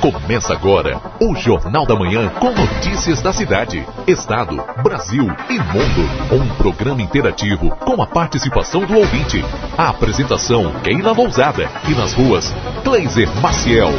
Começa 0.00 0.52
agora 0.52 1.00
o 1.20 1.34
Jornal 1.34 1.84
da 1.84 1.96
Manhã 1.96 2.28
com 2.38 2.52
notícias 2.52 3.20
da 3.20 3.32
cidade, 3.32 3.84
estado, 4.06 4.56
Brasil 4.80 5.24
e 5.50 5.58
mundo. 5.58 6.08
Um 6.32 6.54
programa 6.54 7.02
interativo 7.02 7.70
com 7.78 8.00
a 8.00 8.06
participação 8.06 8.86
do 8.86 8.96
ouvinte. 8.96 9.44
A 9.76 9.88
apresentação 9.88 10.72
Keila 10.84 11.10
Lousada 11.10 11.68
e 11.88 11.94
nas 11.96 12.12
ruas 12.12 12.54
Gleiser 12.84 13.28
Maciel. 13.40 13.90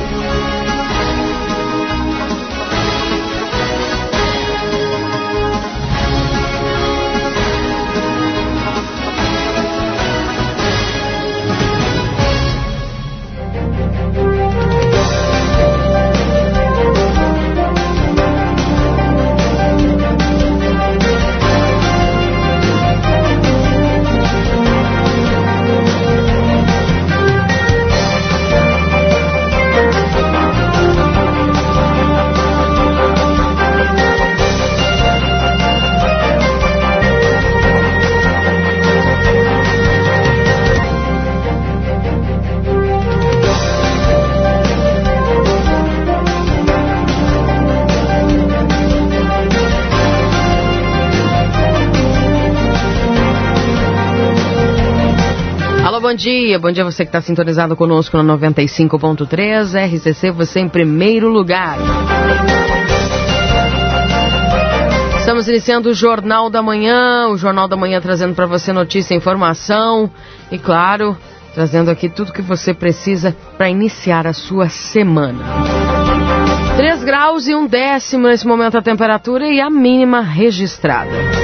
Dia. 56.20 56.60
Bom 56.60 56.70
dia 56.70 56.84
você 56.84 57.06
que 57.06 57.10
está 57.10 57.22
sintonizado 57.22 57.78
conosco 57.78 58.22
no 58.22 58.38
95.3. 58.38 59.74
RCC, 59.88 60.32
você 60.32 60.60
em 60.60 60.68
primeiro 60.68 61.30
lugar. 61.30 61.78
Estamos 65.18 65.48
iniciando 65.48 65.90
o 65.90 65.94
Jornal 65.94 66.50
da 66.50 66.62
Manhã, 66.62 67.30
o 67.30 67.38
Jornal 67.38 67.70
da 67.70 67.78
Manhã 67.78 68.02
trazendo 68.02 68.36
para 68.36 68.46
você 68.46 68.74
notícia, 68.74 69.16
informação 69.16 70.12
e, 70.52 70.58
claro, 70.58 71.16
trazendo 71.54 71.90
aqui 71.90 72.10
tudo 72.10 72.34
que 72.34 72.42
você 72.42 72.74
precisa 72.74 73.34
para 73.58 73.70
iniciar 73.70 74.28
a 74.28 74.34
sua 74.34 74.68
semana. 74.68 75.46
3 76.76 77.04
graus 77.04 77.48
e 77.48 77.56
um 77.56 77.66
décimo 77.66 78.28
nesse 78.28 78.46
momento 78.46 78.78
a 78.78 78.82
temperatura 78.82 79.48
e 79.48 79.62
a 79.62 79.70
mínima 79.70 80.20
registrada. 80.20 81.39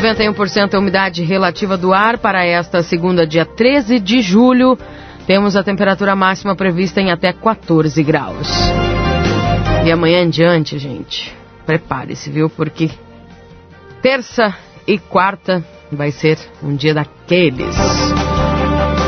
91% 0.00 0.72
a 0.74 0.78
umidade 0.78 1.22
relativa 1.22 1.76
do 1.76 1.92
ar 1.92 2.16
para 2.16 2.42
esta 2.42 2.82
segunda, 2.82 3.26
dia 3.26 3.44
13 3.44 4.00
de 4.00 4.22
julho. 4.22 4.78
Temos 5.26 5.56
a 5.56 5.62
temperatura 5.62 6.16
máxima 6.16 6.56
prevista 6.56 7.02
em 7.02 7.10
até 7.10 7.34
14 7.34 8.02
graus. 8.02 8.48
E 9.84 9.92
amanhã 9.92 10.22
em 10.22 10.30
diante, 10.30 10.78
gente, 10.78 11.36
prepare-se, 11.66 12.30
viu? 12.30 12.48
Porque 12.48 12.90
terça 14.00 14.56
e 14.86 14.98
quarta 14.98 15.62
vai 15.92 16.10
ser 16.10 16.38
um 16.62 16.74
dia 16.74 16.94
daqueles. 16.94 17.76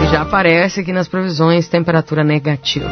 E 0.02 0.12
já 0.12 0.22
aparece 0.22 0.80
aqui 0.80 0.92
nas 0.92 1.08
previsões 1.08 1.68
temperatura 1.68 2.22
negativa. 2.22 2.90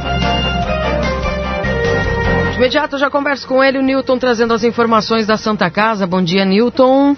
Imediato 2.56 2.96
já 2.96 3.10
converso 3.10 3.46
com 3.46 3.62
ele, 3.62 3.78
o 3.78 3.82
Newton, 3.82 4.18
trazendo 4.18 4.54
as 4.54 4.64
informações 4.64 5.26
da 5.26 5.36
Santa 5.36 5.70
Casa. 5.70 6.06
Bom 6.06 6.22
dia, 6.22 6.46
Newton. 6.46 7.14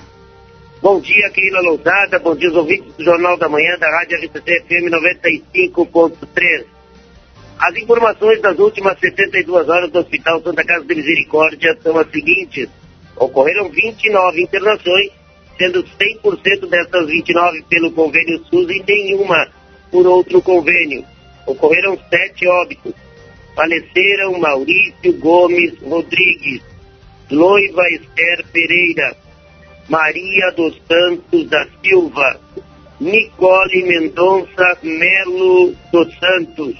Bom 0.82 0.98
dia, 1.00 1.30
Keila 1.30 1.60
Lousada. 1.60 2.18
Bom 2.18 2.34
dia, 2.34 2.48
os 2.48 2.56
ouvintes 2.56 2.92
do 2.96 3.04
Jornal 3.04 3.36
da 3.36 3.48
Manhã 3.48 3.78
da 3.78 3.88
Rádio 3.88 4.18
RCC 4.18 4.64
FM 4.66 4.90
95.3. 4.90 6.64
As 7.56 7.76
informações 7.76 8.42
das 8.42 8.58
últimas 8.58 8.98
72 8.98 9.68
horas 9.68 9.92
do 9.92 10.00
Hospital 10.00 10.42
Santa 10.42 10.64
Casa 10.64 10.84
de 10.84 10.92
Misericórdia 10.92 11.78
são 11.80 11.96
as 11.96 12.10
seguintes. 12.10 12.68
Ocorreram 13.14 13.68
29 13.68 14.42
internações, 14.42 15.12
sendo 15.56 15.84
100% 15.84 16.68
dessas 16.68 17.06
29 17.06 17.62
pelo 17.70 17.92
convênio 17.92 18.44
SUS 18.50 18.68
e 18.68 18.82
nenhuma 18.82 19.46
por 19.88 20.04
outro 20.04 20.42
convênio. 20.42 21.04
Ocorreram 21.46 21.96
sete 22.10 22.48
óbitos. 22.48 22.92
Faleceram 23.54 24.36
Maurício 24.40 25.12
Gomes 25.20 25.80
Rodrigues, 25.80 26.60
Loiva 27.30 27.88
Esther 27.90 28.44
Pereira, 28.52 29.21
Maria 29.92 30.50
dos 30.52 30.80
Santos 30.88 31.50
da 31.50 31.66
Silva, 31.82 32.40
Nicole 32.98 33.82
Mendonça 33.82 34.78
Melo 34.82 35.74
dos 35.92 36.18
Santos, 36.18 36.74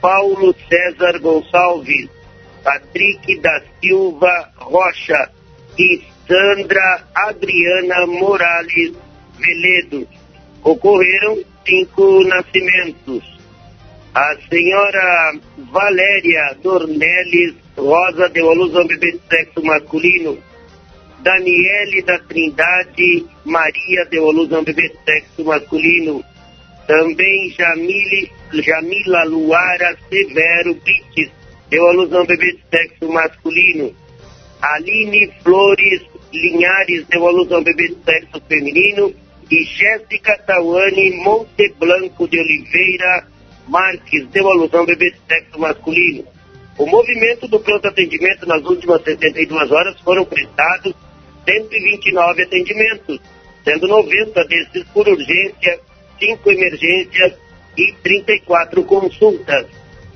Paulo 0.00 0.54
César 0.66 1.18
Gonçalves, 1.20 2.08
Patrick 2.64 3.38
da 3.40 3.60
Silva 3.82 4.50
Rocha 4.56 5.30
e 5.78 6.02
Sandra 6.26 7.04
Adriana 7.14 8.06
Morales 8.06 8.94
Veledo. 9.38 10.08
Ocorreram 10.64 11.44
cinco 11.66 12.24
nascimentos. 12.24 13.22
A 14.14 14.36
senhora 14.48 15.34
Valéria 15.70 16.56
Dornelles 16.62 17.54
Rosa 17.76 18.30
deu 18.30 18.50
à 18.50 18.54
luz 18.54 18.74
a 18.74 18.80
um 18.80 18.86
bebê 18.86 19.12
de 19.12 19.20
sexo 19.28 19.62
masculino 19.62 20.45
Daniele 21.20 22.02
da 22.02 22.18
Trindade 22.20 23.26
Maria 23.44 24.08
a 24.10 24.58
um 24.58 24.64
bebê 24.64 24.88
de 24.88 24.98
sexo 25.04 25.44
masculino. 25.44 26.24
Também 26.86 27.50
Jamile, 27.50 28.30
Jamila 28.52 29.24
Luara 29.24 29.96
Severo 30.08 30.74
Brites 30.74 31.30
deu 31.68 31.86
a 31.88 31.92
luz 31.92 32.10
bebê 32.10 32.52
de 32.52 32.62
sexo 32.70 33.10
masculino. 33.10 33.94
Aline 34.62 35.32
Flores 35.42 36.02
Linhares 36.32 37.06
deu 37.08 37.26
a 37.26 37.30
luz 37.30 37.48
bebê 37.48 37.88
de 37.88 37.96
sexo 38.04 38.40
feminino. 38.48 39.12
E 39.50 39.62
Jéssica 39.64 40.36
Tawane 40.38 41.22
Monteblanco 41.22 42.26
de 42.28 42.38
Oliveira 42.38 43.26
Marques 43.68 44.26
deu 44.28 44.48
a 44.48 44.54
luz 44.54 44.70
bebê 44.70 45.10
de 45.10 45.18
sexo 45.28 45.58
masculino. 45.58 46.24
O 46.78 46.86
movimento 46.86 47.48
do 47.48 47.58
pronto 47.58 47.88
atendimento 47.88 48.46
nas 48.46 48.62
últimas 48.64 49.02
72 49.02 49.70
horas 49.72 49.98
foram 50.00 50.24
prestados 50.24 50.94
129 51.46 52.42
atendimentos, 52.42 53.20
sendo 53.64 53.86
90 53.86 54.44
desses 54.46 54.84
por 54.92 55.08
urgência, 55.08 55.80
5 56.18 56.50
emergências 56.50 57.34
e 57.76 57.92
34 58.02 58.82
consultas. 58.84 59.66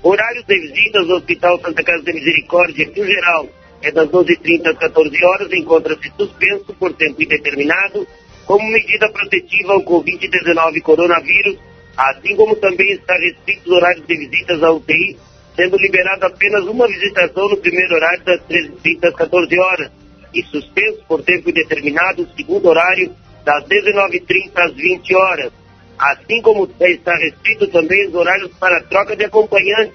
Horários 0.03 0.45
de 0.47 0.59
visitas 0.59 1.09
ao 1.09 1.17
Hospital 1.19 1.61
Santa 1.61 1.83
Casa 1.85 2.03
de 2.03 2.13
Misericórdia, 2.13 2.91
no 2.97 3.05
geral, 3.05 3.49
é 3.83 3.93
das 3.93 4.09
12h30 4.09 4.67
às 4.67 4.79
14 4.79 5.25
horas, 5.25 5.53
encontra-se 5.53 6.13
suspenso 6.17 6.75
por 6.75 6.93
tempo 6.95 7.23
indeterminado, 7.23 8.07
como 8.47 8.67
medida 8.69 9.09
protetiva 9.11 9.75
ao 9.75 9.83
Covid-19 9.83 10.83
coronavírus, 10.83 11.57
assim 11.97 12.35
como 12.35 12.57
também 12.57 12.93
está 12.93 13.15
restrito 13.15 13.71
os 13.71 13.77
horários 13.77 14.07
de 14.07 14.17
visitas 14.17 14.63
à 14.63 14.73
UTI, 14.73 15.17
sendo 15.55 15.77
liberada 15.77 16.27
apenas 16.27 16.65
uma 16.65 16.89
visitação 16.89 17.49
no 17.49 17.57
primeiro 17.59 17.95
horário 17.95 18.25
das 18.25 18.41
13h30 18.49 19.09
às 19.09 19.15
14 19.15 19.59
horas 19.59 20.00
e 20.35 20.43
suspenso 20.45 21.03
por 21.09 21.23
tempo 21.23 21.51
indeterminado, 21.51 22.29
segundo 22.37 22.69
horário, 22.69 23.15
das 23.45 23.65
19h30 23.65 24.51
às 24.57 24.75
20 24.75 25.15
horas. 25.17 25.53
Assim 25.99 26.41
como 26.41 26.69
está 26.81 27.15
restrito 27.17 27.67
também 27.69 28.09
os 28.09 28.15
horários 28.15 28.51
para 28.59 28.83
troca 28.85 29.15
de 29.17 29.25
acompanhantes, 29.25 29.95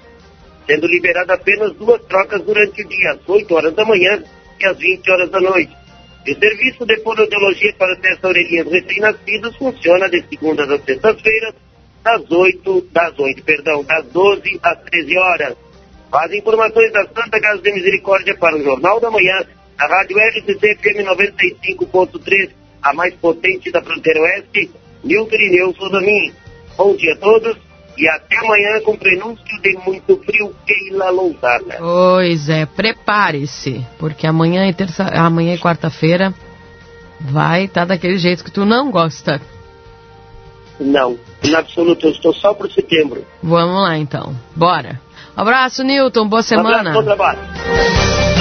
sendo 0.66 0.86
liberado 0.86 1.32
apenas 1.32 1.72
duas 1.72 2.00
trocas 2.04 2.42
durante 2.42 2.82
o 2.82 2.88
dia, 2.88 3.12
às 3.12 3.28
8 3.28 3.54
horas 3.54 3.74
da 3.74 3.84
manhã 3.84 4.22
e 4.60 4.66
às 4.66 4.78
20 4.78 5.10
horas 5.10 5.30
da 5.30 5.40
noite. 5.40 5.74
O 6.28 6.34
serviço 6.34 6.84
de 6.84 7.00
fonoaudiologia 7.02 7.72
para 7.78 7.96
testar 7.96 8.28
orelhinhas 8.28 8.70
recém-nascidos 8.70 9.56
funciona 9.56 10.08
de 10.08 10.24
segundas 10.28 10.68
às 10.68 10.84
sextas-feiras, 10.84 11.54
das 12.02 12.30
8, 12.30 12.88
das 12.92 13.18
8, 13.18 13.42
perdão, 13.44 13.84
das 13.84 14.06
12 14.06 14.60
às 14.62 14.78
13 14.82 15.18
horas. 15.18 15.56
As 16.12 16.32
informações 16.32 16.92
da 16.92 17.04
Santa 17.04 17.40
Casa 17.40 17.60
de 17.60 17.72
Misericórdia 17.72 18.36
para 18.36 18.56
o 18.56 18.62
Jornal 18.62 19.00
da 19.00 19.10
Manhã 19.10 19.44
a 19.78 19.86
Rádio 19.86 20.16
RCC 20.18 20.76
FM 20.76 21.04
95.3, 21.06 22.50
a 22.82 22.94
mais 22.94 23.14
potente 23.14 23.70
da 23.70 23.82
fronteira 23.82 24.20
oeste, 24.20 24.70
Nilton 25.04 25.36
e 25.36 25.50
Nelson 25.50 25.88
Domingues. 25.88 26.34
Bom 26.76 26.96
dia 26.96 27.14
a 27.14 27.16
todos 27.16 27.56
e 27.96 28.08
até 28.08 28.36
amanhã 28.38 28.80
com 28.84 28.96
prenúncio 28.96 29.60
de 29.62 29.72
muito 29.78 30.16
frio, 30.22 30.54
Keila 30.66 31.10
Lousada. 31.10 31.76
Pois 31.78 32.48
é, 32.48 32.66
prepare-se, 32.66 33.84
porque 33.98 34.26
amanhã 34.26 34.68
e 34.68 34.74
terça, 34.74 35.04
amanhã 35.04 35.54
e 35.54 35.58
quarta-feira 35.58 36.34
vai 37.20 37.64
estar 37.64 37.82
tá 37.82 37.86
daquele 37.86 38.18
jeito 38.18 38.44
que 38.44 38.50
tu 38.50 38.64
não 38.64 38.90
gosta. 38.90 39.40
Não, 40.78 41.18
em 41.42 41.54
absoluto, 41.54 42.06
eu 42.06 42.12
estou 42.12 42.34
só 42.34 42.52
por 42.52 42.70
setembro. 42.70 43.24
Vamos 43.42 43.82
lá 43.82 43.96
então, 43.96 44.36
bora. 44.54 45.00
Abraço, 45.34 45.82
Newton. 45.82 46.28
Boa 46.28 46.42
semana. 46.42 46.68
Um 46.68 46.80
abraço, 46.80 46.98
bom 46.98 47.04
trabalho. 47.04 48.35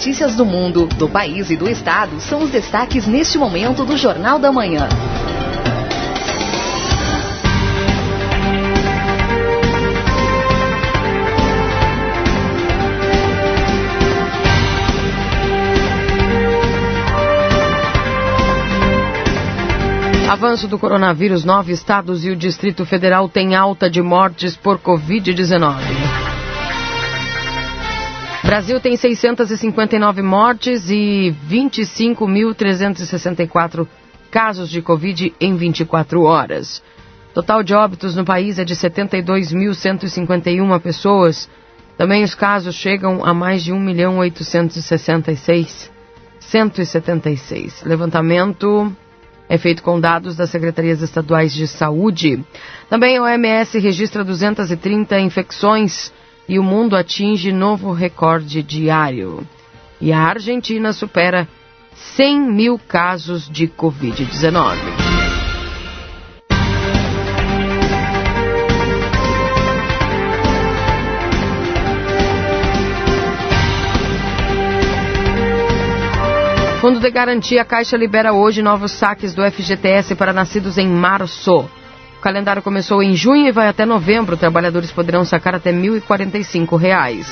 Notícias 0.00 0.34
do 0.34 0.46
mundo, 0.46 0.86
do 0.86 1.10
país 1.10 1.50
e 1.50 1.56
do 1.58 1.68
estado 1.68 2.18
são 2.22 2.42
os 2.42 2.50
destaques 2.50 3.06
neste 3.06 3.36
momento 3.36 3.84
do 3.84 3.98
Jornal 3.98 4.38
da 4.38 4.50
Manhã. 4.50 4.88
Avanço 20.30 20.66
do 20.66 20.78
coronavírus, 20.78 21.44
nove 21.44 21.74
estados 21.74 22.24
e 22.24 22.30
o 22.30 22.36
Distrito 22.36 22.86
Federal 22.86 23.28
têm 23.28 23.54
alta 23.54 23.90
de 23.90 24.00
mortes 24.00 24.56
por 24.56 24.78
Covid-19. 24.78 26.19
Brasil 28.50 28.80
tem 28.80 28.96
659 28.96 30.22
mortes 30.22 30.90
e 30.90 31.32
25.364 31.48 33.86
casos 34.28 34.68
de 34.68 34.82
Covid 34.82 35.32
em 35.40 35.54
24 35.54 36.24
horas. 36.24 36.82
Total 37.32 37.62
de 37.62 37.72
óbitos 37.72 38.16
no 38.16 38.24
país 38.24 38.58
é 38.58 38.64
de 38.64 38.74
72.151 38.74 40.80
pessoas. 40.80 41.48
Também 41.96 42.24
os 42.24 42.34
casos 42.34 42.74
chegam 42.74 43.24
a 43.24 43.32
mais 43.32 43.62
de 43.62 43.72
1.866. 43.72 45.88
176. 46.40 47.84
Levantamento 47.84 48.92
é 49.48 49.58
feito 49.58 49.80
com 49.80 50.00
dados 50.00 50.34
das 50.34 50.50
secretarias 50.50 51.02
estaduais 51.02 51.54
de 51.54 51.68
saúde. 51.68 52.44
Também 52.88 53.16
a 53.16 53.22
OMS 53.22 53.78
registra 53.78 54.24
230 54.24 55.20
infecções 55.20 56.12
e 56.50 56.58
o 56.58 56.64
mundo 56.64 56.96
atinge 56.96 57.52
novo 57.52 57.92
recorde 57.92 58.60
diário. 58.60 59.46
E 60.00 60.12
a 60.12 60.18
Argentina 60.18 60.92
supera 60.92 61.46
100 61.94 62.40
mil 62.40 62.76
casos 62.76 63.48
de 63.48 63.68
Covid-19. 63.68 64.76
Fundo 76.80 76.98
de 76.98 77.10
Garantia 77.12 77.64
Caixa 77.64 77.96
libera 77.96 78.32
hoje 78.32 78.60
novos 78.60 78.90
saques 78.90 79.32
do 79.34 79.48
FGTS 79.48 80.16
para 80.16 80.32
nascidos 80.32 80.78
em 80.78 80.88
março. 80.88 81.70
O 82.20 82.22
calendário 82.22 82.60
começou 82.60 83.02
em 83.02 83.16
junho 83.16 83.48
e 83.48 83.50
vai 83.50 83.66
até 83.66 83.86
novembro. 83.86 84.36
Trabalhadores 84.36 84.92
poderão 84.92 85.24
sacar 85.24 85.54
até 85.54 85.72
1.045 85.72 86.76
reais. 86.76 87.26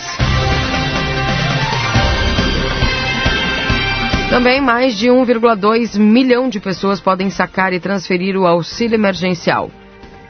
Também 4.31 4.63
mais 4.63 4.97
de 4.97 5.09
1,2 5.09 5.99
milhão 5.99 6.49
de 6.49 6.59
pessoas 6.59 7.03
podem 7.03 7.29
sacar 7.29 7.75
e 7.75 7.79
transferir 7.79 8.35
o 8.35 8.47
auxílio 8.47 8.95
emergencial. 8.95 9.71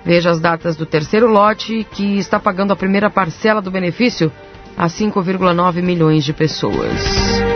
Veja 0.05 0.31
as 0.31 0.41
datas 0.41 0.75
do 0.75 0.85
terceiro 0.85 1.29
lote, 1.29 1.87
que 1.93 2.19
está 2.19 2.41
pagando 2.41 2.73
a 2.73 2.77
primeira 2.77 3.09
parcela 3.09 3.63
do 3.63 3.71
benefício 3.71 4.33
a 4.77 4.89
5,9 4.89 5.81
milhões 5.81 6.25
de 6.25 6.33
pessoas. 6.33 7.48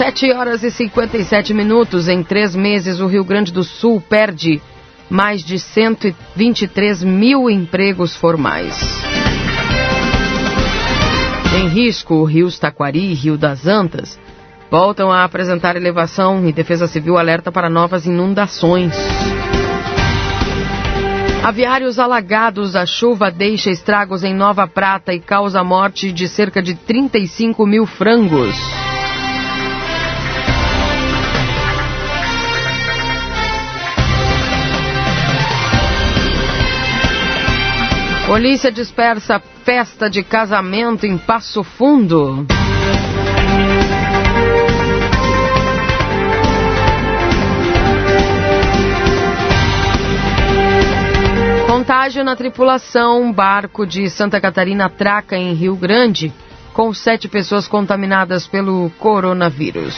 7 0.00 0.32
horas 0.32 0.64
e 0.64 0.70
57 0.70 1.52
minutos. 1.52 2.08
Em 2.08 2.22
três 2.22 2.56
meses, 2.56 3.00
o 3.00 3.06
Rio 3.06 3.22
Grande 3.22 3.52
do 3.52 3.62
Sul 3.62 4.00
perde 4.00 4.58
mais 5.10 5.44
de 5.44 5.58
123 5.58 7.04
mil 7.04 7.50
empregos 7.50 8.16
formais. 8.16 8.74
Em 11.54 11.68
risco, 11.68 12.14
o 12.14 12.24
Rio 12.24 12.50
Taquari 12.50 13.10
e 13.10 13.12
Rio 13.12 13.36
das 13.36 13.66
Antas 13.66 14.18
voltam 14.70 15.12
a 15.12 15.22
apresentar 15.22 15.76
elevação 15.76 16.48
e 16.48 16.52
Defesa 16.52 16.86
Civil 16.86 17.18
alerta 17.18 17.52
para 17.52 17.68
novas 17.68 18.06
inundações. 18.06 18.94
Aviários 21.44 21.98
alagados, 21.98 22.74
a 22.74 22.86
chuva 22.86 23.30
deixa 23.30 23.70
estragos 23.70 24.24
em 24.24 24.34
Nova 24.34 24.66
Prata 24.66 25.12
e 25.12 25.20
causa 25.20 25.60
a 25.60 25.64
morte 25.64 26.10
de 26.10 26.26
cerca 26.26 26.62
de 26.62 26.74
35 26.74 27.66
mil 27.66 27.84
frangos. 27.84 28.56
Polícia 38.30 38.70
dispersa 38.70 39.42
festa 39.64 40.08
de 40.08 40.22
casamento 40.22 41.04
em 41.04 41.18
Passo 41.18 41.64
Fundo. 41.64 42.46
Contágio 51.66 52.22
na 52.22 52.36
tripulação. 52.36 53.32
Barco 53.32 53.84
de 53.84 54.08
Santa 54.08 54.40
Catarina 54.40 54.84
atraca 54.84 55.36
em 55.36 55.52
Rio 55.52 55.74
Grande, 55.74 56.32
com 56.72 56.94
sete 56.94 57.26
pessoas 57.26 57.66
contaminadas 57.66 58.46
pelo 58.46 58.92
coronavírus. 58.96 59.96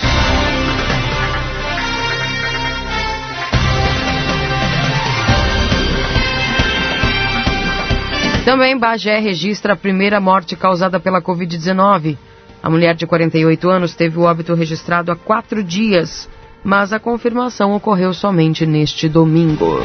Também 8.44 8.76
Bagé 8.76 9.20
registra 9.20 9.74
a 9.74 9.76
primeira 9.76 10.20
morte 10.20 10.56
causada 10.56 10.98
pela 10.98 11.22
Covid-19. 11.22 12.18
A 12.60 12.68
mulher 12.68 12.94
de 12.96 13.06
48 13.06 13.70
anos 13.70 13.94
teve 13.94 14.18
o 14.18 14.22
óbito 14.22 14.54
registrado 14.54 15.12
há 15.12 15.16
quatro 15.16 15.62
dias, 15.62 16.28
mas 16.64 16.92
a 16.92 16.98
confirmação 16.98 17.72
ocorreu 17.72 18.12
somente 18.12 18.66
neste 18.66 19.08
domingo. 19.08 19.78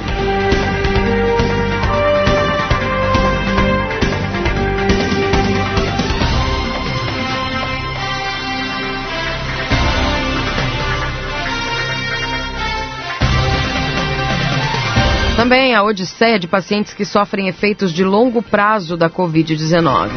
Também 15.48 15.74
a 15.74 15.82
odisseia 15.82 16.38
de 16.38 16.46
pacientes 16.46 16.94
que 16.94 17.06
sofrem 17.06 17.48
efeitos 17.48 17.94
de 17.94 18.04
longo 18.04 18.42
prazo 18.42 18.98
da 18.98 19.10
Covid-19. 19.10 20.10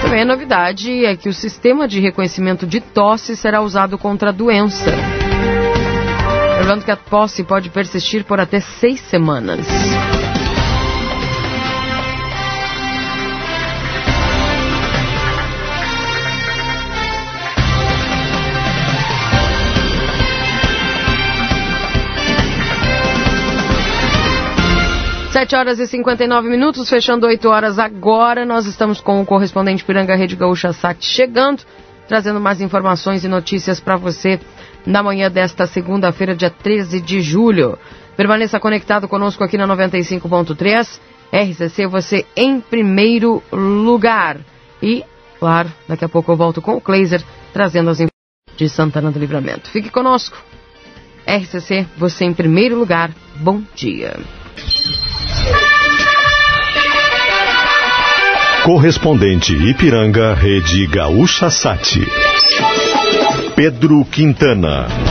Também 0.00 0.22
a 0.22 0.24
novidade 0.24 1.04
é 1.04 1.16
que 1.16 1.28
o 1.28 1.34
sistema 1.34 1.88
de 1.88 1.98
reconhecimento 1.98 2.64
de 2.64 2.80
tosse 2.80 3.34
será 3.34 3.60
usado 3.60 3.98
contra 3.98 4.28
a 4.28 4.32
doença. 4.32 4.92
Lembrando 6.60 6.84
que 6.84 6.92
a 6.92 6.96
tosse 6.96 7.42
pode 7.42 7.68
persistir 7.68 8.22
por 8.22 8.38
até 8.38 8.60
seis 8.60 9.00
semanas. 9.00 9.66
Sete 25.40 25.56
horas 25.56 25.78
e 25.78 25.86
59 25.86 26.50
minutos, 26.50 26.86
fechando 26.86 27.26
8 27.26 27.48
horas 27.48 27.78
agora. 27.78 28.44
Nós 28.44 28.66
estamos 28.66 29.00
com 29.00 29.22
o 29.22 29.24
correspondente 29.24 29.82
Piranga 29.82 30.14
Rede 30.14 30.36
Gaúcha 30.36 30.70
Sat 30.70 31.02
chegando, 31.02 31.62
trazendo 32.06 32.38
mais 32.38 32.60
informações 32.60 33.24
e 33.24 33.28
notícias 33.28 33.80
para 33.80 33.96
você 33.96 34.38
na 34.84 35.02
manhã 35.02 35.30
desta 35.30 35.66
segunda-feira, 35.66 36.36
dia 36.36 36.50
13 36.50 37.00
de 37.00 37.22
julho. 37.22 37.78
Permaneça 38.18 38.60
conectado 38.60 39.08
conosco 39.08 39.42
aqui 39.42 39.56
na 39.56 39.66
95.3. 39.66 41.00
RCC, 41.32 41.86
você 41.86 42.26
em 42.36 42.60
primeiro 42.60 43.42
lugar. 43.50 44.40
E, 44.82 45.02
claro, 45.38 45.72
daqui 45.88 46.04
a 46.04 46.08
pouco 46.10 46.30
eu 46.30 46.36
volto 46.36 46.60
com 46.60 46.76
o 46.76 46.82
Kleiser, 46.82 47.22
trazendo 47.50 47.88
as 47.88 47.96
informações 47.96 48.58
de 48.58 48.68
Santana 48.68 49.10
do 49.10 49.18
Livramento. 49.18 49.70
Fique 49.70 49.88
conosco. 49.88 50.36
RCC, 51.26 51.86
você 51.96 52.26
em 52.26 52.34
primeiro 52.34 52.78
lugar 52.78 53.10
Bom 53.40 53.62
dia. 53.74 54.18
Correspondente 58.64 59.54
Ipiranga, 59.54 60.34
Rede 60.34 60.86
Gaúcha 60.86 61.50
Sati. 61.50 62.00
Pedro 63.56 64.04
Quintana. 64.04 65.09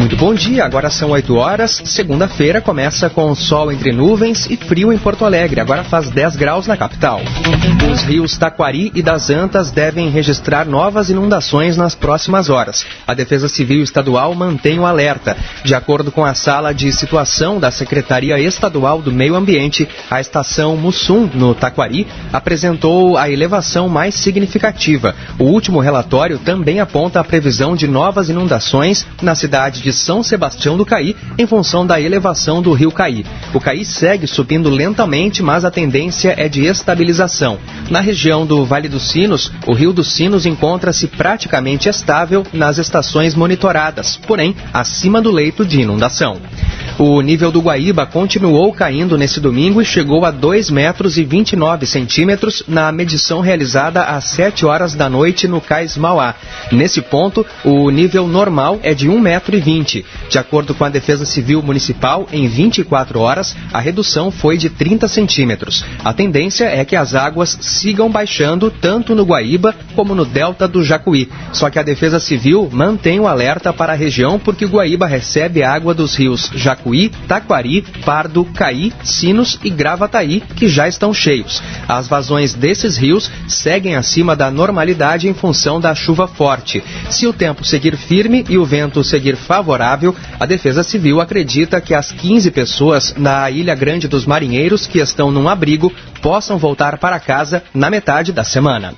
Muito 0.00 0.16
bom 0.16 0.32
dia, 0.32 0.64
agora 0.64 0.88
são 0.88 1.10
8 1.10 1.36
horas. 1.36 1.82
Segunda-feira 1.84 2.62
começa 2.62 3.10
com 3.10 3.34
sol 3.34 3.70
entre 3.70 3.92
nuvens 3.92 4.48
e 4.48 4.56
frio 4.56 4.90
em 4.90 4.96
Porto 4.96 5.26
Alegre. 5.26 5.60
Agora 5.60 5.84
faz 5.84 6.08
10 6.08 6.36
graus 6.36 6.66
na 6.66 6.74
capital. 6.74 7.20
Os 7.92 8.02
rios 8.02 8.38
Taquari 8.38 8.90
e 8.94 9.02
das 9.02 9.28
Antas 9.28 9.70
devem 9.70 10.08
registrar 10.08 10.64
novas 10.64 11.10
inundações 11.10 11.76
nas 11.76 11.94
próximas 11.94 12.48
horas. 12.48 12.86
A 13.06 13.12
Defesa 13.12 13.46
Civil 13.46 13.82
Estadual 13.82 14.34
mantém 14.34 14.78
o 14.78 14.86
alerta. 14.86 15.36
De 15.64 15.74
acordo 15.74 16.10
com 16.10 16.24
a 16.24 16.32
sala 16.32 16.72
de 16.72 16.90
situação 16.92 17.60
da 17.60 17.70
Secretaria 17.70 18.40
Estadual 18.40 19.02
do 19.02 19.12
Meio 19.12 19.34
Ambiente, 19.36 19.86
a 20.10 20.18
estação 20.18 20.78
Mussum, 20.78 21.28
no 21.34 21.54
Taquari, 21.54 22.06
apresentou 22.32 23.18
a 23.18 23.28
elevação 23.28 23.86
mais 23.86 24.14
significativa. 24.14 25.14
O 25.38 25.44
último 25.44 25.78
relatório 25.78 26.38
também 26.38 26.80
aponta 26.80 27.20
a 27.20 27.24
previsão 27.24 27.76
de 27.76 27.86
novas 27.86 28.30
inundações 28.30 29.06
na 29.20 29.34
cidade 29.34 29.82
de 29.82 29.89
de 29.90 29.96
São 29.96 30.22
Sebastião 30.22 30.76
do 30.76 30.86
Caí 30.86 31.16
em 31.36 31.46
função 31.46 31.84
da 31.84 32.00
elevação 32.00 32.62
do 32.62 32.72
rio 32.72 32.92
Caí. 32.92 33.26
O 33.52 33.58
Caí 33.58 33.84
segue 33.84 34.26
subindo 34.26 34.70
lentamente, 34.70 35.42
mas 35.42 35.64
a 35.64 35.70
tendência 35.70 36.32
é 36.36 36.48
de 36.48 36.64
estabilização. 36.64 37.58
Na 37.90 38.00
região 38.00 38.46
do 38.46 38.64
Vale 38.64 38.88
dos 38.88 39.10
Sinos, 39.10 39.50
o 39.66 39.72
rio 39.72 39.92
dos 39.92 40.12
Sinos 40.12 40.46
encontra-se 40.46 41.08
praticamente 41.08 41.88
estável 41.88 42.46
nas 42.52 42.78
estações 42.78 43.34
monitoradas, 43.34 44.16
porém 44.16 44.54
acima 44.72 45.20
do 45.20 45.32
leito 45.32 45.66
de 45.66 45.80
inundação. 45.80 46.40
O 47.02 47.22
nível 47.22 47.50
do 47.50 47.62
Guaíba 47.62 48.04
continuou 48.04 48.70
caindo 48.74 49.16
nesse 49.16 49.40
domingo 49.40 49.80
e 49.80 49.86
chegou 49.86 50.22
a 50.26 50.30
2 50.30 50.68
metros 50.68 51.16
e 51.16 51.24
29 51.24 51.86
centímetros 51.86 52.62
na 52.68 52.92
medição 52.92 53.40
realizada 53.40 54.02
às 54.02 54.24
7 54.24 54.66
horas 54.66 54.94
da 54.94 55.08
noite 55.08 55.48
no 55.48 55.62
Cais 55.62 55.96
Mauá. 55.96 56.34
Nesse 56.70 57.00
ponto, 57.00 57.46
o 57.64 57.88
nível 57.88 58.26
normal 58.26 58.78
é 58.82 58.92
de 58.92 59.08
1 59.08 59.18
metro 59.18 59.56
e 59.56 59.60
20. 59.60 60.04
De 60.28 60.38
acordo 60.38 60.74
com 60.74 60.84
a 60.84 60.90
Defesa 60.90 61.24
Civil 61.24 61.62
Municipal, 61.62 62.28
em 62.30 62.46
24 62.46 63.18
horas, 63.18 63.56
a 63.72 63.80
redução 63.80 64.30
foi 64.30 64.58
de 64.58 64.68
30 64.68 65.08
centímetros. 65.08 65.82
A 66.04 66.12
tendência 66.12 66.66
é 66.66 66.84
que 66.84 66.96
as 66.96 67.14
águas 67.14 67.56
sigam 67.62 68.10
baixando 68.10 68.70
tanto 68.70 69.14
no 69.14 69.24
Guaíba 69.24 69.74
como 69.96 70.14
no 70.14 70.26
delta 70.26 70.68
do 70.68 70.84
Jacuí. 70.84 71.30
Só 71.50 71.70
que 71.70 71.78
a 71.78 71.82
Defesa 71.82 72.20
Civil 72.20 72.68
mantém 72.70 73.18
o 73.18 73.26
alerta 73.26 73.72
para 73.72 73.94
a 73.94 73.96
região 73.96 74.38
porque 74.38 74.66
o 74.66 74.68
Guaíba 74.68 75.06
recebe 75.06 75.62
água 75.62 75.94
dos 75.94 76.14
rios 76.14 76.50
Jacuí 76.54 76.89
Jacuí, 76.90 77.10
Taquari, 77.28 77.82
Pardo, 78.04 78.44
Caí, 78.44 78.92
Sinos 79.02 79.58
e 79.62 79.70
Gravataí, 79.70 80.40
que 80.40 80.68
já 80.68 80.88
estão 80.88 81.14
cheios. 81.14 81.62
As 81.88 82.08
vazões 82.08 82.54
desses 82.54 82.96
rios 82.96 83.30
seguem 83.48 83.94
acima 83.94 84.34
da 84.34 84.50
normalidade 84.50 85.28
em 85.28 85.34
função 85.34 85.80
da 85.80 85.94
chuva 85.94 86.26
forte. 86.26 86.82
Se 87.08 87.26
o 87.26 87.32
tempo 87.32 87.64
seguir 87.64 87.96
firme 87.96 88.44
e 88.48 88.58
o 88.58 88.64
vento 88.64 89.04
seguir 89.04 89.36
favorável, 89.36 90.14
a 90.38 90.46
Defesa 90.46 90.82
Civil 90.82 91.20
acredita 91.20 91.80
que 91.80 91.94
as 91.94 92.10
15 92.10 92.50
pessoas 92.50 93.14
na 93.16 93.50
Ilha 93.50 93.74
Grande 93.74 94.08
dos 94.08 94.26
Marinheiros 94.26 94.86
que 94.86 94.98
estão 94.98 95.30
num 95.30 95.48
abrigo 95.48 95.92
possam 96.20 96.58
voltar 96.58 96.98
para 96.98 97.18
casa 97.18 97.62
na 97.72 97.88
metade 97.90 98.32
da 98.32 98.44
semana. 98.44 98.94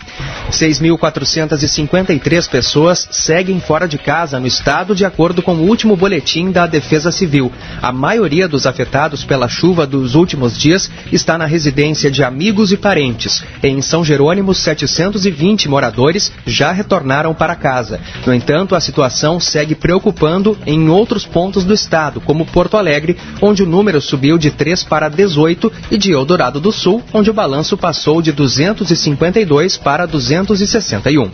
6.453 0.51 2.49
pessoas 2.49 3.09
seguem 3.11 3.61
fora 3.61 3.87
de 3.87 3.99
casa 3.99 4.41
no 4.41 4.47
estado, 4.47 4.95
de 4.95 5.05
acordo 5.05 5.43
com 5.43 5.55
o 5.55 5.69
último 5.69 5.97
boletim 5.97 6.51
da 6.51 6.67
Defesa 6.67 7.11
Civil. 7.13 7.53
A 7.81 7.93
maioria 7.93 8.49
dos 8.49 8.67
afetados 8.67 9.25
pela 9.25 9.49
chuva 9.49 9.87
dos 9.87 10.15
últimos 10.15 10.59
dias 10.59 10.91
está 11.11 11.39
na 11.39 11.47
residência 11.47 12.11
de 12.11 12.23
amigos 12.23 12.73
e 12.73 12.77
parentes. 12.77 13.43
Em 13.63 13.81
São 13.81 14.05
Jerônimo, 14.05 14.55
720 14.55 15.69
moradores 15.69 16.33
já 16.47 16.73
retornaram 16.73 17.35
para 17.35 17.57
casa. 17.57 18.01
No 18.27 18.35
entanto, 18.35 18.75
a 18.75 18.81
situação 18.81 19.41
segue 19.41 19.75
preocupando 19.75 20.57
em 20.67 20.89
outros 20.89 21.25
pontos 21.25 21.65
do 21.65 21.75
estado, 21.75 22.21
como 22.21 22.47
Porto 22.47 22.77
Alegre, 22.77 23.17
onde 23.41 23.63
o 23.63 23.67
número 23.67 24.01
subiu 24.01 24.37
de 24.37 24.51
3 24.51 24.85
para 24.85 25.09
18, 25.09 25.73
e 25.91 25.99
de 25.99 26.13
Eldorado 26.13 26.61
do 26.61 26.73
Sul, 26.73 27.03
onde 27.13 27.31
o 27.31 27.35
balanço 27.35 27.77
passou 27.77 28.23
de 28.23 28.33
252 28.33 29.77
para 29.77 30.07
261. 30.07 31.31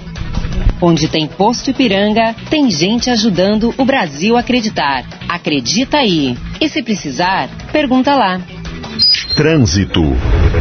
Onde 0.81 1.09
tem 1.09 1.27
posto 1.27 1.71
Ipiranga, 1.71 2.35
tem 2.49 2.71
gente 2.71 3.11
ajudando 3.11 3.75
o 3.77 3.85
Brasil 3.85 4.37
a 4.37 4.41
acreditar. 4.41 5.05
Acredita 5.29 5.99
aí. 5.99 6.28
E 6.61 6.69
se 6.69 6.83
precisar, 6.83 7.49
pergunta 7.71 8.15
lá. 8.15 8.41
Trânsito. 9.37 10.03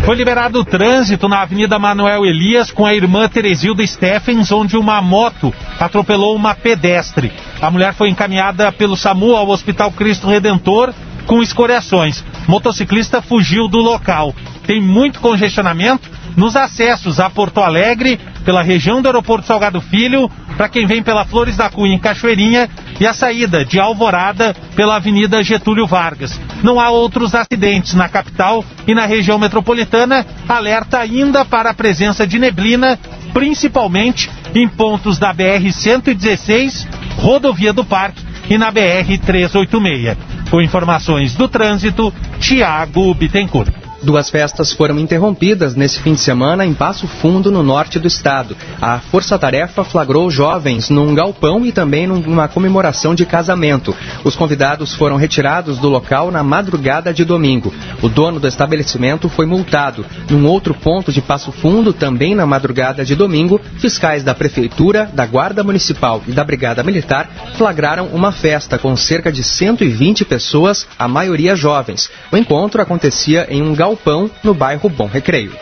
Foi 0.05 0.15
liberado 0.15 0.59
o 0.59 0.65
trânsito 0.65 1.27
na 1.27 1.41
Avenida 1.41 1.79
Manuel 1.79 2.25
Elias 2.25 2.69
com 2.71 2.85
a 2.85 2.93
irmã 2.93 3.27
Teresilda 3.27 3.85
Steffens, 3.85 4.51
onde 4.51 4.77
uma 4.77 5.01
moto 5.01 5.53
atropelou 5.79 6.35
uma 6.35 6.53
pedestre. 6.53 7.31
A 7.61 7.71
mulher 7.71 7.93
foi 7.93 8.09
encaminhada 8.09 8.71
pelo 8.71 8.95
SAMU 8.95 9.35
ao 9.35 9.49
Hospital 9.49 9.91
Cristo 9.91 10.27
Redentor 10.27 10.93
com 11.25 11.41
escoriações. 11.41 12.23
Motociclista 12.47 13.21
fugiu 13.21 13.67
do 13.67 13.79
local. 13.79 14.33
Tem 14.65 14.81
muito 14.81 15.19
congestionamento 15.19 16.09
nos 16.35 16.55
acessos 16.55 17.19
a 17.19 17.29
Porto 17.29 17.59
Alegre, 17.59 18.19
pela 18.47 18.61
região 18.61 19.01
do 19.01 19.09
Aeroporto 19.09 19.45
Salgado 19.45 19.81
Filho, 19.81 20.31
para 20.55 20.69
quem 20.69 20.87
vem 20.87 21.03
pela 21.03 21.25
Flores 21.25 21.57
da 21.57 21.69
Cunha 21.69 21.93
em 21.93 21.99
Cachoeirinha 21.99 22.69
e 22.97 23.05
a 23.05 23.13
saída 23.13 23.65
de 23.65 23.77
Alvorada 23.77 24.55
pela 24.73 24.95
Avenida 24.95 25.43
Getúlio 25.43 25.85
Vargas. 25.85 26.39
Não 26.63 26.79
há 26.79 26.89
outros 26.89 27.35
acidentes 27.35 27.93
na 27.93 28.07
capital 28.07 28.63
e 28.87 28.95
na 28.95 29.05
região 29.05 29.37
metropolitana. 29.37 30.25
Alerta 30.47 30.97
ainda 30.97 31.43
para 31.43 31.71
a 31.71 31.73
presença 31.73 32.25
de 32.25 32.39
neblina, 32.39 32.97
principalmente 33.33 34.31
em 34.55 34.65
pontos 34.65 35.19
da 35.19 35.33
BR-116, 35.33 36.87
Rodovia 37.17 37.73
do 37.73 37.83
Parque 37.83 38.23
e 38.49 38.57
na 38.57 38.71
BR-386. 38.71 40.15
Com 40.49 40.61
informações 40.61 41.35
do 41.35 41.49
trânsito, 41.49 42.13
Tiago 42.39 43.13
Bittencourt. 43.13 43.86
Duas 44.01 44.29
festas 44.29 44.71
foram 44.71 44.99
interrompidas 44.99 45.75
nesse 45.75 45.99
fim 45.99 46.13
de 46.13 46.19
semana 46.19 46.63
em 46.63 46.73
Passo 46.73 47.07
Fundo, 47.07 47.51
no 47.51 47.63
norte 47.63 47.97
do 47.97 48.07
estado. 48.07 48.55
A 48.79 48.99
Força 48.99 49.39
Tarefa 49.39 49.83
flagrou 49.83 50.29
jovens 50.29 50.89
num 50.89 51.15
galpão 51.15 51.65
e 51.65 51.71
também 51.71 52.05
numa 52.05 52.47
comemoração 52.47 53.15
de 53.15 53.25
casamento. 53.25 53.95
Os 54.23 54.35
convidados 54.35 54.93
foram 54.93 55.15
retirados 55.15 55.79
do 55.79 55.89
local 55.89 56.29
na 56.29 56.43
madrugada 56.43 57.11
de 57.11 57.25
domingo. 57.25 57.73
O 58.01 58.07
dono 58.07 58.39
do 58.39 58.47
estabelecimento 58.47 59.29
foi 59.29 59.47
multado. 59.47 60.05
Num 60.29 60.45
outro 60.45 60.75
ponto 60.75 61.11
de 61.11 61.21
Passo 61.21 61.51
Fundo, 61.51 61.91
também 61.91 62.35
na 62.35 62.45
madrugada 62.45 63.03
de 63.03 63.15
domingo, 63.15 63.59
fiscais 63.79 64.23
da 64.23 64.35
Prefeitura, 64.35 65.09
da 65.11 65.25
Guarda 65.25 65.63
Municipal 65.63 66.21
e 66.27 66.31
da 66.31 66.43
Brigada 66.43 66.83
Militar 66.83 67.29
flagraram 67.57 68.07
uma 68.13 68.31
festa 68.31 68.77
com 68.77 68.95
cerca 68.95 69.31
de 69.31 69.43
120 69.43 70.23
pessoas, 70.23 70.87
a 70.99 71.07
maioria 71.07 71.55
jovens. 71.55 72.11
O 72.31 72.37
encontro 72.37 72.79
acontecia 72.79 73.47
em 73.49 73.63
um 73.63 73.73
galpão 73.73 73.86
Galpão, 73.87 74.29
no 74.43 74.53
bairro 74.53 74.89
Bom 74.89 75.07
Recreio. 75.07 75.55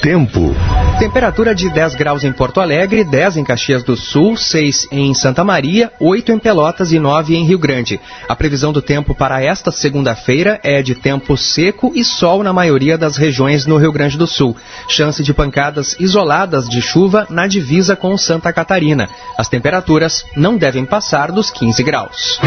Tempo. 0.00 0.54
Temperatura 1.00 1.52
de 1.52 1.68
10 1.68 1.96
graus 1.96 2.22
em 2.22 2.32
Porto 2.32 2.60
Alegre, 2.60 3.02
10 3.02 3.38
em 3.38 3.44
Caxias 3.44 3.82
do 3.82 3.96
Sul, 3.96 4.36
6 4.36 4.86
em 4.92 5.12
Santa 5.14 5.42
Maria, 5.42 5.90
8 5.98 6.30
em 6.30 6.38
Pelotas 6.38 6.92
e 6.92 7.00
9 7.00 7.34
em 7.34 7.44
Rio 7.44 7.58
Grande. 7.58 7.98
A 8.28 8.36
previsão 8.36 8.72
do 8.72 8.80
tempo 8.80 9.16
para 9.16 9.42
esta 9.42 9.72
segunda-feira 9.72 10.60
é 10.62 10.80
de 10.80 10.94
tempo 10.94 11.36
seco 11.36 11.90
e 11.92 12.04
sol 12.04 12.44
na 12.44 12.52
maioria 12.52 12.96
das 12.96 13.16
regiões 13.16 13.66
no 13.66 13.78
Rio 13.78 13.90
Grande 13.90 14.16
do 14.16 14.28
Sul. 14.28 14.56
Chance 14.88 15.20
de 15.24 15.34
pancadas 15.34 15.96
isoladas 15.98 16.68
de 16.68 16.80
chuva 16.80 17.26
na 17.28 17.48
divisa 17.48 17.96
com 17.96 18.16
Santa 18.16 18.52
Catarina. 18.52 19.08
As 19.36 19.48
temperaturas 19.48 20.24
não 20.36 20.56
devem 20.56 20.84
passar 20.84 21.32
dos 21.32 21.50
15 21.50 21.82
graus. 21.82 22.38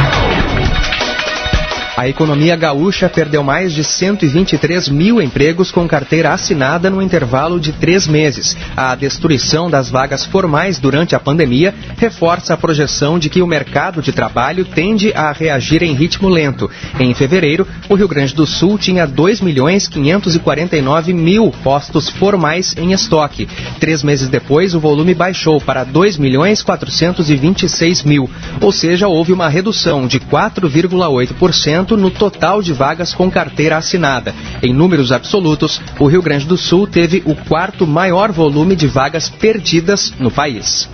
A 1.95 2.07
economia 2.07 2.55
gaúcha 2.55 3.07
perdeu 3.07 3.43
mais 3.43 3.71
de 3.71 3.83
123 3.83 4.89
mil 4.89 5.21
empregos 5.21 5.69
com 5.69 5.88
carteira 5.88 6.33
assinada 6.33 6.89
no 6.89 7.00
intervalo 7.03 7.59
de 7.59 7.71
três 7.71 8.07
meses. 8.07 8.57
A 8.75 8.95
destruição 8.95 9.69
das 9.69 9.91
vagas 9.91 10.25
formais 10.25 10.79
durante 10.79 11.15
a 11.15 11.19
pandemia 11.19 11.71
reforça 11.95 12.55
a 12.55 12.57
projeção 12.57 13.19
de 13.19 13.29
que 13.29 13.43
o 13.43 13.47
mercado 13.47 14.01
de 14.01 14.12
trabalho 14.12 14.65
tende 14.65 15.13
a 15.13 15.31
reagir 15.31 15.83
em 15.83 15.93
ritmo 15.93 16.29
lento. 16.29 16.67
Em 17.00 17.13
fevereiro, 17.13 17.67
o 17.88 17.93
Rio 17.93 18.07
Grande 18.07 18.33
do 18.33 18.47
Sul 18.47 18.79
tinha 18.79 19.05
2 19.05 19.39
milhões 19.41 19.88
549 19.88 21.13
mil 21.13 21.53
postos 21.63 22.09
formais 22.09 22.73
em 22.75 22.91
estoque. 22.91 23.47
Três 23.79 24.01
meses 24.01 24.29
depois, 24.29 24.73
o 24.73 24.79
volume 24.79 25.13
baixou 25.13 25.62
para 25.62 25.83
2 25.83 26.17
milhões 26.17 26.63
426 26.63 28.01
mil, 28.01 28.27
ou 28.59 28.71
seja, 28.71 29.07
houve 29.07 29.31
uma 29.31 29.47
redução 29.47 30.07
de 30.07 30.19
4,8% 30.19 31.83
no 31.92 32.10
total 32.10 32.62
de 32.62 32.74
vagas 32.74 33.13
com 33.13 33.30
carteira 33.30 33.78
assinada. 33.78 34.34
Em 34.62 34.74
números 34.74 35.12
absolutos, 35.12 35.82
o 36.00 36.08
Rio 36.08 36.22
Grande 36.22 36.46
do 36.46 36.58
Sul 36.58 36.88
teve 36.88 37.22
o 37.25 37.36
quarto 37.36 37.86
maior 37.86 38.32
volume 38.32 38.75
de 38.75 38.88
vagas 38.88 39.30
perdidas 39.30 40.13
no 40.20 40.32
país. 40.32 40.90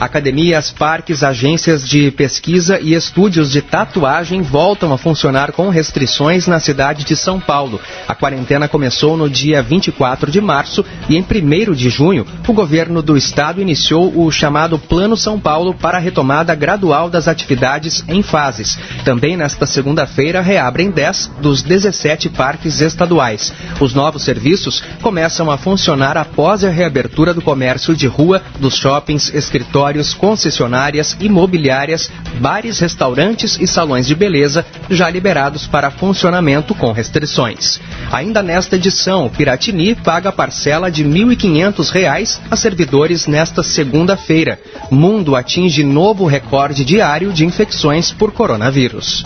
Academias, 0.00 0.72
parques, 0.72 1.22
agências 1.22 1.88
de 1.88 2.10
pesquisa 2.10 2.80
e 2.80 2.94
estúdios 2.94 3.52
de 3.52 3.62
tatuagem 3.62 4.42
voltam 4.42 4.92
a 4.92 4.98
funcionar 4.98 5.52
com 5.52 5.68
restrições 5.68 6.48
na 6.48 6.58
cidade 6.58 7.04
de 7.04 7.14
São 7.14 7.38
Paulo. 7.38 7.80
A 8.08 8.14
quarentena 8.14 8.66
começou 8.66 9.16
no 9.16 9.30
dia 9.30 9.62
24 9.62 10.30
de 10.30 10.40
março 10.40 10.84
e 11.08 11.16
em 11.16 11.22
1 11.22 11.72
de 11.74 11.88
junho, 11.88 12.26
o 12.46 12.52
governo 12.52 13.02
do 13.02 13.16
estado 13.16 13.60
iniciou 13.60 14.12
o 14.16 14.30
chamado 14.32 14.78
Plano 14.78 15.16
São 15.16 15.38
Paulo 15.38 15.74
para 15.74 15.96
a 15.96 16.00
retomada 16.00 16.54
gradual 16.54 17.08
das 17.08 17.28
atividades 17.28 18.04
em 18.08 18.22
fases. 18.22 18.76
Também 19.04 19.36
nesta 19.36 19.64
segunda-feira 19.64 20.40
reabrem 20.40 20.90
10 20.90 21.30
dos 21.40 21.62
17 21.62 22.30
parques 22.30 22.80
estaduais. 22.80 23.52
Os 23.80 23.94
novos 23.94 24.24
serviços 24.24 24.82
começam 25.00 25.50
a 25.50 25.56
funcionar 25.56 26.16
após 26.16 26.64
a 26.64 26.70
reabertura 26.70 27.32
do 27.32 27.40
comércio 27.40 27.94
de 27.94 28.06
rua, 28.06 28.42
dos 28.58 28.76
shoppings, 28.76 29.32
escritórios, 29.32 29.83
concessionárias, 30.14 31.16
imobiliárias, 31.20 32.10
bares, 32.40 32.78
restaurantes 32.78 33.58
e 33.60 33.66
salões 33.66 34.06
de 34.06 34.14
beleza, 34.14 34.64
já 34.88 35.10
liberados 35.10 35.66
para 35.66 35.90
funcionamento 35.90 36.74
com 36.74 36.92
restrições. 36.92 37.80
Ainda 38.12 38.42
nesta 38.42 38.76
edição, 38.76 39.28
Piratini 39.28 39.94
paga 39.94 40.32
parcela 40.32 40.90
de 40.90 41.02
R$ 41.02 41.08
1.500 41.08 42.38
a 42.50 42.56
servidores 42.56 43.26
nesta 43.26 43.62
segunda-feira. 43.62 44.60
Mundo 44.90 45.36
atinge 45.36 45.82
novo 45.82 46.26
recorde 46.26 46.84
diário 46.84 47.32
de 47.32 47.44
infecções 47.44 48.12
por 48.12 48.32
coronavírus. 48.32 49.24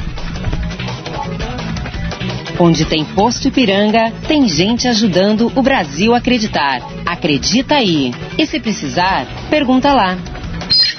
Onde 2.60 2.84
tem 2.84 3.04
posto 3.04 3.46
Ipiranga, 3.46 4.12
tem 4.26 4.48
gente 4.48 4.88
ajudando 4.88 5.52
o 5.54 5.62
Brasil 5.62 6.12
a 6.12 6.18
acreditar. 6.18 6.82
Acredita 7.06 7.76
aí. 7.76 8.12
E 8.36 8.44
se 8.46 8.58
precisar, 8.58 9.28
pergunta 9.48 9.92
lá. 9.92 10.18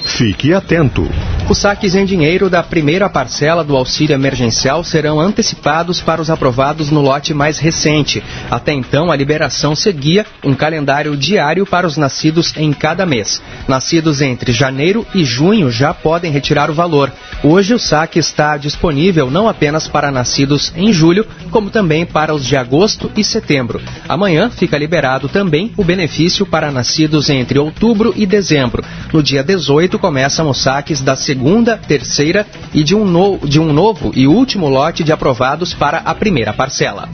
Fique 0.03 0.53
atento. 0.53 1.09
Os 1.49 1.57
saques 1.57 1.95
em 1.95 2.05
dinheiro 2.05 2.49
da 2.49 2.61
primeira 2.61 3.09
parcela 3.09 3.63
do 3.63 3.75
auxílio 3.75 4.13
emergencial 4.13 4.83
serão 4.83 5.19
antecipados 5.19 5.99
para 5.99 6.21
os 6.21 6.29
aprovados 6.29 6.91
no 6.91 7.01
lote 7.01 7.33
mais 7.33 7.57
recente. 7.57 8.23
Até 8.51 8.71
então, 8.71 9.11
a 9.11 9.15
liberação 9.15 9.75
seguia 9.75 10.25
um 10.43 10.53
calendário 10.53 11.17
diário 11.17 11.65
para 11.65 11.87
os 11.87 11.97
nascidos 11.97 12.55
em 12.55 12.71
cada 12.71 13.05
mês. 13.05 13.41
Nascidos 13.67 14.21
entre 14.21 14.51
janeiro 14.51 15.05
e 15.13 15.23
junho 15.23 15.71
já 15.71 15.93
podem 15.93 16.31
retirar 16.31 16.69
o 16.69 16.73
valor. 16.73 17.11
Hoje, 17.43 17.73
o 17.73 17.79
saque 17.79 18.19
está 18.19 18.57
disponível 18.57 19.31
não 19.31 19.47
apenas 19.47 19.87
para 19.87 20.11
nascidos 20.11 20.71
em 20.75 20.93
julho, 20.93 21.25
como 21.51 21.69
também 21.69 22.05
para 22.05 22.33
os 22.33 22.45
de 22.45 22.55
agosto 22.55 23.11
e 23.15 23.23
setembro. 23.23 23.81
Amanhã 24.07 24.49
fica 24.49 24.77
liberado 24.77 25.27
também 25.27 25.71
o 25.77 25.83
benefício 25.83 26.45
para 26.45 26.71
nascidos 26.71 27.29
entre 27.29 27.59
outubro 27.59 28.13
e 28.15 28.25
dezembro. 28.25 28.83
No 29.11 29.23
dia 29.23 29.43
18, 29.43 29.98
começam 29.99 30.49
os 30.49 30.61
saques 30.61 31.01
da 31.01 31.15
segunda 31.15 31.77
terceira 31.77 32.47
e 32.73 32.83
de 32.83 32.95
um, 32.95 33.05
no, 33.05 33.37
de 33.39 33.59
um 33.59 33.71
novo 33.71 34.11
e 34.15 34.27
último 34.27 34.67
lote 34.67 35.03
de 35.03 35.11
aprovados 35.11 35.73
para 35.73 35.99
a 35.99 36.15
primeira 36.15 36.53
parcela. 36.53 37.07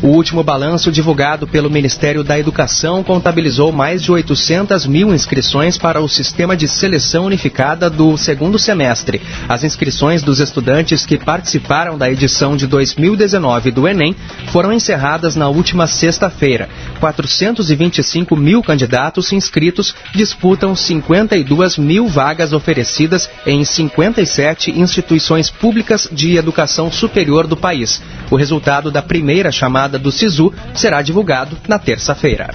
O 0.00 0.08
último 0.08 0.44
balanço 0.44 0.92
divulgado 0.92 1.44
pelo 1.44 1.68
Ministério 1.68 2.22
da 2.22 2.38
Educação 2.38 3.02
contabilizou 3.02 3.72
mais 3.72 4.00
de 4.00 4.12
800 4.12 4.86
mil 4.86 5.12
inscrições 5.12 5.76
para 5.76 6.00
o 6.00 6.08
sistema 6.08 6.56
de 6.56 6.68
seleção 6.68 7.24
unificada 7.24 7.90
do 7.90 8.16
segundo 8.16 8.60
semestre. 8.60 9.20
As 9.48 9.64
inscrições 9.64 10.22
dos 10.22 10.38
estudantes 10.38 11.04
que 11.04 11.18
participaram 11.18 11.98
da 11.98 12.08
edição 12.08 12.56
de 12.56 12.68
2019 12.68 13.72
do 13.72 13.88
Enem 13.88 14.14
foram 14.52 14.72
encerradas 14.72 15.34
na 15.34 15.48
última 15.48 15.88
sexta-feira. 15.88 16.68
425 17.00 18.36
mil 18.36 18.62
candidatos 18.62 19.32
inscritos 19.32 19.96
disputam 20.14 20.76
52 20.76 21.76
mil 21.76 22.06
vagas 22.08 22.52
oferecidas 22.52 23.30
em 23.46 23.64
57 23.64 24.70
instituições 24.70 25.50
públicas 25.50 26.08
de 26.10 26.36
educação 26.36 26.90
superior 26.90 27.46
do 27.46 27.56
país. 27.56 28.02
O 28.30 28.36
resultado 28.36 28.90
da 28.90 29.02
primeira 29.02 29.52
chamada 29.52 29.98
do 29.98 30.10
SISU 30.10 30.52
será 30.74 31.02
divulgado 31.02 31.56
na 31.68 31.78
terça-feira. 31.78 32.50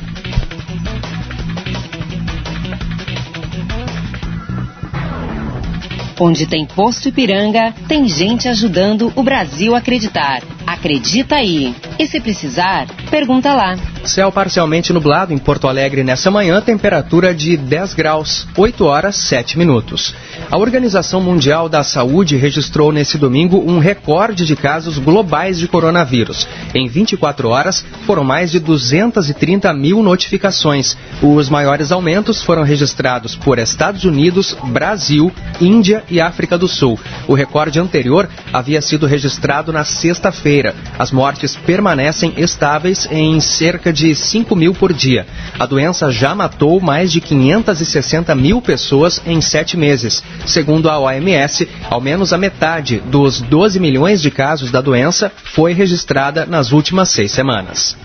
Onde 6.19 6.45
tem 6.45 6.65
posto 6.65 7.10
Ipiranga, 7.10 7.73
tem 7.88 8.08
gente 8.08 8.47
ajudando 8.47 9.12
o 9.15 9.23
Brasil 9.23 9.75
a 9.75 9.80
acreditar. 9.80 10.41
Acredita 10.65 11.36
aí. 11.36 11.75
E 11.99 12.08
se 12.08 12.19
precisar, 12.19 12.88
pergunta 13.10 13.54
lá. 13.54 13.75
Céu 14.06 14.34
parcialmente 14.34 14.92
nublado 14.92 15.34
em 15.34 15.38
Porto 15.38 15.66
Alegre 15.66 16.04
nessa 16.04 16.30
manhã, 16.30 16.60
temperatura 16.60 17.34
de 17.34 17.56
10 17.56 17.94
graus, 17.94 18.46
8 18.58 18.84
horas 18.84 19.16
7 19.16 19.58
minutos. 19.58 20.13
A 20.52 20.58
Organização 20.58 21.22
Mundial 21.22 21.70
da 21.70 21.84
Saúde 21.86 22.36
registrou 22.36 22.92
nesse 22.92 23.18
domingo 23.18 23.63
um 23.66 23.80
recorde 23.80 24.46
de 24.46 24.58
casos 24.58 24.98
globais 24.98 25.58
de 25.58 25.70
coronavírus. 25.70 26.46
Em 26.76 26.86
24 26.89 27.48
horas, 27.48 27.86
foram 28.06 28.26
mais 28.26 28.52
de 28.52 28.60
230 28.60 29.74
mil 29.74 30.04
notificações. 30.04 30.98
Os 31.22 31.48
maiores 31.48 31.89
aumentos 31.89 32.42
foram 32.44 32.63
registrados 32.63 33.36
por 33.38 33.58
Estados 33.58 34.04
Unidos, 34.04 34.54
Brasil, 34.66 35.32
Índia 35.62 36.04
e 36.10 36.20
África 36.20 36.58
do 36.58 36.68
Sul. 36.68 37.00
O 37.26 37.34
recorde 37.34 37.80
anterior 37.80 38.30
havia 38.52 38.82
sido 38.82 39.06
registrado 39.06 39.72
na 39.72 39.86
sexta-feira. 39.86 40.76
As 41.00 41.10
mortes 41.10 41.56
permanecem 41.56 42.34
estáveis 42.36 43.08
em 43.10 43.39
cerca 43.39 43.92
de 43.93 44.15
5 44.15 44.56
mil 44.56 44.73
por 44.73 44.91
dia. 44.91 45.25
A 45.58 45.65
doença 45.65 46.12
já 46.12 46.34
matou 46.36 46.82
mais 46.82 47.12
de 47.12 47.21
560 47.21 48.34
mil 48.36 48.62
pessoas 48.62 49.21
em 49.25 49.39
sete 49.39 49.77
meses. 49.77 50.23
Segundo 50.45 50.89
a 50.89 50.99
OMS, 50.99 51.69
ao 51.89 52.01
menos 52.01 52.34
a 52.34 52.38
metade 52.38 52.99
dos 53.06 53.39
12 53.41 53.79
milhões 53.79 54.21
de 54.21 54.32
casos 54.32 54.71
da 54.71 54.82
doença 54.82 55.32
foi 55.43 55.73
registrada 55.73 56.45
nas 56.45 56.71
últimas 56.71 57.10
seis 57.10 57.32
semanas. 57.32 57.95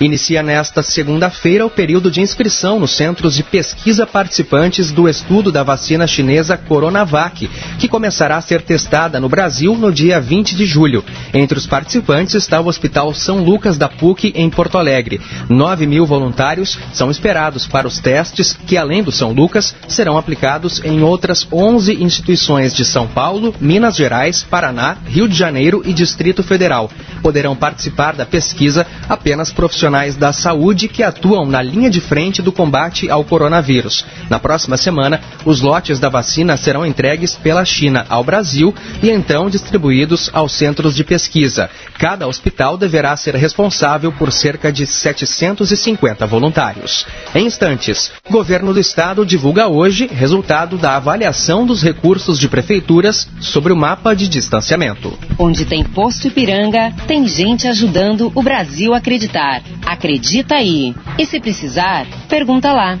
Inicia 0.00 0.44
nesta 0.44 0.80
segunda-feira 0.80 1.66
o 1.66 1.70
período 1.70 2.08
de 2.08 2.20
inscrição 2.20 2.78
nos 2.78 2.92
centros 2.92 3.34
de 3.34 3.42
pesquisa 3.42 4.06
participantes 4.06 4.92
do 4.92 5.08
estudo 5.08 5.50
da 5.50 5.64
vacina 5.64 6.06
chinesa 6.06 6.56
Coronavac, 6.56 7.50
que 7.80 7.88
começará 7.88 8.36
a 8.36 8.40
ser 8.40 8.62
testada 8.62 9.18
no 9.18 9.28
Brasil 9.28 9.76
no 9.76 9.90
dia 9.90 10.20
20 10.20 10.54
de 10.54 10.66
julho. 10.66 11.04
Entre 11.34 11.58
os 11.58 11.66
participantes 11.66 12.36
está 12.36 12.60
o 12.60 12.68
Hospital 12.68 13.12
São 13.12 13.42
Lucas 13.42 13.76
da 13.76 13.88
PUC, 13.88 14.32
em 14.36 14.48
Porto 14.48 14.78
Alegre. 14.78 15.20
9 15.48 15.84
mil 15.84 16.06
voluntários 16.06 16.78
são 16.92 17.10
esperados 17.10 17.66
para 17.66 17.88
os 17.88 17.98
testes, 17.98 18.56
que 18.68 18.76
além 18.76 19.02
do 19.02 19.10
São 19.10 19.32
Lucas, 19.32 19.74
serão 19.88 20.16
aplicados 20.16 20.80
em 20.84 21.02
outras 21.02 21.44
11 21.52 22.00
instituições 22.04 22.72
de 22.72 22.84
São 22.84 23.08
Paulo, 23.08 23.52
Minas 23.60 23.96
Gerais, 23.96 24.44
Paraná, 24.44 24.96
Rio 25.06 25.26
de 25.26 25.34
Janeiro 25.34 25.82
e 25.84 25.92
Distrito 25.92 26.44
Federal. 26.44 26.88
Poderão 27.20 27.56
participar 27.56 28.14
da 28.14 28.24
pesquisa 28.24 28.86
apenas 29.08 29.50
profissionais 29.50 29.87
profissionais 29.88 30.16
da 30.16 30.32
saúde 30.32 30.86
que 30.86 31.02
atuam 31.02 31.46
na 31.46 31.62
linha 31.62 31.88
de 31.88 32.00
frente 32.00 32.42
do 32.42 32.52
combate 32.52 33.08
ao 33.08 33.24
coronavírus. 33.24 34.04
Na 34.28 34.38
próxima 34.38 34.76
semana, 34.76 35.20
os 35.44 35.62
lotes 35.62 35.98
da 35.98 36.08
vacina 36.08 36.56
serão 36.56 36.84
entregues 36.84 37.34
pela 37.34 37.64
China 37.64 38.04
ao 38.08 38.22
Brasil 38.22 38.74
e 39.02 39.10
então 39.10 39.48
distribuídos 39.48 40.30
aos 40.32 40.52
centros 40.52 40.94
de 40.94 41.04
pesquisa. 41.04 41.70
Cada 41.98 42.26
hospital 42.26 42.76
deverá 42.76 43.16
ser 43.16 43.34
responsável 43.34 44.12
por 44.12 44.30
cerca 44.30 44.70
de 44.70 44.86
750 44.86 46.26
voluntários. 46.26 47.06
Em 47.34 47.46
instantes, 47.46 48.12
o 48.28 48.32
governo 48.32 48.74
do 48.74 48.80
estado 48.80 49.24
divulga 49.24 49.68
hoje 49.68 50.06
resultado 50.06 50.76
da 50.76 50.96
avaliação 50.96 51.64
dos 51.64 51.82
recursos 51.82 52.38
de 52.38 52.48
prefeituras 52.48 53.28
sobre 53.40 53.72
o 53.72 53.76
mapa 53.76 54.14
de 54.14 54.28
distanciamento. 54.28 55.18
Onde 55.38 55.64
tem 55.64 55.82
posto 55.82 56.28
Ipiranga, 56.28 56.92
tem 57.06 57.26
gente 57.26 57.66
ajudando 57.66 58.30
o 58.34 58.42
Brasil 58.42 58.92
a 58.92 58.98
acreditar. 58.98 59.62
Acredita 59.86 60.56
aí. 60.56 60.94
E 61.18 61.26
se 61.26 61.40
precisar, 61.40 62.06
pergunta 62.28 62.72
lá. 62.72 62.98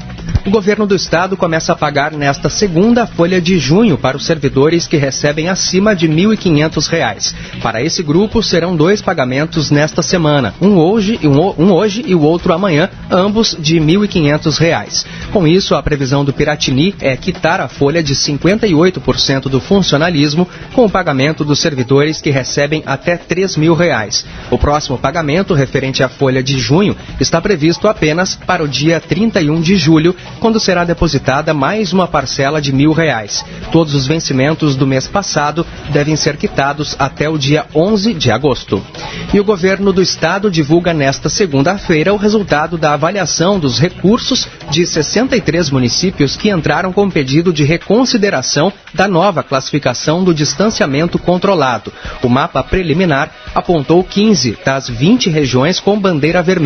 O 0.48 0.50
governo 0.50 0.86
do 0.86 0.94
estado 0.94 1.36
começa 1.36 1.74
a 1.74 1.76
pagar 1.76 2.12
nesta 2.12 2.48
segunda 2.48 3.06
folha 3.06 3.38
de 3.38 3.58
junho 3.58 3.98
para 3.98 4.16
os 4.16 4.24
servidores 4.24 4.86
que 4.86 4.96
recebem 4.96 5.48
acima 5.48 5.94
de 5.94 6.06
R$ 6.06 6.14
1.500. 6.14 7.34
Para 7.60 7.82
esse 7.82 8.02
grupo, 8.02 8.42
serão 8.42 8.74
dois 8.74 9.02
pagamentos 9.02 9.70
nesta 9.70 10.00
semana, 10.00 10.54
um 10.58 10.76
hoje, 10.76 11.20
um, 11.22 11.64
um 11.64 11.70
hoje 11.70 12.02
e 12.06 12.14
o 12.14 12.22
outro 12.22 12.54
amanhã, 12.54 12.88
ambos 13.10 13.56
de 13.60 13.78
R$ 13.78 13.84
1.500. 13.84 15.04
Com 15.32 15.46
isso, 15.46 15.74
a 15.74 15.82
previsão 15.82 16.24
do 16.24 16.32
Piratini 16.32 16.94
é 16.98 17.14
quitar 17.14 17.60
a 17.60 17.68
folha 17.68 18.02
de 18.02 18.14
58% 18.14 19.50
do 19.50 19.60
funcionalismo 19.60 20.48
com 20.72 20.86
o 20.86 20.90
pagamento 20.90 21.44
dos 21.44 21.58
servidores 21.58 22.22
que 22.22 22.30
recebem 22.30 22.82
até 22.86 23.18
3 23.18 23.56
mil 23.58 23.74
reais. 23.74 24.24
O 24.50 24.56
próximo 24.56 24.96
pagamento, 24.96 25.52
referente 25.52 26.02
à 26.02 26.08
folha 26.08 26.42
de 26.42 26.58
junho, 26.68 26.94
está 27.18 27.40
previsto 27.40 27.88
apenas 27.88 28.34
para 28.34 28.62
o 28.62 28.68
dia 28.68 29.00
31 29.00 29.58
de 29.62 29.74
julho 29.74 30.14
quando 30.38 30.60
será 30.60 30.84
depositada 30.84 31.54
mais 31.54 31.94
uma 31.94 32.06
parcela 32.06 32.60
de 32.60 32.74
mil 32.74 32.92
reais. 32.92 33.42
Todos 33.72 33.94
os 33.94 34.06
vencimentos 34.06 34.76
do 34.76 34.86
mês 34.86 35.08
passado 35.08 35.66
devem 35.90 36.14
ser 36.14 36.36
quitados 36.36 36.94
até 36.98 37.26
o 37.26 37.38
dia 37.38 37.64
11 37.74 38.12
de 38.12 38.30
agosto. 38.30 38.84
E 39.32 39.40
o 39.40 39.44
governo 39.44 39.92
do 39.94 40.02
estado 40.02 40.50
divulga 40.50 40.92
nesta 40.92 41.30
segunda-feira 41.30 42.12
o 42.12 42.18
resultado 42.18 42.76
da 42.76 42.92
avaliação 42.92 43.58
dos 43.58 43.78
recursos 43.78 44.46
de 44.70 44.86
63 44.86 45.70
municípios 45.70 46.36
que 46.36 46.50
entraram 46.50 46.92
com 46.92 47.08
pedido 47.08 47.50
de 47.50 47.64
reconsideração 47.64 48.70
da 48.92 49.08
nova 49.08 49.42
classificação 49.42 50.22
do 50.22 50.34
distanciamento 50.34 51.18
controlado. 51.18 51.90
O 52.22 52.28
mapa 52.28 52.62
preliminar 52.62 53.30
apontou 53.54 54.04
15 54.04 54.58
das 54.64 54.88
20 54.88 55.30
regiões 55.30 55.80
com 55.80 55.98
bandeira 55.98 56.42
vermelha. 56.42 56.57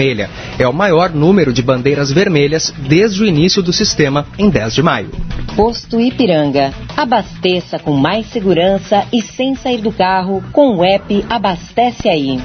É 0.58 0.66
o 0.66 0.72
maior 0.72 1.10
número 1.10 1.52
de 1.52 1.62
bandeiras 1.62 2.10
vermelhas 2.10 2.72
desde 2.88 3.22
o 3.22 3.26
início 3.26 3.62
do 3.62 3.72
sistema 3.72 4.26
em 4.38 4.48
10 4.48 4.74
de 4.74 4.82
maio. 4.82 5.10
Posto 5.54 6.00
Ipiranga. 6.00 6.72
Abasteça 6.96 7.78
com 7.78 7.92
mais 7.92 8.26
segurança 8.26 9.06
e 9.12 9.20
sem 9.20 9.54
sair 9.54 9.80
do 9.80 9.92
carro 9.92 10.42
com 10.52 10.76
o 10.76 10.84
app 10.84 11.24
Abastece 11.28 12.08
Aí. 12.08 12.40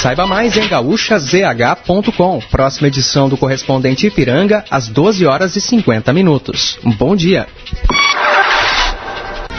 Saiba 0.00 0.26
mais 0.26 0.56
em 0.56 0.66
gaúchazh.com. 0.66 2.40
Próxima 2.50 2.88
edição 2.88 3.28
do 3.28 3.36
correspondente 3.36 4.06
Ipiranga, 4.06 4.64
às 4.70 4.88
12 4.88 5.26
horas 5.26 5.56
e 5.56 5.60
50 5.60 6.10
minutos. 6.12 6.78
Um 6.82 6.90
bom 6.90 7.14
dia. 7.14 7.46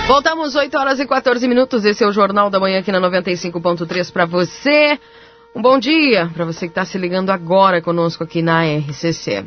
Voltamos 0.08 0.56
8 0.56 0.76
horas 0.78 1.00
e 1.00 1.06
14 1.06 1.48
minutos. 1.48 1.86
Esse 1.86 2.04
é 2.04 2.08
o 2.08 2.12
Jornal 2.12 2.50
da 2.50 2.60
Manhã 2.60 2.80
aqui 2.80 2.91
na 2.91 3.00
95.3 3.00 4.12
para 4.12 4.26
você. 4.26 5.00
Um 5.54 5.62
bom 5.62 5.78
dia 5.78 6.30
para 6.34 6.46
você 6.46 6.62
que 6.62 6.72
está 6.72 6.86
se 6.86 6.98
ligando 6.98 7.30
agora 7.30 7.82
conosco 7.82 8.24
aqui 8.24 8.42
na 8.42 8.64
RCC. 8.64 9.44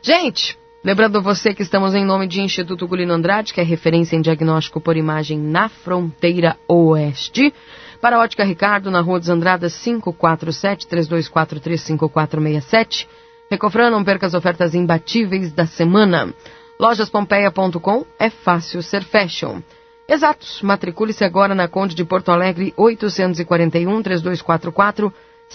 Gente, 0.00 0.58
lembrando 0.82 1.20
você 1.20 1.52
que 1.52 1.62
estamos 1.62 1.94
em 1.94 2.06
nome 2.06 2.26
de 2.26 2.40
Instituto 2.40 2.88
Gulino 2.88 3.12
Andrade, 3.12 3.52
que 3.52 3.60
é 3.60 3.62
referência 3.62 4.16
em 4.16 4.22
diagnóstico 4.22 4.80
por 4.80 4.96
imagem 4.96 5.38
na 5.38 5.68
fronteira 5.68 6.56
oeste. 6.66 7.52
Para 8.00 8.16
a 8.16 8.20
Ótica 8.20 8.44
Ricardo, 8.44 8.90
na 8.90 9.02
Rua 9.02 9.20
dos 9.20 9.28
Andradas 9.28 9.76
547 9.76 10.86
3243 10.86 11.80
5467. 11.82 13.06
Recofran, 13.50 13.90
não 13.90 14.02
perca 14.02 14.26
as 14.26 14.32
ofertas 14.32 14.74
imbatíveis 14.74 15.52
da 15.52 15.66
semana. 15.66 16.32
Lojaspompeia.com 16.80 18.06
é 18.18 18.30
fácil 18.30 18.82
ser 18.82 19.04
fashion. 19.04 19.60
Exatos, 20.08 20.62
matricule-se 20.62 21.22
agora 21.24 21.54
na 21.54 21.68
Conde 21.68 21.94
de 21.94 22.06
Porto 22.06 22.30
Alegre 22.30 22.72
841 22.74 24.02
3244 24.02 25.12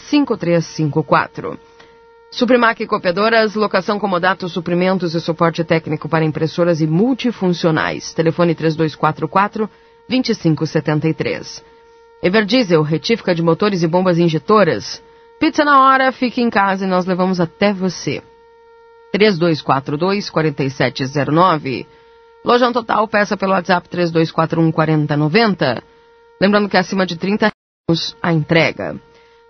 5354. 0.10 1.60
Suprimac 2.32 2.86
Copiadoras, 2.86 3.56
locação 3.56 3.98
comodato, 3.98 4.50
suprimentos 4.50 5.16
e 5.16 5.22
suporte 5.22 5.64
técnico 5.64 6.10
para 6.10 6.26
impressoras 6.26 6.82
e 6.82 6.88
multifuncionais. 6.88 8.14
Telefone 8.14 8.54
3244 8.54 9.70
2573. 10.10 11.64
Everdiesel, 12.22 12.82
retífica 12.82 13.34
de 13.34 13.42
motores 13.42 13.84
e 13.84 13.88
bombas 13.88 14.18
injetoras. 14.18 15.02
Pizza 15.40 15.64
na 15.64 15.82
hora, 15.82 16.12
fique 16.12 16.42
em 16.42 16.50
casa 16.50 16.86
e 16.86 16.88
nós 16.88 17.06
levamos 17.06 17.40
até 17.40 17.72
você. 17.72 18.22
3242 19.12 20.30
4709. 20.30 21.88
Lojão 22.44 22.74
Total, 22.74 23.08
peça 23.08 23.38
pelo 23.38 23.54
WhatsApp 23.54 23.88
3241 23.88 24.72
4090. 24.72 25.84
Lembrando 26.42 26.70
que 26.70 26.78
acima 26.78 27.06
de 27.06 27.18
30 27.18 27.52
anos 27.90 28.16
a 28.22 28.34
entrega. 28.34 29.00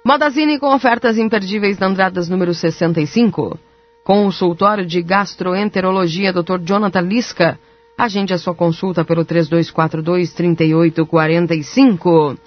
Modazine 0.08 0.58
com 0.58 0.74
ofertas 0.74 1.18
imperdíveis 1.18 1.78
na 1.80 1.88
Andradas 1.88 2.30
número 2.30 2.54
65. 2.54 3.60
Consultório 4.06 4.86
de 4.86 5.02
Gastroenterologia 5.02 6.32
Dr. 6.32 6.62
Jonathan 6.64 7.02
Lisca. 7.02 7.60
Agende 7.98 8.34
a 8.34 8.38
sua 8.38 8.56
consulta 8.56 9.04
pelo 9.04 9.26
3242 9.26 10.32
3845. 10.32 12.38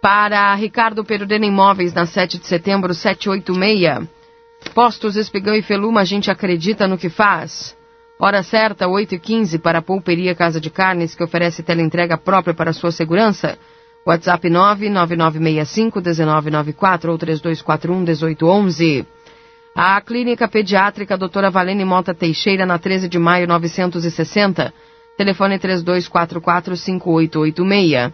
Para 0.00 0.54
Ricardo 0.54 1.04
Perudena 1.04 1.44
Imóveis, 1.44 1.92
na 1.92 2.06
7 2.06 2.38
de 2.38 2.46
setembro, 2.46 2.94
786. 2.94 4.08
Postos 4.72 5.16
Espigão 5.16 5.54
e 5.54 5.60
Feluma, 5.60 6.00
a 6.00 6.06
gente 6.06 6.30
acredita 6.30 6.88
no 6.88 6.96
que 6.96 7.10
faz. 7.10 7.76
Hora 8.18 8.42
certa, 8.42 8.88
8 8.88 9.16
e 9.16 9.18
15 9.18 9.58
para 9.58 9.80
a 9.80 9.82
Pulperia 9.82 10.34
Casa 10.34 10.58
de 10.58 10.70
Carnes, 10.70 11.14
que 11.14 11.22
oferece 11.22 11.62
teleentrega 11.62 12.16
própria 12.16 12.54
para 12.54 12.72
sua 12.72 12.90
segurança. 12.90 13.58
WhatsApp 14.06 14.50
99965-1994 14.50 17.08
ou 17.08 17.18
3241-1811. 17.18 19.06
A 19.74 19.98
Clínica 20.00 20.46
Pediátrica 20.46 21.16
Doutora 21.16 21.50
Valene 21.50 21.84
Mota 21.84 22.14
Teixeira, 22.14 22.64
na 22.66 22.78
13 22.78 23.08
de 23.08 23.18
maio 23.18 23.48
960. 23.48 24.72
Telefone 25.16 25.58
3244-5886. 25.58 28.12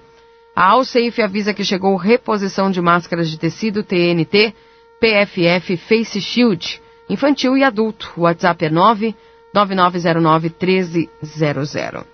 A 0.55 0.71
Alsafe 0.71 1.23
avisa 1.23 1.53
que 1.55 1.65
chegou 1.65 1.97
reposição 1.97 2.71
de 2.71 2.81
máscaras 2.81 3.29
de 3.31 3.39
tecido 3.39 3.83
TNT, 3.83 4.55
PFF 5.01 5.77
Face 5.77 6.21
Shield, 6.21 6.81
infantil 7.09 7.57
e 7.57 7.65
adulto. 7.65 8.13
WhatsApp 8.17 8.67
é 8.67 8.71
9 8.71 9.17
9909-1300. 9.55 12.05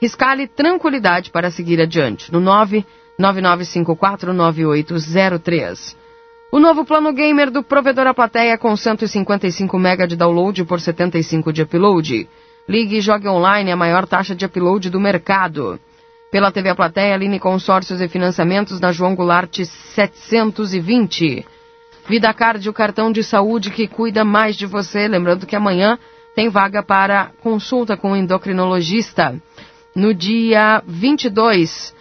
Riscale 0.00 0.46
tranquilidade 0.46 1.30
para 1.30 1.50
seguir 1.50 1.80
adiante 1.80 2.30
no 2.32 2.40
999549803. 3.20 5.96
O 6.50 6.58
novo 6.58 6.84
plano 6.84 7.12
gamer 7.12 7.50
do 7.50 7.62
provedor 7.62 8.06
A 8.06 8.14
Plateia 8.14 8.56
com 8.56 8.74
155 8.74 9.76
MB 9.76 10.06
de 10.06 10.16
download 10.16 10.64
por 10.64 10.80
75 10.80 11.52
de 11.52 11.62
upload. 11.62 12.28
Ligue 12.66 12.96
e 12.96 13.00
jogue 13.00 13.28
online 13.28 13.70
a 13.70 13.76
maior 13.76 14.06
taxa 14.06 14.34
de 14.34 14.46
upload 14.46 14.88
do 14.88 15.00
mercado. 15.00 15.78
Pela 16.30 16.52
TV 16.52 16.70
A 16.70 16.74
Plateia, 16.74 17.16
Line 17.16 17.38
Consórcios 17.38 18.00
e 18.00 18.08
Financiamentos 18.08 18.80
na 18.80 18.92
João 18.92 19.14
Goulart 19.14 19.64
720. 19.64 21.44
Vida 22.08 22.32
Card, 22.32 22.66
o 22.68 22.72
cartão 22.72 23.12
de 23.12 23.22
saúde 23.22 23.70
que 23.70 23.86
cuida 23.86 24.24
mais 24.24 24.56
de 24.56 24.64
você. 24.64 25.08
Lembrando 25.08 25.46
que 25.46 25.56
amanhã 25.56 25.98
tem 26.34 26.48
vaga 26.48 26.82
para 26.82 27.32
consulta 27.42 27.96
com 27.96 28.12
o 28.12 28.16
endocrinologista. 28.16 29.34
No 29.94 30.14
dia 30.14 30.82
22, 30.86 31.94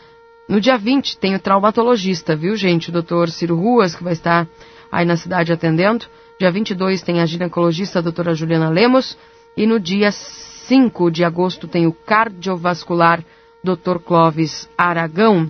no 0.48 0.62
dia 0.62 0.78
20 0.78 1.18
tem 1.18 1.36
o 1.36 1.40
traumatologista, 1.40 2.36
viu 2.36 2.56
gente? 2.56 2.90
O 2.90 2.94
doutor 2.94 3.30
Ciro 3.30 3.56
Ruas, 3.56 3.96
que 3.96 4.04
vai 4.04 4.14
estar 4.14 4.48
aí 4.92 5.06
na 5.06 5.18
cidade 5.18 5.52
atendendo. 5.52 6.06
Dia 6.40 6.52
22 6.52 7.02
tem 7.02 7.20
a 7.20 7.26
ginecologista, 7.26 7.98
a 8.00 8.02
doutora 8.02 8.34
Juliana 8.34 8.70
Lemos. 8.70 9.18
E 9.56 9.68
no 9.68 9.80
dia 9.80 10.12
5 10.12 11.12
de 11.12 11.24
agosto 11.24 11.68
tem 11.68 11.86
o 11.88 11.92
cardiovascular, 11.92 13.24
doutor 13.64 14.00
Clóvis 14.00 14.70
Aragão. 14.78 15.50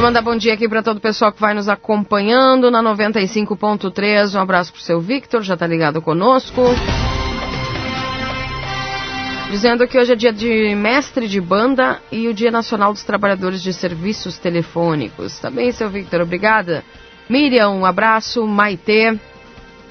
Mandar 0.00 0.20
bom 0.20 0.36
dia 0.36 0.52
aqui 0.52 0.68
para 0.68 0.82
todo 0.82 0.98
o 0.98 1.00
pessoal 1.00 1.32
que 1.32 1.40
vai 1.40 1.54
nos 1.54 1.68
acompanhando 1.68 2.70
na 2.70 2.82
95.3. 2.82 4.34
Um 4.34 4.40
abraço 4.40 4.72
pro 4.72 4.82
seu 4.82 5.00
Victor, 5.00 5.42
já 5.42 5.56
tá 5.56 5.66
ligado 5.66 6.02
conosco. 6.02 6.62
Dizendo 9.50 9.88
que 9.88 9.98
hoje 9.98 10.12
é 10.12 10.16
dia 10.16 10.32
de 10.32 10.74
mestre 10.74 11.26
de 11.26 11.40
banda 11.40 12.00
e 12.12 12.28
o 12.28 12.34
Dia 12.34 12.50
Nacional 12.50 12.92
dos 12.92 13.04
Trabalhadores 13.04 13.62
de 13.62 13.72
Serviços 13.72 14.38
Telefônicos. 14.38 15.38
Tá 15.38 15.50
bem, 15.50 15.72
seu 15.72 15.88
Victor? 15.88 16.20
Obrigada. 16.20 16.84
Miriam, 17.28 17.70
um 17.70 17.86
abraço. 17.86 18.46
Maitê, 18.46 19.18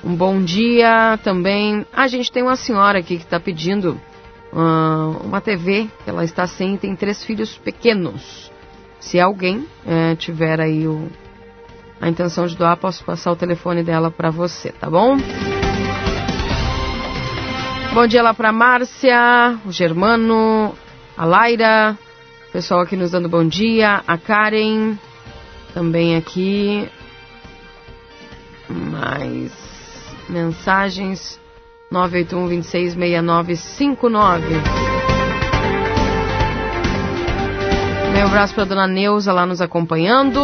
um 0.04 0.14
bom 0.14 0.40
dia 0.44 1.18
também. 1.24 1.86
A 1.92 2.08
gente 2.08 2.32
tem 2.32 2.44
uma 2.44 2.56
senhora 2.56 3.00
aqui 3.00 3.18
que 3.18 3.24
está 3.24 3.40
pedindo 3.40 4.00
uh, 4.54 5.26
uma 5.26 5.42
TV, 5.42 5.90
ela 6.06 6.24
está 6.24 6.46
sem, 6.46 6.78
tem 6.78 6.96
três 6.96 7.24
filhos 7.24 7.58
pequenos. 7.58 8.52
Se 9.06 9.20
alguém 9.20 9.68
é, 9.86 10.16
tiver 10.16 10.60
aí 10.60 10.88
o, 10.88 11.08
a 12.02 12.10
intenção 12.10 12.48
de 12.48 12.58
doar, 12.58 12.76
posso 12.76 13.06
passar 13.06 13.32
o 13.32 13.36
telefone 13.36 13.84
dela 13.84 14.10
para 14.10 14.32
você, 14.32 14.72
tá 14.72 14.90
bom? 14.90 15.16
Bom 17.94 18.08
dia 18.08 18.24
lá 18.24 18.34
para 18.34 18.52
Márcia, 18.52 19.60
o 19.64 19.72
Germano, 19.72 20.74
a 21.16 21.24
Laira, 21.24 21.96
pessoal 22.52 22.82
aqui 22.82 22.96
nos 22.96 23.12
dando 23.12 23.30
bom 23.30 23.48
dia, 23.48 24.02
a 24.08 24.18
Karen, 24.18 24.96
também 25.72 26.16
aqui. 26.16 26.90
Mais 28.68 29.52
mensagens 30.28 31.40
981 31.92 32.48
26 32.48 32.96
6959. 32.96 34.95
Meu 38.16 38.28
abraço 38.28 38.56
para 38.56 38.64
dona 38.64 38.88
Neuza 38.88 39.34
lá 39.34 39.46
nos 39.46 39.60
acompanhando. 39.60 40.40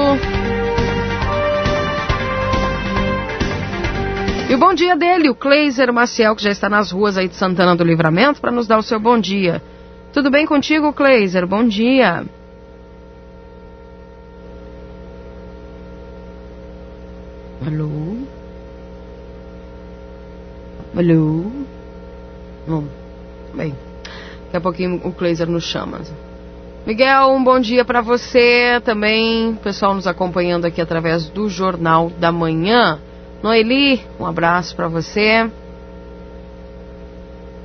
E 4.50 4.54
o 4.54 4.58
bom 4.58 4.74
dia 4.74 4.98
dele, 4.98 5.30
o 5.30 5.36
Cleiser 5.36 5.94
Maciel, 5.94 6.36
que 6.36 6.44
já 6.44 6.50
está 6.50 6.70
nas 6.70 6.92
ruas 6.92 7.18
aí 7.18 7.30
de 7.30 7.36
Santana 7.36 7.74
do 7.74 7.86
Livramento, 7.86 8.42
para 8.42 8.52
nos 8.52 8.68
dar 8.68 8.78
o 8.78 8.84
seu 8.84 9.00
bom 9.00 9.18
dia. 9.18 9.64
Tudo 10.12 10.30
bem 10.30 10.46
contigo, 10.46 10.92
Cleiser? 10.92 11.48
Bom 11.48 11.66
dia. 11.66 12.26
Alô? 17.66 18.18
Alô? 20.98 21.46
Bom, 22.68 22.84
bem, 23.54 23.74
daqui 24.44 24.58
a 24.58 24.62
pouquinho 24.62 25.00
o 25.06 25.14
Cleiser 25.14 25.50
nos 25.50 25.64
chama. 25.64 26.02
Miguel, 26.86 27.30
um 27.30 27.44
bom 27.44 27.60
dia 27.60 27.86
para 27.86 28.02
você 28.02 28.82
também. 28.84 29.54
Pessoal 29.64 29.94
nos 29.94 30.08
acompanhando 30.08 30.66
aqui 30.66 30.82
através 30.82 31.30
do 31.30 31.48
Jornal 31.48 32.10
da 32.18 32.32
Manhã. 32.32 33.00
Noeli, 33.44 34.02
um 34.20 34.26
abraço 34.26 34.76
para 34.76 34.88
você. 34.88 35.48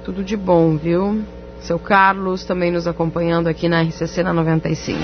Tudo 0.05 0.23
de 0.23 0.37
bom, 0.37 0.77
viu? 0.77 1.23
Seu 1.61 1.79
Carlos 1.79 2.45
também 2.45 2.71
nos 2.71 2.87
acompanhando 2.87 3.49
aqui 3.49 3.71
na 3.71 3.81
RCC 3.83 4.23
na 4.23 4.35
95. 4.35 5.01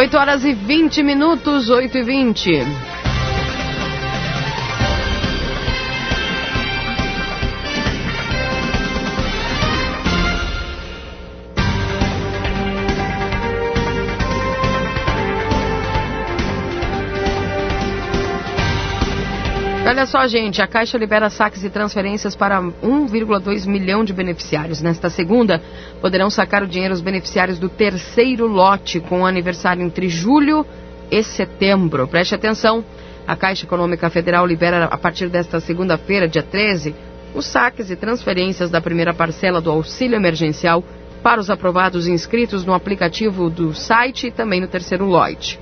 8 0.00 0.16
horas 0.16 0.44
e 0.46 0.54
20 0.54 1.02
minutos, 1.02 1.68
8 1.68 1.98
e 1.98 2.02
20. 2.02 2.99
Olha 19.90 20.06
só, 20.06 20.24
gente, 20.28 20.62
a 20.62 20.68
Caixa 20.68 20.96
libera 20.96 21.28
saques 21.28 21.64
e 21.64 21.68
transferências 21.68 22.36
para 22.36 22.62
1,2 22.62 23.66
milhão 23.66 24.04
de 24.04 24.12
beneficiários. 24.12 24.80
Nesta 24.80 25.10
segunda, 25.10 25.60
poderão 26.00 26.30
sacar 26.30 26.62
o 26.62 26.68
dinheiro 26.68 26.94
os 26.94 27.00
beneficiários 27.00 27.58
do 27.58 27.68
terceiro 27.68 28.46
lote, 28.46 29.00
com 29.00 29.26
aniversário 29.26 29.82
entre 29.82 30.08
julho 30.08 30.64
e 31.10 31.24
setembro. 31.24 32.06
Preste 32.06 32.36
atenção, 32.36 32.84
a 33.26 33.34
Caixa 33.34 33.66
Econômica 33.66 34.08
Federal 34.08 34.46
libera 34.46 34.84
a 34.84 34.96
partir 34.96 35.28
desta 35.28 35.58
segunda-feira, 35.58 36.28
dia 36.28 36.44
13, 36.44 36.94
os 37.34 37.46
saques 37.46 37.90
e 37.90 37.96
transferências 37.96 38.70
da 38.70 38.80
primeira 38.80 39.12
parcela 39.12 39.60
do 39.60 39.72
auxílio 39.72 40.14
emergencial 40.14 40.84
para 41.20 41.40
os 41.40 41.50
aprovados 41.50 42.06
inscritos 42.06 42.64
no 42.64 42.74
aplicativo 42.74 43.50
do 43.50 43.74
site 43.74 44.28
e 44.28 44.30
também 44.30 44.60
no 44.60 44.68
terceiro 44.68 45.04
lote 45.04 45.58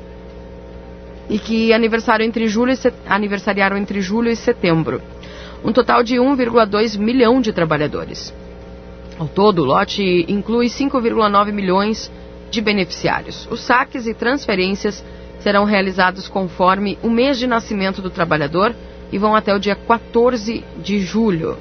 e 1.29 1.39
que 1.39 1.73
aniversaram 1.73 2.25
entre 2.25 2.49
julho 2.49 2.73
e 2.73 2.93
aniversariaram 3.07 3.77
entre 3.77 4.01
julho 4.01 4.31
e 4.31 4.37
setembro. 4.37 5.01
Um 5.65 5.73
total 5.73 6.03
de 6.03 6.17
1,2 6.17 6.99
milhão 6.99 7.41
de 7.41 7.53
trabalhadores. 7.53 8.33
Ao 9.19 9.27
todo, 9.27 9.63
o 9.63 9.65
lote 9.65 10.25
inclui 10.29 10.67
5,9 10.67 11.53
milhões 11.53 12.11
de 12.51 12.61
beneficiários. 12.61 13.49
Os 13.51 13.61
saques 13.61 14.07
e 14.07 14.15
transferências 14.15 15.05
serão 15.41 15.65
realizados 15.65 16.29
conforme 16.29 16.99
o 17.03 17.11
mês 17.11 17.39
de 17.39 17.47
nascimento 17.47 18.01
do 18.01 18.11
trabalhador 18.11 18.75
e 19.13 19.19
vão 19.19 19.35
até 19.35 19.55
o 19.55 19.59
dia 19.59 19.75
14 19.75 20.65
de 20.83 21.01
julho. 21.01 21.57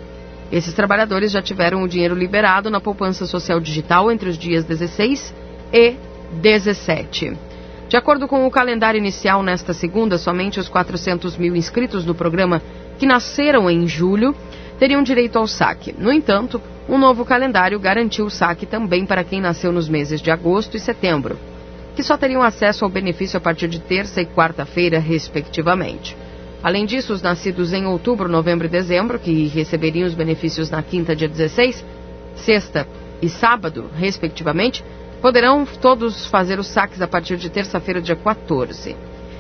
Esses 0.51 0.73
trabalhadores 0.73 1.31
já 1.31 1.41
tiveram 1.41 1.83
o 1.83 1.87
dinheiro 1.87 2.15
liberado 2.15 2.69
na 2.69 2.79
poupança 2.79 3.25
social 3.25 3.59
digital 3.59 4.11
entre 4.11 4.29
os 4.29 4.37
dias 4.37 4.63
16 4.63 5.33
e 5.73 5.95
17. 6.41 7.46
De 7.89 7.95
acordo 7.95 8.27
com 8.27 8.45
o 8.45 8.51
calendário 8.51 8.97
inicial, 8.97 9.41
nesta 9.41 9.73
segunda, 9.73 10.17
somente 10.17 10.59
os 10.59 10.67
400 10.67 11.37
mil 11.37 11.55
inscritos 11.55 12.05
no 12.05 12.13
programa 12.13 12.61
que 12.99 13.05
nasceram 13.05 13.69
em 13.69 13.87
julho 13.87 14.35
teriam 14.77 15.01
direito 15.01 15.39
ao 15.39 15.47
saque. 15.47 15.95
No 15.97 16.11
entanto, 16.11 16.61
um 16.89 16.97
novo 16.97 17.23
calendário 17.23 17.79
garantiu 17.79 18.25
o 18.25 18.29
saque 18.29 18.65
também 18.65 19.05
para 19.05 19.23
quem 19.23 19.39
nasceu 19.39 19.71
nos 19.71 19.87
meses 19.87 20.21
de 20.21 20.29
agosto 20.29 20.75
e 20.75 20.79
setembro, 20.81 21.39
que 21.95 22.03
só 22.03 22.17
teriam 22.17 22.41
acesso 22.41 22.83
ao 22.83 22.91
benefício 22.91 23.37
a 23.37 23.41
partir 23.41 23.69
de 23.69 23.79
terça 23.79 24.21
e 24.21 24.25
quarta-feira, 24.25 24.99
respectivamente. 24.99 26.15
Além 26.61 26.85
disso, 26.85 27.13
os 27.13 27.21
nascidos 27.21 27.71
em 27.71 27.85
outubro, 27.85 28.27
novembro 28.27 28.67
e 28.67 28.69
dezembro, 28.69 29.17
que 29.17 29.47
receberiam 29.47 30.07
os 30.07 30.13
benefícios 30.13 30.69
na 30.69 30.83
quinta, 30.83 31.15
dia 31.15 31.29
16, 31.29 31.85
sexta 32.35 32.85
e 33.21 33.29
sábado, 33.29 33.89
respectivamente, 33.95 34.83
Poderão 35.21 35.65
todos 35.65 36.27
fazer 36.27 36.59
os 36.59 36.67
saques 36.67 37.01
a 37.01 37.07
partir 37.07 37.37
de 37.37 37.49
terça-feira, 37.49 38.01
dia 38.01 38.15
14. 38.15 38.95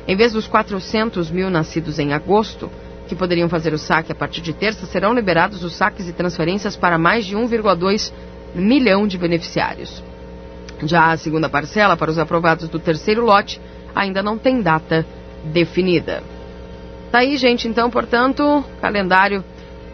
Em 0.07 0.15
vez 0.15 0.33
dos 0.33 0.47
400 0.47 1.29
mil 1.29 1.49
nascidos 1.49 1.99
em 1.99 2.13
agosto, 2.13 2.69
que 3.07 3.15
poderiam 3.15 3.47
fazer 3.47 3.73
o 3.73 3.77
saque 3.77 4.11
a 4.11 4.15
partir 4.15 4.41
de 4.41 4.53
terça, 4.53 4.85
serão 4.85 5.13
liberados 5.13 5.63
os 5.63 5.75
saques 5.75 6.07
e 6.07 6.13
transferências 6.13 6.75
para 6.75 6.97
mais 6.97 7.25
de 7.25 7.35
1,2 7.35 8.11
milhão 8.55 9.07
de 9.07 9.17
beneficiários. 9.17 10.03
Já 10.83 11.11
a 11.11 11.17
segunda 11.17 11.49
parcela, 11.49 11.95
para 11.95 12.11
os 12.11 12.19
aprovados 12.19 12.67
do 12.69 12.79
terceiro 12.79 13.23
lote, 13.23 13.61
ainda 13.95 14.21
não 14.21 14.37
tem 14.37 14.61
data 14.61 15.05
definida. 15.43 16.23
Tá 17.11 17.19
aí, 17.19 17.37
gente, 17.37 17.67
então, 17.67 17.89
portanto, 17.89 18.63
calendário 18.81 19.43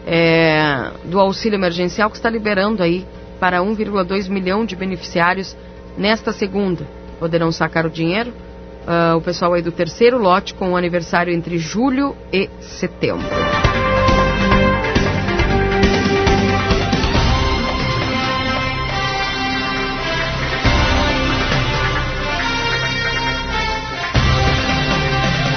é, 0.06 0.90
do 1.04 1.20
auxílio 1.20 1.56
emergencial 1.56 2.10
que 2.10 2.16
está 2.16 2.28
liberando 2.28 2.82
aí 2.82 3.06
para 3.38 3.60
1,2 3.60 4.28
milhão 4.28 4.64
de 4.64 4.74
beneficiários 4.74 5.56
Nesta 5.96 6.32
segunda, 6.32 6.86
poderão 7.18 7.52
sacar 7.52 7.86
o 7.86 7.90
dinheiro 7.90 8.32
uh, 8.84 9.16
o 9.16 9.20
pessoal 9.20 9.54
aí 9.54 9.62
do 9.62 9.72
terceiro 9.72 10.18
lote 10.18 10.54
com 10.54 10.72
o 10.72 10.76
aniversário 10.76 11.32
entre 11.32 11.58
julho 11.58 12.16
e 12.32 12.48
setembro. 12.60 13.26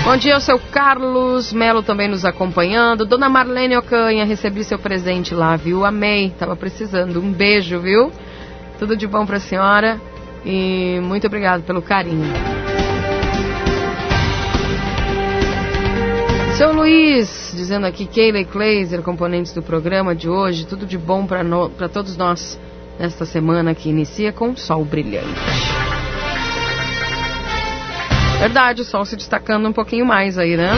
Bom 0.04 0.16
dia, 0.16 0.40
seu 0.40 0.58
Carlos 0.58 1.52
Melo 1.52 1.84
também 1.84 2.08
nos 2.08 2.24
acompanhando. 2.24 3.06
Dona 3.06 3.28
Marlene 3.28 3.76
Ocanha, 3.76 4.24
recebi 4.24 4.64
seu 4.64 4.80
presente 4.80 5.36
lá, 5.36 5.58
viu? 5.58 5.84
Amei, 5.84 6.34
tava 6.40 6.56
precisando. 6.56 7.20
Um 7.20 7.34
beijo, 7.34 7.82
viu? 7.82 8.10
Tudo 8.80 8.96
de 8.96 9.06
bom 9.06 9.26
pra 9.26 9.38
senhora. 9.38 10.00
E 10.50 11.02
muito 11.02 11.28
obrigado 11.28 11.64
pelo 11.64 11.82
carinho. 11.82 12.34
Seu 16.56 16.72
Luiz, 16.72 17.52
dizendo 17.54 17.86
aqui, 17.86 18.06
Keila 18.06 18.40
e 18.40 18.46
Kleiser, 18.46 19.02
componentes 19.02 19.52
do 19.52 19.62
programa 19.62 20.16
de 20.16 20.30
hoje, 20.30 20.66
tudo 20.66 20.86
de 20.86 20.98
bom 20.98 21.28
para 21.28 21.90
todos 21.90 22.16
nós 22.16 22.58
nesta 22.98 23.26
semana 23.26 23.76
que 23.76 23.90
inicia 23.90 24.32
com 24.32 24.56
sol 24.56 24.86
brilhante. 24.86 25.28
Verdade, 28.40 28.82
o 28.84 28.86
sol 28.86 29.04
se 29.04 29.18
destacando 29.18 29.68
um 29.68 29.74
pouquinho 29.74 30.06
mais 30.06 30.38
aí, 30.38 30.56
né? 30.56 30.72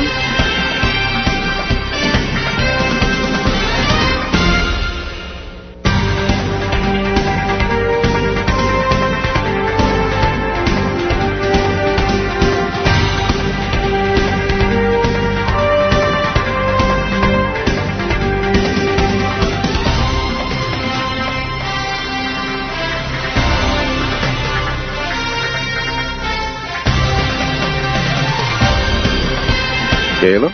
Sheila. 30.29 30.51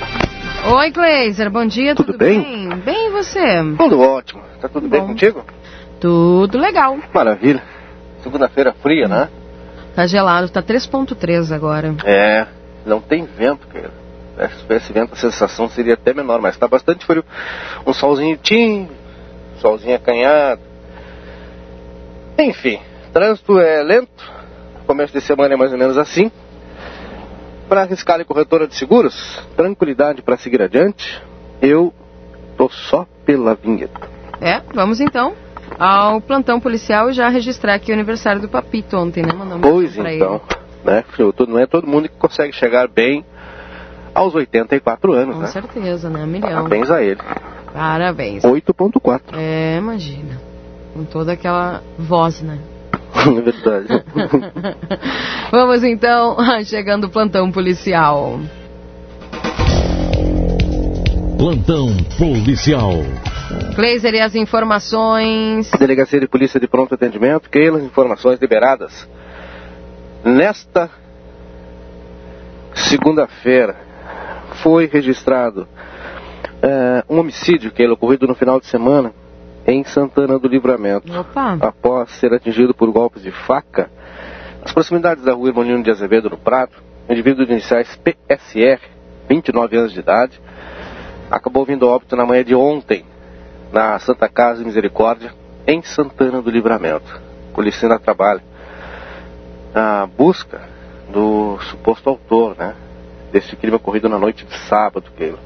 Oi, 0.78 0.92
Kleiser, 0.92 1.52
bom 1.52 1.66
dia, 1.66 1.94
tudo, 1.94 2.14
tudo 2.14 2.18
bem? 2.18 2.42
bem? 2.42 2.70
Bem, 2.78 3.08
e 3.08 3.12
você? 3.12 3.62
Tudo 3.78 4.00
ótimo. 4.00 4.42
Tá 4.62 4.70
tudo 4.70 4.88
bem 4.88 5.02
Bom. 5.02 5.08
contigo? 5.08 5.44
Tudo 6.00 6.58
legal. 6.58 6.98
Maravilha. 7.14 7.62
Segunda-feira 8.24 8.74
fria, 8.82 9.08
né? 9.08 9.28
Tá 9.94 10.08
gelado, 10.08 10.48
tá 10.50 10.64
3.3 10.64 11.54
agora. 11.54 11.94
É, 12.06 12.48
não 12.86 13.02
tem 13.02 13.26
vento, 13.26 13.68
cara. 13.68 13.92
Se 14.50 14.62
tivesse 14.62 14.94
vento, 14.94 15.14
a 15.14 15.18
sensação 15.18 15.68
seria 15.68 15.96
até 15.96 16.14
menor, 16.14 16.40
mas 16.40 16.56
tá 16.58 16.68
bastante 16.70 17.06
frio. 17.06 17.24
Um 17.86 17.94
solzinho 17.94 18.38
tim, 18.38 18.90
solzinho 19.60 19.96
acanhado. 19.96 20.62
Enfim, 22.40 22.80
trânsito 23.12 23.60
é 23.60 23.84
lento. 23.84 24.34
Começo 24.88 25.12
de 25.12 25.20
semana 25.22 25.54
é 25.54 25.58
mais 25.58 25.72
ou 25.74 25.78
menos 25.78 25.98
assim. 25.98 26.32
Para 27.68 27.82
arriscar 27.82 28.20
e 28.20 28.26
corretora 28.26 28.68
de 28.68 28.76
seguros, 28.76 29.42
tranquilidade 29.56 30.22
para 30.22 30.38
seguir 30.38 30.62
adiante. 30.62 31.22
Eu 31.62 31.94
tô 32.58 32.70
só 32.70 33.08
pela 33.26 33.56
vinheta. 33.56 34.08
É, 34.40 34.62
vamos 34.74 35.00
então 35.00 35.34
ao 35.80 36.22
plantão 36.22 36.60
policial 36.60 37.10
e 37.10 37.14
já 37.14 37.28
registrar 37.28 37.74
aqui 37.74 37.92
o 37.92 37.94
aniversário 37.96 38.40
do 38.42 38.48
Papito 38.48 38.96
ontem, 38.98 39.24
né? 39.24 39.34
Mandar 39.34 39.56
um 39.56 39.62
Pois 39.62 39.98
então, 39.98 40.42
né? 40.84 41.04
Eu 41.18 41.34
tô- 41.34 41.46
Não 41.48 41.58
é 41.58 41.66
todo 41.66 41.88
mundo 41.88 42.08
que 42.08 42.16
consegue 42.16 42.54
chegar 42.54 42.88
bem 42.88 43.26
aos 44.14 44.36
84 44.36 45.12
ele. 45.14 45.22
anos, 45.24 45.36
Com 45.36 45.42
né? 45.42 45.48
certeza, 45.48 46.10
né? 46.10 46.24
Milhão. 46.26 46.50
Parabéns 46.64 46.92
a 46.92 47.02
ele. 47.02 47.20
Parabéns. 47.74 48.44
8.4. 48.44 49.22
É, 49.38 49.78
imagina. 49.78 50.40
Com 50.94 51.04
toda 51.04 51.34
aquela 51.34 51.82
voz, 51.98 52.42
né? 52.42 52.60
É 53.26 53.42
verdade. 53.42 53.88
Vamos 55.52 55.84
então, 55.84 56.38
chegando 56.66 57.06
o 57.06 57.10
plantão 57.10 57.52
policial. 57.52 58.40
Plantão 61.38 61.96
policial. 62.18 62.94
Kleiser 63.76 64.14
e 64.14 64.22
as 64.22 64.36
informações. 64.36 65.70
Delegacia 65.80 66.20
de 66.20 66.28
Polícia 66.28 66.60
de 66.60 66.68
Pronto 66.68 66.94
Atendimento, 66.94 67.50
Keila, 67.50 67.82
informações 67.82 68.40
liberadas. 68.40 69.08
Nesta 70.24 70.90
segunda-feira 72.74 73.76
foi 74.64 74.88
registrado 74.88 75.68
eh, 76.62 77.04
um 77.10 77.20
homicídio, 77.20 77.72
Keila, 77.72 77.94
ocorrido 77.94 78.28
no 78.28 78.36
final 78.36 78.60
de 78.60 78.66
semana 78.66 79.14
em 79.66 79.84
Santana 79.84 80.38
do 80.38 80.48
Livramento. 80.48 81.12
Opa, 81.12 81.58
Após 81.60 82.12
ser 82.12 82.34
atingido 82.34 82.74
por 82.74 82.92
golpes 82.92 83.24
de 83.24 83.32
faca, 83.32 83.90
nas 84.62 84.74
proximidades 84.74 85.24
da 85.24 85.34
rua 85.34 85.50
Irmonino 85.50 85.84
de 85.84 85.92
Azevedo, 85.92 86.30
no 86.30 86.38
Prado, 86.38 86.74
um 87.08 87.14
indivíduo 87.14 87.46
de 87.46 87.52
iniciais 87.52 87.96
PSR, 87.98 88.82
29 89.28 89.78
anos 89.78 89.94
de 89.94 90.00
idade, 90.00 90.40
acabou 91.30 91.66
vindo 91.66 91.88
a 91.88 91.92
óbito 91.96 92.16
na 92.16 92.26
manhã 92.26 92.44
de 92.44 92.56
ontem, 92.56 93.06
na 93.72 93.98
Santa 94.00 94.28
Casa 94.30 94.60
de 94.60 94.66
Misericórdia, 94.66 95.34
em 95.68 95.82
Santana 95.82 96.42
do 96.42 96.50
Livramento. 96.50 97.22
A 97.52 97.56
polícia 97.56 97.86
ainda 97.86 98.00
trabalha 98.00 98.42
na 99.74 100.06
busca 100.06 100.62
do 101.12 101.58
suposto 101.70 102.10
autor, 102.10 102.56
né, 102.58 102.76
desse 103.32 103.56
crime 103.56 103.76
ocorrido 103.76 104.08
na 104.08 104.18
noite 104.18 104.46
de 104.46 104.58
sábado, 104.68 105.12
Keila. 105.18 105.40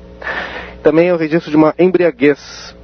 Também 0.83 1.07
é 1.07 1.13
o 1.13 1.17
registro 1.17 1.49
de 1.49 1.57
uma 1.57 1.73
embriaguez. 1.77 2.75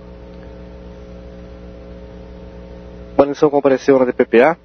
O 3.16 3.18
Guarnição 3.18 3.50
compareceu 3.50 3.98
na 3.98 4.04
DPPA 4.04 4.58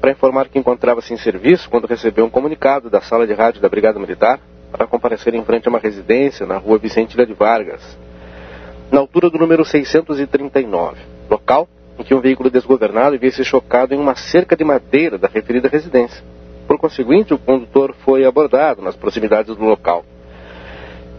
para 0.00 0.10
informar 0.10 0.48
que 0.48 0.58
encontrava-se 0.58 1.12
em 1.12 1.18
serviço 1.18 1.68
quando 1.68 1.86
recebeu 1.86 2.24
um 2.24 2.30
comunicado 2.30 2.88
da 2.88 3.02
sala 3.02 3.26
de 3.26 3.34
rádio 3.34 3.60
da 3.60 3.68
Brigada 3.68 3.98
Militar 3.98 4.40
para 4.72 4.86
comparecer 4.86 5.34
em 5.34 5.44
frente 5.44 5.68
a 5.68 5.70
uma 5.70 5.78
residência 5.78 6.46
na 6.46 6.56
rua 6.56 6.78
Vicente 6.78 7.12
Ilha 7.12 7.26
de 7.26 7.34
Vargas, 7.34 7.98
na 8.90 8.98
altura 8.98 9.28
do 9.28 9.36
número 9.36 9.62
639, 9.62 10.96
local 11.28 11.68
em 11.98 12.02
que 12.02 12.14
um 12.14 12.20
veículo 12.20 12.48
desgovernado 12.48 13.14
havia 13.14 13.30
se 13.30 13.44
chocado 13.44 13.92
em 13.92 13.98
uma 13.98 14.14
cerca 14.14 14.56
de 14.56 14.64
madeira 14.64 15.18
da 15.18 15.28
referida 15.28 15.68
residência. 15.68 16.24
Por 16.66 16.78
conseguinte, 16.78 17.34
o 17.34 17.38
condutor 17.38 17.94
foi 18.06 18.24
abordado 18.24 18.80
nas 18.80 18.96
proximidades 18.96 19.54
do 19.54 19.64
local, 19.64 20.02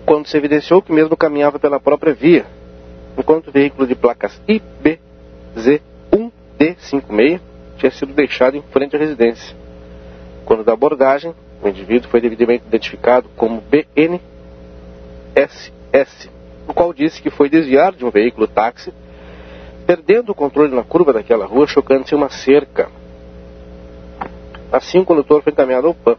quando 0.07 0.25
se 0.25 0.35
evidenciou 0.35 0.81
que 0.81 0.91
mesmo 0.91 1.15
caminhava 1.15 1.59
pela 1.59 1.79
própria 1.79 2.15
via, 2.15 2.47
enquanto 3.15 3.49
o 3.49 3.51
veículo 3.51 3.85
de 3.85 3.93
placas 3.93 4.41
IBZ1D56 6.59 7.39
tinha 7.77 7.91
sido 7.91 8.13
deixado 8.13 8.57
em 8.57 8.61
frente 8.61 8.95
à 8.95 8.99
residência. 8.99 9.55
Quando 10.45 10.63
da 10.63 10.73
abordagem, 10.73 11.33
o 11.63 11.67
indivíduo 11.67 12.09
foi 12.09 12.19
devidamente 12.19 12.65
identificado 12.67 13.29
como 13.35 13.61
BNSS, 13.61 14.19
o 16.67 16.73
qual 16.73 16.93
disse 16.93 17.21
que 17.21 17.29
foi 17.29 17.49
desviar 17.49 17.93
de 17.93 18.03
um 18.05 18.11
veículo 18.11 18.47
táxi, 18.47 18.93
perdendo 19.87 20.31
o 20.31 20.35
controle 20.35 20.75
na 20.75 20.83
curva 20.83 21.13
daquela 21.13 21.45
rua, 21.45 21.65
chocando-se 21.65 22.13
em 22.13 22.17
uma 22.17 22.29
cerca. 22.29 22.89
Assim, 24.71 24.99
o 24.99 25.05
condutor 25.05 25.41
foi 25.41 25.53
encaminhado 25.53 25.87
ao 25.87 25.95
PAN, 25.95 26.17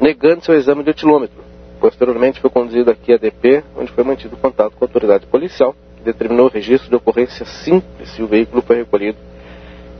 negando 0.00 0.44
seu 0.44 0.54
exame 0.54 0.82
de 0.82 0.90
etilômetro. 0.90 1.42
Posteriormente, 1.80 2.40
foi 2.40 2.50
conduzido 2.50 2.90
aqui 2.90 3.12
a 3.12 3.16
DP, 3.16 3.64
onde 3.76 3.92
foi 3.92 4.04
mantido 4.04 4.36
contato 4.36 4.76
com 4.76 4.84
a 4.84 4.88
autoridade 4.88 5.26
policial, 5.26 5.74
determinou 6.04 6.46
o 6.46 6.50
registro 6.50 6.88
de 6.88 6.96
ocorrência 6.96 7.44
simples 7.44 8.18
e 8.18 8.22
o 8.22 8.26
veículo 8.26 8.62
foi 8.62 8.76
recolhido 8.76 9.18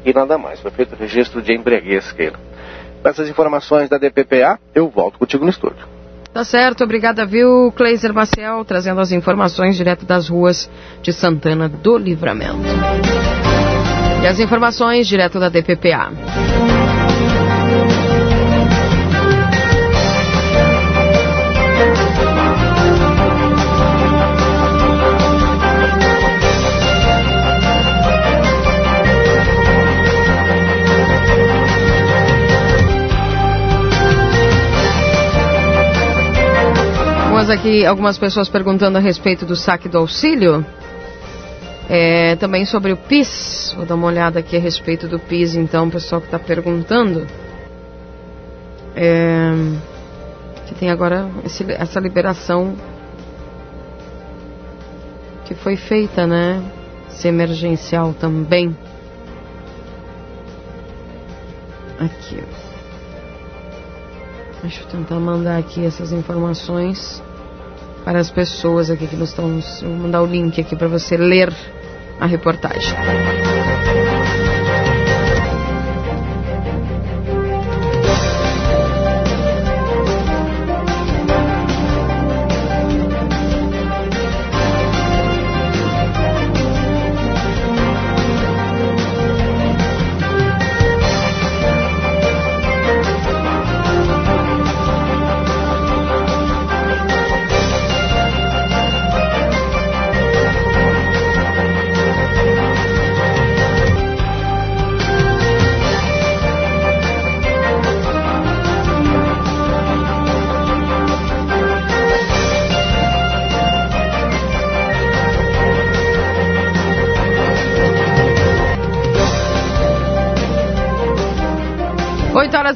e 0.04 0.12
nada 0.12 0.38
mais. 0.38 0.60
Foi 0.60 0.70
feito 0.70 0.94
o 0.94 0.98
registro 0.98 1.42
de 1.42 1.52
embriaguez, 1.52 2.12
Keila. 2.12 2.38
Com 3.02 3.08
essas 3.08 3.28
informações 3.28 3.88
da 3.88 3.98
DPPA, 3.98 4.58
eu 4.74 4.88
volto 4.88 5.18
contigo 5.18 5.44
no 5.44 5.50
estúdio. 5.50 5.86
Tá 6.32 6.44
certo, 6.44 6.84
obrigada, 6.84 7.26
viu, 7.26 7.72
Kleiser 7.72 8.14
Maciel, 8.14 8.64
trazendo 8.64 9.00
as 9.00 9.10
informações 9.10 9.76
direto 9.76 10.06
das 10.06 10.28
ruas 10.28 10.70
de 11.02 11.12
Santana 11.12 11.68
do 11.68 11.98
Livramento. 11.98 12.60
E 14.22 14.26
as 14.26 14.38
informações 14.38 15.08
direto 15.08 15.40
da 15.40 15.48
DPPA. 15.48 16.10
Temos 37.40 37.58
aqui 37.58 37.86
algumas 37.86 38.18
pessoas 38.18 38.50
perguntando 38.50 38.98
a 38.98 39.00
respeito 39.00 39.46
do 39.46 39.56
saque 39.56 39.88
do 39.88 39.96
auxílio. 39.96 40.62
É, 41.88 42.36
também 42.36 42.66
sobre 42.66 42.92
o 42.92 42.98
PIS. 42.98 43.72
Vou 43.74 43.86
dar 43.86 43.94
uma 43.94 44.08
olhada 44.08 44.40
aqui 44.40 44.58
a 44.58 44.60
respeito 44.60 45.08
do 45.08 45.18
PIS, 45.18 45.54
então, 45.54 45.88
o 45.88 45.90
pessoal 45.90 46.20
que 46.20 46.26
está 46.26 46.38
perguntando. 46.38 47.26
É, 48.94 49.52
que 50.66 50.74
tem 50.74 50.90
agora 50.90 51.30
esse- 51.42 51.64
essa 51.72 51.98
liberação 51.98 52.76
que 55.46 55.54
foi 55.54 55.76
feita, 55.78 56.26
né? 56.26 56.62
Esse 57.08 57.26
emergencial 57.26 58.12
também. 58.12 58.76
Aqui. 61.98 62.44
Deixa 64.60 64.82
eu 64.82 64.86
tentar 64.88 65.18
mandar 65.18 65.56
aqui 65.56 65.86
essas 65.86 66.12
informações 66.12 67.22
para 68.04 68.18
as 68.18 68.30
pessoas 68.30 68.90
aqui 68.90 69.06
que 69.06 69.16
nos 69.16 69.30
estão. 69.30 69.60
Vou 69.82 69.96
mandar 69.96 70.22
o 70.22 70.26
link 70.26 70.60
aqui 70.60 70.76
para 70.76 70.88
você 70.88 71.16
ler 71.16 71.52
a 72.18 72.26
reportagem. 72.26 72.94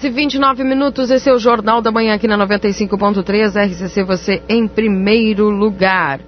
E 0.04 0.10
29 0.10 0.62
minutos, 0.64 1.10
esse 1.10 1.28
é 1.28 1.32
o 1.32 1.38
Jornal 1.38 1.80
da 1.80 1.90
Manhã 1.90 2.14
aqui 2.14 2.28
na 2.28 2.36
95.3, 2.46 3.54
RCC 3.56 4.02
você 4.02 4.42
em 4.48 4.68
primeiro 4.68 5.48
lugar. 5.48 6.20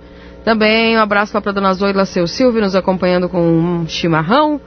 Também 0.45 0.97
um 0.97 1.01
abraço 1.01 1.35
lá 1.35 1.41
para 1.41 1.53
dona 1.53 1.74
Zoila 1.74 2.05
Seu 2.05 2.27
Silvio, 2.27 2.61
nos 2.61 2.74
acompanhando 2.74 3.29
com 3.29 3.41
um 3.41 3.89
chimarrão. 3.89 4.61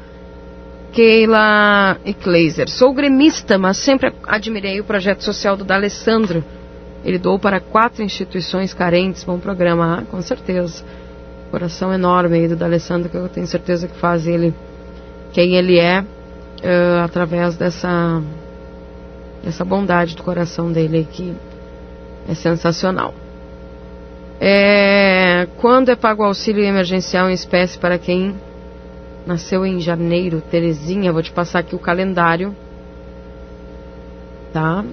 Keila 0.91 1.99
e 2.03 2.13
Kleiser. 2.13 2.69
Sou 2.69 2.93
gremista, 2.93 3.57
mas 3.57 3.77
sempre 3.77 4.11
admirei 4.27 4.79
o 4.79 4.83
projeto 4.83 5.23
social 5.23 5.55
do 5.55 5.63
D'Alessandro. 5.63 6.43
Ele 7.05 7.17
doou 7.17 7.39
para 7.39 7.59
quatro 7.59 8.03
instituições 8.03 8.73
carentes. 8.73 9.23
Bom 9.23 9.39
programa, 9.39 9.99
ah, 9.99 10.05
com 10.09 10.21
certeza. 10.21 10.83
Coração 11.51 11.93
enorme 11.93 12.37
aí 12.37 12.47
do 12.47 12.55
D'Alessandro, 12.55 13.09
que 13.09 13.17
eu 13.17 13.29
tenho 13.29 13.47
certeza 13.47 13.87
que 13.87 13.97
faz 13.97 14.27
ele 14.27 14.53
quem 15.31 15.55
ele 15.55 15.77
é 15.77 16.01
uh, 16.01 17.03
através 17.03 17.55
dessa 17.55 18.21
essa 19.45 19.63
bondade 19.63 20.15
do 20.15 20.23
coração 20.23 20.71
dele 20.71 21.07
que 21.09 21.33
é 22.27 22.33
sensacional. 22.33 23.13
É, 24.39 25.47
quando 25.57 25.89
é 25.89 25.95
pago 25.95 26.23
auxílio 26.23 26.63
emergencial 26.63 27.29
em 27.29 27.33
espécie 27.33 27.77
para 27.77 27.97
quem 27.97 28.35
nasceu 29.25 29.65
em 29.65 29.79
janeiro, 29.79 30.41
Terezinha, 30.41 31.11
vou 31.11 31.21
te 31.21 31.31
passar 31.31 31.59
aqui 31.59 31.75
o 31.75 31.79
calendário, 31.79 32.55
tá? 34.53 34.83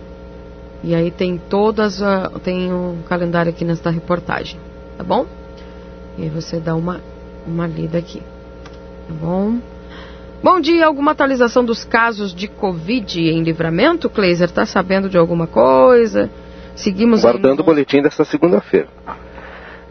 E 0.82 0.94
aí 0.94 1.10
tem 1.10 1.38
todas, 1.38 2.00
tem 2.42 2.72
o 2.72 2.98
calendário 3.08 3.50
aqui 3.50 3.64
nesta 3.64 3.90
reportagem, 3.90 4.58
tá 4.96 5.04
bom? 5.04 5.26
E 6.18 6.22
aí 6.22 6.28
você 6.28 6.58
dá 6.58 6.74
uma, 6.74 7.00
uma 7.46 7.66
lida 7.66 7.98
aqui, 7.98 8.20
tá 8.20 9.14
bom? 9.14 9.58
Bom 10.42 10.60
dia, 10.60 10.86
alguma 10.86 11.12
atualização 11.12 11.64
dos 11.64 11.84
casos 11.84 12.34
de 12.34 12.46
Covid 12.46 13.20
em 13.20 13.42
livramento, 13.42 14.08
Kleiser? 14.10 14.48
Está 14.48 14.66
sabendo 14.66 15.08
de 15.08 15.16
alguma 15.16 15.46
coisa? 15.46 16.30
Seguimos 16.74 17.24
Aguardando 17.24 17.56
no... 17.56 17.62
o 17.62 17.64
boletim 17.64 18.02
desta 18.02 18.24
segunda-feira. 18.24 18.88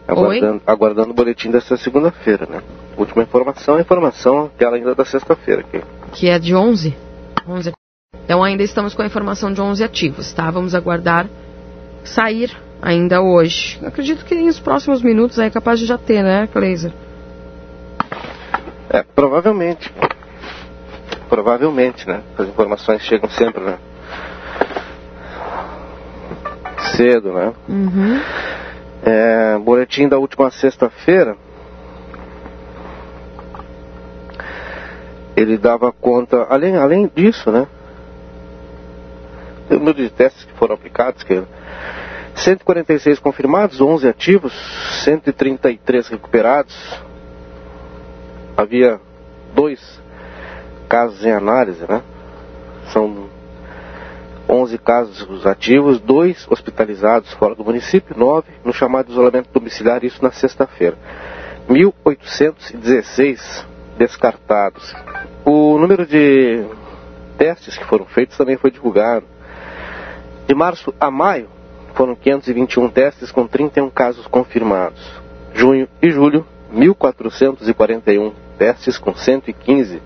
Aguardando, 0.06 0.62
aguardando 0.64 1.10
o 1.10 1.14
boletim 1.14 1.50
desta 1.50 1.76
segunda-feira, 1.76 2.46
né? 2.48 2.62
Última 2.96 3.24
informação, 3.24 3.74
a 3.74 3.80
informação 3.80 4.50
aquela 4.54 4.76
ainda 4.76 4.94
da 4.94 5.04
sexta-feira. 5.04 5.62
aqui. 5.62 5.82
que 6.12 6.28
é 6.28 6.38
de 6.38 6.54
11? 6.54 6.96
11. 7.48 7.72
Então 8.24 8.42
ainda 8.42 8.62
estamos 8.62 8.94
com 8.94 9.02
a 9.02 9.06
informação 9.06 9.52
de 9.52 9.60
11 9.60 9.82
ativos, 9.82 10.32
tá? 10.32 10.48
Vamos 10.50 10.76
aguardar 10.76 11.26
sair 12.04 12.56
ainda 12.80 13.20
hoje. 13.20 13.80
Acredito 13.84 14.24
que 14.24 14.34
nos 14.36 14.60
próximos 14.60 15.02
minutos 15.02 15.38
é 15.40 15.50
capaz 15.50 15.80
de 15.80 15.86
já 15.86 15.98
ter, 15.98 16.22
né, 16.22 16.46
Kleiser? 16.46 16.92
É, 18.88 19.02
provavelmente. 19.02 19.92
Provavelmente, 21.28 22.06
né? 22.06 22.22
As 22.38 22.48
informações 22.48 23.02
chegam 23.02 23.28
sempre, 23.30 23.62
né? 23.62 23.78
Cedo, 26.96 27.32
né? 27.32 27.52
Uhum. 27.68 28.20
É, 29.02 29.58
boletim 29.58 30.08
da 30.08 30.18
última 30.18 30.50
sexta-feira. 30.50 31.36
Ele 35.36 35.58
dava 35.58 35.92
conta, 35.92 36.46
além, 36.48 36.76
além 36.76 37.10
disso, 37.14 37.50
né? 37.50 37.66
O 39.68 39.74
número 39.74 39.98
de 39.98 40.10
testes 40.10 40.44
que 40.44 40.52
foram 40.54 40.74
aplicados, 40.74 41.22
que 41.22 41.42
146 42.36 43.18
confirmados, 43.18 43.80
11 43.80 44.08
ativos, 44.08 44.52
133 45.04 46.08
recuperados. 46.08 47.02
Havia 48.56 49.00
dois 49.54 50.00
casos 50.86 51.24
em 51.24 51.32
análise, 51.32 51.84
né? 51.88 52.02
São 52.92 53.28
11 54.48 54.78
casos 54.78 55.46
ativos, 55.46 55.98
dois 56.00 56.46
hospitalizados 56.48 57.32
fora 57.34 57.54
do 57.54 57.64
município, 57.64 58.16
nove 58.16 58.48
no 58.64 58.72
chamado 58.72 59.10
isolamento 59.10 59.50
domiciliar, 59.52 60.04
isso 60.04 60.22
na 60.22 60.30
sexta-feira. 60.30 60.96
1.816 61.68 63.66
descartados. 63.98 64.94
O 65.44 65.78
número 65.78 66.06
de 66.06 66.64
testes 67.36 67.76
que 67.76 67.84
foram 67.84 68.06
feitos 68.06 68.36
também 68.36 68.56
foi 68.56 68.70
divulgado. 68.70 69.26
De 70.46 70.54
março 70.54 70.94
a 71.00 71.10
maio, 71.10 71.48
foram 71.94 72.14
521 72.14 72.88
testes 72.90 73.32
com 73.32 73.46
31 73.46 73.90
casos 73.90 74.26
confirmados. 74.28 75.02
Junho 75.54 75.88
e 76.00 76.10
julho, 76.10 76.46
1.441 76.72 78.32
testes 78.58 78.98
com 78.98 79.14
115 79.14 80.00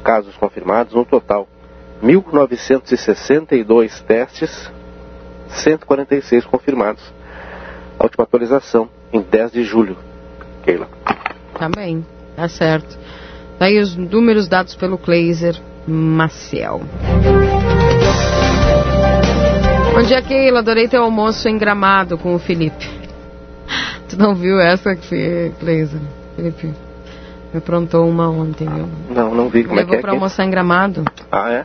casos 0.00 0.36
confirmados, 0.36 0.94
no 0.94 1.04
total 1.04 1.46
1.962 2.02 4.02
testes, 4.02 4.72
146 5.48 6.46
confirmados. 6.46 7.02
A 7.98 8.04
última 8.04 8.24
atualização 8.24 8.88
em 9.12 9.20
10 9.20 9.52
de 9.52 9.62
julho. 9.64 9.98
Keila. 10.62 10.88
Tá 11.58 11.68
bem, 11.68 12.06
tá 12.34 12.48
certo. 12.48 12.98
Daí 13.58 13.76
tá 13.76 13.82
os 13.82 13.94
números 13.96 14.48
dados 14.48 14.74
pelo 14.74 14.96
Kleiser 14.96 15.60
Maciel. 15.86 16.80
Bom 19.92 20.02
dia, 20.02 20.22
Keila. 20.22 20.60
Adorei 20.60 20.88
teu 20.88 21.02
almoço 21.02 21.46
em 21.48 21.58
Gramado 21.58 22.16
com 22.16 22.34
o 22.34 22.38
Felipe. 22.38 22.88
Tu 24.08 24.16
não 24.16 24.34
viu 24.34 24.58
essa, 24.58 24.96
Kleiser? 24.96 26.00
Felipe? 26.34 26.74
Me 27.52 27.58
aprontou 27.58 28.08
uma 28.08 28.28
ontem, 28.30 28.68
viu? 28.68 28.88
Não, 29.10 29.34
não 29.34 29.48
vi. 29.48 29.64
Como 29.64 29.76
Levou 29.76 29.94
é 29.94 29.96
que 29.96 29.98
é? 29.98 30.00
pra 30.00 30.12
almoçar 30.12 30.44
em 30.44 30.50
Gramado. 30.50 31.04
Ah, 31.30 31.50
é? 31.50 31.64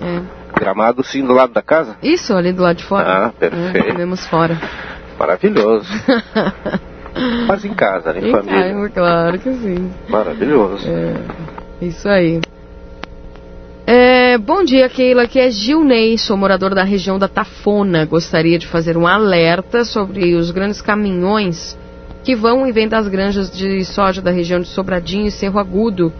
É. 0.00 0.22
Gramado, 0.58 1.04
sim, 1.04 1.24
do 1.24 1.34
lado 1.34 1.52
da 1.52 1.60
casa? 1.60 1.96
Isso, 2.02 2.34
ali 2.34 2.52
do 2.52 2.62
lado 2.62 2.76
de 2.76 2.84
fora. 2.84 3.26
Ah, 3.26 3.32
perfeito. 3.38 3.76
É, 3.76 3.92
comemos 3.92 4.26
fora. 4.26 4.58
Maravilhoso. 5.18 5.88
Mas 7.46 7.64
em 7.64 7.74
casa, 7.74 8.12
né, 8.12 8.20
em, 8.20 8.28
em 8.28 8.32
família. 8.32 8.72
Casa, 8.72 8.88
claro 8.90 9.38
que 9.38 9.52
sim. 9.52 9.90
Maravilhoso. 10.08 10.86
É, 10.88 11.84
isso 11.84 12.08
aí. 12.08 12.40
É, 13.86 14.36
bom 14.38 14.64
dia, 14.64 14.88
Keila. 14.88 15.22
Aqui 15.22 15.38
é 15.38 15.50
Gilney, 15.50 16.18
sou 16.18 16.36
morador 16.36 16.74
da 16.74 16.82
região 16.82 17.18
da 17.18 17.28
Tafona. 17.28 18.04
Gostaria 18.04 18.58
de 18.58 18.66
fazer 18.66 18.96
um 18.96 19.06
alerta 19.06 19.84
sobre 19.84 20.34
os 20.34 20.50
grandes 20.50 20.80
caminhões 20.80 21.78
que 22.26 22.34
vão 22.34 22.66
e 22.66 22.72
vêm 22.72 22.88
das 22.88 23.06
granjas 23.06 23.48
de 23.48 23.84
soja 23.84 24.20
da 24.20 24.32
região 24.32 24.58
de 24.58 24.66
Sobradinho 24.66 25.28
e 25.28 25.30
Cerro 25.30 25.60
Agudo, 25.60 26.12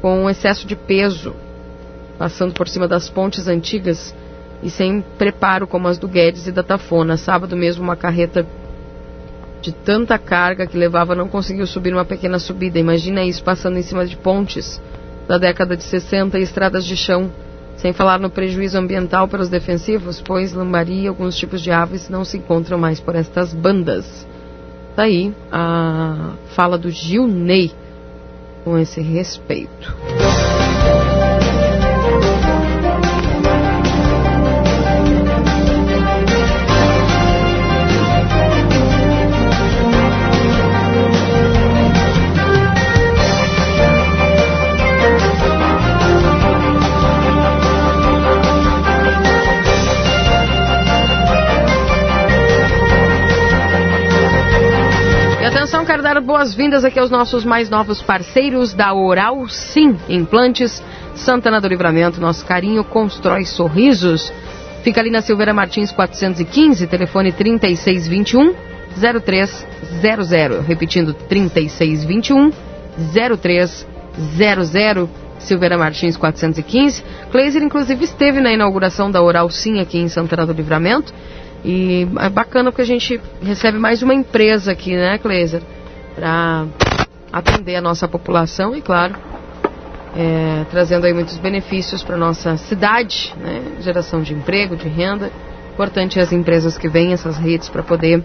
com 0.00 0.30
excesso 0.30 0.64
de 0.64 0.76
peso, 0.76 1.34
passando 2.16 2.54
por 2.54 2.68
cima 2.68 2.86
das 2.86 3.10
pontes 3.10 3.48
antigas 3.48 4.14
e 4.62 4.70
sem 4.70 5.04
preparo 5.18 5.66
como 5.66 5.88
as 5.88 5.98
do 5.98 6.06
Guedes 6.06 6.46
e 6.46 6.52
da 6.52 6.62
Tafona. 6.62 7.16
Sábado 7.16 7.56
mesmo 7.56 7.82
uma 7.82 7.96
carreta 7.96 8.46
de 9.60 9.72
tanta 9.72 10.16
carga 10.20 10.68
que 10.68 10.78
levava 10.78 11.16
não 11.16 11.26
conseguiu 11.26 11.66
subir 11.66 11.92
uma 11.92 12.04
pequena 12.04 12.38
subida. 12.38 12.78
Imagina 12.78 13.24
isso 13.24 13.42
passando 13.42 13.76
em 13.76 13.82
cima 13.82 14.06
de 14.06 14.16
pontes 14.16 14.80
da 15.26 15.36
década 15.36 15.76
de 15.76 15.82
60 15.82 16.38
e 16.38 16.42
estradas 16.42 16.84
de 16.84 16.96
chão. 16.96 17.28
Sem 17.76 17.92
falar 17.92 18.20
no 18.20 18.30
prejuízo 18.30 18.78
ambiental 18.78 19.26
para 19.26 19.42
os 19.42 19.48
defensivos, 19.48 20.22
pois 20.24 20.52
lambari 20.52 21.00
e 21.00 21.08
alguns 21.08 21.36
tipos 21.36 21.60
de 21.60 21.72
aves 21.72 22.08
não 22.08 22.24
se 22.24 22.38
encontram 22.38 22.78
mais 22.78 23.00
por 23.00 23.16
estas 23.16 23.52
bandas. 23.52 24.29
Tá 25.00 25.04
aí 25.04 25.32
a 25.50 26.34
fala 26.54 26.76
do 26.76 26.90
Gil 26.90 27.26
Ney 27.26 27.72
com 28.62 28.76
esse 28.76 29.00
respeito. 29.00 29.96
Boas-vindas 56.30 56.84
aqui 56.84 56.96
aos 56.96 57.10
nossos 57.10 57.44
mais 57.44 57.68
novos 57.68 58.00
parceiros 58.00 58.72
da 58.72 58.94
Oral 58.94 59.48
Sim 59.48 59.96
Implantes 60.08 60.80
Santana 61.12 61.60
do 61.60 61.66
Livramento. 61.66 62.20
Nosso 62.20 62.46
carinho 62.46 62.84
constrói 62.84 63.44
sorrisos. 63.44 64.32
Fica 64.84 65.00
ali 65.00 65.10
na 65.10 65.22
Silveira 65.22 65.52
Martins 65.52 65.90
415, 65.90 66.86
telefone 66.86 67.32
3621 67.32 68.54
0300. 69.20 70.64
Repetindo, 70.64 71.12
3621 71.14 72.52
0300. 73.12 75.08
Silveira 75.40 75.76
Martins 75.76 76.16
415. 76.16 77.02
Kleiser, 77.32 77.60
inclusive, 77.60 78.04
esteve 78.04 78.40
na 78.40 78.52
inauguração 78.52 79.10
da 79.10 79.20
Oral 79.20 79.50
Sim 79.50 79.80
aqui 79.80 79.98
em 79.98 80.08
Santana 80.08 80.46
do 80.46 80.52
Livramento. 80.52 81.12
E 81.64 82.06
é 82.20 82.28
bacana 82.28 82.70
porque 82.70 82.82
a 82.82 82.86
gente 82.86 83.20
recebe 83.42 83.80
mais 83.80 84.00
uma 84.00 84.14
empresa 84.14 84.70
aqui, 84.70 84.94
né, 84.94 85.18
Kleiser? 85.18 85.60
Para 86.14 86.66
atender 87.32 87.76
a 87.76 87.80
nossa 87.80 88.08
população 88.08 88.74
e, 88.74 88.82
claro, 88.82 89.14
é, 90.16 90.64
trazendo 90.70 91.06
aí 91.06 91.12
muitos 91.12 91.38
benefícios 91.38 92.02
para 92.02 92.16
nossa 92.16 92.56
cidade, 92.56 93.34
né? 93.38 93.62
geração 93.80 94.22
de 94.22 94.34
emprego, 94.34 94.76
de 94.76 94.88
renda. 94.88 95.30
Importante 95.72 96.18
as 96.18 96.32
empresas 96.32 96.76
que 96.76 96.88
vêm 96.88 97.12
essas 97.12 97.36
redes 97.36 97.68
para 97.68 97.82
poder, 97.82 98.24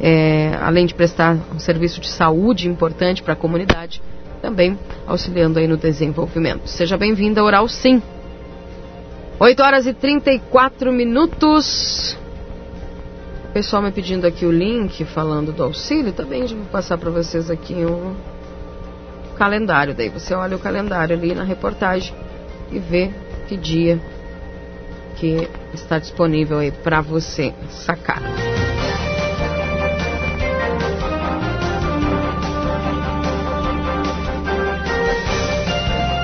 é, 0.00 0.52
além 0.60 0.86
de 0.86 0.94
prestar 0.94 1.36
um 1.54 1.58
serviço 1.58 2.00
de 2.00 2.08
saúde 2.08 2.68
importante 2.68 3.22
para 3.22 3.34
a 3.34 3.36
comunidade, 3.36 4.02
também 4.42 4.78
auxiliando 5.06 5.58
aí 5.58 5.66
no 5.66 5.76
desenvolvimento. 5.76 6.66
Seja 6.66 6.96
bem-vinda 6.96 7.40
a 7.40 7.44
Oral 7.44 7.68
Sim. 7.68 8.02
8 9.38 9.62
horas 9.62 9.86
e 9.86 9.94
34 9.94 10.92
minutos. 10.92 12.18
O 13.60 13.62
pessoal 13.62 13.82
me 13.82 13.92
pedindo 13.92 14.26
aqui 14.26 14.46
o 14.46 14.50
link 14.50 15.04
falando 15.04 15.52
do 15.52 15.62
auxílio, 15.62 16.14
também 16.14 16.46
já 16.46 16.56
vou 16.56 16.64
passar 16.64 16.96
para 16.96 17.10
vocês 17.10 17.50
aqui 17.50 17.74
um 17.74 18.16
calendário. 19.36 19.94
Daí 19.94 20.08
você 20.08 20.32
olha 20.32 20.56
o 20.56 20.58
calendário 20.58 21.14
ali 21.14 21.34
na 21.34 21.44
reportagem 21.44 22.14
e 22.72 22.78
vê 22.78 23.10
que 23.46 23.58
dia 23.58 24.00
que 25.16 25.46
está 25.74 25.98
disponível 25.98 26.56
aí 26.56 26.70
para 26.70 27.02
você 27.02 27.52
sacar. 27.68 28.22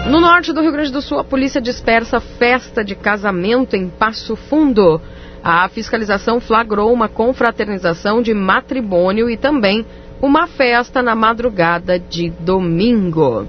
No 0.08 0.20
norte 0.22 0.54
do 0.54 0.62
Rio 0.62 0.72
Grande 0.72 0.90
do 0.90 1.02
Sul, 1.02 1.18
a 1.18 1.24
polícia 1.24 1.60
dispersa 1.60 2.18
festa 2.18 2.82
de 2.82 2.94
casamento 2.94 3.76
em 3.76 3.90
Passo 3.90 4.34
Fundo. 4.36 5.02
A 5.48 5.68
fiscalização 5.68 6.40
flagrou 6.40 6.92
uma 6.92 7.08
confraternização 7.08 8.20
de 8.20 8.34
matrimônio 8.34 9.30
e 9.30 9.36
também 9.36 9.86
uma 10.20 10.48
festa 10.48 11.00
na 11.00 11.14
madrugada 11.14 12.00
de 12.00 12.30
domingo. 12.30 13.46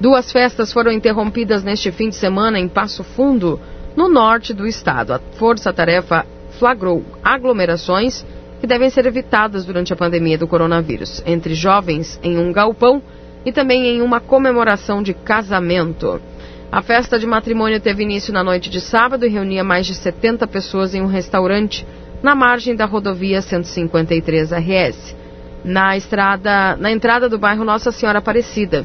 Duas 0.00 0.32
festas 0.32 0.72
foram 0.72 0.90
interrompidas 0.90 1.62
neste 1.62 1.92
fim 1.92 2.08
de 2.08 2.16
semana 2.16 2.58
em 2.58 2.66
Passo 2.66 3.04
Fundo, 3.04 3.60
no 3.94 4.08
norte 4.08 4.52
do 4.52 4.66
estado. 4.66 5.12
A 5.12 5.20
força-tarefa 5.38 6.26
flagrou 6.58 7.04
aglomerações 7.22 8.26
que 8.60 8.66
devem 8.66 8.90
ser 8.90 9.06
evitadas 9.06 9.64
durante 9.64 9.92
a 9.92 9.96
pandemia 9.96 10.36
do 10.36 10.48
coronavírus, 10.48 11.22
entre 11.24 11.54
jovens 11.54 12.18
em 12.24 12.36
um 12.38 12.50
galpão 12.50 13.00
e 13.44 13.52
também 13.52 13.86
em 13.86 14.02
uma 14.02 14.18
comemoração 14.18 15.00
de 15.00 15.14
casamento. 15.14 16.20
A 16.70 16.82
festa 16.82 17.18
de 17.18 17.26
matrimônio 17.26 17.80
teve 17.80 18.02
início 18.02 18.32
na 18.32 18.42
noite 18.42 18.68
de 18.68 18.80
sábado 18.80 19.24
e 19.24 19.28
reunia 19.28 19.62
mais 19.62 19.86
de 19.86 19.94
70 19.94 20.46
pessoas 20.48 20.94
em 20.94 21.00
um 21.00 21.06
restaurante 21.06 21.86
na 22.22 22.34
margem 22.34 22.74
da 22.74 22.84
rodovia 22.84 23.40
153 23.40 24.50
RS, 24.50 25.16
na 25.64 25.96
estrada, 25.96 26.76
na 26.76 26.90
entrada 26.90 27.28
do 27.28 27.38
bairro 27.38 27.64
Nossa 27.64 27.92
Senhora 27.92 28.18
Aparecida. 28.18 28.84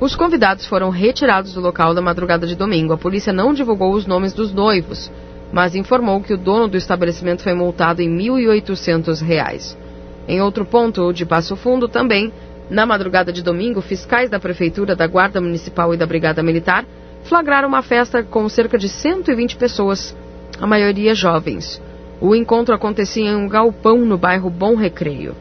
Os 0.00 0.16
convidados 0.16 0.66
foram 0.66 0.90
retirados 0.90 1.54
do 1.54 1.60
local 1.60 1.94
da 1.94 2.02
madrugada 2.02 2.46
de 2.46 2.56
domingo. 2.56 2.92
A 2.92 2.98
polícia 2.98 3.32
não 3.32 3.54
divulgou 3.54 3.94
os 3.94 4.04
nomes 4.04 4.32
dos 4.32 4.52
noivos, 4.52 5.10
mas 5.52 5.74
informou 5.74 6.20
que 6.20 6.34
o 6.34 6.38
dono 6.38 6.68
do 6.68 6.76
estabelecimento 6.76 7.42
foi 7.42 7.54
multado 7.54 8.02
em 8.02 8.10
R$ 8.16 8.30
1.800. 8.30 9.76
Em 10.28 10.42
outro 10.42 10.64
ponto 10.66 11.12
de 11.12 11.24
Passo 11.24 11.54
Fundo, 11.56 11.88
também, 11.88 12.32
na 12.68 12.84
madrugada 12.84 13.32
de 13.32 13.42
domingo, 13.42 13.80
fiscais 13.80 14.28
da 14.28 14.40
Prefeitura, 14.40 14.96
da 14.96 15.06
Guarda 15.06 15.40
Municipal 15.40 15.94
e 15.94 15.96
da 15.96 16.06
Brigada 16.06 16.42
Militar 16.42 16.84
flagraram 17.24 17.68
uma 17.68 17.82
festa 17.82 18.22
com 18.22 18.48
cerca 18.48 18.78
de 18.78 18.88
120 18.88 19.56
pessoas, 19.56 20.16
a 20.60 20.66
maioria 20.66 21.14
jovens. 21.14 21.80
O 22.20 22.34
encontro 22.34 22.74
acontecia 22.74 23.30
em 23.30 23.36
um 23.36 23.48
galpão 23.48 23.98
no 23.98 24.16
bairro 24.16 24.48
Bom 24.48 24.74
Recreio. 24.74 25.34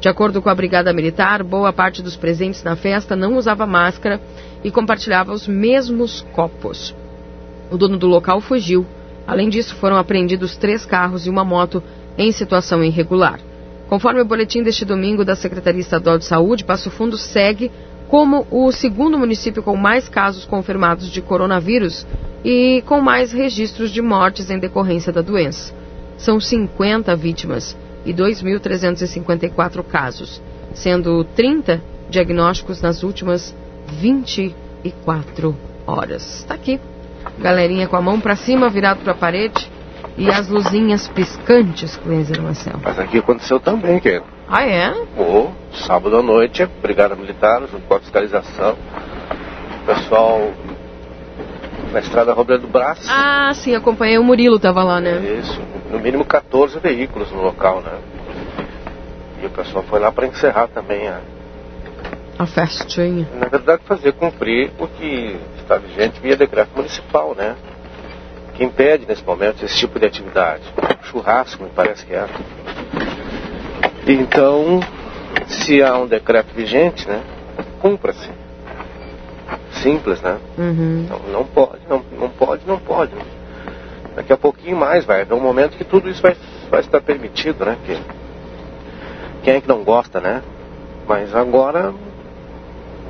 De 0.00 0.08
acordo 0.08 0.40
com 0.40 0.48
a 0.48 0.54
Brigada 0.54 0.92
Militar, 0.92 1.42
boa 1.44 1.72
parte 1.72 2.02
dos 2.02 2.16
presentes 2.16 2.64
na 2.64 2.74
festa 2.74 3.14
não 3.14 3.36
usava 3.36 3.66
máscara 3.66 4.20
e 4.64 4.70
compartilhava 4.70 5.32
os 5.32 5.46
mesmos 5.46 6.26
copos. 6.32 6.94
O 7.70 7.76
dono 7.76 7.96
do 7.96 8.06
local 8.06 8.40
fugiu. 8.40 8.84
Além 9.26 9.48
disso, 9.48 9.76
foram 9.76 9.96
apreendidos 9.96 10.56
três 10.56 10.84
carros 10.84 11.26
e 11.26 11.30
uma 11.30 11.44
moto 11.44 11.82
em 12.18 12.32
situação 12.32 12.82
irregular. 12.82 13.38
Conforme 13.92 14.22
o 14.22 14.24
boletim 14.24 14.62
deste 14.62 14.86
domingo 14.86 15.22
da 15.22 15.36
Secretaria 15.36 15.82
Estadual 15.82 16.16
de 16.16 16.24
Saúde, 16.24 16.64
Passo 16.64 16.90
Fundo 16.90 17.18
segue 17.18 17.70
como 18.08 18.46
o 18.50 18.72
segundo 18.72 19.18
município 19.18 19.62
com 19.62 19.76
mais 19.76 20.08
casos 20.08 20.46
confirmados 20.46 21.10
de 21.10 21.20
coronavírus 21.20 22.06
e 22.42 22.82
com 22.86 23.02
mais 23.02 23.32
registros 23.32 23.90
de 23.90 24.00
mortes 24.00 24.48
em 24.48 24.58
decorrência 24.58 25.12
da 25.12 25.20
doença. 25.20 25.74
São 26.16 26.40
50 26.40 27.14
vítimas 27.16 27.76
e 28.06 28.14
2.354 28.14 29.84
casos, 29.84 30.40
sendo 30.72 31.22
30 31.36 31.82
diagnósticos 32.08 32.80
nas 32.80 33.02
últimas 33.02 33.54
24 34.00 35.54
horas. 35.86 36.38
Está 36.38 36.54
aqui, 36.54 36.80
galerinha 37.38 37.86
com 37.86 37.96
a 37.96 38.00
mão 38.00 38.18
para 38.18 38.36
cima, 38.36 38.70
virado 38.70 39.02
para 39.02 39.12
a 39.12 39.16
parede 39.16 39.70
e 40.16 40.28
as 40.30 40.48
luzinhas 40.48 41.08
piscantes, 41.08 41.96
Cleiser 41.96 42.40
Marcel. 42.42 42.74
Mas 42.82 42.98
aqui 42.98 43.18
aconteceu 43.18 43.58
também, 43.58 43.98
que 43.98 44.20
Ah, 44.48 44.64
é? 44.66 44.94
Oh, 45.16 45.48
sábado 45.72 46.16
à 46.16 46.22
noite, 46.22 46.66
Brigada 46.82 47.14
Militar, 47.16 47.60
junto 47.62 47.86
com 47.86 47.94
a 47.94 48.00
fiscalização, 48.00 48.76
o 49.82 49.86
pessoal 49.86 50.50
na 51.92 52.00
estrada 52.00 52.32
Robledo 52.32 52.66
Brás. 52.66 53.06
Ah, 53.08 53.52
sim, 53.54 53.74
acompanhei. 53.74 54.18
O 54.18 54.24
Murilo 54.24 54.58
tava 54.58 54.82
lá, 54.82 55.00
né? 55.00 55.18
Isso, 55.40 55.60
no 55.90 55.98
mínimo 55.98 56.24
14 56.24 56.78
veículos 56.78 57.30
no 57.30 57.42
local, 57.42 57.80
né? 57.80 57.98
E 59.42 59.46
o 59.46 59.50
pessoal 59.50 59.84
foi 59.84 59.98
lá 60.00 60.10
para 60.12 60.26
encerrar 60.26 60.68
também 60.68 61.08
a. 61.08 61.20
A 62.38 62.46
festinha. 62.46 63.28
Na 63.38 63.46
verdade, 63.46 63.82
fazer 63.86 64.12
cumprir 64.12 64.70
o 64.78 64.86
que 64.86 65.36
está 65.58 65.76
vigente 65.76 66.18
via 66.20 66.36
decreto 66.36 66.70
municipal, 66.74 67.34
né? 67.36 67.54
Que 68.54 68.64
impede 68.64 69.06
nesse 69.06 69.24
momento 69.24 69.64
esse 69.64 69.76
tipo 69.76 69.98
de 69.98 70.06
atividade. 70.06 70.62
Churrasco, 71.04 71.62
me 71.62 71.70
parece 71.70 72.04
que 72.04 72.14
é. 72.14 72.26
Então, 74.06 74.80
se 75.46 75.82
há 75.82 75.96
um 75.96 76.06
decreto 76.06 76.54
vigente, 76.54 77.08
né? 77.08 77.22
Cumpra-se. 77.80 78.30
Simples, 79.82 80.20
né? 80.20 80.38
Uhum. 80.58 81.04
Então, 81.04 81.20
não 81.30 81.44
pode, 81.44 81.80
não, 81.88 82.04
não 82.18 82.28
pode, 82.28 82.66
não 82.66 82.78
pode. 82.78 83.12
Daqui 84.14 84.32
a 84.32 84.36
pouquinho 84.36 84.76
mais 84.76 85.04
vai 85.04 85.22
haver 85.22 85.34
um 85.34 85.40
momento 85.40 85.76
que 85.76 85.84
tudo 85.84 86.08
isso 86.08 86.20
vai, 86.20 86.36
vai 86.70 86.80
estar 86.80 87.00
permitido, 87.00 87.64
né? 87.64 87.76
Que, 87.84 87.98
quem 89.42 89.54
é 89.54 89.60
que 89.60 89.68
não 89.68 89.82
gosta, 89.82 90.20
né? 90.20 90.42
Mas 91.06 91.34
agora, 91.34 91.92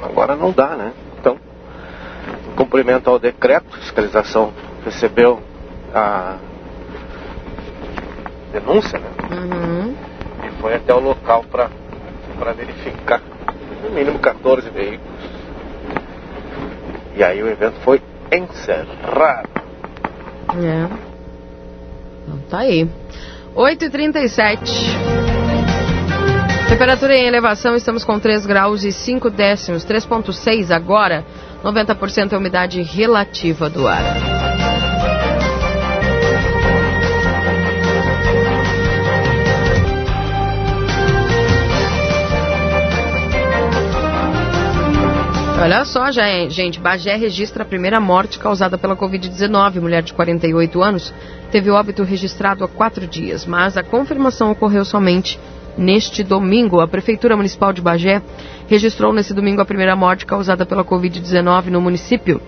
agora 0.03 0.37
não 0.37 0.53
dá, 0.53 0.69
né? 0.69 0.93
Então, 1.19 1.39
cumprimento 2.57 3.11
ao 3.11 3.19
decreto, 3.19 3.77
fiscalização 3.79 4.53
recebeu 4.85 5.41
a 5.95 6.37
denúncia, 8.53 8.99
né? 8.99 9.09
Uhum. 9.31 9.95
E 10.47 10.51
foi 10.61 10.75
até 10.75 10.95
o 10.95 11.01
local 11.01 11.45
para 11.51 11.69
verificar. 12.53 13.21
No 13.83 13.91
mínimo 13.91 14.19
14 14.19 14.71
veículos. 14.71 15.23
E 17.17 17.23
aí 17.23 17.43
o 17.43 17.49
evento 17.49 17.81
foi 17.81 18.01
encerrado. 18.31 19.49
É. 20.57 20.89
Então 22.25 22.39
tá 22.49 22.59
aí. 22.61 22.89
8h37. 23.55 24.59
Temperatura 26.69 27.15
em 27.15 27.27
elevação, 27.27 27.77
estamos 27.77 28.03
com 28.03 28.19
3 28.19 28.47
graus 28.47 28.83
e 28.83 28.91
5 28.91 29.29
décimos, 29.29 29.85
3,6 29.85 30.71
agora. 30.71 31.25
90% 31.63 32.33
é 32.33 32.35
a 32.35 32.39
umidade 32.39 32.81
relativa 32.83 33.69
do 33.69 33.87
ar. 33.87 34.72
Olha 45.63 45.85
só, 45.85 46.11
já, 46.11 46.25
gente, 46.49 46.81
Bagé 46.81 47.15
registra 47.15 47.63
a 47.63 47.65
primeira 47.65 48.01
morte 48.01 48.37
causada 48.37 48.77
pela 48.77 48.97
Covid-19. 48.97 49.81
Mulher 49.81 50.03
de 50.03 50.13
48 50.13 50.83
anos 50.83 51.15
teve 51.53 51.71
o 51.71 51.75
óbito 51.75 52.03
registrado 52.03 52.65
há 52.65 52.69
quatro 52.69 53.07
dias, 53.07 53.47
mas 53.47 53.77
a 53.77 53.83
confirmação 53.85 54.51
ocorreu 54.51 54.85
somente 54.85 55.39
neste 55.79 56.25
domingo. 56.25 56.81
A 56.81 56.89
Prefeitura 56.89 57.37
Municipal 57.37 57.73
de 57.73 57.81
Bagé 57.81 58.21
registrou 58.67 59.13
nesse 59.13 59.33
domingo 59.33 59.61
a 59.61 59.65
primeira 59.65 59.95
morte 59.95 60.27
causada 60.27 60.67
pela 60.67 60.85
Covid-19 60.85 61.67
no 61.67 61.81
município. 61.81 62.41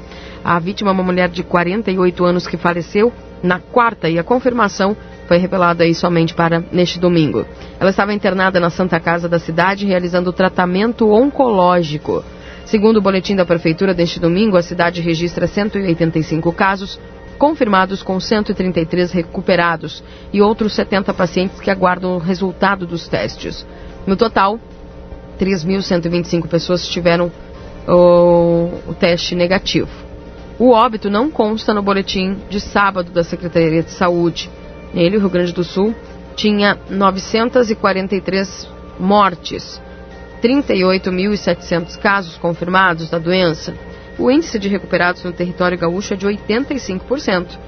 A 0.42 0.58
vítima 0.58 0.90
é 0.90 0.92
uma 0.92 1.04
mulher 1.04 1.28
de 1.28 1.44
48 1.44 2.24
anos 2.24 2.48
que 2.48 2.56
faleceu 2.56 3.12
na 3.44 3.60
quarta 3.60 4.10
e 4.10 4.18
a 4.18 4.24
confirmação 4.24 4.96
foi 5.28 5.36
revelada 5.36 5.84
aí 5.84 5.94
somente 5.94 6.34
para 6.34 6.64
neste 6.72 6.98
domingo. 6.98 7.46
Ela 7.78 7.90
estava 7.90 8.12
internada 8.12 8.58
na 8.58 8.70
Santa 8.70 8.98
Casa 8.98 9.28
da 9.28 9.38
cidade 9.38 9.86
realizando 9.86 10.32
tratamento 10.32 11.12
oncológico. 11.12 12.24
Segundo 12.64 12.96
o 12.96 13.02
boletim 13.02 13.36
da 13.36 13.44
Prefeitura 13.44 13.92
deste 13.92 14.18
domingo, 14.18 14.56
a 14.56 14.62
cidade 14.62 15.00
registra 15.00 15.46
185 15.46 16.52
casos 16.52 16.98
confirmados 17.38 18.02
com 18.02 18.18
133 18.18 19.12
recuperados 19.12 20.02
e 20.32 20.40
outros 20.40 20.74
70 20.74 21.12
pacientes 21.12 21.60
que 21.60 21.70
aguardam 21.70 22.14
o 22.14 22.18
resultado 22.18 22.86
dos 22.86 23.06
testes. 23.08 23.66
No 24.06 24.16
total, 24.16 24.58
3.125 25.38 26.48
pessoas 26.48 26.88
tiveram 26.88 27.30
com 27.86 28.80
o 28.88 28.94
teste 28.94 29.34
negativo. 29.34 29.90
O 30.58 30.70
óbito 30.70 31.10
não 31.10 31.30
consta 31.30 31.74
no 31.74 31.82
boletim 31.82 32.38
de 32.48 32.60
sábado 32.60 33.10
da 33.10 33.24
Secretaria 33.24 33.82
de 33.82 33.90
Saúde. 33.90 34.48
Nele, 34.92 35.16
o 35.16 35.20
Rio 35.20 35.30
Grande 35.30 35.52
do 35.52 35.64
Sul 35.64 35.94
tinha 36.36 36.78
943 36.88 38.68
mortes, 38.98 39.80
38.700 40.44 41.98
casos 41.98 42.36
confirmados 42.36 43.08
da 43.08 43.18
doença. 43.18 43.74
O 44.18 44.30
índice 44.30 44.58
de 44.58 44.68
recuperados 44.68 45.24
no 45.24 45.32
território 45.32 45.78
gaúcho 45.78 46.12
é 46.12 46.16
de 46.16 46.26
85%, 46.26 47.58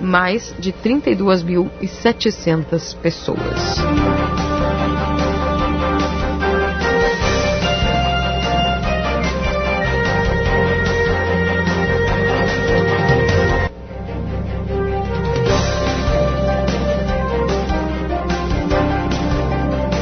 mais 0.00 0.52
de 0.58 0.72
32.700 0.72 2.96
pessoas. 2.96 3.76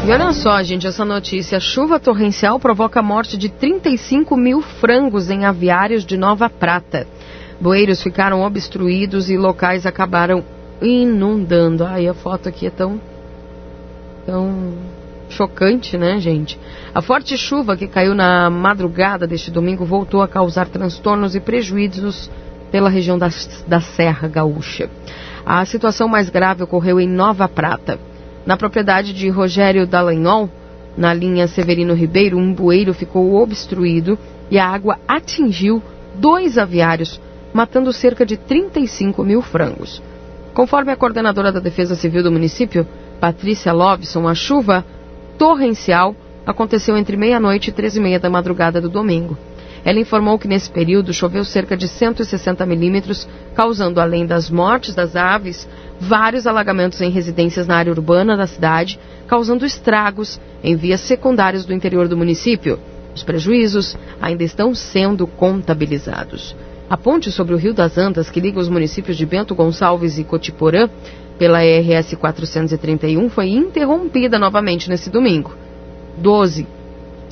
E 0.04 0.10
olha 0.10 0.32
só, 0.32 0.60
gente, 0.64 0.84
essa 0.84 1.04
notícia. 1.04 1.60
Chuva 1.60 2.00
torrencial 2.00 2.58
provoca 2.58 2.98
a 2.98 3.02
morte 3.02 3.36
de 3.38 3.48
35 3.48 4.36
mil 4.36 4.60
frangos 4.60 5.30
em 5.30 5.44
aviários 5.44 6.04
de 6.04 6.16
Nova 6.16 6.50
Prata. 6.50 7.06
Bueiros 7.60 8.02
ficaram 8.02 8.42
obstruídos 8.42 9.30
e 9.30 9.36
locais 9.36 9.86
acabaram 9.86 10.44
inundando. 10.80 11.84
Ai, 11.84 12.08
a 12.08 12.14
foto 12.14 12.48
aqui 12.48 12.66
é 12.66 12.70
tão. 12.70 13.00
tão. 14.26 14.74
chocante, 15.28 15.96
né, 15.96 16.18
gente? 16.18 16.58
A 16.92 17.00
forte 17.00 17.36
chuva 17.38 17.76
que 17.76 17.86
caiu 17.86 18.12
na 18.12 18.50
madrugada 18.50 19.24
deste 19.24 19.52
domingo 19.52 19.84
voltou 19.84 20.20
a 20.20 20.26
causar 20.26 20.66
transtornos 20.66 21.36
e 21.36 21.40
prejuízos 21.40 22.28
pela 22.72 22.90
região 22.90 23.16
da, 23.16 23.28
da 23.68 23.80
Serra 23.80 24.26
Gaúcha. 24.26 24.90
A 25.46 25.64
situação 25.64 26.08
mais 26.08 26.28
grave 26.28 26.64
ocorreu 26.64 26.98
em 26.98 27.08
Nova 27.08 27.48
Prata. 27.48 28.11
Na 28.44 28.56
propriedade 28.56 29.12
de 29.12 29.28
Rogério 29.28 29.86
Dallagnol, 29.86 30.50
na 30.96 31.14
linha 31.14 31.46
Severino 31.46 31.94
Ribeiro, 31.94 32.36
um 32.36 32.52
bueiro 32.52 32.92
ficou 32.92 33.34
obstruído 33.34 34.18
e 34.50 34.58
a 34.58 34.66
água 34.66 34.98
atingiu 35.06 35.82
dois 36.14 36.58
aviários, 36.58 37.20
matando 37.54 37.92
cerca 37.92 38.26
de 38.26 38.36
35 38.36 39.24
mil 39.24 39.42
frangos. 39.42 40.02
Conforme 40.52 40.92
a 40.92 40.96
coordenadora 40.96 41.50
da 41.50 41.60
Defesa 41.60 41.94
Civil 41.94 42.22
do 42.22 42.32
município, 42.32 42.86
Patrícia 43.20 43.72
Lobson, 43.72 44.26
a 44.26 44.34
chuva 44.34 44.84
torrencial 45.38 46.14
aconteceu 46.44 46.96
entre 46.96 47.16
meia-noite 47.16 47.70
e 47.70 47.72
três 47.72 47.96
e 47.96 48.00
meia 48.00 48.18
da 48.18 48.28
madrugada 48.28 48.80
do 48.80 48.88
domingo. 48.88 49.38
Ela 49.84 49.98
informou 49.98 50.38
que 50.38 50.46
nesse 50.46 50.70
período 50.70 51.12
choveu 51.12 51.44
cerca 51.44 51.76
de 51.76 51.88
160 51.88 52.64
milímetros, 52.64 53.28
causando, 53.54 54.00
além 54.00 54.24
das 54.24 54.48
mortes 54.48 54.94
das 54.94 55.16
aves, 55.16 55.68
vários 56.00 56.46
alagamentos 56.46 57.00
em 57.00 57.10
residências 57.10 57.66
na 57.66 57.76
área 57.76 57.92
urbana 57.92 58.36
da 58.36 58.46
cidade, 58.46 58.98
causando 59.26 59.66
estragos 59.66 60.40
em 60.62 60.76
vias 60.76 61.00
secundárias 61.00 61.64
do 61.64 61.72
interior 61.72 62.06
do 62.06 62.16
município. 62.16 62.78
Os 63.14 63.22
prejuízos 63.22 63.96
ainda 64.20 64.44
estão 64.44 64.74
sendo 64.74 65.26
contabilizados. 65.26 66.54
A 66.88 66.96
ponte 66.96 67.32
sobre 67.32 67.54
o 67.54 67.58
Rio 67.58 67.74
das 67.74 67.98
Antas, 67.98 68.30
que 68.30 68.40
liga 68.40 68.60
os 68.60 68.68
municípios 68.68 69.16
de 69.16 69.26
Bento 69.26 69.54
Gonçalves 69.54 70.18
e 70.18 70.24
Cotiporã, 70.24 70.88
pela 71.38 71.60
RS 71.60 72.14
431, 72.14 73.28
foi 73.30 73.48
interrompida 73.48 74.38
novamente 74.38 74.88
nesse 74.88 75.10
domingo. 75.10 75.54
12. 76.18 76.66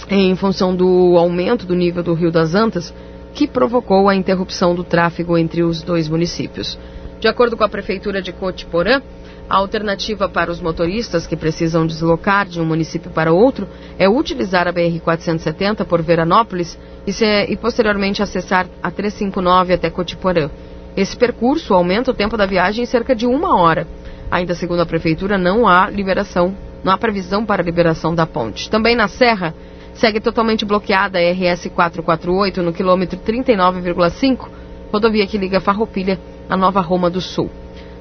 Em 0.09 0.35
função 0.35 0.75
do 0.75 1.17
aumento 1.17 1.67
do 1.67 1.75
nível 1.75 2.03
do 2.03 2.15
Rio 2.15 2.31
das 2.31 2.55
Antas, 2.55 2.93
que 3.35 3.47
provocou 3.47 4.09
a 4.09 4.15
interrupção 4.15 4.75
do 4.75 4.83
tráfego 4.83 5.39
entre 5.39 5.63
os 5.63 5.83
dois 5.83 6.09
municípios. 6.09 6.79
De 7.21 7.29
acordo 7.29 7.57
com 7.57 7.65
a 7.65 7.69
Prefeitura 7.69 8.23
de 8.23 8.33
Cotiporã, 8.33 9.01
a 9.49 9.57
alternativa 9.57 10.29
para 10.29 10.51
os 10.51 10.61
motoristas 10.61 11.27
que 11.27 11.37
precisam 11.37 11.85
deslocar 11.87 12.47
de 12.47 12.61
um 12.61 12.65
município 12.65 13.11
para 13.11 13.33
outro 13.33 13.69
é 13.99 14.09
utilizar 14.09 14.69
a 14.69 14.73
BR-470 14.73 15.85
por 15.85 16.01
Veranópolis 16.03 16.79
e, 17.07 17.13
se, 17.13 17.25
e, 17.47 17.57
posteriormente 17.57 18.23
acessar 18.23 18.69
a 18.81 18.91
359 18.91 19.75
até 19.75 19.91
Cotiporã. 19.91 20.49
Esse 20.97 21.17
percurso 21.17 21.75
aumenta 21.75 22.11
o 22.11 22.15
tempo 22.15 22.37
da 22.37 22.47
viagem 22.47 22.85
em 22.85 22.87
cerca 22.87 23.15
de 23.15 23.27
uma 23.27 23.61
hora. 23.61 23.87
Ainda 24.31 24.55
segundo 24.55 24.81
a 24.81 24.87
Prefeitura, 24.87 25.37
não 25.37 25.67
há 25.67 25.91
liberação, 25.91 26.55
não 26.85 26.93
há 26.93 26.97
previsão 26.97 27.45
para 27.45 27.61
a 27.61 27.65
liberação 27.65 28.15
da 28.15 28.27
ponte. 28.27 28.71
Também 28.71 28.95
na 28.95 29.09
Serra, 29.09 29.53
segue 30.01 30.19
totalmente 30.19 30.65
bloqueada 30.65 31.19
a 31.19 31.31
RS 31.31 31.69
448 31.69 32.63
no 32.63 32.73
quilômetro 32.73 33.19
39,5, 33.21 34.49
rodovia 34.91 35.27
que 35.27 35.37
liga 35.37 35.61
Farroupilha 35.61 36.19
a 36.49 36.57
Nova 36.57 36.81
Roma 36.81 37.11
do 37.11 37.21
Sul. 37.21 37.51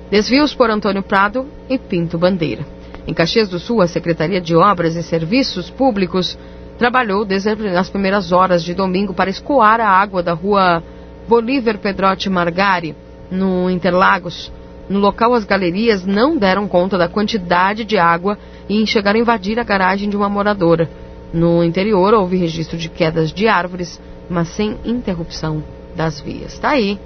Desvios 0.10 0.56
por 0.56 0.70
Antônio 0.70 1.04
Prado 1.04 1.46
e 1.70 1.78
Pinto 1.78 2.18
Bandeira. 2.18 2.66
Em 3.06 3.14
Caxias 3.14 3.50
do 3.50 3.60
Sul, 3.60 3.82
a 3.82 3.88
Secretaria 3.88 4.40
de 4.40 4.56
Obras 4.56 4.96
e 4.96 5.04
Serviços 5.04 5.70
Públicos 5.70 6.38
trabalhou 6.78 7.26
desde 7.26 7.50
as 7.50 7.90
primeiras 7.90 8.32
horas 8.32 8.64
de 8.64 8.74
domingo 8.74 9.14
para 9.14 9.30
escoar 9.30 9.82
a 9.82 9.90
água 9.90 10.24
da 10.24 10.32
rua 10.34 10.82
Bolívar 11.28 11.78
Pedrotti 11.80 12.30
Margari, 12.30 12.96
no 13.30 13.70
Interlagos. 13.70 14.52
No 14.90 15.00
local, 15.00 15.34
as 15.34 15.44
galerias 15.44 16.06
não 16.06 16.38
deram 16.38 16.68
conta 16.68 16.98
da 16.98 17.10
quantidade 17.10 17.84
de 17.84 17.98
água 17.98 18.38
e 18.70 18.88
chegaram 18.88 19.20
a 19.20 19.22
invadir 19.22 19.60
a 19.60 19.64
garagem 19.64 20.10
de 20.10 20.16
uma 20.16 20.30
moradora. 20.30 20.90
No 21.34 21.64
interior, 21.64 22.14
houve 22.14 22.38
registro 22.38 22.78
de 22.78 22.90
quedas 22.90 23.32
de 23.32 23.48
árvores, 23.48 24.00
mas 24.30 24.50
sem 24.50 24.78
interrupção 24.84 25.64
das 25.96 26.20
vias. 26.20 26.54
Está 26.54 26.70
aí 26.70 27.00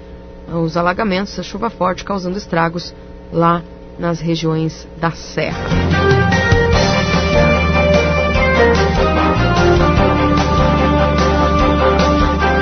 os 0.52 0.76
alagamentos, 0.76 1.38
a 1.38 1.42
chuva 1.42 1.70
forte 1.70 2.04
causando 2.04 2.36
estragos 2.36 2.94
lá 3.32 3.62
nas 3.98 4.20
regiões 4.20 4.88
da 4.98 5.10
Serra. 5.10 5.68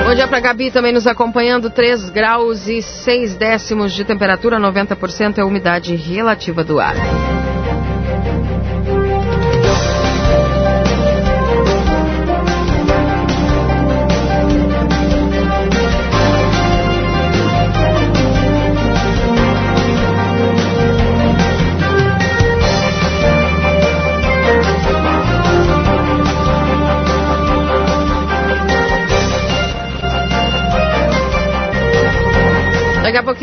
Bom 0.04 0.14
dia 0.14 0.28
para 0.28 0.40
Gabi 0.40 0.70
também 0.70 0.92
nos 0.92 1.06
acompanhando, 1.06 1.70
3 1.70 2.10
graus 2.10 2.68
e 2.68 2.82
6 2.82 3.34
décimos 3.34 3.94
de 3.94 4.04
temperatura, 4.04 4.60
90% 4.60 5.38
é 5.38 5.40
a 5.40 5.46
umidade 5.46 5.94
relativa 5.94 6.62
do 6.62 6.78
ar. 6.78 6.94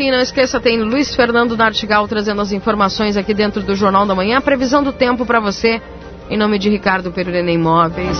Pouquinho, 0.00 0.16
não 0.16 0.22
esqueça, 0.22 0.58
tem 0.58 0.82
Luiz 0.82 1.14
Fernando 1.14 1.54
Nartigal 1.58 2.08
trazendo 2.08 2.40
as 2.40 2.52
informações 2.52 3.18
aqui 3.18 3.34
dentro 3.34 3.62
do 3.62 3.76
Jornal 3.76 4.06
da 4.06 4.14
Manhã. 4.14 4.38
A 4.38 4.40
previsão 4.40 4.82
do 4.82 4.92
tempo 4.92 5.26
para 5.26 5.40
você, 5.40 5.78
em 6.30 6.38
nome 6.38 6.58
de 6.58 6.70
Ricardo 6.70 7.12
Perurena 7.12 7.50
Imóveis. 7.50 8.18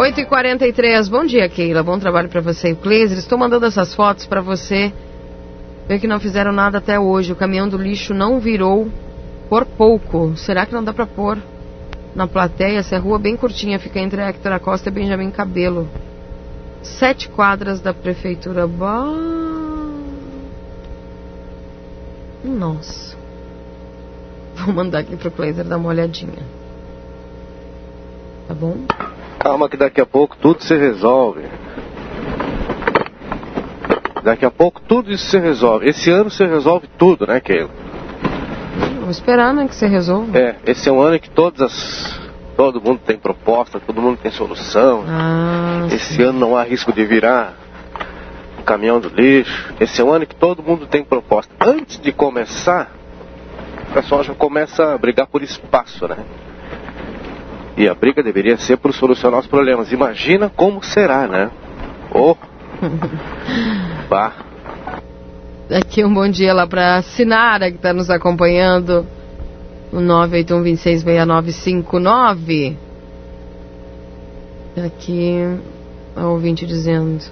8h43. 0.00 1.10
Bom 1.10 1.26
dia, 1.26 1.46
Keila. 1.46 1.82
Bom 1.82 1.98
trabalho 1.98 2.30
para 2.30 2.40
você 2.40 2.72
o 2.72 2.76
Kleiser. 2.76 3.18
Estou 3.18 3.36
mandando 3.36 3.66
essas 3.66 3.94
fotos 3.94 4.24
para 4.24 4.40
você 4.40 4.90
ver 5.86 6.00
que 6.00 6.06
não 6.06 6.18
fizeram 6.18 6.52
nada 6.52 6.78
até 6.78 6.98
hoje. 6.98 7.32
O 7.32 7.36
caminhão 7.36 7.68
do 7.68 7.76
lixo 7.76 8.14
não 8.14 8.40
virou 8.40 8.88
por 9.50 9.66
pouco. 9.66 10.34
Será 10.38 10.64
que 10.64 10.72
não 10.72 10.82
dá 10.82 10.94
para 10.94 11.06
pôr 11.06 11.36
na 12.14 12.26
plateia? 12.26 12.78
Essa 12.78 12.96
é 12.96 12.98
rua 12.98 13.18
bem 13.18 13.36
curtinha, 13.36 13.78
fica 13.78 14.00
entre 14.00 14.22
Hector 14.22 14.52
Acosta 14.52 14.88
e 14.88 14.92
Benjamin 14.92 15.30
Cabelo. 15.30 15.86
Sete 16.80 17.28
quadras 17.28 17.82
da 17.82 17.92
prefeitura. 17.92 18.66
Nossa. 22.42 23.18
Vou 24.54 24.74
mandar 24.74 25.00
aqui 25.00 25.14
pro 25.14 25.30
Kleiser 25.30 25.66
dar 25.66 25.76
uma 25.76 25.90
olhadinha. 25.90 26.42
Tá 28.48 28.54
bom? 28.54 28.78
Calma 29.40 29.70
que 29.70 29.76
daqui 29.78 30.02
a 30.02 30.06
pouco 30.06 30.36
tudo 30.36 30.62
se 30.62 30.76
resolve. 30.76 31.48
Daqui 34.22 34.44
a 34.44 34.50
pouco 34.50 34.82
tudo 34.82 35.10
isso 35.10 35.30
se 35.30 35.38
resolve. 35.38 35.88
Esse 35.88 36.10
ano 36.10 36.28
se 36.28 36.44
resolve 36.44 36.86
tudo, 36.98 37.26
né, 37.26 37.40
Keila? 37.40 37.70
Vamos 38.98 39.16
esperar, 39.16 39.54
né, 39.54 39.66
que 39.66 39.74
se 39.74 39.86
resolva. 39.86 40.38
É, 40.38 40.56
esse 40.66 40.90
é 40.90 40.92
um 40.92 41.00
ano 41.00 41.16
em 41.16 41.18
que 41.18 41.30
todas 41.30 41.62
as. 41.62 42.20
Todo 42.54 42.82
mundo 42.82 43.00
tem 43.06 43.16
proposta, 43.16 43.80
todo 43.80 44.02
mundo 44.02 44.18
tem 44.22 44.30
solução. 44.30 45.04
Ah, 45.08 45.86
esse 45.90 46.16
sim. 46.16 46.22
ano 46.22 46.38
não 46.38 46.54
há 46.54 46.62
risco 46.62 46.92
de 46.92 47.02
virar 47.06 47.54
um 48.58 48.62
caminhão 48.62 49.00
do 49.00 49.08
lixo. 49.08 49.72
Esse 49.80 50.02
é 50.02 50.04
um 50.04 50.12
ano 50.12 50.26
que 50.26 50.36
todo 50.36 50.62
mundo 50.62 50.86
tem 50.86 51.02
proposta. 51.02 51.50
Antes 51.58 51.98
de 51.98 52.12
começar, 52.12 52.92
o 53.88 53.94
pessoal 53.94 54.22
já 54.22 54.34
começa 54.34 54.92
a 54.92 54.98
brigar 54.98 55.26
por 55.26 55.42
espaço, 55.42 56.06
né? 56.06 56.18
E 57.80 57.88
a 57.88 57.94
briga 57.94 58.22
deveria 58.22 58.58
ser 58.58 58.76
por 58.76 58.92
solucionar 58.92 59.40
os 59.40 59.46
problemas. 59.46 59.90
Imagina 59.90 60.50
como 60.50 60.84
será, 60.84 61.26
né? 61.26 61.50
Oh! 62.14 62.36
bah! 64.06 64.34
Aqui 65.70 66.04
um 66.04 66.12
bom 66.12 66.28
dia 66.28 66.52
lá 66.52 66.66
para 66.66 67.00
Sinara, 67.00 67.70
que 67.70 67.78
está 67.78 67.94
nos 67.94 68.10
acompanhando. 68.10 69.06
O 69.90 69.96
981266959. 69.96 72.76
Aqui, 74.84 75.38
a 76.14 76.26
ouvinte 76.26 76.66
dizendo. 76.66 77.24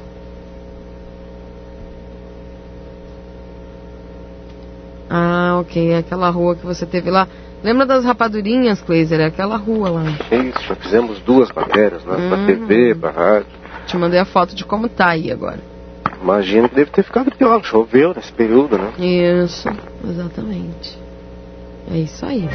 Ah, 5.10 5.58
ok. 5.60 5.96
Aquela 5.96 6.30
rua 6.30 6.56
que 6.56 6.64
você 6.64 6.86
teve 6.86 7.10
lá. 7.10 7.28
Lembra 7.62 7.84
das 7.86 8.04
rapadurinhas, 8.04 8.80
Kleiser? 8.80 9.20
É 9.20 9.26
aquela 9.26 9.56
rua 9.56 9.90
lá. 9.90 10.04
Isso, 10.30 10.62
já 10.68 10.74
fizemos 10.76 11.18
duas 11.20 11.50
matérias, 11.52 12.04
né? 12.04 12.14
Pra 12.28 12.38
Hum. 12.38 12.46
TV, 12.46 12.94
pra 12.94 13.10
rádio. 13.10 13.46
Te 13.86 13.96
mandei 13.96 14.20
a 14.20 14.24
foto 14.24 14.54
de 14.54 14.64
como 14.64 14.88
tá 14.88 15.08
aí 15.08 15.30
agora. 15.32 15.58
Imagino 16.22 16.68
que 16.68 16.74
deve 16.74 16.90
ter 16.90 17.02
ficado 17.02 17.30
pior. 17.32 17.62
Choveu 17.64 18.12
nesse 18.14 18.32
período, 18.32 18.76
né? 18.78 18.92
Isso, 18.98 19.68
exatamente. 20.08 20.98
É 21.92 21.96
isso 21.98 22.24
aí. 22.26 22.48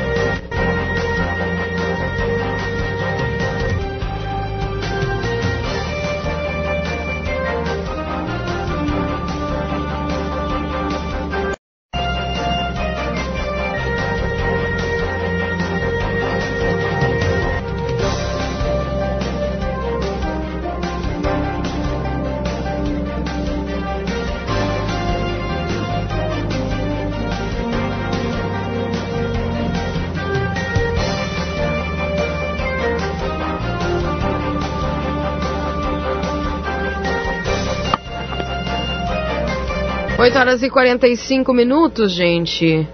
Oito 40.23 40.39
horas 40.39 40.63
e 40.63 40.69
45 40.69 41.53
minutos, 41.53 42.13
gente. 42.13 42.87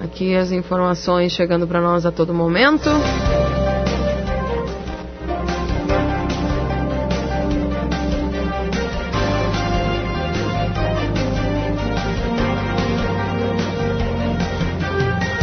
Aqui 0.00 0.36
as 0.36 0.52
informações 0.52 1.32
chegando 1.32 1.66
para 1.66 1.80
nós 1.80 2.06
a 2.06 2.12
todo 2.12 2.32
momento. 2.32 2.88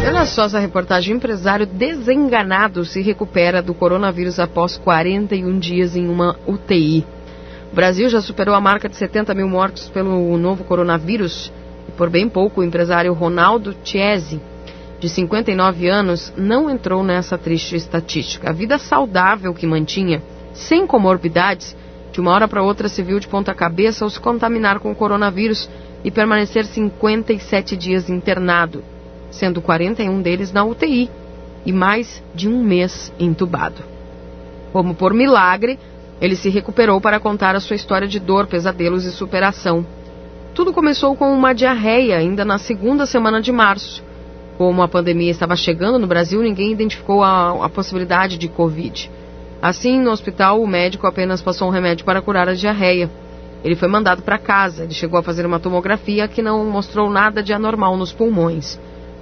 Olha 0.08 0.26
só 0.26 0.46
essa 0.46 0.60
reportagem. 0.60 1.14
Empresário 1.18 1.66
desenganado 1.66 2.86
se 2.86 3.02
recupera 3.02 3.62
do 3.62 3.74
coronavírus 3.74 4.40
após 4.40 4.78
41 4.78 5.60
dias 5.60 5.98
em 5.98 6.08
uma 6.08 6.40
UTI. 6.48 7.06
O 7.76 7.82
Brasil 7.86 8.08
já 8.08 8.22
superou 8.22 8.56
a 8.56 8.62
marca 8.62 8.88
de 8.88 8.96
70 8.96 9.34
mil 9.34 9.50
mortos 9.50 9.90
pelo 9.90 10.38
novo 10.38 10.64
coronavírus. 10.64 11.52
E 11.90 11.92
por 11.92 12.10
bem 12.10 12.30
pouco, 12.30 12.62
o 12.62 12.64
empresário 12.64 13.12
Ronaldo 13.12 13.76
Chiesi, 13.84 14.40
de 14.98 15.10
59 15.10 15.90
anos, 15.90 16.34
não 16.38 16.70
entrou 16.70 17.04
nessa 17.04 17.38
triste 17.38 17.76
estatística. 17.76 18.50
A 18.50 18.54
vida 18.54 18.78
saudável 18.78 19.54
que 19.54 19.68
mantinha, 19.68 20.24
sem 20.54 20.88
comorbidades, 20.88 21.76
de 22.14 22.22
uma 22.22 22.32
hora 22.32 22.48
para 22.48 22.64
outra 22.64 22.88
se 22.88 23.04
viu 23.04 23.20
de 23.20 23.28
ponta 23.28 23.54
cabeça 23.54 24.06
ao 24.06 24.10
se 24.10 24.22
contaminar 24.22 24.80
com 24.80 24.90
o 24.90 24.96
coronavírus 24.96 25.70
e 26.02 26.10
permanecer 26.10 26.64
57 26.64 27.76
dias 27.76 28.10
internado, 28.10 28.86
sendo 29.30 29.62
41 29.62 30.22
deles 30.22 30.54
na 30.54 30.64
UTI 30.64 31.10
e 31.66 31.74
mais 31.74 32.24
de 32.34 32.48
um 32.48 32.64
mês 32.64 33.12
entubado. 33.20 33.84
Como 34.72 34.96
por 34.96 35.14
milagre, 35.14 35.78
ele 36.22 36.36
se 36.36 36.50
recuperou 36.50 37.00
para 37.02 37.20
contar 37.20 37.56
a 37.56 37.60
sua 37.60 37.76
história 37.76 38.08
de 38.08 38.20
dor, 38.20 38.48
pesadelos 38.48 39.06
e 39.06 39.12
superação. 39.12 39.86
Tudo 40.54 40.72
começou 40.72 41.16
com 41.16 41.34
uma 41.34 41.54
diarreia 41.54 42.18
ainda 42.18 42.46
na 42.46 42.58
segunda 42.58 43.06
semana 43.06 43.42
de 43.42 43.52
março. 43.52 44.04
Como 44.58 44.82
a 44.82 44.88
pandemia 44.88 45.30
estava 45.30 45.56
chegando 45.56 46.00
no 46.00 46.08
Brasil, 46.08 46.42
ninguém 46.42 46.72
identificou 46.72 47.22
a, 47.22 47.66
a 47.66 47.70
possibilidade 47.70 48.38
de 48.38 48.48
Covid. 48.48 49.12
Assim, 49.62 50.00
no 50.00 50.12
hospital, 50.12 50.62
o 50.62 50.68
médico 50.68 51.08
apenas 51.08 51.42
passou 51.42 51.68
um 51.68 51.72
remédio 51.72 52.06
para 52.06 52.22
curar 52.22 52.48
a 52.48 52.54
diarreia. 52.54 53.10
Ele 53.64 53.76
foi 53.76 53.90
mandado 53.90 54.22
para 54.22 54.38
casa. 54.38 54.84
Ele 54.84 54.94
chegou 54.94 55.20
a 55.20 55.24
fazer 55.24 55.46
uma 55.46 55.60
tomografia 55.60 56.28
que 56.28 56.42
não 56.42 56.64
mostrou 56.66 57.10
nada 57.10 57.44
de 57.44 57.52
anormal 57.52 57.98
nos 57.98 58.14
pulmões. 58.14 58.80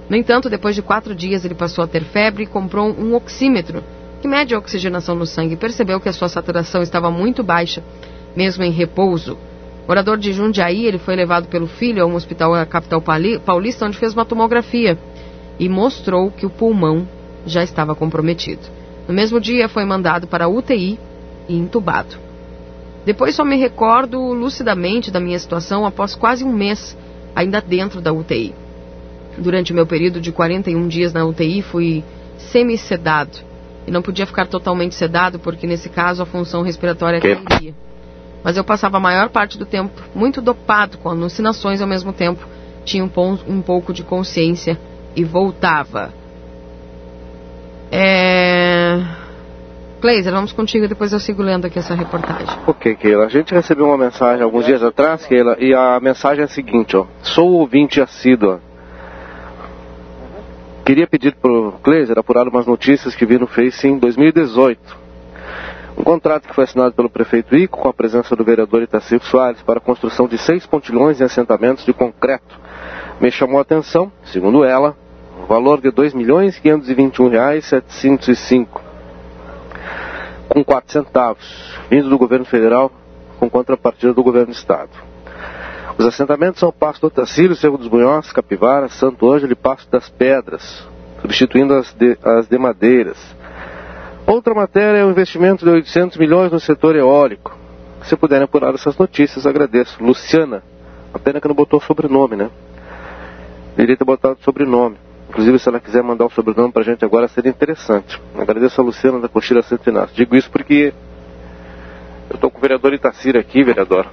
No 0.08 0.16
entanto, 0.16 0.50
depois 0.50 0.74
de 0.74 0.82
quatro 0.82 1.14
dias, 1.14 1.44
ele 1.44 1.54
passou 1.54 1.82
a 1.82 1.88
ter 1.88 2.04
febre 2.04 2.44
e 2.44 2.46
comprou 2.46 2.90
um 2.90 3.14
oxímetro, 3.14 3.82
que 4.24 4.28
mede 4.28 4.54
a 4.54 4.58
oxigenação 4.58 5.14
no 5.14 5.26
sangue, 5.26 5.54
percebeu 5.54 6.00
que 6.00 6.08
a 6.08 6.12
sua 6.14 6.30
saturação 6.30 6.80
estava 6.80 7.10
muito 7.10 7.42
baixa, 7.42 7.84
mesmo 8.34 8.64
em 8.64 8.70
repouso. 8.70 9.36
Morador 9.86 10.16
de 10.16 10.32
Jundiaí, 10.32 10.86
ele 10.86 10.96
foi 10.96 11.14
levado 11.14 11.46
pelo 11.48 11.66
filho 11.66 12.02
a 12.02 12.06
um 12.06 12.14
hospital 12.14 12.54
na 12.54 12.64
capital 12.64 13.02
paulista, 13.44 13.84
onde 13.84 13.98
fez 13.98 14.14
uma 14.14 14.24
tomografia 14.24 14.98
e 15.58 15.68
mostrou 15.68 16.30
que 16.30 16.46
o 16.46 16.50
pulmão 16.50 17.06
já 17.44 17.62
estava 17.62 17.94
comprometido. 17.94 18.62
No 19.06 19.12
mesmo 19.12 19.38
dia, 19.38 19.68
foi 19.68 19.84
mandado 19.84 20.26
para 20.26 20.46
a 20.46 20.48
UTI 20.48 20.98
e 21.46 21.58
entubado. 21.58 22.16
Depois 23.04 23.34
só 23.34 23.44
me 23.44 23.56
recordo 23.56 24.18
lucidamente 24.32 25.10
da 25.10 25.20
minha 25.20 25.38
situação 25.38 25.84
após 25.84 26.14
quase 26.14 26.42
um 26.42 26.50
mês 26.50 26.96
ainda 27.36 27.60
dentro 27.60 28.00
da 28.00 28.10
UTI. 28.10 28.54
Durante 29.36 29.70
o 29.70 29.74
meu 29.74 29.86
período 29.86 30.18
de 30.18 30.32
41 30.32 30.88
dias 30.88 31.12
na 31.12 31.26
UTI, 31.26 31.60
fui 31.60 32.02
semi-sedado. 32.38 33.52
E 33.86 33.90
não 33.90 34.02
podia 34.02 34.26
ficar 34.26 34.46
totalmente 34.46 34.94
sedado, 34.94 35.38
porque 35.38 35.66
nesse 35.66 35.88
caso 35.88 36.22
a 36.22 36.26
função 36.26 36.62
respiratória 36.62 37.20
cairia. 37.20 37.74
Mas 38.42 38.56
eu 38.56 38.64
passava 38.64 38.98
a 38.98 39.00
maior 39.00 39.30
parte 39.30 39.58
do 39.58 39.64
tempo 39.64 40.02
muito 40.14 40.40
dopado, 40.40 40.98
com 40.98 41.08
alucinações 41.08 41.80
ao 41.80 41.88
mesmo 41.88 42.12
tempo. 42.12 42.46
Tinha 42.84 43.02
um, 43.04 43.10
um 43.48 43.62
pouco 43.62 43.92
de 43.92 44.02
consciência 44.02 44.78
e 45.16 45.24
voltava. 45.24 46.12
É. 47.90 49.02
Kleiser, 50.00 50.34
vamos 50.34 50.52
contigo, 50.52 50.86
depois 50.86 51.14
eu 51.14 51.18
sigo 51.18 51.42
lendo 51.42 51.66
aqui 51.66 51.78
essa 51.78 51.94
reportagem. 51.94 52.58
Ok, 52.66 52.94
Keila. 52.96 53.24
A 53.24 53.28
gente 53.28 53.54
recebeu 53.54 53.86
uma 53.86 53.96
mensagem 53.96 54.42
alguns 54.42 54.66
dias 54.66 54.82
atrás, 54.82 55.24
Keila, 55.24 55.56
e 55.58 55.72
a 55.72 55.98
mensagem 55.98 56.42
é 56.42 56.44
a 56.44 56.48
seguinte, 56.48 56.94
ó. 56.94 57.06
Sou 57.22 57.52
ouvinte 57.52 58.02
assídua. 58.02 58.60
Queria 60.84 61.06
pedir 61.06 61.34
pro 61.36 61.72
Kleiser 61.82 62.18
apurar 62.18 62.46
umas 62.46 62.66
notícias 62.66 63.14
que 63.14 63.24
vi 63.24 63.38
no 63.38 63.46
Face 63.46 63.88
em 63.88 63.96
2018. 63.98 65.02
Um 65.96 66.04
contrato 66.04 66.46
que 66.46 66.54
foi 66.54 66.64
assinado 66.64 66.92
pelo 66.92 67.08
prefeito 67.08 67.56
Ico 67.56 67.80
com 67.80 67.88
a 67.88 67.94
presença 67.94 68.36
do 68.36 68.44
vereador 68.44 68.82
Itacir 68.82 69.22
Soares 69.22 69.62
para 69.62 69.78
a 69.78 69.80
construção 69.80 70.28
de 70.28 70.36
seis 70.36 70.66
pontilhões 70.66 71.18
em 71.20 71.24
assentamentos 71.24 71.86
de 71.86 71.94
concreto. 71.94 72.60
Me 73.18 73.30
chamou 73.30 73.58
a 73.58 73.62
atenção, 73.62 74.12
segundo 74.24 74.62
ela, 74.62 74.94
o 75.42 75.46
valor 75.46 75.80
de 75.80 75.88
R$ 75.88 75.94
2.521.705 75.94 78.82
com 80.48 80.62
4 80.62 80.92
centavos, 80.92 81.78
vindo 81.90 82.10
do 82.10 82.18
governo 82.18 82.44
federal 82.44 82.92
com 83.40 83.48
contrapartida 83.48 84.12
do 84.12 84.22
governo 84.22 84.48
do 84.48 84.52
estado. 84.52 84.90
Os 85.96 86.06
assentamentos 86.06 86.58
são 86.58 86.68
o 86.68 86.72
Passo 86.72 87.00
do 87.00 87.06
Otacílio, 87.06 87.54
Cerro 87.54 87.78
dos 87.78 87.86
Bunhós, 87.86 88.32
Capivara, 88.32 88.88
Santo 88.88 89.30
Ângelo 89.30 89.52
e 89.52 89.56
Passo 89.56 89.88
das 89.90 90.08
Pedras, 90.08 90.86
substituindo 91.20 91.74
as 91.74 91.92
de, 91.94 92.18
as 92.22 92.48
de 92.48 92.58
madeiras. 92.58 93.18
Outra 94.26 94.54
matéria 94.54 94.98
é 94.98 95.04
o 95.04 95.10
investimento 95.10 95.64
de 95.64 95.70
800 95.70 96.16
milhões 96.16 96.50
no 96.50 96.58
setor 96.58 96.96
eólico. 96.96 97.56
Se 98.02 98.16
puderem 98.16 98.44
apurar 98.44 98.74
essas 98.74 98.96
notícias, 98.98 99.46
agradeço. 99.46 100.02
Luciana, 100.02 100.62
a 101.12 101.18
pena 101.18 101.40
que 101.40 101.46
não 101.46 101.54
botou 101.54 101.80
sobrenome, 101.80 102.34
né? 102.34 102.50
Deveria 103.76 103.96
ter 103.96 104.04
botado 104.04 104.38
sobrenome. 104.42 104.96
Inclusive, 105.28 105.58
se 105.58 105.68
ela 105.68 105.80
quiser 105.80 106.02
mandar 106.02 106.26
o 106.26 106.30
sobrenome 106.30 106.72
pra 106.72 106.82
gente 106.82 107.04
agora, 107.04 107.28
seria 107.28 107.50
interessante. 107.50 108.20
Agradeço 108.36 108.80
a 108.80 108.84
Luciana 108.84 109.20
da 109.20 109.28
Coxilha 109.28 109.62
Santo 109.62 109.88
Inácio. 109.88 110.14
Digo 110.14 110.34
isso 110.36 110.50
porque 110.50 110.92
eu 112.30 112.38
tô 112.38 112.50
com 112.50 112.58
o 112.58 112.60
vereador 112.60 112.92
Itacira 112.94 113.40
aqui, 113.40 113.62
vereador. 113.62 114.06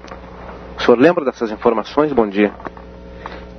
Senhor 0.92 1.00
lembra 1.00 1.24
dessas 1.24 1.52
informações? 1.52 2.12
Bom 2.12 2.28
dia. 2.28 2.52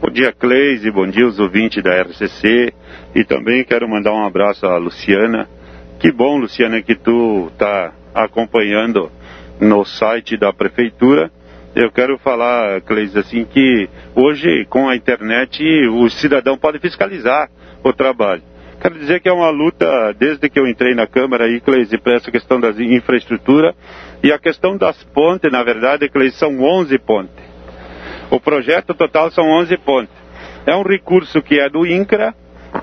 Bom 0.02 0.10
dia, 0.10 0.32
Cleise. 0.32 0.90
Bom 0.90 1.06
dia, 1.06 1.26
os 1.26 1.38
ouvintes 1.38 1.82
da 1.82 2.02
RCC. 2.02 2.74
E 3.14 3.24
também 3.24 3.64
quero 3.64 3.88
mandar 3.88 4.12
um 4.12 4.26
abraço 4.26 4.66
à 4.66 4.76
Luciana. 4.76 5.48
Que 5.98 6.12
bom, 6.12 6.36
Luciana, 6.36 6.82
que 6.82 6.94
tu 6.94 7.48
está 7.52 7.94
acompanhando 8.14 9.10
no 9.58 9.82
site 9.82 10.36
da 10.36 10.52
prefeitura. 10.52 11.30
Eu 11.74 11.90
quero 11.90 12.18
falar, 12.18 12.82
Cleise, 12.82 13.18
assim, 13.18 13.46
que 13.46 13.88
hoje 14.14 14.66
com 14.68 14.88
a 14.88 14.94
internet 14.94 15.64
o 15.88 16.10
cidadão 16.10 16.58
pode 16.58 16.80
fiscalizar 16.80 17.48
o 17.82 17.94
trabalho. 17.94 18.42
Quero 18.82 18.98
dizer 18.98 19.20
que 19.20 19.28
é 19.28 19.32
uma 19.32 19.48
luta 19.48 20.12
desde 20.18 20.50
que 20.50 20.58
eu 20.58 20.66
entrei 20.66 20.92
na 20.92 21.06
Câmara 21.06 21.44
aí, 21.44 21.60
Cleise, 21.60 21.96
para 21.98 22.16
essa 22.16 22.32
questão 22.32 22.58
da 22.58 22.70
infraestrutura 22.70 23.76
e 24.24 24.32
a 24.32 24.40
questão 24.40 24.76
das 24.76 25.00
pontes, 25.04 25.52
na 25.52 25.62
verdade, 25.62 26.08
Cleise, 26.08 26.34
são 26.36 26.60
11 26.60 26.98
pontes. 26.98 27.44
O 28.28 28.40
projeto 28.40 28.92
total 28.92 29.30
são 29.30 29.44
11 29.44 29.76
pontes. 29.76 30.12
É 30.66 30.74
um 30.74 30.82
recurso 30.82 31.40
que 31.40 31.60
é 31.60 31.70
do 31.70 31.86
INCRA, 31.86 32.34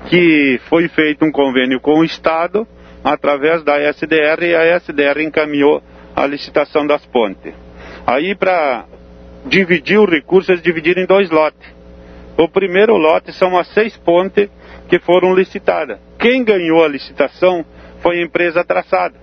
que 0.08 0.58
foi 0.70 0.88
feito 0.88 1.22
um 1.26 1.30
convênio 1.30 1.78
com 1.78 1.98
o 1.98 2.04
Estado 2.04 2.66
através 3.04 3.62
da 3.62 3.78
SDR 3.78 4.42
e 4.42 4.54
a 4.54 4.76
SDR 4.76 5.20
encaminhou 5.20 5.82
a 6.16 6.26
licitação 6.26 6.86
das 6.86 7.04
pontes. 7.04 7.52
Aí, 8.06 8.34
para 8.34 8.86
dividir 9.44 9.98
o 9.98 10.06
recurso, 10.06 10.50
eles 10.50 10.62
dividiram 10.62 11.02
em 11.02 11.06
dois 11.06 11.28
lotes. 11.28 11.79
O 12.40 12.48
primeiro 12.48 12.96
lote 12.96 13.34
são 13.34 13.58
as 13.58 13.68
seis 13.74 13.94
pontes 13.98 14.48
que 14.88 14.98
foram 14.98 15.34
licitadas. 15.34 15.98
Quem 16.18 16.42
ganhou 16.42 16.82
a 16.82 16.88
licitação 16.88 17.62
foi 18.00 18.18
a 18.18 18.22
empresa 18.24 18.64
traçada. 18.64 19.14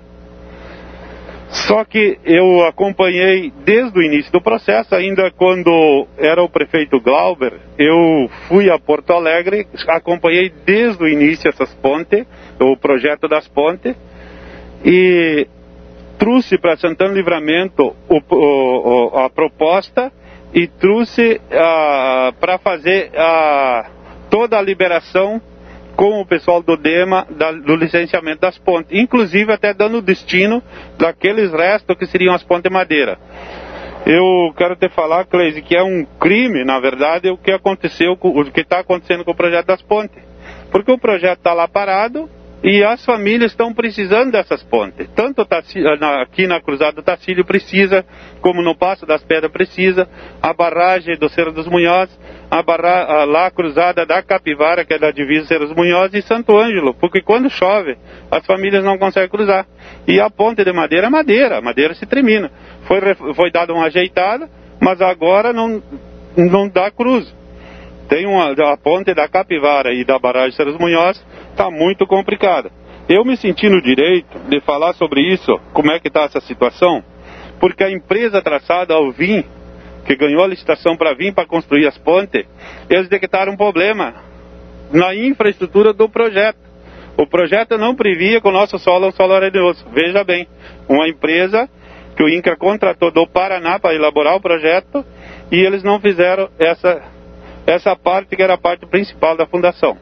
Só 1.49 1.83
que 1.83 2.19
eu 2.23 2.63
acompanhei 2.67 3.51
desde 3.65 3.97
o 3.97 4.03
início 4.03 4.31
do 4.31 4.39
processo, 4.39 4.93
ainda 4.93 5.31
quando 5.31 6.05
era 6.15 6.43
o 6.43 6.49
prefeito 6.49 6.99
Glauber, 6.99 7.53
eu 7.79 8.29
fui 8.47 8.69
a 8.69 8.77
Porto 8.77 9.13
Alegre, 9.13 9.65
acompanhei 9.87 10.51
desde 10.63 11.03
o 11.03 11.07
início 11.07 11.49
essas 11.49 11.73
pontes, 11.75 12.23
o 12.59 12.77
projeto 12.77 13.27
das 13.27 13.47
pontes, 13.47 13.95
e 14.85 15.47
trouxe 16.19 16.59
para 16.59 16.77
Santana 16.77 17.15
Livramento 17.15 17.95
o, 18.07 18.21
o, 18.29 19.17
a 19.17 19.27
proposta 19.27 20.11
e 20.57 20.67
trouxe 20.67 21.39
uh, 21.51 22.33
para 22.39 22.57
fazer 22.57 23.11
uh, 23.11 23.91
toda 24.27 24.57
a 24.57 24.61
liberação 24.61 25.39
com 25.95 26.19
o 26.19 26.25
pessoal 26.25 26.63
do 26.63 26.75
DEMA 26.75 27.27
da, 27.29 27.51
do 27.51 27.75
licenciamento 27.75 28.41
das 28.41 28.57
pontes, 28.57 28.91
inclusive 28.91 29.53
até 29.53 29.71
dando 29.71 30.01
destino 30.01 30.63
daqueles 30.97 31.51
restos 31.51 31.95
que 31.95 32.07
seriam 32.07 32.33
as 32.33 32.41
pontes 32.41 32.63
de 32.63 32.69
madeira. 32.71 33.19
Eu 34.03 34.51
quero 34.57 34.75
te 34.75 34.89
falar, 34.89 35.25
Cleise, 35.25 35.61
que 35.61 35.77
é 35.77 35.83
um 35.83 36.03
crime, 36.19 36.63
na 36.63 36.79
verdade, 36.79 37.29
o 37.29 37.37
que 37.37 37.51
aconteceu, 37.51 38.17
o 38.19 38.51
que 38.51 38.61
está 38.61 38.79
acontecendo 38.79 39.23
com 39.23 39.31
o 39.31 39.35
projeto 39.35 39.67
das 39.67 39.81
pontes. 39.83 40.23
Porque 40.71 40.91
o 40.91 40.97
projeto 40.97 41.37
está 41.37 41.53
lá 41.53 41.67
parado, 41.67 42.27
e 42.63 42.83
as 42.83 43.05
famílias 43.05 43.51
estão 43.51 43.73
precisando 43.73 44.31
dessas 44.31 44.63
pontes. 44.63 45.07
Tanto 45.15 45.45
aqui 46.21 46.47
na 46.47 46.59
Cruzada 46.59 46.93
do 46.93 47.03
Tacílio 47.03 47.45
precisa, 47.45 48.03
como 48.41 48.61
no 48.61 48.75
Passo 48.75 49.05
das 49.05 49.23
Pedras 49.23 49.51
precisa, 49.51 50.07
a 50.41 50.53
barragem 50.53 51.17
do 51.17 51.29
Cerro 51.29 51.51
dos 51.51 51.67
Munhoz, 51.67 52.09
a, 52.49 52.63
barra, 52.63 53.25
lá 53.25 53.51
Cruzada 53.51 54.05
da 54.05 54.23
Capivara, 54.23 54.83
que 54.83 54.93
é 54.93 54.99
da 54.99 55.11
divisa 55.11 55.45
Cerro 55.45 55.67
dos 55.67 55.75
Munhoz, 55.75 56.13
e 56.13 56.21
Santo 56.21 56.57
Ângelo, 56.57 56.95
porque 56.95 57.21
quando 57.21 57.49
chove, 57.49 57.95
as 58.31 58.45
famílias 58.45 58.83
não 58.83 58.97
conseguem 58.97 59.29
cruzar. 59.29 59.65
E 60.07 60.19
a 60.19 60.29
ponte 60.29 60.63
de 60.63 60.73
madeira 60.73 61.07
é 61.07 61.09
madeira, 61.09 61.59
a 61.59 61.61
madeira 61.61 61.93
se 61.93 62.05
termina. 62.05 62.51
Foi, 62.87 62.99
foi 63.35 63.51
dada 63.51 63.73
uma 63.73 63.85
ajeitada, 63.85 64.49
mas 64.81 64.99
agora 64.99 65.53
não, 65.53 65.81
não 66.35 66.67
dá 66.67 66.89
cruz. 66.89 67.35
Tem 68.09 68.25
uma, 68.25 68.51
a 68.51 68.77
ponte 68.77 69.13
da 69.13 69.27
Capivara 69.27 69.93
e 69.93 70.05
da 70.05 70.17
barragem 70.17 70.53
Cerro 70.53 70.71
dos 70.71 70.79
Munhoz, 70.79 71.23
está 71.57 71.71
muito 71.71 72.05
complicada. 72.05 72.71
Eu 73.09 73.25
me 73.25 73.35
senti 73.35 73.67
no 73.67 73.81
direito 73.81 74.37
de 74.47 74.61
falar 74.61 74.93
sobre 74.93 75.21
isso, 75.21 75.59
como 75.73 75.91
é 75.91 75.99
que 75.99 76.07
está 76.07 76.21
essa 76.21 76.39
situação, 76.41 77.03
porque 77.59 77.83
a 77.83 77.89
empresa 77.89 78.41
traçada 78.41 78.93
ao 78.93 79.11
vir, 79.11 79.43
que 80.05 80.15
ganhou 80.15 80.43
a 80.43 80.47
licitação 80.47 80.95
para 80.95 81.15
vir 81.15 81.33
para 81.33 81.47
construir 81.47 81.87
as 81.87 81.97
pontes, 81.97 82.45
eles 82.87 83.09
detectaram 83.09 83.53
um 83.53 83.57
problema 83.57 84.13
na 84.91 85.15
infraestrutura 85.15 85.93
do 85.93 86.07
projeto. 86.07 86.59
O 87.17 87.25
projeto 87.25 87.77
não 87.77 87.95
previa 87.95 88.39
que 88.39 88.47
o 88.47 88.51
nosso 88.51 88.77
solo 88.77 89.05
é 89.05 89.09
um 89.09 89.11
solo 89.11 89.33
arenoso. 89.33 89.83
Veja 89.91 90.23
bem, 90.23 90.47
uma 90.87 91.09
empresa 91.09 91.67
que 92.15 92.23
o 92.23 92.29
INCRA 92.29 92.55
contratou 92.55 93.11
do 93.11 93.27
Paraná 93.27 93.79
para 93.79 93.95
elaborar 93.95 94.35
o 94.35 94.41
projeto 94.41 95.03
e 95.51 95.55
eles 95.55 95.83
não 95.83 95.99
fizeram 95.99 96.49
essa, 96.59 97.01
essa 97.65 97.95
parte 97.95 98.35
que 98.35 98.43
era 98.43 98.53
a 98.53 98.57
parte 98.57 98.85
principal 98.85 99.35
da 99.35 99.47
fundação. 99.47 99.97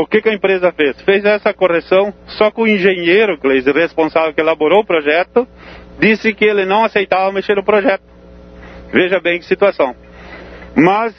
O 0.00 0.06
que, 0.06 0.22
que, 0.22 0.28
a 0.28 0.32
empresa 0.32 0.70
fez? 0.70 1.00
Fez 1.02 1.24
essa 1.24 1.52
correção, 1.52 2.14
só 2.28 2.52
que 2.52 2.60
o 2.60 2.68
engenheiro, 2.68 3.36
Cleise, 3.36 3.72
responsável 3.72 4.32
que 4.32 4.40
elaborou 4.40 4.82
o 4.82 4.86
projeto, 4.86 5.44
disse 5.98 6.32
que 6.32 6.44
ele 6.44 6.64
não 6.64 6.84
aceitava 6.84 7.32
mexer 7.32 7.56
no 7.56 7.64
projeto. 7.64 8.04
Veja 8.92 9.18
bem 9.18 9.40
que 9.40 9.44
situação. 9.44 9.96
Mas 10.76 11.12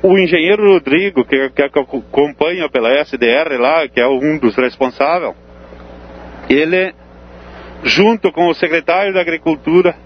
o 0.00 0.16
engenheiro 0.16 0.64
Rodrigo, 0.64 1.24
que, 1.24 1.50
que 1.50 1.62
acompanha 1.62 2.68
pela 2.68 2.92
SDR 3.00 3.58
lá, 3.58 3.88
que 3.88 4.00
é 4.00 4.06
um 4.06 4.38
dos 4.38 4.54
responsáveis, 4.54 5.34
ele, 6.48 6.94
junto 7.82 8.30
com 8.30 8.46
o 8.46 8.54
secretário 8.54 9.12
da 9.12 9.22
Agricultura, 9.22 9.96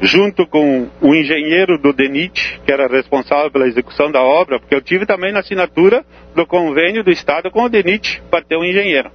junto 0.00 0.46
com 0.46 0.88
o 1.00 1.14
engenheiro 1.14 1.78
do 1.78 1.92
DENIT, 1.92 2.60
que 2.64 2.72
era 2.72 2.86
responsável 2.86 3.50
pela 3.50 3.66
execução 3.66 4.10
da 4.10 4.22
obra, 4.22 4.58
porque 4.58 4.74
eu 4.74 4.82
tive 4.82 5.06
também 5.06 5.32
na 5.32 5.40
assinatura 5.40 6.04
do 6.34 6.46
convênio 6.46 7.04
do 7.04 7.10
Estado 7.10 7.50
com 7.50 7.62
o 7.62 7.68
DENIT 7.68 8.22
para 8.30 8.44
ter 8.44 8.56
um 8.56 8.64
engenheiro. 8.64 9.10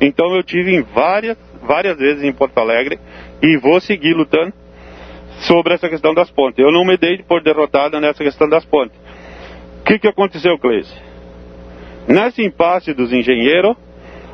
Então 0.00 0.34
eu 0.34 0.42
tive 0.42 0.74
em 0.74 0.82
várias, 0.82 1.36
várias 1.62 1.98
vezes 1.98 2.22
em 2.22 2.32
Porto 2.32 2.58
Alegre 2.58 2.98
e 3.42 3.56
vou 3.56 3.80
seguir 3.80 4.14
lutando 4.14 4.52
sobre 5.46 5.74
essa 5.74 5.88
questão 5.88 6.14
das 6.14 6.30
pontes. 6.30 6.58
Eu 6.58 6.72
não 6.72 6.84
me 6.84 6.96
dei 6.96 7.22
por 7.22 7.42
derrotada 7.42 8.00
nessa 8.00 8.22
questão 8.22 8.48
das 8.48 8.64
pontes. 8.64 8.98
O 9.80 9.84
que, 9.84 9.98
que 9.98 10.08
aconteceu, 10.08 10.58
Cleice? 10.58 10.92
Nesse 12.06 12.42
impasse 12.42 12.92
dos 12.92 13.12
engenheiros, 13.12 13.76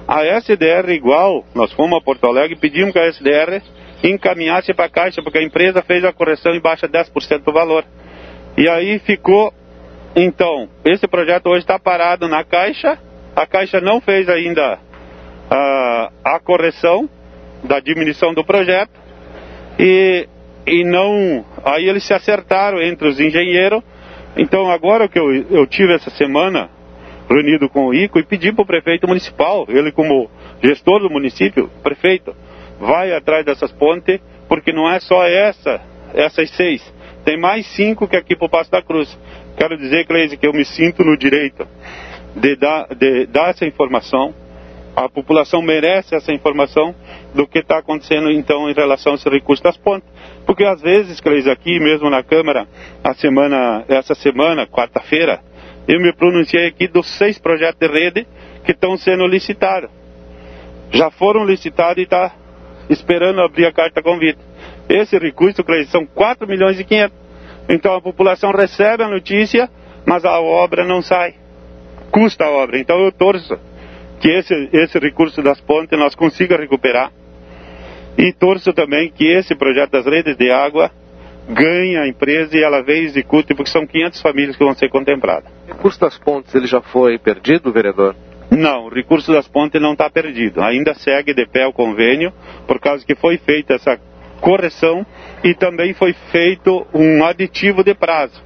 a 0.06 0.22
SDR 0.24 0.90
igual, 0.90 1.44
nós 1.54 1.72
fomos 1.72 1.98
a 1.98 2.04
Porto 2.04 2.26
Alegre 2.26 2.54
e 2.54 2.58
pedimos 2.58 2.92
que 2.92 2.98
a 2.98 3.06
SDR 3.06 3.62
encaminhasse 4.02 4.74
para 4.74 4.84
a 4.84 4.90
Caixa, 4.90 5.22
porque 5.22 5.38
a 5.38 5.42
empresa 5.42 5.82
fez 5.82 6.04
a 6.04 6.12
correção 6.12 6.54
em 6.54 6.60
baixa 6.60 6.88
10% 6.88 7.42
do 7.42 7.52
valor. 7.52 7.84
E 8.56 8.68
aí 8.68 8.98
ficou, 9.00 9.52
então, 10.14 10.68
esse 10.84 11.08
projeto 11.08 11.46
hoje 11.48 11.60
está 11.60 11.78
parado 11.78 12.28
na 12.28 12.44
Caixa, 12.44 12.98
a 13.34 13.46
Caixa 13.46 13.80
não 13.80 14.00
fez 14.00 14.28
ainda 14.28 14.78
a, 15.50 16.10
a 16.24 16.40
correção 16.40 17.08
da 17.62 17.80
diminuição 17.80 18.34
do 18.34 18.44
projeto, 18.44 18.92
e, 19.78 20.28
e 20.66 20.84
não, 20.84 21.44
aí 21.64 21.88
eles 21.88 22.06
se 22.06 22.12
acertaram 22.12 22.80
entre 22.80 23.08
os 23.08 23.18
engenheiros, 23.18 23.82
então 24.36 24.70
agora 24.70 25.08
que 25.08 25.18
eu, 25.18 25.32
eu 25.50 25.66
tive 25.66 25.94
essa 25.94 26.10
semana, 26.10 26.68
reunido 27.28 27.68
com 27.68 27.86
o 27.86 27.94
ICO, 27.94 28.18
e 28.18 28.24
pedi 28.24 28.52
para 28.52 28.62
o 28.62 28.66
prefeito 28.66 29.06
municipal, 29.06 29.64
ele 29.68 29.90
como 29.92 30.30
gestor 30.62 31.00
do 31.00 31.10
município, 31.10 31.70
prefeito, 31.82 32.34
vai 32.78 33.12
atrás 33.12 33.44
dessas 33.44 33.72
pontes, 33.72 34.20
porque 34.48 34.72
não 34.72 34.90
é 34.90 35.00
só 35.00 35.24
essa, 35.26 35.80
essas 36.14 36.50
seis. 36.50 36.82
Tem 37.24 37.38
mais 37.38 37.66
cinco 37.68 38.06
que 38.06 38.16
aqui 38.16 38.36
para 38.36 38.46
o 38.46 38.50
Passo 38.50 38.70
da 38.70 38.82
Cruz. 38.82 39.18
Quero 39.56 39.78
dizer, 39.78 40.06
Cleise, 40.06 40.36
que 40.36 40.46
eu 40.46 40.52
me 40.52 40.64
sinto 40.64 41.02
no 41.02 41.16
direito 41.16 41.66
de 42.36 42.56
dar, 42.56 42.86
de 42.94 43.26
dar 43.26 43.50
essa 43.50 43.64
informação. 43.64 44.34
A 44.94 45.08
população 45.08 45.60
merece 45.60 46.14
essa 46.14 46.32
informação 46.32 46.94
do 47.34 47.46
que 47.48 47.58
está 47.58 47.78
acontecendo 47.78 48.30
então 48.30 48.70
em 48.70 48.74
relação 48.74 49.12
a 49.12 49.14
esse 49.16 49.28
recurso 49.28 49.62
das 49.62 49.76
pontes. 49.76 50.08
Porque 50.46 50.64
às 50.64 50.80
vezes, 50.80 51.20
Cleise, 51.20 51.50
aqui 51.50 51.80
mesmo 51.80 52.10
na 52.10 52.22
Câmara, 52.22 52.68
a 53.02 53.14
semana, 53.14 53.84
essa 53.88 54.14
semana, 54.14 54.66
quarta-feira, 54.66 55.40
eu 55.86 56.00
me 56.00 56.12
pronunciei 56.12 56.66
aqui 56.66 56.88
dos 56.88 57.06
seis 57.18 57.38
projetos 57.38 57.78
de 57.78 57.86
rede 57.86 58.26
que 58.64 58.72
estão 58.72 58.96
sendo 58.96 59.26
licitados. 59.26 59.90
Já 60.90 61.10
foram 61.10 61.44
licitados 61.44 61.98
e 61.98 62.02
está 62.02 62.34
esperando 62.88 63.40
abrir 63.40 63.66
a 63.66 63.72
carta 63.72 64.02
convite. 64.02 64.38
Esse 64.88 65.18
recurso, 65.18 65.64
Cleiton, 65.64 65.90
são 65.90 66.06
4 66.06 66.46
milhões 66.46 66.78
e 66.78 66.84
500. 66.84 67.16
Então 67.68 67.94
a 67.94 68.00
população 68.00 68.50
recebe 68.52 69.02
a 69.02 69.08
notícia, 69.08 69.68
mas 70.06 70.24
a 70.24 70.40
obra 70.40 70.84
não 70.84 71.02
sai. 71.02 71.34
Custa 72.10 72.44
a 72.44 72.50
obra. 72.50 72.78
Então 72.78 72.98
eu 73.00 73.12
torço 73.12 73.58
que 74.20 74.28
esse, 74.28 74.54
esse 74.72 74.98
recurso 74.98 75.42
das 75.42 75.60
pontes 75.60 75.98
nós 75.98 76.14
consiga 76.14 76.56
recuperar. 76.56 77.12
E 78.16 78.32
torço 78.32 78.72
também 78.72 79.10
que 79.10 79.26
esse 79.26 79.54
projeto 79.54 79.90
das 79.90 80.06
redes 80.06 80.36
de 80.36 80.50
água 80.50 80.90
ganhe 81.48 81.96
a 81.96 82.06
empresa 82.06 82.56
e 82.56 82.62
ela 82.62 82.82
venha 82.82 83.02
e 83.02 83.04
execute, 83.04 83.54
porque 83.54 83.70
são 83.70 83.86
500 83.86 84.20
famílias 84.20 84.56
que 84.56 84.64
vão 84.64 84.74
ser 84.74 84.88
contempladas. 84.88 85.50
O 85.68 85.72
recurso 85.72 86.00
das 86.00 86.18
pontes 86.18 86.54
ele 86.54 86.66
já 86.66 86.80
foi 86.80 87.18
perdido, 87.18 87.72
vereador? 87.72 88.14
Não, 88.50 88.86
o 88.86 88.88
recurso 88.88 89.32
das 89.32 89.48
pontes 89.48 89.80
não 89.80 89.92
está 89.92 90.08
perdido. 90.08 90.62
Ainda 90.62 90.94
segue 90.94 91.34
de 91.34 91.46
pé 91.46 91.66
o 91.66 91.72
convênio, 91.72 92.32
por 92.66 92.78
causa 92.78 93.04
que 93.04 93.14
foi 93.14 93.38
feita 93.38 93.74
essa 93.74 93.98
correção 94.40 95.04
e 95.42 95.54
também 95.54 95.94
foi 95.94 96.12
feito 96.30 96.86
um 96.92 97.24
aditivo 97.24 97.82
de 97.82 97.94
prazo. 97.94 98.42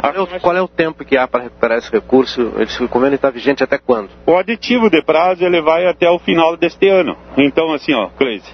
Qual 0.00 0.14
é, 0.14 0.20
o, 0.20 0.40
qual 0.40 0.56
é 0.56 0.60
o 0.60 0.66
tempo 0.66 1.04
que 1.04 1.16
há 1.16 1.28
para 1.28 1.44
recuperar 1.44 1.78
esse 1.78 1.92
recurso? 1.92 2.54
Esse 2.58 2.88
convênio 2.88 3.14
está 3.14 3.30
vigente 3.30 3.62
até 3.62 3.78
quando? 3.78 4.10
O 4.26 4.36
aditivo 4.36 4.90
de 4.90 5.00
prazo 5.00 5.44
ele 5.44 5.60
vai 5.60 5.86
até 5.86 6.10
o 6.10 6.18
final 6.18 6.56
deste 6.56 6.88
ano. 6.88 7.16
Então, 7.36 7.72
assim, 7.72 7.94
ó, 7.94 8.08
Cleise, 8.08 8.50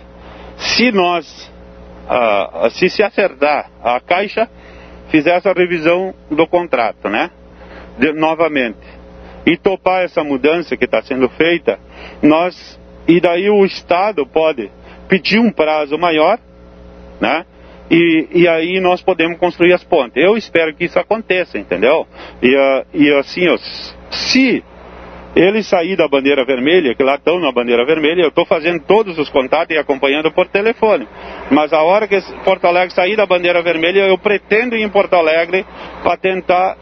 se 0.59 0.93
nós, 0.93 1.51
ah, 2.09 2.69
se 2.71 2.89
se 2.89 3.03
acertar 3.03 3.71
a 3.83 4.01
Caixa, 4.01 4.49
fizer 5.11 5.37
essa 5.37 5.53
revisão 5.53 6.15
do 6.31 6.47
contrato, 6.47 7.09
né? 7.09 7.31
De, 7.99 8.13
novamente. 8.13 8.87
E 9.47 9.57
topar 9.57 10.05
essa 10.05 10.23
mudança 10.23 10.77
que 10.77 10.85
está 10.85 11.03
sendo 11.03 11.29
feita, 11.29 11.79
nós. 12.23 12.79
E 13.07 13.21
daí 13.21 13.49
o 13.49 13.65
Estado 13.65 14.27
pode 14.27 14.71
pedir 15.09 15.39
um 15.39 15.51
prazo 15.51 15.97
maior, 15.97 16.39
né? 17.21 17.45
E, 17.91 18.29
e 18.33 18.49
aí 18.49 18.81
nós 18.81 19.01
podemos 19.01 19.39
construir 19.39 19.73
as 19.73 19.83
pontes. 19.83 20.23
Eu 20.23 20.37
espero 20.37 20.75
que 20.75 20.85
isso 20.85 20.99
aconteça, 20.99 21.59
entendeu? 21.59 22.07
E, 22.43 22.55
uh, 22.55 22.87
e 22.93 23.11
assim, 23.15 23.49
ó, 23.49 23.57
se 24.11 24.63
ele 25.37 25.63
sair 25.63 25.97
da 25.97 26.09
bandeira 26.09 26.45
vermelha, 26.45 26.95
que 26.95 27.03
lá 27.03 27.17
estão 27.17 27.39
na 27.39 27.53
bandeira 27.53 27.85
vermelha, 27.85 28.23
eu 28.23 28.29
estou 28.29 28.45
fazendo 28.45 28.81
todos 28.81 29.19
os 29.19 29.29
contatos 29.29 29.75
e 29.75 29.79
acompanhando 29.79 30.33
por 30.33 30.47
telefone. 30.49 31.07
Mas 31.51 31.73
a 31.73 31.83
hora 31.83 32.09
que 32.09 32.21
Porto 32.45 32.67
Alegre 32.67 32.95
sair 32.95 33.17
da 33.17 33.27
bandeira 33.27 33.63
vermelha, 33.63 34.07
eu 34.07 34.19
pretendo 34.19 34.77
ir 34.77 34.83
em 34.83 34.89
Porto 34.89 35.15
Alegre 35.15 35.65
para 36.03 36.17
tentar 36.17 36.77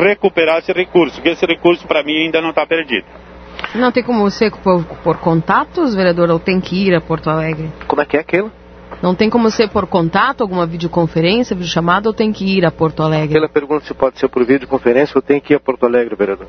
recuperar 0.00 0.58
esse 0.58 0.72
recurso, 0.72 1.20
que 1.20 1.28
esse 1.28 1.44
recurso 1.44 1.86
para 1.86 2.02
mim 2.02 2.24
ainda 2.24 2.40
não 2.40 2.50
está 2.50 2.66
perdido. 2.66 3.06
Não 3.74 3.90
tem 3.90 4.02
como 4.02 4.20
você 4.20 4.50
por, 4.50 4.84
por 5.02 5.18
contatos, 5.18 5.94
vereador, 5.94 6.30
ou 6.30 6.38
tem 6.38 6.60
que 6.60 6.88
ir 6.88 6.94
a 6.94 7.00
Porto 7.00 7.30
Alegre? 7.30 7.70
Como 7.86 8.02
é 8.02 8.04
que 8.04 8.16
é 8.16 8.20
aquilo? 8.20 8.52
Não 9.02 9.14
tem 9.14 9.30
como 9.30 9.50
ser 9.50 9.68
por 9.70 9.86
contato, 9.86 10.42
alguma 10.42 10.66
videoconferência, 10.66 11.56
videochamada, 11.56 12.08
ou 12.08 12.14
tem 12.14 12.32
que 12.32 12.44
ir 12.44 12.64
a 12.64 12.70
Porto 12.70 13.02
Alegre? 13.02 13.36
Ela 13.36 13.48
pergunta 13.48 13.84
se 13.84 13.94
pode 13.94 14.18
ser 14.18 14.28
por 14.28 14.44
videoconferência 14.44 15.12
ou 15.16 15.22
tem 15.22 15.40
que 15.40 15.54
ir 15.54 15.56
a 15.56 15.60
Porto 15.60 15.86
Alegre, 15.86 16.14
vereador. 16.14 16.46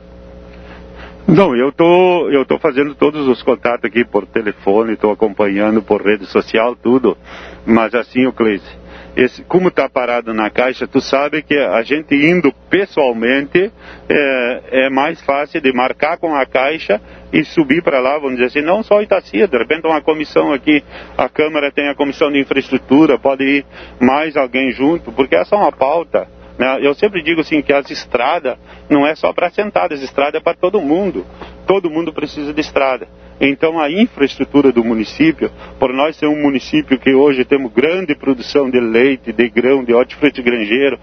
Não, 1.28 1.56
eu 1.56 1.72
tô, 1.72 2.30
eu 2.30 2.46
tô 2.46 2.60
fazendo 2.60 2.94
todos 2.96 3.28
os 3.30 3.42
contatos 3.42 3.86
aqui 3.86 4.04
por 4.04 4.26
telefone, 4.26 4.94
estou 4.94 5.10
acompanhando 5.10 5.82
por 5.82 6.02
rede 6.02 6.26
social, 6.26 6.76
tudo. 6.76 7.18
Mas 7.66 7.96
assim, 7.96 8.26
o 8.26 8.34
Cleise, 8.34 8.68
esse, 9.16 9.42
como 9.44 9.70
está 9.70 9.88
parado 9.88 10.34
na 10.34 10.50
caixa, 10.50 10.86
tu 10.86 11.00
sabe 11.00 11.42
que 11.42 11.56
a 11.56 11.82
gente 11.82 12.14
indo 12.14 12.52
pessoalmente 12.70 13.72
é, 14.10 14.86
é 14.86 14.90
mais 14.90 15.22
fácil 15.22 15.62
de 15.62 15.72
marcar 15.72 16.18
com 16.18 16.36
a 16.36 16.46
caixa 16.46 17.00
e 17.32 17.46
subir 17.46 17.82
para 17.82 18.02
lá, 18.02 18.16
vamos 18.16 18.34
dizer 18.34 18.46
assim, 18.48 18.62
não 18.62 18.84
só 18.84 19.02
Itacia, 19.02 19.48
de 19.48 19.58
repente 19.58 19.88
uma 19.88 20.02
comissão 20.02 20.52
aqui, 20.52 20.84
a 21.18 21.30
Câmara 21.30 21.72
tem 21.72 21.88
a 21.88 21.96
comissão 21.96 22.30
de 22.32 22.40
infraestrutura, 22.40 23.18
pode 23.18 23.44
ir 23.46 23.66
mais 23.98 24.36
alguém 24.36 24.72
junto, 24.72 25.10
porque 25.14 25.36
essa 25.36 25.56
é 25.56 25.58
uma 25.58 25.72
pauta 25.72 26.28
né? 26.58 26.80
Eu 26.82 26.94
sempre 26.94 27.22
digo 27.22 27.42
assim 27.42 27.62
que 27.62 27.74
as 27.74 27.90
estradas 27.90 28.58
não 28.90 29.06
é 29.06 29.16
só 29.16 29.34
para 29.34 29.50
sentadas, 29.50 30.02
estrada 30.02 30.38
é 30.38 30.42
para 30.42 30.56
todo 30.56 30.80
mundo. 30.82 31.26
Todo 31.66 31.90
mundo 31.90 32.14
precisa 32.14 32.54
de 32.54 32.62
estrada. 32.62 33.08
Então 33.42 33.80
a 33.80 33.92
infraestrutura 33.92 34.72
do 34.72 34.84
município, 34.84 35.52
por 35.80 35.92
nós 35.94 36.16
ser 36.16 36.28
um 36.28 36.42
município 36.42 37.00
que 37.00 37.14
hoje 37.14 37.44
temos 37.44 37.74
grande 37.74 38.16
produção 38.16 38.70
de 38.70 38.80
leite, 38.80 39.34
de 39.34 39.50
grão, 39.50 39.84
de 39.84 39.94
hortifruti 39.94 40.42
granjeiro, 40.42 41.00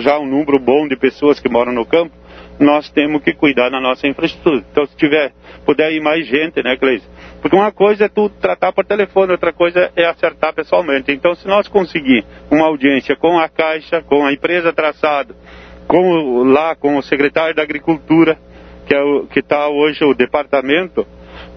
já 0.00 0.18
um 0.18 0.26
número 0.26 0.58
bom 0.58 0.86
de 0.86 0.96
pessoas 0.96 1.40
que 1.40 1.48
moram 1.48 1.72
no 1.72 1.86
campo, 1.86 2.12
nós 2.60 2.90
temos 2.90 3.22
que 3.22 3.32
cuidar 3.32 3.70
da 3.70 3.80
nossa 3.80 4.06
infraestrutura. 4.06 4.62
Então 4.70 4.86
se 4.86 4.96
tiver, 4.96 5.32
puder 5.64 5.92
ir 5.92 6.00
mais 6.00 6.26
gente, 6.26 6.62
né, 6.62 6.76
Cleise? 6.76 7.06
Porque 7.42 7.56
uma 7.56 7.72
coisa 7.72 8.04
é 8.04 8.08
tu 8.08 8.30
tratar 8.30 8.72
por 8.72 8.84
telefone, 8.84 9.32
outra 9.32 9.52
coisa 9.52 9.90
é 9.96 10.06
acertar 10.06 10.54
pessoalmente. 10.54 11.10
Então, 11.10 11.34
se 11.34 11.46
nós 11.48 11.66
conseguir 11.66 12.24
uma 12.48 12.66
audiência 12.66 13.16
com 13.16 13.36
a 13.36 13.48
Caixa, 13.48 14.00
com 14.00 14.24
a 14.24 14.32
empresa 14.32 14.72
traçada, 14.72 15.34
com 15.88 16.44
lá 16.44 16.76
com 16.76 16.96
o 16.96 17.02
secretário 17.02 17.54
da 17.54 17.62
Agricultura, 17.62 18.38
que 18.86 18.94
é 18.94 19.02
o 19.02 19.26
que 19.26 19.40
está 19.40 19.68
hoje 19.68 20.04
o 20.04 20.14
departamento 20.14 21.04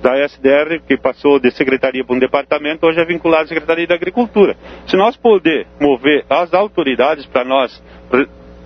da 0.01 0.17
SDR, 0.25 0.81
que 0.87 0.97
passou 0.97 1.39
de 1.39 1.51
secretaria 1.51 2.03
para 2.03 2.15
um 2.15 2.19
departamento, 2.19 2.87
hoje 2.87 2.99
é 2.99 3.05
vinculado 3.05 3.43
à 3.43 3.47
Secretaria 3.47 3.85
da 3.85 3.93
Agricultura. 3.93 4.57
Se 4.87 4.97
nós 4.97 5.15
puder 5.15 5.67
mover 5.79 6.25
as 6.27 6.51
autoridades 6.53 7.27
para 7.27 7.45
nós 7.45 7.81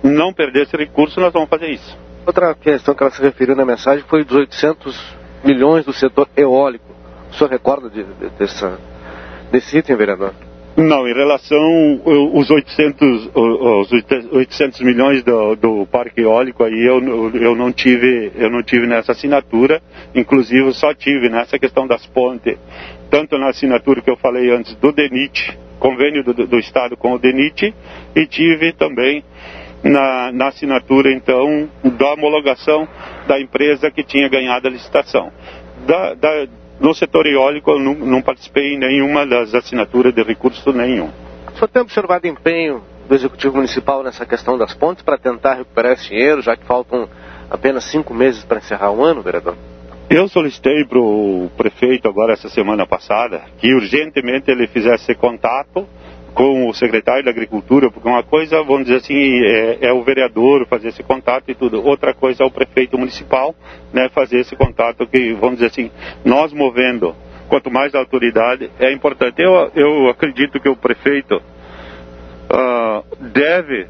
não 0.02 0.32
perder 0.32 0.62
esse 0.62 0.76
recurso, 0.76 1.20
nós 1.20 1.32
vamos 1.34 1.50
fazer 1.50 1.68
isso. 1.68 1.98
Outra 2.26 2.54
questão 2.54 2.94
que 2.94 3.02
ela 3.02 3.12
se 3.12 3.20
referiu 3.20 3.54
na 3.54 3.64
mensagem 3.64 4.04
foi 4.08 4.24
dos 4.24 4.36
800 4.36 5.16
milhões 5.44 5.84
do 5.84 5.92
setor 5.92 6.28
eólico. 6.36 6.89
O 7.30 7.34
senhor 7.34 7.50
recorda 7.50 7.88
de, 7.88 8.02
de, 8.04 8.30
dessa, 8.38 8.78
desse 9.50 9.78
item, 9.78 9.96
vereador? 9.96 10.34
Não, 10.76 11.06
em 11.06 11.12
relação 11.12 12.00
aos 12.34 12.48
800, 12.48 13.30
os 13.34 13.92
800 14.32 14.80
milhões 14.80 15.22
do, 15.22 15.56
do, 15.56 15.86
parque 15.86 16.20
eólico 16.22 16.62
aí 16.64 16.86
eu, 16.86 17.00
eu 17.34 17.54
não 17.56 17.72
tive 17.72 18.30
eu 18.36 18.48
não 18.48 18.62
tive 18.62 18.86
nessa 18.86 19.12
assinatura, 19.12 19.82
inclusive 20.14 20.72
só 20.72 20.94
tive 20.94 21.28
nessa 21.28 21.58
questão 21.58 21.86
das 21.86 22.06
pontes, 22.06 22.56
tanto 23.10 23.36
na 23.36 23.48
assinatura 23.48 24.00
que 24.00 24.10
eu 24.10 24.16
falei 24.16 24.50
antes 24.50 24.74
do 24.76 24.92
DENIT, 24.92 25.58
convênio 25.78 26.22
do, 26.22 26.32
do 26.46 26.58
Estado 26.58 26.96
com 26.96 27.12
o 27.14 27.18
DENIT, 27.18 27.74
e 28.14 28.26
tive 28.26 28.72
também 28.72 29.24
na, 29.82 30.30
na 30.32 30.48
assinatura 30.48 31.12
então 31.12 31.68
da 31.82 32.12
homologação 32.12 32.86
da 33.26 33.40
empresa 33.40 33.90
que 33.90 34.04
tinha 34.04 34.28
ganhado 34.28 34.68
a 34.68 34.70
licitação. 34.70 35.32
Da, 35.86 36.14
da, 36.14 36.46
no 36.80 36.94
setor 36.94 37.26
eólico, 37.26 37.70
eu 37.70 37.78
não, 37.78 37.94
não, 37.94 38.22
participei 38.22 38.74
em 38.74 38.78
nenhuma 38.78 39.26
das 39.26 39.54
assinaturas 39.54 40.14
de 40.14 40.22
recurso 40.22 40.72
nenhum. 40.72 41.10
Senhor 41.54 41.68
tem 41.68 41.82
observado 41.82 42.26
empenho 42.26 42.82
do 43.06 43.14
Executivo 43.14 43.56
Municipal 43.56 44.02
nessa 44.02 44.24
questão 44.24 44.56
das 44.56 44.72
pontes 44.72 45.02
para 45.02 45.18
tentar 45.18 45.54
recuperar 45.54 45.92
esse 45.92 46.08
dinheiro, 46.08 46.40
já 46.40 46.56
que 46.56 46.64
faltam 46.64 47.06
apenas 47.50 47.84
cinco 47.84 48.14
meses 48.14 48.42
para 48.44 48.58
encerrar 48.58 48.92
o 48.92 49.04
ano, 49.04 49.20
vereador? 49.20 49.56
Eu 50.08 50.26
solicitei 50.26 50.84
para 50.86 50.98
o 50.98 51.50
prefeito 51.56 52.08
agora 52.08 52.32
essa 52.32 52.48
semana 52.48 52.86
passada 52.86 53.42
que 53.58 53.74
urgentemente 53.74 54.50
ele 54.50 54.66
fizesse 54.66 55.14
contato 55.14 55.86
com 56.34 56.68
o 56.68 56.74
secretário 56.74 57.24
da 57.24 57.30
Agricultura, 57.30 57.90
porque 57.90 58.08
uma 58.08 58.22
coisa, 58.22 58.62
vamos 58.62 58.84
dizer 58.84 58.96
assim, 58.96 59.44
é, 59.44 59.88
é, 59.88 59.92
o 59.92 60.02
vereador 60.02 60.66
fazer 60.66 60.88
esse 60.88 61.02
contato 61.02 61.50
e 61.50 61.54
tudo, 61.54 61.84
outra 61.84 62.14
coisa 62.14 62.44
é 62.44 62.46
o 62.46 62.50
prefeito 62.50 62.96
municipal 62.98 63.54
né, 63.92 64.08
fazer 64.10 64.40
esse 64.40 64.56
contato, 64.56 65.06
que, 65.06 65.32
vamos 65.34 65.56
dizer 65.56 65.66
assim, 65.66 65.90
nós 66.24 66.52
movendo, 66.52 67.14
quanto 67.48 67.70
mais 67.70 67.94
autoridade, 67.94 68.70
é 68.78 68.92
importante. 68.92 69.42
Eu, 69.42 69.70
eu 69.74 70.08
acredito 70.08 70.60
que 70.60 70.68
o 70.68 70.76
prefeito 70.76 71.36
uh, 71.36 73.04
deve 73.20 73.86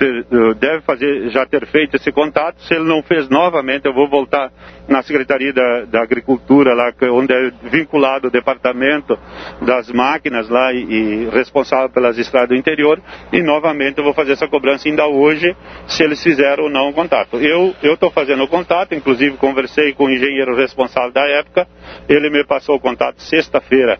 ter, 0.00 0.26
eh, 0.32 0.54
deve 0.54 0.80
fazer, 0.80 1.28
já 1.28 1.44
ter 1.44 1.66
feito 1.66 1.94
esse 1.96 2.10
contato. 2.10 2.58
Se 2.62 2.74
ele 2.74 2.84
não 2.84 3.02
fez 3.02 3.28
novamente, 3.28 3.84
eu 3.84 3.92
vou 3.92 4.08
voltar 4.08 4.50
na 4.88 5.02
Secretaria 5.02 5.52
da, 5.52 5.84
da 5.84 6.02
Agricultura, 6.02 6.72
lá, 6.72 6.90
onde 7.12 7.34
é 7.34 7.52
vinculado 7.70 8.28
o 8.28 8.30
departamento 8.30 9.18
das 9.60 9.92
máquinas 9.92 10.48
lá 10.48 10.72
e, 10.72 10.78
e 10.78 11.28
responsável 11.30 11.90
pelas 11.90 12.16
estradas 12.16 12.48
do 12.48 12.56
interior, 12.56 12.98
e 13.30 13.42
novamente 13.42 13.98
eu 13.98 14.04
vou 14.04 14.14
fazer 14.14 14.32
essa 14.32 14.48
cobrança 14.48 14.88
ainda 14.88 15.06
hoje, 15.06 15.54
se 15.86 16.02
eles 16.02 16.22
fizeram 16.22 16.64
ou 16.64 16.70
não 16.70 16.88
o 16.88 16.94
contato. 16.94 17.36
Eu 17.36 17.74
estou 17.82 18.10
fazendo 18.10 18.42
o 18.42 18.48
contato, 18.48 18.94
inclusive 18.94 19.36
conversei 19.36 19.92
com 19.92 20.06
o 20.06 20.10
engenheiro 20.10 20.56
responsável 20.56 21.12
da 21.12 21.26
época, 21.28 21.68
ele 22.08 22.30
me 22.30 22.42
passou 22.44 22.76
o 22.76 22.80
contato 22.80 23.20
sexta-feira, 23.20 23.98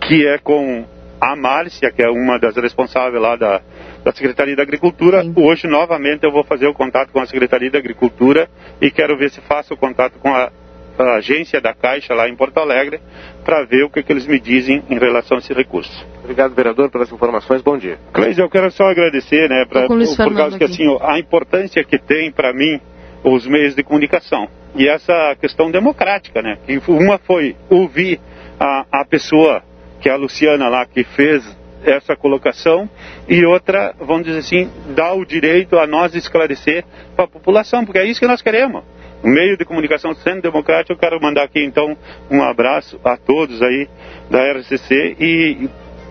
que 0.00 0.26
é 0.26 0.38
com 0.38 0.86
a 1.20 1.36
Márcia, 1.36 1.90
que 1.90 2.02
é 2.02 2.10
uma 2.10 2.38
das 2.38 2.56
responsáveis 2.56 3.22
lá 3.22 3.36
da, 3.36 3.62
da 4.04 4.12
Secretaria 4.12 4.54
da 4.54 4.62
Agricultura. 4.62 5.22
Sim. 5.22 5.32
Hoje, 5.36 5.66
novamente, 5.66 6.24
eu 6.24 6.30
vou 6.30 6.44
fazer 6.44 6.66
o 6.66 6.74
contato 6.74 7.10
com 7.10 7.20
a 7.20 7.26
Secretaria 7.26 7.70
da 7.70 7.78
Agricultura 7.78 8.48
e 8.80 8.90
quero 8.90 9.16
ver 9.16 9.30
se 9.30 9.40
faço 9.40 9.74
o 9.74 9.76
contato 9.76 10.18
com 10.18 10.28
a, 10.28 10.52
a 10.98 11.14
agência 11.14 11.60
da 11.60 11.72
Caixa 11.72 12.14
lá 12.14 12.28
em 12.28 12.36
Porto 12.36 12.58
Alegre 12.58 13.00
para 13.44 13.64
ver 13.64 13.84
o 13.84 13.90
que, 13.90 14.02
que, 14.02 14.12
eles 14.12 14.26
me 14.26 14.38
dizem 14.38 14.82
em 14.90 14.98
relação 14.98 15.38
a 15.38 15.40
esse 15.40 15.54
recurso. 15.54 16.06
Obrigado, 16.22 16.54
vereador, 16.54 16.90
pelas 16.90 17.10
informações. 17.10 17.62
Bom 17.62 17.78
dia. 17.78 17.98
Cleide, 18.12 18.40
eu 18.40 18.50
quero 18.50 18.70
só 18.70 18.84
agradecer, 18.84 19.48
né, 19.48 19.64
pra, 19.68 19.86
por, 19.86 19.98
por 19.98 20.36
causa 20.36 20.58
que 20.58 20.64
assim, 20.64 20.84
a 21.00 21.18
importância 21.18 21.82
que 21.82 21.98
tem 21.98 22.30
para 22.30 22.52
mim 22.52 22.78
os 23.24 23.46
meios 23.46 23.74
de 23.74 23.82
comunicação 23.82 24.46
e 24.74 24.86
essa 24.86 25.34
questão 25.40 25.70
democrática, 25.70 26.42
né? 26.42 26.58
Que 26.66 26.78
uma 26.88 27.16
foi 27.16 27.56
ouvir 27.70 28.20
a, 28.60 28.84
a 29.00 29.04
pessoa 29.04 29.62
que 30.00 30.08
é 30.10 30.12
a 30.12 30.16
Luciana 30.16 30.68
lá 30.68 30.84
que 30.84 31.04
fez 31.04 31.42
essa 31.84 32.16
colocação 32.16 32.88
e 33.28 33.44
outra, 33.44 33.94
vamos 33.98 34.24
dizer 34.24 34.38
assim, 34.38 34.70
dá 34.94 35.12
o 35.12 35.24
direito 35.24 35.78
a 35.78 35.86
nós 35.86 36.14
esclarecer 36.14 36.84
para 37.14 37.26
a 37.26 37.28
população, 37.28 37.84
porque 37.84 37.98
é 37.98 38.06
isso 38.06 38.20
que 38.20 38.26
nós 38.26 38.42
queremos. 38.42 38.82
O 39.22 39.28
meio 39.28 39.56
de 39.56 39.64
comunicação 39.64 40.14
sendo 40.14 40.42
democrático, 40.42 40.92
eu 40.92 40.98
quero 40.98 41.20
mandar 41.20 41.44
aqui 41.44 41.64
então 41.64 41.96
um 42.30 42.42
abraço 42.42 43.00
a 43.02 43.16
todos 43.16 43.62
aí 43.62 43.88
da 44.30 44.52
RCC 44.52 45.16
e, 45.18 45.68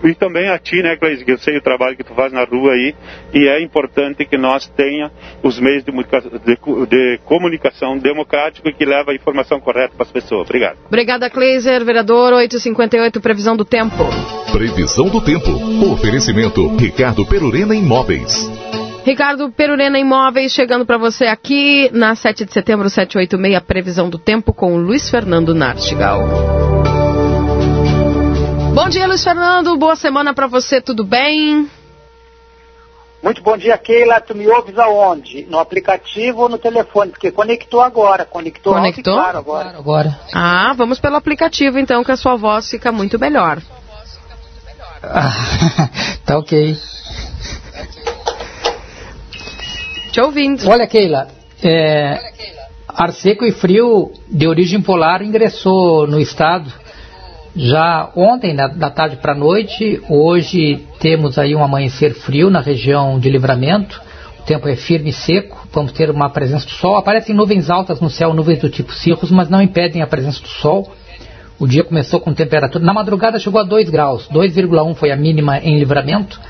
e 0.08 0.14
também 0.14 0.48
a 0.48 0.58
ti, 0.58 0.82
né, 0.82 0.96
Cleise, 0.96 1.24
que 1.24 1.32
eu 1.32 1.38
sei 1.38 1.56
o 1.56 1.62
trabalho 1.62 1.96
que 1.96 2.04
tu 2.04 2.14
faz 2.14 2.32
na 2.32 2.44
rua 2.44 2.72
aí, 2.72 2.94
e 3.32 3.48
é 3.48 3.60
importante 3.62 4.24
que 4.24 4.36
nós 4.36 4.66
tenha 4.68 5.10
os 5.42 5.58
meios 5.58 5.84
de, 5.84 5.92
de, 5.92 6.86
de 6.86 7.20
comunicação 7.24 7.98
democrático 7.98 8.68
e 8.68 8.72
que 8.72 8.84
leva 8.84 9.12
a 9.12 9.14
informação 9.14 9.60
correta 9.60 9.94
para 9.96 10.04
as 10.04 10.12
pessoas. 10.12 10.42
Obrigado. 10.42 10.76
Obrigada, 10.86 11.30
Cleiser, 11.30 11.84
vereador 11.84 12.32
858, 12.34 13.20
previsão 13.20 13.56
do 13.56 13.64
tempo. 13.64 14.04
Previsão 14.52 15.08
do 15.08 15.20
tempo. 15.20 15.50
Oferecimento 15.92 16.66
Ricardo 16.76 17.26
Perurena 17.26 17.74
Imóveis. 17.74 18.48
Ricardo 19.04 19.50
Perurena 19.50 19.98
Imóveis 19.98 20.52
chegando 20.52 20.86
para 20.86 20.96
você 20.96 21.26
aqui 21.26 21.90
na 21.92 22.14
7 22.14 22.46
de 22.46 22.52
setembro, 22.52 22.88
786, 22.88 23.62
previsão 23.62 24.08
do 24.08 24.18
tempo 24.18 24.52
com 24.52 24.74
o 24.74 24.78
Luiz 24.78 25.10
Fernando 25.10 25.54
Nartigal. 25.54 26.73
Bom 28.74 28.88
dia, 28.88 29.06
Luiz 29.06 29.22
Fernando. 29.22 29.76
Boa 29.76 29.94
semana 29.94 30.34
para 30.34 30.48
você, 30.48 30.80
tudo 30.80 31.04
bem? 31.04 31.70
Muito 33.22 33.40
bom 33.40 33.56
dia, 33.56 33.78
Keila. 33.78 34.20
Tu 34.20 34.34
me 34.34 34.48
ouves 34.48 34.76
aonde? 34.76 35.46
No 35.48 35.60
aplicativo 35.60 36.42
ou 36.42 36.48
no 36.48 36.58
telefone? 36.58 37.12
Porque 37.12 37.30
conectou 37.30 37.80
agora. 37.80 38.24
Conectou, 38.24 38.74
Conectou? 38.74 39.14
Claro 39.14 39.38
agora. 39.38 39.62
Claro, 39.62 39.78
agora. 39.78 40.20
Ah, 40.32 40.74
vamos 40.76 40.98
pelo 40.98 41.14
aplicativo 41.14 41.78
então, 41.78 42.02
que 42.02 42.10
a 42.10 42.16
sua 42.16 42.34
voz 42.34 42.68
fica 42.68 42.90
muito 42.90 43.16
melhor. 43.16 43.62
Ah, 45.04 45.88
tá 46.26 46.36
ok. 46.36 46.76
Te 50.10 50.20
ouvindo. 50.20 50.68
Olha, 50.68 50.88
Keila, 50.88 51.28
é, 51.62 52.18
ar 52.88 53.12
seco 53.12 53.44
e 53.44 53.52
frio 53.52 54.12
de 54.28 54.48
origem 54.48 54.82
polar 54.82 55.22
ingressou 55.22 56.08
no 56.08 56.18
estado 56.18 56.82
já 57.56 58.10
ontem, 58.16 58.54
da, 58.54 58.90
tarde 58.90 59.16
para 59.16 59.32
a 59.32 59.36
noite. 59.36 60.02
Hoje 60.08 60.84
temos 60.98 61.38
aí 61.38 61.54
um 61.54 61.62
amanhecer 61.62 62.14
frio 62.14 62.50
na 62.50 62.60
região 62.60 63.18
de 63.18 63.30
livramento. 63.30 64.00
O 64.40 64.42
tempo 64.42 64.68
é 64.68 64.74
firme 64.74 65.10
e 65.10 65.12
seco. 65.12 65.66
Vamos 65.72 65.92
ter 65.92 66.10
uma 66.10 66.28
presença 66.28 66.66
do 66.66 66.72
sol. 66.72 66.96
Aparecem 66.96 67.34
nuvens 67.34 67.70
altas 67.70 68.00
no 68.00 68.10
céu, 68.10 68.34
nuvens 68.34 68.60
do 68.60 68.68
tipo 68.68 68.92
cirrus, 68.92 69.30
mas 69.30 69.48
não 69.48 69.62
impedem 69.62 70.02
a 70.02 70.06
presença 70.06 70.42
do 70.42 70.48
sol. 70.48 70.92
O 71.58 71.66
dia 71.66 71.84
começou 71.84 72.18
com 72.18 72.34
temperatura. 72.34 72.84
Na 72.84 72.92
madrugada 72.92 73.38
chegou 73.38 73.60
a 73.60 73.64
2 73.64 73.88
graus. 73.88 74.28
2,1 74.32 74.94
foi 74.96 75.12
a 75.12 75.16
mínima 75.16 75.58
em 75.58 75.78
livramento. 75.78 76.40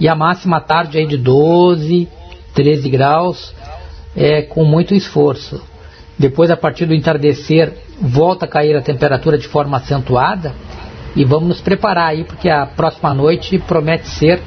E 0.00 0.08
a 0.08 0.14
máxima 0.14 0.56
à 0.56 0.60
tarde 0.60 0.98
aí 0.98 1.06
de 1.06 1.16
12, 1.16 2.08
13 2.54 2.88
graus, 2.88 3.54
é, 4.16 4.42
com 4.42 4.64
muito 4.64 4.94
esforço. 4.94 5.62
Depois, 6.20 6.50
a 6.50 6.56
partir 6.56 6.84
do 6.84 6.92
entardecer, 6.94 7.72
volta 7.98 8.44
a 8.44 8.48
cair 8.48 8.76
a 8.76 8.82
temperatura 8.82 9.38
de 9.38 9.48
forma 9.48 9.78
acentuada. 9.78 10.52
E 11.16 11.24
vamos 11.24 11.48
nos 11.48 11.60
preparar 11.62 12.08
aí, 12.10 12.24
porque 12.24 12.48
a 12.50 12.66
próxima 12.66 13.12
noite 13.14 13.58
promete 13.58 14.06
ser 14.08 14.40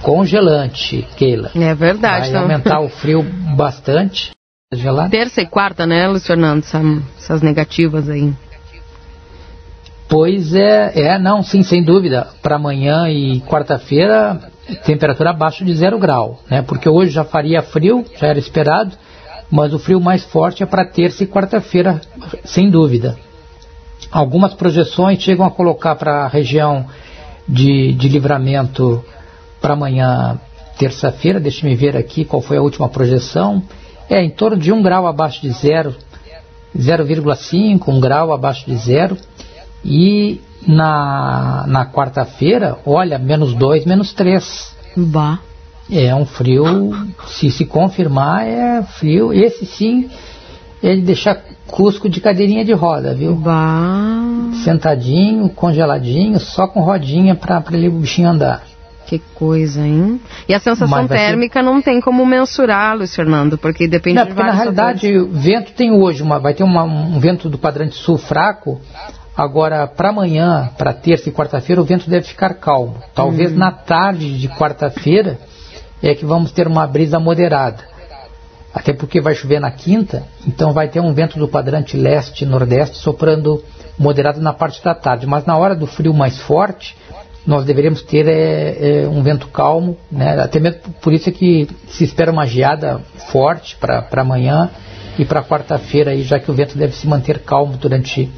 congelante, 0.00 1.06
Keila. 1.16 1.50
É 1.56 1.74
verdade. 1.74 2.20
Vai 2.20 2.28
então. 2.30 2.42
aumentar 2.42 2.80
o 2.80 2.88
frio 2.88 3.22
bastante. 3.56 4.30
Gelado. 4.72 5.10
Terça 5.10 5.40
e 5.42 5.46
quarta, 5.46 5.84
né, 5.86 6.06
Luiz 6.08 6.24
Fernando? 6.26 6.60
Essa- 6.62 6.80
Essas 7.18 7.42
negativas 7.42 8.08
aí. 8.08 8.32
Pois 10.08 10.54
é, 10.54 10.92
é, 11.14 11.18
não, 11.18 11.42
sim, 11.42 11.62
sem 11.64 11.82
dúvida. 11.82 12.28
Para 12.40 12.56
amanhã 12.56 13.08
e 13.08 13.40
quarta-feira, 13.40 14.40
temperatura 14.84 15.30
abaixo 15.30 15.64
de 15.64 15.74
zero 15.74 15.98
grau, 15.98 16.40
né? 16.48 16.62
Porque 16.62 16.88
hoje 16.88 17.10
já 17.10 17.24
faria 17.24 17.60
frio, 17.60 18.04
já 18.16 18.28
era 18.28 18.38
esperado, 18.38 18.92
mas 19.50 19.72
o 19.72 19.78
frio 19.78 20.00
mais 20.00 20.24
forte 20.24 20.62
é 20.62 20.66
para 20.66 20.84
terça 20.84 21.24
e 21.24 21.26
quarta-feira, 21.26 22.00
sem 22.44 22.70
dúvida. 22.70 23.16
Algumas 24.10 24.54
projeções 24.54 25.22
chegam 25.22 25.46
a 25.46 25.50
colocar 25.50 25.94
para 25.96 26.24
a 26.24 26.28
região 26.28 26.86
de, 27.46 27.92
de 27.92 28.08
livramento 28.08 29.04
para 29.60 29.74
amanhã, 29.74 30.38
terça-feira. 30.78 31.40
Deixa 31.40 31.66
me 31.66 31.74
ver 31.74 31.96
aqui 31.96 32.24
qual 32.24 32.42
foi 32.42 32.56
a 32.56 32.62
última 32.62 32.88
projeção. 32.88 33.62
É 34.08 34.22
em 34.22 34.30
torno 34.30 34.56
de 34.56 34.72
um 34.72 34.82
grau 34.82 35.06
abaixo 35.06 35.40
de 35.42 35.50
zero, 35.50 35.94
0,5, 36.76 37.88
um 37.88 38.00
grau 38.00 38.32
abaixo 38.32 38.66
de 38.66 38.76
zero. 38.76 39.16
E 39.84 40.40
na, 40.66 41.64
na 41.66 41.86
quarta-feira, 41.86 42.78
olha, 42.84 43.18
menos 43.18 43.54
2, 43.54 43.84
menos 43.84 44.12
3. 44.12 44.74
Bah. 44.96 45.40
É 45.90 46.14
um 46.14 46.26
frio, 46.26 46.92
se 47.26 47.50
se 47.50 47.64
confirmar, 47.64 48.46
é 48.46 48.82
frio. 48.82 49.32
Esse 49.32 49.64
sim 49.66 50.08
de 50.82 51.00
deixar 51.00 51.40
Cusco 51.66 52.08
de 52.08 52.20
cadeirinha 52.20 52.64
de 52.64 52.72
roda, 52.72 53.12
viu? 53.12 53.34
Bah. 53.34 54.52
Sentadinho, 54.64 55.48
congeladinho, 55.48 56.38
só 56.38 56.66
com 56.68 56.80
rodinha 56.80 57.34
para 57.34 57.62
ele 57.72 57.88
o 57.88 57.92
bichinho 57.92 58.28
andar. 58.28 58.62
Que 59.06 59.20
coisa, 59.34 59.80
hein? 59.86 60.20
E 60.48 60.54
a 60.54 60.60
sensação 60.60 61.06
vai 61.06 61.18
ser- 61.18 61.26
térmica 61.26 61.62
não 61.62 61.80
tem 61.82 62.00
como 62.00 62.24
mensurar, 62.26 62.96
Luiz 62.96 63.14
Fernando, 63.14 63.56
porque 63.58 63.86
depende 63.88 64.16
Não, 64.18 64.26
de 64.26 64.28
porque 64.34 64.42
na 64.44 64.52
realidade 64.52 65.16
o 65.16 65.28
vento 65.32 65.72
tem 65.72 65.90
hoje, 65.92 66.22
uma, 66.22 66.38
vai 66.38 66.54
ter 66.54 66.62
uma- 66.64 66.84
um 66.84 67.18
vento 67.18 67.48
do 67.48 67.58
quadrante 67.58 67.94
sul 67.96 68.16
fraco. 68.18 68.80
Agora, 69.36 69.86
para 69.86 70.08
amanhã, 70.10 70.70
para 70.78 70.92
terça 70.92 71.28
e 71.28 71.32
quarta-feira, 71.32 71.80
o 71.80 71.84
vento 71.84 72.08
deve 72.08 72.26
ficar 72.26 72.54
calmo. 72.54 72.94
Talvez 73.14 73.52
Uhum. 73.52 73.58
na 73.58 73.70
tarde 73.70 74.38
de 74.38 74.48
quarta-feira 74.48 75.38
é 76.08 76.14
que 76.14 76.24
vamos 76.24 76.52
ter 76.52 76.66
uma 76.66 76.86
brisa 76.86 77.18
moderada. 77.18 77.84
Até 78.74 78.92
porque 78.92 79.20
vai 79.20 79.34
chover 79.34 79.58
na 79.58 79.70
quinta, 79.70 80.24
então 80.46 80.72
vai 80.72 80.88
ter 80.88 81.00
um 81.00 81.12
vento 81.14 81.38
do 81.38 81.48
quadrante 81.48 81.96
leste 81.96 82.44
e 82.44 82.46
nordeste 82.46 82.98
soprando 82.98 83.64
moderado 83.98 84.40
na 84.40 84.52
parte 84.52 84.84
da 84.84 84.94
tarde. 84.94 85.26
Mas 85.26 85.46
na 85.46 85.56
hora 85.56 85.74
do 85.74 85.86
frio 85.86 86.12
mais 86.12 86.38
forte, 86.38 86.94
nós 87.46 87.64
deveríamos 87.64 88.02
ter 88.02 88.26
é, 88.28 89.04
é, 89.04 89.08
um 89.08 89.22
vento 89.22 89.48
calmo, 89.48 89.96
né? 90.10 90.38
até 90.40 90.58
mesmo 90.60 90.80
por 91.00 91.12
isso 91.12 91.28
é 91.28 91.32
que 91.32 91.68
se 91.88 92.04
espera 92.04 92.30
uma 92.30 92.46
geada 92.46 93.00
forte 93.30 93.76
para 93.76 94.06
amanhã 94.16 94.70
e 95.18 95.24
para 95.24 95.42
quarta-feira, 95.42 96.16
já 96.18 96.38
que 96.38 96.50
o 96.50 96.54
vento 96.54 96.76
deve 96.76 96.94
se 96.94 97.06
manter 97.06 97.38
calmo 97.38 97.76
durante 97.76 98.30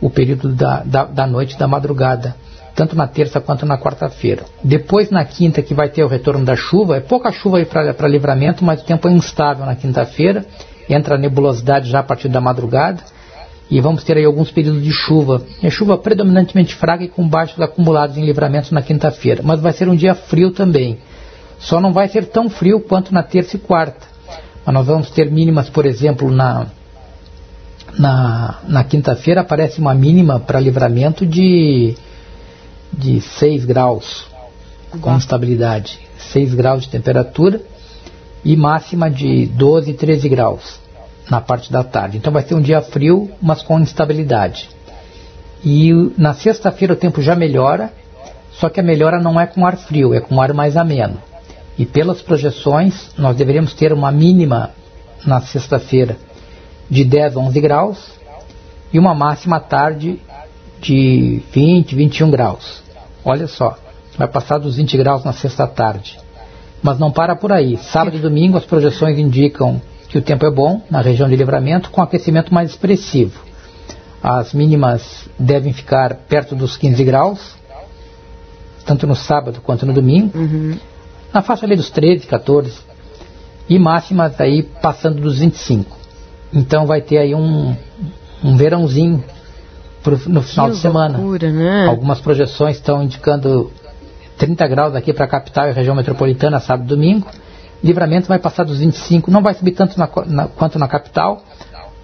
o 0.00 0.08
período 0.08 0.50
da, 0.50 0.82
da, 0.84 1.04
da 1.04 1.26
noite 1.26 1.58
da 1.58 1.66
madrugada, 1.66 2.36
tanto 2.80 2.96
na 2.96 3.06
terça 3.06 3.42
quanto 3.42 3.66
na 3.66 3.76
quarta-feira. 3.76 4.42
Depois, 4.64 5.10
na 5.10 5.22
quinta, 5.22 5.60
que 5.60 5.74
vai 5.74 5.90
ter 5.90 6.02
o 6.02 6.08
retorno 6.08 6.46
da 6.46 6.56
chuva, 6.56 6.96
é 6.96 7.00
pouca 7.00 7.30
chuva 7.30 7.58
aí 7.58 7.66
para 7.66 8.08
livramento, 8.08 8.64
mas 8.64 8.80
o 8.80 8.84
tempo 8.86 9.06
é 9.06 9.12
instável 9.12 9.66
na 9.66 9.76
quinta-feira, 9.76 10.46
entra 10.88 11.16
a 11.16 11.18
nebulosidade 11.18 11.90
já 11.90 11.98
a 11.98 12.02
partir 12.02 12.30
da 12.30 12.40
madrugada, 12.40 13.02
e 13.70 13.82
vamos 13.82 14.02
ter 14.02 14.16
aí 14.16 14.24
alguns 14.24 14.50
períodos 14.50 14.82
de 14.82 14.92
chuva. 14.92 15.42
É 15.62 15.68
chuva 15.68 15.98
predominantemente 15.98 16.74
fraca 16.74 17.04
e 17.04 17.08
com 17.08 17.28
baixos 17.28 17.60
acumulados 17.60 18.16
em 18.16 18.24
livramentos 18.24 18.70
na 18.70 18.80
quinta-feira, 18.80 19.42
mas 19.44 19.60
vai 19.60 19.74
ser 19.74 19.86
um 19.86 19.94
dia 19.94 20.14
frio 20.14 20.50
também. 20.50 21.00
Só 21.58 21.82
não 21.82 21.92
vai 21.92 22.08
ser 22.08 22.28
tão 22.28 22.48
frio 22.48 22.80
quanto 22.80 23.12
na 23.12 23.22
terça 23.22 23.56
e 23.56 23.58
quarta. 23.58 24.06
Mas 24.64 24.74
nós 24.74 24.86
vamos 24.86 25.10
ter 25.10 25.30
mínimas, 25.30 25.68
por 25.68 25.84
exemplo, 25.84 26.30
na, 26.30 26.68
na, 27.98 28.54
na 28.66 28.84
quinta-feira 28.84 29.42
aparece 29.42 29.78
uma 29.78 29.94
mínima 29.94 30.40
para 30.40 30.58
livramento 30.58 31.26
de, 31.26 31.94
de 32.92 33.20
6 33.20 33.64
graus 33.64 34.26
com 35.00 35.16
estabilidade. 35.16 35.98
6 36.32 36.54
graus 36.54 36.82
de 36.82 36.88
temperatura 36.88 37.60
e 38.44 38.56
máxima 38.56 39.10
de 39.10 39.46
12, 39.46 39.92
13 39.94 40.28
graus 40.28 40.80
na 41.30 41.40
parte 41.40 41.70
da 41.70 41.84
tarde. 41.84 42.18
Então 42.18 42.32
vai 42.32 42.42
ser 42.42 42.54
um 42.54 42.60
dia 42.60 42.80
frio, 42.80 43.30
mas 43.40 43.62
com 43.62 43.78
instabilidade. 43.78 44.68
E 45.64 45.92
na 46.16 46.34
sexta-feira 46.34 46.94
o 46.94 46.96
tempo 46.96 47.22
já 47.22 47.36
melhora, 47.36 47.92
só 48.52 48.68
que 48.68 48.80
a 48.80 48.82
melhora 48.82 49.20
não 49.20 49.40
é 49.40 49.46
com 49.46 49.64
ar 49.64 49.76
frio, 49.76 50.14
é 50.14 50.20
com 50.20 50.40
ar 50.40 50.52
mais 50.52 50.76
ameno. 50.76 51.18
E 51.78 51.86
pelas 51.86 52.20
projeções, 52.20 53.10
nós 53.16 53.36
deveríamos 53.36 53.74
ter 53.74 53.92
uma 53.92 54.10
mínima 54.10 54.70
na 55.24 55.40
sexta-feira 55.40 56.16
de 56.88 57.04
10 57.04 57.36
a 57.36 57.40
11 57.40 57.60
graus 57.60 58.10
e 58.92 58.98
uma 58.98 59.14
máxima 59.14 59.56
à 59.56 59.60
tarde 59.60 60.20
de 60.80 61.42
20, 61.52 61.94
21 61.94 62.30
graus. 62.30 62.82
Olha 63.24 63.46
só, 63.46 63.78
vai 64.16 64.28
passar 64.28 64.58
dos 64.58 64.76
20 64.76 64.96
graus 64.96 65.24
na 65.24 65.32
sexta-tarde. 65.32 66.18
Mas 66.82 66.98
não 66.98 67.10
para 67.10 67.36
por 67.36 67.52
aí. 67.52 67.76
Sábado 67.76 68.16
e 68.16 68.20
domingo 68.20 68.56
as 68.56 68.64
projeções 68.64 69.18
indicam 69.18 69.80
que 70.08 70.18
o 70.18 70.22
tempo 70.22 70.44
é 70.44 70.50
bom 70.50 70.82
na 70.90 71.00
região 71.00 71.28
de 71.28 71.36
livramento 71.36 71.90
com 71.90 72.02
aquecimento 72.02 72.52
mais 72.52 72.70
expressivo. 72.70 73.40
As 74.22 74.52
mínimas 74.52 75.28
devem 75.38 75.72
ficar 75.72 76.14
perto 76.14 76.54
dos 76.54 76.76
15 76.76 77.04
graus, 77.04 77.54
tanto 78.84 79.06
no 79.06 79.14
sábado 79.14 79.60
quanto 79.62 79.86
no 79.86 79.92
domingo, 79.92 80.32
na 81.32 81.42
faixa 81.42 81.64
ali 81.64 81.76
dos 81.76 81.90
13, 81.90 82.26
14, 82.26 82.78
e 83.68 83.78
máximas 83.78 84.38
aí 84.40 84.62
passando 84.62 85.20
dos 85.20 85.38
25. 85.38 85.96
Então 86.52 86.86
vai 86.86 87.00
ter 87.00 87.18
aí 87.18 87.34
um, 87.34 87.74
um 88.42 88.56
verãozinho 88.56 89.22
pro, 90.02 90.18
no 90.28 90.42
final 90.42 90.66
Que 90.66 90.72
de 90.72 90.78
semana. 90.78 91.18
loucura, 91.18 91.50
né? 91.50 91.86
Algumas 91.86 92.20
projeções 92.20 92.76
estão 92.76 93.02
indicando 93.02 93.70
30 94.38 94.66
graus 94.68 94.94
aqui 94.94 95.12
para 95.12 95.24
a 95.24 95.28
capital 95.28 95.68
e 95.68 95.72
região 95.72 95.94
metropolitana, 95.94 96.60
sábado 96.60 96.86
e 96.86 96.88
domingo. 96.88 97.26
Livramento 97.82 98.28
vai 98.28 98.38
passar 98.38 98.64
dos 98.64 98.78
25, 98.78 99.30
não 99.30 99.42
vai 99.42 99.54
subir 99.54 99.72
tanto 99.72 99.98
na, 99.98 100.08
na, 100.26 100.48
quanto 100.48 100.78
na 100.78 100.86
capital, 100.86 101.42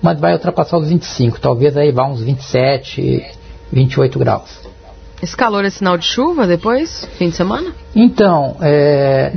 mas 0.01 0.19
vai 0.19 0.33
ultrapassar 0.33 0.79
os 0.79 0.89
25, 0.89 1.39
talvez 1.41 1.77
aí 1.77 1.93
vá 1.93 2.07
uns 2.07 2.23
27, 2.23 3.25
28 3.73 4.19
graus. 4.19 4.67
Esse 5.23 5.37
calor 5.37 5.65
é 5.65 5.71
sinal 5.71 5.97
de 5.97 6.05
chuva 6.05 6.47
depois, 6.47 7.07
fim 7.17 7.31
de 7.31 7.37
semana? 7.37 7.73
Então, 7.95 8.57
é, 8.61 9.33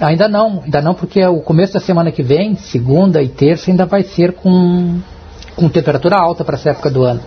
ainda 0.00 0.28
não, 0.28 0.62
ainda 0.64 0.80
não, 0.80 0.94
porque 0.94 1.24
o 1.26 1.40
começo 1.40 1.74
da 1.74 1.80
semana 1.80 2.12
que 2.12 2.22
vem, 2.22 2.54
segunda 2.54 3.20
e 3.20 3.28
terça, 3.28 3.70
ainda 3.70 3.84
vai 3.84 4.04
ser 4.04 4.32
com, 4.32 5.00
com 5.56 5.68
temperatura 5.68 6.16
alta 6.16 6.44
para 6.44 6.54
essa 6.54 6.70
época 6.70 6.88
do 6.88 7.02
ano. 7.02 7.20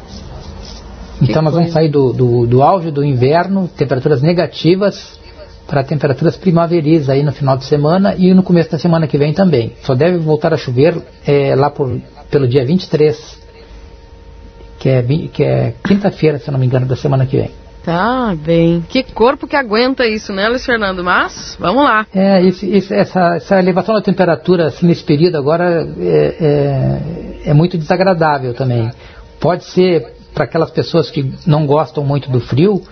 Então 1.21 1.41
nós 1.41 1.53
vamos 1.53 1.71
sair 1.71 1.89
do, 1.89 2.13
do, 2.13 2.47
do 2.47 2.61
auge 2.61 2.91
do 2.91 3.03
inverno, 3.03 3.67
temperaturas 3.67 4.21
negativas, 4.21 5.19
para 5.67 5.83
temperaturas 5.83 6.37
primaveris 6.37 7.09
aí 7.09 7.21
no 7.21 7.31
final 7.31 7.57
de 7.57 7.65
semana 7.65 8.15
e 8.17 8.33
no 8.33 8.41
começo 8.41 8.71
da 8.71 8.79
semana 8.79 9.07
que 9.07 9.17
vem 9.17 9.33
também. 9.33 9.73
Só 9.81 9.93
deve 9.93 10.17
voltar 10.17 10.53
a 10.53 10.57
chover 10.57 10.97
é, 11.25 11.55
lá 11.55 11.69
por, 11.69 11.99
pelo 12.31 12.47
dia 12.47 12.65
23, 12.65 13.41
que 14.79 14.89
é, 14.89 15.03
que 15.31 15.43
é 15.43 15.73
quinta-feira, 15.85 16.39
se 16.39 16.49
não 16.49 16.59
me 16.59 16.65
engano, 16.65 16.85
da 16.85 16.95
semana 16.95 17.25
que 17.25 17.37
vem. 17.37 17.51
Tá 17.83 18.35
bem. 18.35 18.83
Que 18.89 19.01
corpo 19.01 19.47
que 19.47 19.55
aguenta 19.55 20.05
isso, 20.05 20.33
né, 20.33 20.49
Luiz 20.49 20.65
Fernando? 20.65 21.05
Mas, 21.05 21.55
vamos 21.57 21.85
lá. 21.85 22.05
É, 22.13 22.41
isso, 22.41 22.65
isso, 22.65 22.93
essa, 22.93 23.35
essa, 23.37 23.59
elevação 23.59 23.95
da 23.95 24.01
temperatura 24.01 24.67
assim, 24.67 24.85
nesse 24.85 25.05
período 25.05 25.37
agora 25.37 25.87
é, 25.97 26.35
é, 27.45 27.49
é 27.51 27.53
muito 27.53 27.77
desagradável 27.77 28.53
também. 28.53 28.91
Pode 29.39 29.63
ser 29.63 30.16
para 30.37 30.45
aquelas 30.45 30.69
pessoas 30.69 31.09
que 31.09 31.33
não 31.47 31.65
gostam 31.65 32.03
muito 32.03 32.29
do 32.29 32.39
frio, 32.39 32.83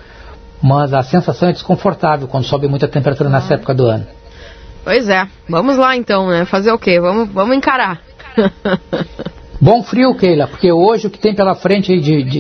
mas 0.60 0.96
a 0.96 1.04
sensação 1.04 1.48
é 1.48 1.52
desconfortável 1.52 2.28
quando 2.28 2.44
sobe 2.44 2.68
muita 2.68 2.88
temperatura 2.88 3.30
nessa 3.30 3.54
época 3.54 3.72
do 3.76 3.86
ano. 3.86 4.08
Pois 4.84 5.08
é, 5.08 5.28
vamos 5.48 5.78
lá 5.78 5.96
então, 5.96 6.28
né? 6.28 6.44
Fazer 6.46 6.72
o 6.72 6.80
quê? 6.80 7.00
Vamos, 7.00 7.30
vamos 7.30 7.56
encarar. 7.56 8.02
Bom 9.62 9.84
frio, 9.84 10.16
Keila, 10.16 10.48
porque 10.48 10.72
hoje 10.72 11.06
o 11.06 11.10
que 11.12 11.20
tem 11.20 11.36
pela 11.36 11.54
frente 11.54 12.00
de, 12.00 12.24
de 12.24 12.40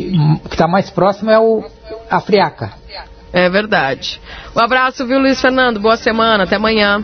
que 0.49 0.53
está 0.55 0.67
mais 0.67 0.89
próximo 0.89 1.29
é 1.29 1.39
o, 1.39 1.63
a 2.09 2.19
friaca. 2.19 2.73
É 3.35 3.49
verdade. 3.49 4.21
Um 4.55 4.61
abraço, 4.61 5.05
viu, 5.05 5.19
Luiz 5.19 5.41
Fernando? 5.41 5.77
Boa 5.77 5.97
semana, 5.97 6.45
até 6.45 6.55
amanhã. 6.55 7.03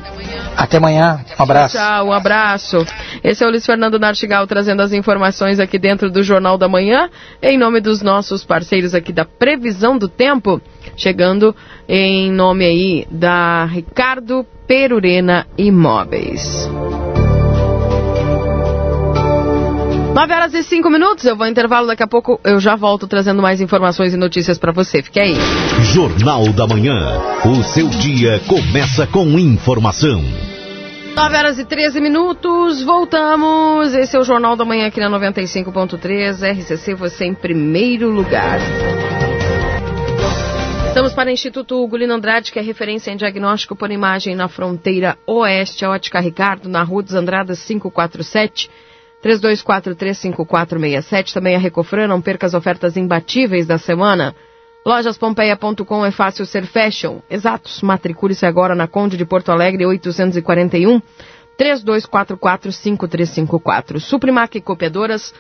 Até 0.55 0.77
amanhã, 0.77 1.19
um 1.37 1.43
abraço. 1.43 1.75
Tchau, 1.75 2.07
um 2.07 2.13
abraço. 2.13 2.87
Esse 3.21 3.43
é 3.43 3.47
o 3.47 3.49
Luiz 3.49 3.65
Fernando 3.65 3.99
Nartigal 3.99 4.47
trazendo 4.47 4.81
as 4.81 4.93
informações 4.93 5.59
aqui 5.59 5.77
dentro 5.77 6.09
do 6.09 6.23
Jornal 6.23 6.57
da 6.57 6.69
Manhã, 6.69 7.09
em 7.41 7.57
nome 7.57 7.81
dos 7.81 8.01
nossos 8.01 8.45
parceiros 8.45 8.95
aqui 8.95 9.11
da 9.11 9.25
Previsão 9.25 9.97
do 9.97 10.07
Tempo, 10.07 10.61
chegando 10.95 11.53
em 11.85 12.31
nome 12.31 12.63
aí 12.63 13.07
da 13.11 13.65
Ricardo 13.65 14.45
Perurena 14.65 15.45
Imóveis. 15.57 16.69
9 20.21 20.33
horas 20.35 20.53
e 20.53 20.61
5 20.61 20.87
minutos, 20.87 21.25
eu 21.25 21.35
vou 21.35 21.47
intervalo, 21.47 21.87
daqui 21.87 22.03
a 22.03 22.07
pouco 22.07 22.39
eu 22.43 22.59
já 22.59 22.75
volto 22.75 23.07
trazendo 23.07 23.41
mais 23.41 23.59
informações 23.59 24.13
e 24.13 24.17
notícias 24.17 24.59
para 24.59 24.71
você. 24.71 25.01
Fique 25.01 25.19
aí. 25.19 25.33
Jornal 25.81 26.53
da 26.53 26.67
Manhã. 26.67 27.19
O 27.43 27.63
seu 27.63 27.89
dia 27.89 28.39
começa 28.47 29.07
com 29.07 29.27
informação. 29.39 30.21
9 31.15 31.35
horas 31.35 31.57
e 31.57 31.65
13 31.65 31.99
minutos, 31.99 32.83
voltamos. 32.83 33.95
Esse 33.95 34.15
é 34.15 34.19
o 34.19 34.23
Jornal 34.23 34.55
da 34.55 34.63
Manhã 34.63 34.85
aqui 34.85 34.99
na 34.99 35.09
95.3, 35.09 36.55
RCC, 36.55 36.93
você 36.93 37.25
em 37.25 37.33
primeiro 37.33 38.11
lugar. 38.11 38.59
Estamos 40.89 41.13
para 41.13 41.29
o 41.29 41.33
Instituto 41.33 41.87
Gulino 41.87 42.13
Andrade, 42.13 42.51
que 42.51 42.59
é 42.59 42.61
referência 42.61 43.09
em 43.09 43.17
diagnóstico 43.17 43.75
por 43.75 43.89
imagem 43.89 44.35
na 44.35 44.47
fronteira 44.47 45.17
oeste, 45.25 45.83
a 45.83 45.89
Ótica 45.89 46.19
Ricardo, 46.19 46.69
na 46.69 46.83
Rua 46.83 47.01
dos 47.01 47.15
Andradas 47.15 47.63
547. 47.63 48.69
32435467. 49.23 51.33
Também 51.33 51.55
a 51.55 51.59
Recofran, 51.59 52.07
não 52.07 52.21
perca 52.21 52.47
as 52.47 52.53
ofertas 52.53 52.97
imbatíveis 52.97 53.65
da 53.67 53.77
semana. 53.77 54.35
Lojaspompeia.com 54.85 56.05
é 56.05 56.11
fácil 56.11 56.45
ser 56.45 56.65
fashion. 56.65 57.19
Exatos. 57.29 57.81
Matricule-se 57.81 58.45
agora 58.45 58.73
na 58.73 58.87
Conde 58.87 59.15
de 59.15 59.25
Porto 59.25 59.51
Alegre 59.51 59.85
841 59.85 61.01
32445354. 61.57 63.99
Suprimac 63.99 64.59
Copiadoras, 64.61 65.33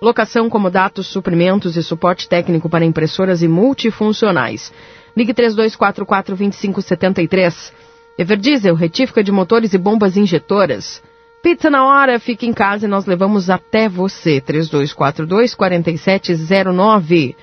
locação, 0.00 0.48
comodatos, 0.48 1.06
suprimentos 1.06 1.76
e 1.76 1.82
suporte 1.82 2.26
técnico 2.28 2.68
para 2.70 2.84
impressoras 2.86 3.42
e 3.42 3.48
multifuncionais. 3.48 4.72
Ligue 5.14 5.34
32442573. 5.34 7.72
Everdiesel, 8.18 8.74
retífica 8.74 9.22
de 9.22 9.30
motores 9.30 9.74
e 9.74 9.78
bombas 9.78 10.16
injetoras. 10.16 11.02
Pizza 11.46 11.70
na 11.70 11.84
hora, 11.84 12.18
fique 12.18 12.44
em 12.44 12.52
casa 12.52 12.86
e 12.86 12.88
nós 12.88 13.06
levamos 13.06 13.48
até 13.48 13.88
você. 13.88 14.40
3242-4709. 14.40 17.36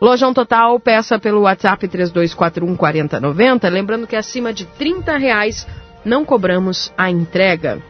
Lojão 0.00 0.32
Total, 0.32 0.80
peça 0.80 1.18
pelo 1.18 1.42
WhatsApp 1.42 1.86
3241-4090. 1.86 3.68
Lembrando 3.68 4.06
que 4.06 4.16
acima 4.16 4.54
de 4.54 4.64
30 4.64 5.18
reais 5.18 5.66
não 6.02 6.24
cobramos 6.24 6.90
a 6.96 7.10
entrega. 7.10 7.82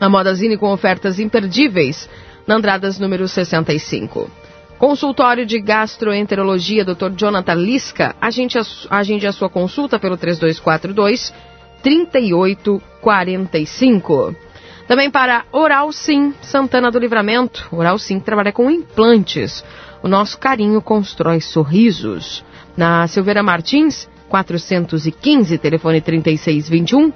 A 0.00 0.08
Modazine 0.08 0.56
com 0.56 0.72
ofertas 0.72 1.18
imperdíveis 1.18 2.08
na 2.46 2.54
Andradas 2.54 2.96
número 2.96 3.26
65. 3.26 4.30
Consultório 4.78 5.44
de 5.44 5.60
Gastroenterologia, 5.60 6.84
Dr. 6.84 7.10
Jonathan 7.16 7.54
Lisca. 7.54 8.14
Agende 8.20 8.58
a, 8.58 8.62
agende 8.90 9.26
a 9.26 9.32
sua 9.32 9.50
consulta 9.50 9.98
pelo 9.98 10.16
3242 10.16 11.34
3845. 11.82 14.43
Também 14.86 15.10
para 15.10 15.44
Oral 15.50 15.90
Sim, 15.92 16.34
Santana 16.42 16.90
do 16.90 16.98
Livramento. 16.98 17.66
Oral 17.72 17.98
Sim 17.98 18.20
trabalha 18.20 18.52
com 18.52 18.70
implantes. 18.70 19.64
O 20.02 20.08
nosso 20.08 20.38
carinho 20.38 20.82
constrói 20.82 21.40
sorrisos. 21.40 22.44
Na 22.76 23.06
Silveira 23.06 23.42
Martins, 23.42 24.08
415, 24.28 25.56
telefone 25.58 26.00
3621 26.00 27.12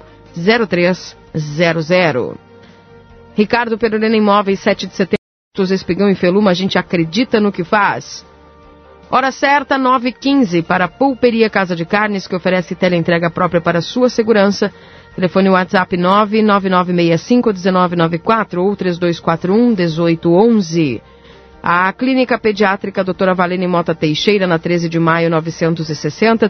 0300. 0.67 2.37
Ricardo 3.35 3.77
Perurena 3.77 4.15
Imóveis, 4.15 4.59
7 4.61 4.87
de 4.87 4.95
setembro, 4.95 5.19
Espigão 5.73 6.09
e 6.09 6.15
Feluma, 6.15 6.51
a 6.51 6.53
gente 6.53 6.77
acredita 6.77 7.39
no 7.39 7.51
que 7.51 7.63
faz. 7.63 8.25
Hora 9.11 9.31
certa, 9.31 9.77
9h15, 9.77 10.63
para 10.63 10.85
a 10.85 10.87
Pulperia 10.87 11.49
Casa 11.49 11.75
de 11.75 11.83
Carnes, 11.83 12.27
que 12.27 12.35
oferece 12.35 12.75
teleentrega 12.75 13.29
própria 13.29 13.59
para 13.59 13.81
sua 13.81 14.07
segurança. 14.07 14.71
Telefone 15.15 15.49
WhatsApp 15.49 15.97
999651994 15.97 18.57
ou 18.57 18.75
3241-1811. 18.77 21.01
A 21.61 21.91
Clínica 21.91 22.39
Pediátrica 22.39 23.03
Doutora 23.03 23.33
Valene 23.33 23.67
Mota 23.67 23.93
Teixeira, 23.93 24.47
na 24.47 24.57
13 24.57 24.87
de 24.87 24.97
maio 24.97 25.29
960, 25.29 26.47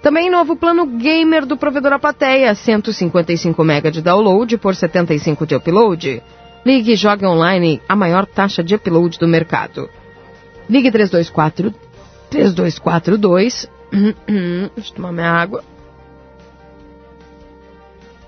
Também 0.03 0.31
novo 0.31 0.57
plano 0.57 0.87
gamer 0.87 1.47
do 1.47 1.57
provedor 1.57 1.93
Apateia, 1.93 2.55
155 2.55 3.63
MB 3.63 3.91
de 3.91 4.03
download 4.03 4.59
por 4.59 4.75
75 4.75 5.47
de 5.47 5.55
upload. 5.55 6.23
Ligue 6.65 6.93
e 6.93 6.97
jogue 6.97 7.27
online 7.27 7.83
a 7.89 7.95
maior 7.95 8.27
taxa 8.27 8.63
de 8.63 8.75
upload 8.75 9.19
do 9.19 9.29
mercado. 9.29 9.89
Ligue 10.69 10.91
324 10.91 11.73
3242 12.31 13.69
Deixa 14.75 14.91
eu 14.91 14.95
tomar 14.95 15.13
minha 15.13 15.31
água. 15.31 15.63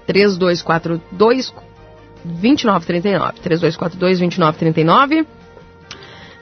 3242 0.06 1.52
2939 2.24 3.40
3242 3.40 4.20
2939 4.20 5.26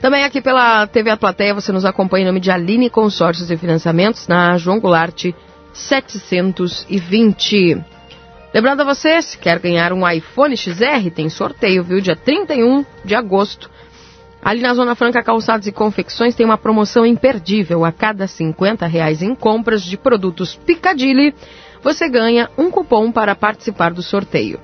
também 0.03 0.23
aqui 0.25 0.41
pela 0.41 0.85
TV 0.85 1.09
A 1.11 1.15
Plateia 1.15 1.53
você 1.53 1.71
nos 1.71 1.85
acompanha 1.85 2.23
em 2.23 2.27
nome 2.27 2.41
de 2.41 2.51
Aline 2.51 2.89
Consórcios 2.89 3.49
e 3.49 3.55
Financiamentos 3.55 4.27
na 4.27 4.57
João 4.57 4.77
Goulart 4.77 5.27
720. 5.71 7.81
Lembrando 8.53 8.81
a 8.81 8.83
você, 8.83 9.21
se 9.21 9.37
quer 9.37 9.59
ganhar 9.59 9.93
um 9.93 10.05
iPhone 10.05 10.57
XR, 10.57 11.09
tem 11.15 11.29
sorteio, 11.29 11.85
viu? 11.85 12.01
Dia 12.01 12.17
31 12.17 12.83
de 13.05 13.15
agosto. 13.15 13.71
Ali 14.43 14.59
na 14.59 14.73
Zona 14.73 14.93
Franca 14.93 15.23
Calçados 15.23 15.67
e 15.67 15.71
Confecções 15.71 16.35
tem 16.35 16.45
uma 16.45 16.57
promoção 16.57 17.05
imperdível. 17.05 17.85
A 17.85 17.91
cada 17.93 18.27
50 18.27 18.85
reais 18.85 19.21
em 19.21 19.33
compras 19.33 19.83
de 19.83 19.95
produtos 19.95 20.53
Picadilly, 20.53 21.33
você 21.81 22.09
ganha 22.09 22.49
um 22.57 22.69
cupom 22.69 23.09
para 23.09 23.35
participar 23.35 23.93
do 23.93 24.03
sorteio. 24.03 24.59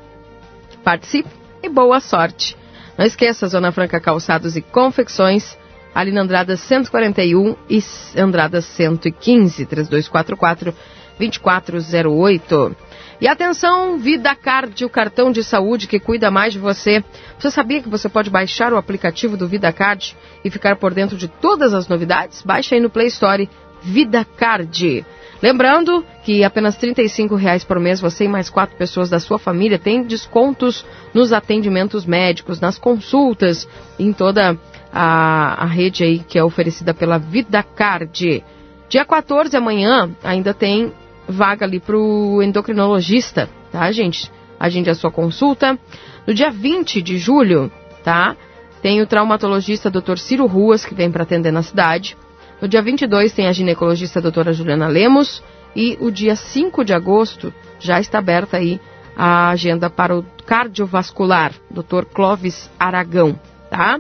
Participe 0.84 1.30
e 1.64 1.70
boa 1.70 2.02
sorte! 2.02 2.58
Não 3.00 3.06
esqueça, 3.06 3.48
Zona 3.48 3.72
Franca 3.72 3.98
Calçados 3.98 4.58
e 4.58 4.62
Confecções, 4.62 5.58
ali 5.96 6.12
na 6.12 6.20
Andrada 6.20 6.58
141 6.58 7.56
e 7.70 7.82
Andrada 8.18 8.62
115, 8.62 9.66
3244 9.66 10.76
2408. 11.18 12.76
E 13.22 13.28
atenção, 13.30 13.98
Vida 13.98 14.36
Card, 14.36 14.84
o 14.84 14.90
cartão 14.90 15.32
de 15.32 15.46
saúde 15.46 15.88
que 15.88 15.98
cuida 15.98 16.30
mais 16.30 16.52
de 16.52 16.60
você. 16.60 17.02
Você 17.40 17.50
sabia 17.50 17.82
que 17.82 17.88
você 17.88 18.10
pode 18.10 18.30
baixar 18.30 18.74
o 18.74 18.78
aplicativo 18.78 19.38
do 19.38 19.48
Vida 19.48 19.72
Card 19.72 20.14
e 20.44 20.50
ficar 20.50 20.76
por 20.76 20.94
dentro 20.94 21.16
de 21.16 21.30
todas 21.30 21.74
as 21.74 21.88
novidades? 21.88 22.42
Baixe 22.42 22.76
aí 22.76 22.82
no 22.82 22.90
Play 22.90 23.08
Store 23.08 23.50
Vida 23.82 24.26
Card. 24.26 25.06
Lembrando 25.42 26.06
que 26.24 26.44
apenas 26.44 26.76
35 26.76 27.36
reais 27.36 27.64
por 27.64 27.80
mês 27.80 28.02
você 28.02 28.26
e 28.26 28.28
mais 28.28 28.50
quatro 28.50 28.76
pessoas 28.76 29.10
da 29.10 29.20
sua 29.20 29.40
família 29.40 29.80
têm 29.80 30.04
descontos 30.04 30.86
nos 31.14 31.32
atendimentos 31.32 32.06
médicos, 32.06 32.60
nas 32.60 32.78
consultas, 32.78 33.68
em 33.98 34.12
toda 34.12 34.58
a, 34.92 35.64
a 35.64 35.66
rede 35.66 36.04
aí 36.04 36.20
que 36.20 36.38
é 36.38 36.44
oferecida 36.44 36.94
pela 36.94 37.18
VidaCard. 37.18 38.44
Dia 38.90 39.06
14, 39.06 39.56
amanhã, 39.56 40.10
ainda 40.24 40.54
tem 40.54 40.92
vaga 41.28 41.66
ali 41.66 41.80
para 41.80 41.96
o 41.96 42.42
endocrinologista, 42.44 43.50
tá, 43.72 43.90
gente? 43.92 44.30
Agende 44.60 44.90
a 44.90 44.96
sua 44.96 45.12
consulta. 45.12 45.80
No 46.28 46.34
dia 46.34 46.52
20 46.52 47.02
de 47.02 47.18
julho, 47.18 47.72
tá? 48.04 48.36
Tem 48.82 49.02
o 49.02 49.08
traumatologista 49.08 49.90
Dr. 49.90 50.18
Ciro 50.18 50.46
Ruas, 50.48 50.84
que 50.84 50.94
vem 50.94 51.12
para 51.12 51.24
atender 51.24 51.52
na 51.52 51.62
cidade. 51.62 52.18
No 52.62 52.68
dia 52.68 52.82
22 52.82 53.32
tem 53.34 53.48
a 53.48 53.54
ginecologista 53.54 54.22
doutora 54.22 54.54
Juliana 54.54 54.88
Lemos 54.88 55.42
e 55.76 55.98
o 56.00 56.12
dia 56.12 56.36
5 56.36 56.84
de 56.84 56.94
agosto 56.94 57.54
já 57.80 58.00
está 58.00 58.20
aberta 58.20 58.58
aí 58.58 58.80
a 59.16 59.50
agenda 59.50 59.90
para 59.90 60.18
o 60.18 60.24
cardiovascular, 60.46 61.54
Dr. 61.70 62.06
Clóvis 62.14 62.70
Aragão, 62.80 63.40
tá? 63.70 64.00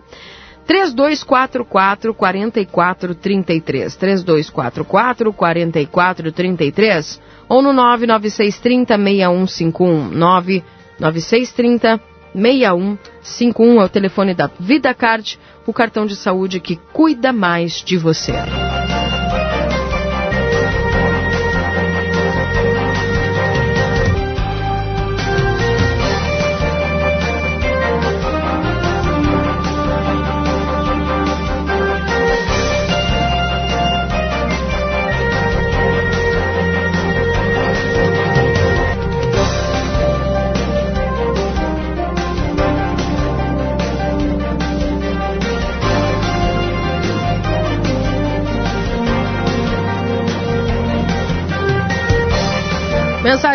3244 0.65 1.65
4433 2.13 3.95
3244 3.95 4.85
4433 5.33 7.21
ou 7.47 7.61
no 7.61 7.73
99630 7.73 8.97
6151 8.97 10.09
99630 10.11 11.99
6151 12.33 13.81
é 13.81 13.85
o 13.85 13.89
telefone 13.89 14.33
da 14.33 14.49
VidaCard, 14.59 15.39
o 15.65 15.73
cartão 15.73 16.05
de 16.05 16.15
saúde 16.15 16.59
que 16.59 16.75
cuida 16.93 17.33
mais 17.33 17.83
de 17.83 17.97
você. 17.97 18.33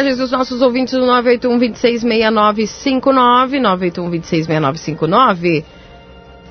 Mensagens 0.05 0.18
dos 0.18 0.32
nossos 0.32 0.60
ouvintes 0.60 0.93
do 0.93 1.06
981 1.06 1.59
266959 1.59 3.59
981 3.59 4.10
266959 4.10 5.64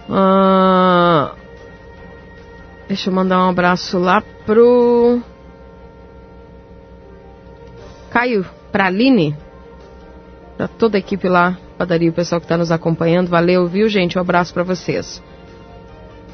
ah, 0.10 1.36
Deixa 2.88 3.12
eu 3.12 3.14
mandar 3.14 3.46
um 3.46 3.50
abraço 3.50 4.00
lá 4.00 4.24
pro 4.46 5.22
Caio, 8.10 8.44
pra 8.72 8.88
Aline, 8.88 9.38
pra 10.58 10.68
toda 10.68 10.98
a 10.98 11.00
equipe 11.00 11.30
lá, 11.30 11.56
padaria, 11.78 12.10
o 12.10 12.14
pessoal 12.14 12.42
que 12.42 12.46
está 12.46 12.58
nos 12.58 12.72
acompanhando. 12.72 13.28
Valeu, 13.28 13.68
viu, 13.68 13.88
gente? 13.88 14.18
Um 14.18 14.22
abraço 14.22 14.52
para 14.54 14.64
vocês. 14.64 15.22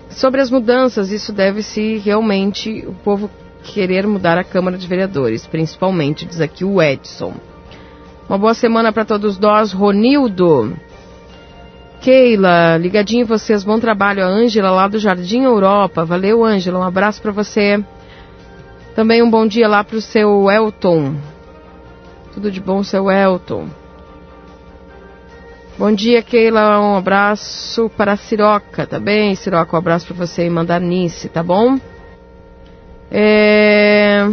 Sobre 0.09 0.39
as 0.39 0.49
mudanças, 0.49 1.11
isso 1.11 1.33
deve-se 1.33 1.97
realmente 1.97 2.85
o 2.87 2.93
povo 2.93 3.29
querer 3.63 4.07
mudar 4.07 4.37
a 4.37 4.43
Câmara 4.43 4.77
de 4.77 4.87
Vereadores, 4.87 5.45
principalmente, 5.45 6.25
diz 6.25 6.41
aqui 6.41 6.63
o 6.63 6.81
Edson. 6.81 7.33
Uma 8.27 8.37
boa 8.37 8.53
semana 8.53 8.93
para 8.93 9.05
todos 9.05 9.39
nós, 9.39 9.71
Ronildo. 9.71 10.77
Keila, 12.01 12.77
ligadinho 12.77 13.21
em 13.21 13.25
vocês, 13.25 13.63
bom 13.63 13.79
trabalho. 13.79 14.23
A 14.23 14.27
Ângela 14.27 14.71
lá 14.71 14.87
do 14.87 14.99
Jardim 14.99 15.43
Europa. 15.43 16.05
Valeu, 16.05 16.45
Ângela, 16.45 16.79
um 16.79 16.83
abraço 16.83 17.21
para 17.21 17.31
você. 17.31 17.83
Também 18.95 19.21
um 19.21 19.29
bom 19.29 19.45
dia 19.47 19.67
lá 19.67 19.83
para 19.83 19.97
o 19.97 20.01
seu 20.01 20.49
Elton. 20.49 21.15
Tudo 22.33 22.51
de 22.51 22.61
bom, 22.61 22.83
seu 22.83 23.09
Elton. 23.11 23.67
Bom 25.77 25.91
dia, 25.91 26.21
Keila. 26.21 26.79
Um 26.79 26.97
abraço 26.97 27.89
para 27.97 28.13
a 28.13 28.17
Siroca, 28.17 28.85
tá 28.85 28.99
bem? 28.99 29.33
Siroca, 29.35 29.75
um 29.75 29.79
abraço 29.79 30.05
para 30.07 30.27
você 30.27 30.45
e 30.45 30.49
mandar 30.49 30.79
Nice, 30.79 31.27
tá 31.29 31.41
bom? 31.41 31.79
É... 33.11 34.27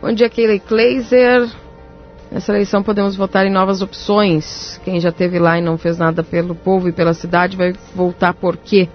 Bom 0.00 0.12
dia, 0.12 0.30
Keila 0.30 0.58
Kleiser. 0.58 1.48
Nessa 2.30 2.52
eleição 2.52 2.82
podemos 2.82 3.16
votar 3.16 3.44
em 3.44 3.50
novas 3.50 3.82
opções. 3.82 4.80
Quem 4.84 5.00
já 5.00 5.10
teve 5.10 5.38
lá 5.38 5.58
e 5.58 5.62
não 5.62 5.76
fez 5.76 5.98
nada 5.98 6.22
pelo 6.22 6.54
povo 6.54 6.88
e 6.88 6.92
pela 6.92 7.12
cidade 7.12 7.56
vai 7.56 7.74
voltar 7.94 8.32
por 8.34 8.56
quê? 8.56 8.88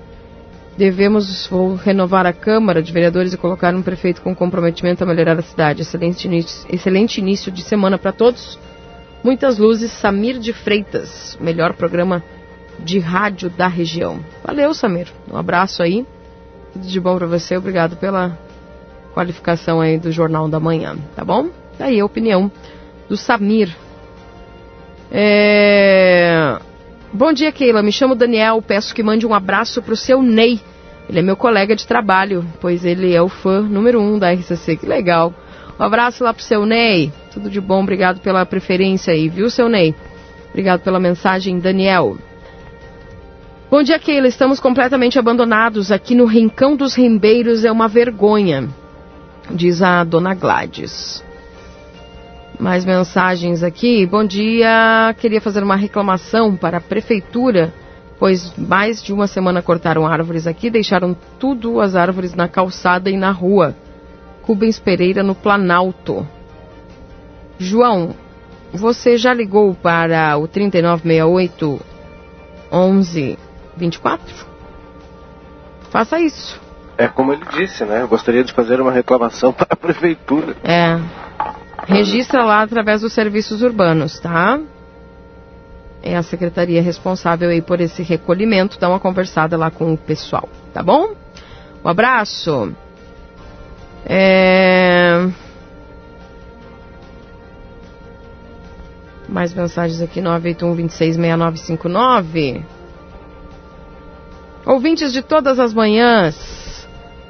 Devemos 0.78 1.50
renovar 1.84 2.26
a 2.26 2.34
Câmara 2.34 2.82
de 2.82 2.92
Vereadores 2.92 3.34
e 3.34 3.38
colocar 3.38 3.74
um 3.76 3.82
prefeito 3.82 4.22
com 4.22 4.36
comprometimento 4.36 5.04
a 5.04 5.08
melhorar 5.08 5.38
a 5.38 5.42
cidade. 5.42 5.82
Excelente 5.82 6.26
início, 6.26 6.66
excelente 6.70 7.20
início 7.20 7.52
de 7.52 7.62
semana 7.62 7.98
para 7.98 8.12
todos. 8.12 8.58
Muitas 9.24 9.58
luzes. 9.58 9.92
Samir 9.92 10.40
de 10.40 10.54
Freitas, 10.54 11.38
melhor 11.40 11.74
programa 11.74 12.24
de 12.80 13.00
rádio 13.00 13.50
da 13.50 13.68
região. 13.68 14.20
Valeu, 14.44 14.74
Samir. 14.74 15.08
Um 15.32 15.38
abraço 15.38 15.84
aí. 15.84 16.06
Tudo 16.76 16.88
de 16.88 17.00
bom 17.00 17.18
para 17.18 17.26
você. 17.26 17.56
Obrigado 17.56 17.96
pela 17.96 18.38
qualificação 19.14 19.80
aí 19.80 19.98
do 19.98 20.12
Jornal 20.12 20.50
da 20.50 20.60
Manhã, 20.60 20.98
tá 21.16 21.24
bom? 21.24 21.48
Daí 21.80 22.02
a 22.02 22.06
opinião 22.06 22.52
do 23.08 23.16
Samir. 23.16 23.74
É... 25.10 26.60
Bom 27.14 27.32
dia, 27.32 27.50
Keila. 27.54 27.82
Me 27.82 27.94
chamo 27.94 28.14
Daniel. 28.14 28.62
Peço 28.62 28.94
que 28.94 29.02
mande 29.02 29.26
um 29.26 29.34
abraço 29.34 29.82
pro 29.82 29.96
seu 29.96 30.22
Ney. 30.22 30.60
Ele 31.08 31.20
é 31.20 31.22
meu 31.22 31.38
colega 31.38 31.78
de 31.78 31.88
trabalho, 31.88 32.46
pois 32.60 32.84
ele 32.84 33.16
é 33.16 33.22
o 33.22 33.30
fã 33.30 33.62
número 33.62 34.02
um 34.02 34.20
da 34.20 34.34
RCC. 34.34 34.76
Que 34.76 34.86
legal. 34.86 35.34
Um 35.80 35.84
abraço 35.84 36.26
lá 36.26 36.34
pro 36.34 36.44
seu 36.44 36.66
Ney. 36.66 37.10
Tudo 37.32 37.50
de 37.50 37.62
bom. 37.62 37.84
Obrigado 37.84 38.20
pela 38.20 38.46
preferência 38.46 39.14
aí, 39.14 39.30
viu, 39.30 39.50
seu 39.50 39.70
Ney? 39.70 39.96
Obrigado 40.50 40.82
pela 40.82 41.00
mensagem, 41.00 41.58
Daniel. 41.58 42.18
Bom 43.68 43.82
dia, 43.82 43.98
Keila. 43.98 44.28
Estamos 44.28 44.60
completamente 44.60 45.18
abandonados 45.18 45.92
aqui 45.92 46.14
no 46.14 46.26
Rincão 46.26 46.76
dos 46.76 46.94
Rimbeiros. 46.94 47.66
É 47.66 47.72
uma 47.72 47.88
vergonha, 47.88 48.70
diz 49.50 49.82
a 49.82 50.04
dona 50.04 50.36
Gladys. 50.36 51.24
Mais 52.60 52.86
mensagens 52.86 53.64
aqui. 53.64 54.06
Bom 54.06 54.24
dia. 54.24 55.16
Queria 55.20 55.42
fazer 55.42 55.64
uma 55.64 55.76
reclamação 55.76 56.56
para 56.56 56.78
a 56.78 56.82
prefeitura, 56.82 57.74
pois 58.20 58.56
mais 58.56 59.02
de 59.02 59.12
uma 59.12 59.26
semana 59.26 59.64
cortaram 59.64 60.06
árvores 60.06 60.46
aqui, 60.46 60.70
deixaram 60.70 61.18
tudo 61.40 61.82
as 61.82 61.96
árvores 61.96 62.36
na 62.36 62.48
calçada 62.48 63.10
e 63.10 63.18
na 63.18 63.32
rua. 63.32 63.76
Rubens 64.44 64.78
Pereira 64.78 65.24
no 65.24 65.34
Planalto. 65.34 66.26
João, 67.58 68.14
você 68.72 69.18
já 69.18 69.34
ligou 69.34 69.74
para 69.74 70.38
o 70.38 70.48
3968 70.48 71.82
11 72.72 73.45
24? 73.78 74.46
Faça 75.90 76.20
isso. 76.20 76.60
É 76.98 77.08
como 77.08 77.34
ele 77.34 77.44
disse, 77.58 77.84
né? 77.86 78.02
Eu 78.02 78.08
gostaria 78.08 78.44
de 78.44 78.54
fazer 78.54 78.80
uma 78.80 78.92
reclamação 78.92 79.52
para 79.54 79.68
a 79.70 79.76
prefeitura. 79.76 80.56
É. 80.64 81.00
Registra 81.88 82.44
lá 82.44 82.62
através 82.62 83.02
dos 83.02 83.14
serviços 83.14 83.62
urbanos, 83.62 84.20
tá? 84.20 84.60
É 86.02 86.16
a 86.16 86.24
secretaria 86.24 86.82
responsável 86.82 87.50
aí 87.50 87.62
por 87.62 87.82
esse 87.82 88.04
recolhimento. 88.04 88.80
Dá 88.80 88.88
uma 88.90 89.00
conversada 89.00 89.58
lá 89.58 89.72
com 89.72 89.94
o 89.94 89.98
pessoal, 89.98 90.48
tá 90.74 90.82
bom? 90.82 91.14
Um 91.84 91.90
abraço. 91.90 92.74
É... 94.06 95.28
Mais 99.28 99.54
mensagens 99.54 100.02
aqui, 100.02 100.22
981 100.22 100.76
26 100.76 101.16
6959. 101.16 102.75
Ouvintes 104.66 105.14
de 105.14 105.22
todas 105.22 105.60
as 105.60 105.74
manhãs, 105.74 106.88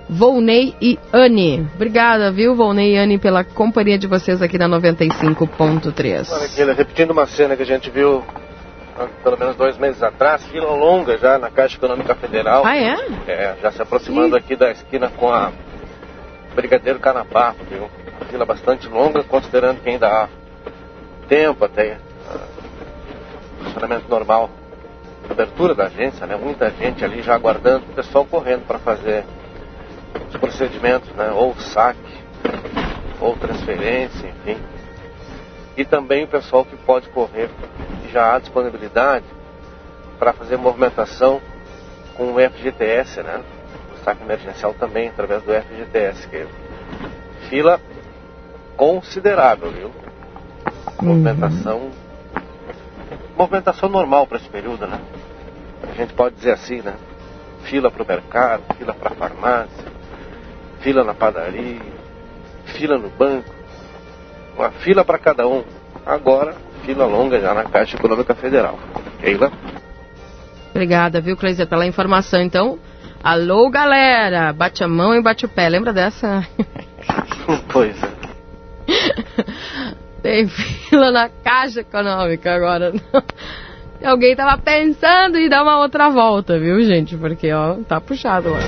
Volney 0.10 0.74
e 0.82 0.98
Anne. 1.12 1.68
Obrigada, 1.76 2.32
viu, 2.32 2.56
Volney 2.56 2.94
e 2.94 2.98
Anne, 2.98 3.18
pela 3.18 3.44
companhia 3.44 3.98
de 3.98 4.08
vocês 4.08 4.42
aqui 4.42 4.58
na 4.58 4.70
95.3. 4.70 6.32
Olha 6.32 6.46
aqui, 6.46 6.64
repetindo 6.64 7.12
uma 7.12 7.26
cena 7.26 7.58
que 7.58 7.64
a 7.64 7.66
gente 7.66 7.90
viu 7.90 8.24
há 8.98 9.06
pelo 9.22 9.38
menos 9.38 9.58
dois 9.58 9.78
meses 9.78 10.02
atrás, 10.02 10.46
fila 10.46 10.72
longa 10.72 11.18
já 11.18 11.38
na 11.38 11.50
Caixa 11.50 11.76
Econômica 11.76 12.16
Federal. 12.16 12.66
Ah, 12.66 12.78
é? 12.78 12.96
É, 13.28 13.56
já 13.62 13.72
se 13.72 13.82
aproximando 13.82 14.38
aqui 14.38 14.56
da 14.56 14.72
esquina 14.72 15.10
com 15.10 15.30
a 15.30 15.52
Brigadeiro 16.56 17.00
Canapá, 17.00 17.54
viu? 17.70 17.90
Uma 18.18 18.26
fila 18.30 18.46
bastante 18.46 18.88
longa, 18.88 19.24
considerando 19.24 19.82
que 19.82 19.90
ainda 19.90 20.08
há 20.08 20.30
tempo 21.28 21.66
até 21.66 21.98
uh, 22.34 23.64
funcionamento 23.64 24.10
normal 24.10 24.50
abertura 25.30 25.74
da 25.74 25.86
agência, 25.86 26.26
né? 26.26 26.36
Muita 26.36 26.70
gente 26.72 27.04
ali 27.04 27.22
já 27.22 27.36
aguardando, 27.36 27.86
o 27.86 27.94
pessoal 27.94 28.26
correndo 28.26 28.66
para 28.66 28.80
fazer 28.80 29.26
os 30.30 30.38
procedimentos, 30.38 31.10
né? 31.12 31.32
Ou 31.32 31.56
saque, 31.56 32.00
ou 33.20 33.36
transferência, 33.36 34.28
enfim. 34.28 34.58
E 35.78 35.84
também 35.84 36.24
o 36.24 36.28
pessoal 36.28 36.64
que 36.64 36.76
pode 36.78 37.10
correr, 37.10 37.50
já 38.12 38.36
há 38.36 38.40
disponibilidade 38.40 39.26
para 40.18 40.32
fazer 40.32 40.58
movimentação 40.58 41.42
com 42.16 42.34
o 42.34 42.40
FGTS, 42.40 43.22
né? 43.22 43.42
O 43.94 44.04
saque 44.04 44.24
emergencial 44.24 44.74
também 44.74 45.10
através 45.10 45.44
do 45.44 45.52
FGTS, 45.52 46.28
que 46.30 46.38
é 46.38 46.48
fila 47.50 47.80
considerável, 48.78 49.72
viu? 49.72 49.92
Movimentação. 51.02 51.92
Movimentação 53.38 53.90
normal 53.90 54.26
para 54.28 54.38
esse 54.38 54.50
período, 54.50 54.88
né? 54.88 55.00
A 55.84 55.94
gente 55.94 56.14
pode 56.14 56.36
dizer 56.36 56.52
assim, 56.52 56.82
né? 56.82 56.96
Fila 57.64 57.92
para 57.92 58.04
o 58.04 58.08
mercado, 58.08 58.64
fila 58.78 58.94
para 58.94 59.12
a 59.12 59.16
farmácia, 59.16 59.86
fila 60.80 61.04
na 61.04 61.14
padaria, 61.14 61.82
fila 62.66 62.98
no 62.98 63.10
banco, 63.10 63.54
uma 64.56 64.72
fila 64.72 65.04
para 65.04 65.18
cada 65.18 65.48
um. 65.48 65.64
Agora, 66.06 66.56
fila 66.84 67.06
longa 67.06 67.40
já 67.42 67.54
na 67.54 67.66
Caixa 67.66 67.98
Econômica 67.98 68.36
Federal. 68.36 68.80
Keila? 69.20 69.52
Obrigada, 70.70 71.20
viu, 71.20 71.36
Cleiser, 71.36 71.68
pela 71.68 71.86
informação. 71.86 72.42
Então, 72.42 72.78
alô, 73.24 73.70
galera, 73.70 74.54
bate 74.54 74.84
a 74.84 74.88
mão 74.88 75.16
e 75.16 75.22
bate 75.22 75.46
o 75.46 75.50
pé. 75.50 75.68
Lembra 75.68 75.92
dessa? 75.92 76.46
pois 77.72 77.96
é. 78.04 79.96
Tem 80.26 80.48
fila 80.90 81.12
na 81.12 81.30
Caixa 81.30 81.82
Econômica 81.82 82.52
agora. 82.52 82.92
Alguém 84.04 84.36
tava 84.36 84.60
pensando 84.60 85.38
em 85.38 85.48
dar 85.48 85.62
uma 85.62 85.78
outra 85.78 86.10
volta, 86.10 86.60
viu, 86.60 86.82
gente? 86.82 87.16
Porque, 87.16 87.54
ó, 87.54 87.76
tá 87.88 88.02
puxado 88.02 88.50
lá. 88.50 88.60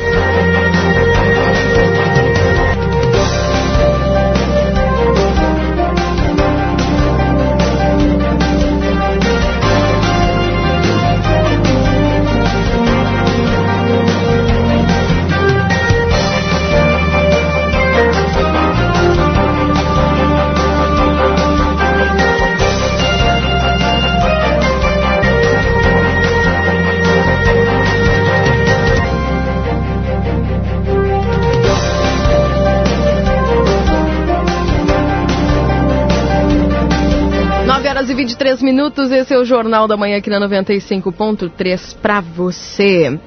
23 38.17 38.63
minutos, 38.63 39.11
esse 39.11 39.31
é 39.31 39.37
o 39.37 39.45
Jornal 39.45 39.87
da 39.87 39.95
Manhã 39.95 40.17
aqui 40.17 40.27
na 40.27 40.39
95.3 40.39 41.95
para 42.01 42.19
você. 42.19 43.19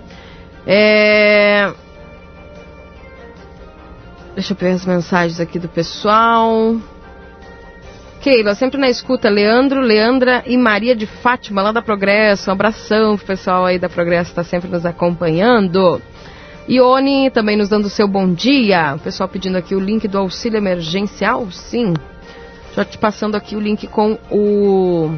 É... 0.67 1.73
Deixa 4.35 4.53
eu 4.53 4.57
ver 4.57 4.71
as 4.73 4.85
mensagens 4.85 5.39
aqui 5.39 5.61
do 5.61 5.69
pessoal. 5.69 6.75
Keila, 8.21 8.57
sempre 8.57 8.81
na 8.81 8.91
escuta, 8.91 9.31
Leandro, 9.31 9.81
Leandra 9.81 10.43
e 10.45 10.57
Maria 10.57 10.97
de 10.97 11.07
Fátima, 11.07 11.62
lá 11.62 11.71
da 11.71 11.81
Progresso. 11.81 12.51
Um 12.51 12.55
abração 12.55 13.17
pro 13.17 13.27
pessoal 13.27 13.67
aí 13.67 13.79
da 13.79 13.89
Progresso, 13.89 14.31
está 14.31 14.43
sempre 14.43 14.69
nos 14.69 14.85
acompanhando. 14.85 16.03
Ione 16.69 17.31
também 17.31 17.57
nos 17.57 17.69
dando 17.69 17.89
seu 17.89 18.09
bom 18.09 18.35
dia. 18.35 18.97
O 18.97 18.99
pessoal 18.99 19.29
pedindo 19.29 19.57
aqui 19.57 19.73
o 19.73 19.81
link 19.81 20.09
do 20.09 20.19
auxílio 20.19 20.59
emergencial, 20.59 21.49
sim. 21.53 21.95
Já 22.81 22.85
te 22.86 22.97
passando 22.97 23.35
aqui 23.35 23.55
o 23.55 23.61
link 23.61 23.86
com 23.89 24.19
o 24.31 25.15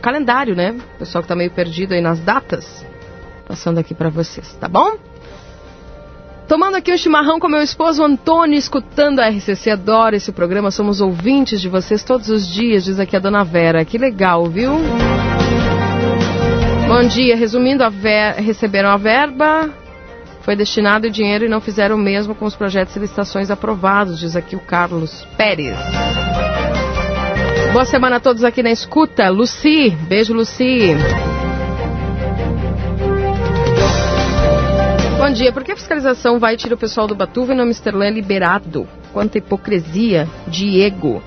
calendário, 0.00 0.56
né? 0.56 0.74
O 0.94 0.98
pessoal 1.00 1.20
que 1.20 1.28
tá 1.28 1.36
meio 1.36 1.50
perdido 1.50 1.92
aí 1.92 2.00
nas 2.00 2.18
datas. 2.20 2.86
Passando 3.46 3.76
aqui 3.76 3.92
para 3.92 4.08
vocês, 4.08 4.56
tá 4.58 4.66
bom? 4.66 4.96
Tomando 6.48 6.76
aqui 6.76 6.90
um 6.90 6.96
chimarrão 6.96 7.38
com 7.38 7.48
meu 7.50 7.60
esposo 7.60 8.02
Antônio, 8.02 8.56
escutando 8.56 9.20
a 9.20 9.28
RCC. 9.28 9.72
Adoro 9.72 10.16
esse 10.16 10.32
programa, 10.32 10.70
somos 10.70 11.02
ouvintes 11.02 11.60
de 11.60 11.68
vocês 11.68 12.02
todos 12.02 12.30
os 12.30 12.48
dias, 12.48 12.82
diz 12.82 12.98
aqui 12.98 13.14
a 13.14 13.18
dona 13.18 13.44
Vera. 13.44 13.84
Que 13.84 13.98
legal, 13.98 14.46
viu? 14.46 14.72
Bom 16.88 17.06
dia. 17.08 17.36
Resumindo, 17.36 17.84
a 17.84 17.90
ver... 17.90 18.36
receberam 18.36 18.88
a 18.88 18.96
verba, 18.96 19.68
foi 20.40 20.56
destinado 20.56 21.08
o 21.08 21.10
dinheiro 21.10 21.44
e 21.44 21.48
não 21.48 21.60
fizeram 21.60 21.96
o 21.96 21.98
mesmo 21.98 22.34
com 22.34 22.46
os 22.46 22.56
projetos 22.56 22.96
e 22.96 23.00
licitações 23.00 23.50
aprovados, 23.50 24.18
diz 24.18 24.34
aqui 24.34 24.56
o 24.56 24.60
Carlos 24.60 25.26
Pérez. 25.36 25.76
Boa 27.72 27.86
semana 27.86 28.16
a 28.16 28.20
todos 28.20 28.44
aqui 28.44 28.62
na 28.62 28.70
escuta. 28.70 29.30
Luci, 29.30 29.96
beijo, 30.06 30.34
Luci. 30.34 30.90
Bom 35.16 35.32
dia. 35.32 35.50
Por 35.52 35.64
que 35.64 35.72
a 35.72 35.76
fiscalização 35.76 36.38
vai 36.38 36.52
e 36.52 36.56
tira 36.58 36.74
o 36.74 36.78
pessoal 36.78 37.06
do 37.06 37.14
Batuva 37.14 37.54
e 37.54 37.56
no 37.56 37.64
Misterlã 37.64 38.04
é 38.04 38.10
liberado? 38.10 38.86
Quanta 39.10 39.38
hipocrisia. 39.38 40.28
Diego. 40.46 41.22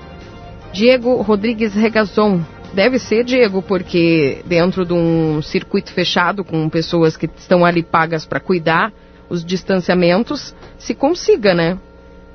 Diego 0.72 1.20
Rodrigues 1.20 1.74
Regazon. 1.74 2.40
Deve 2.72 3.00
ser, 3.00 3.24
Diego, 3.24 3.60
porque 3.60 4.44
dentro 4.46 4.86
de 4.86 4.92
um 4.92 5.42
circuito 5.42 5.92
fechado 5.92 6.44
com 6.44 6.68
pessoas 6.68 7.16
que 7.16 7.28
estão 7.36 7.64
ali 7.64 7.82
pagas 7.82 8.24
para 8.24 8.38
cuidar 8.38 8.92
os 9.28 9.44
distanciamentos, 9.44 10.54
se 10.78 10.94
consiga, 10.94 11.54
né? 11.54 11.76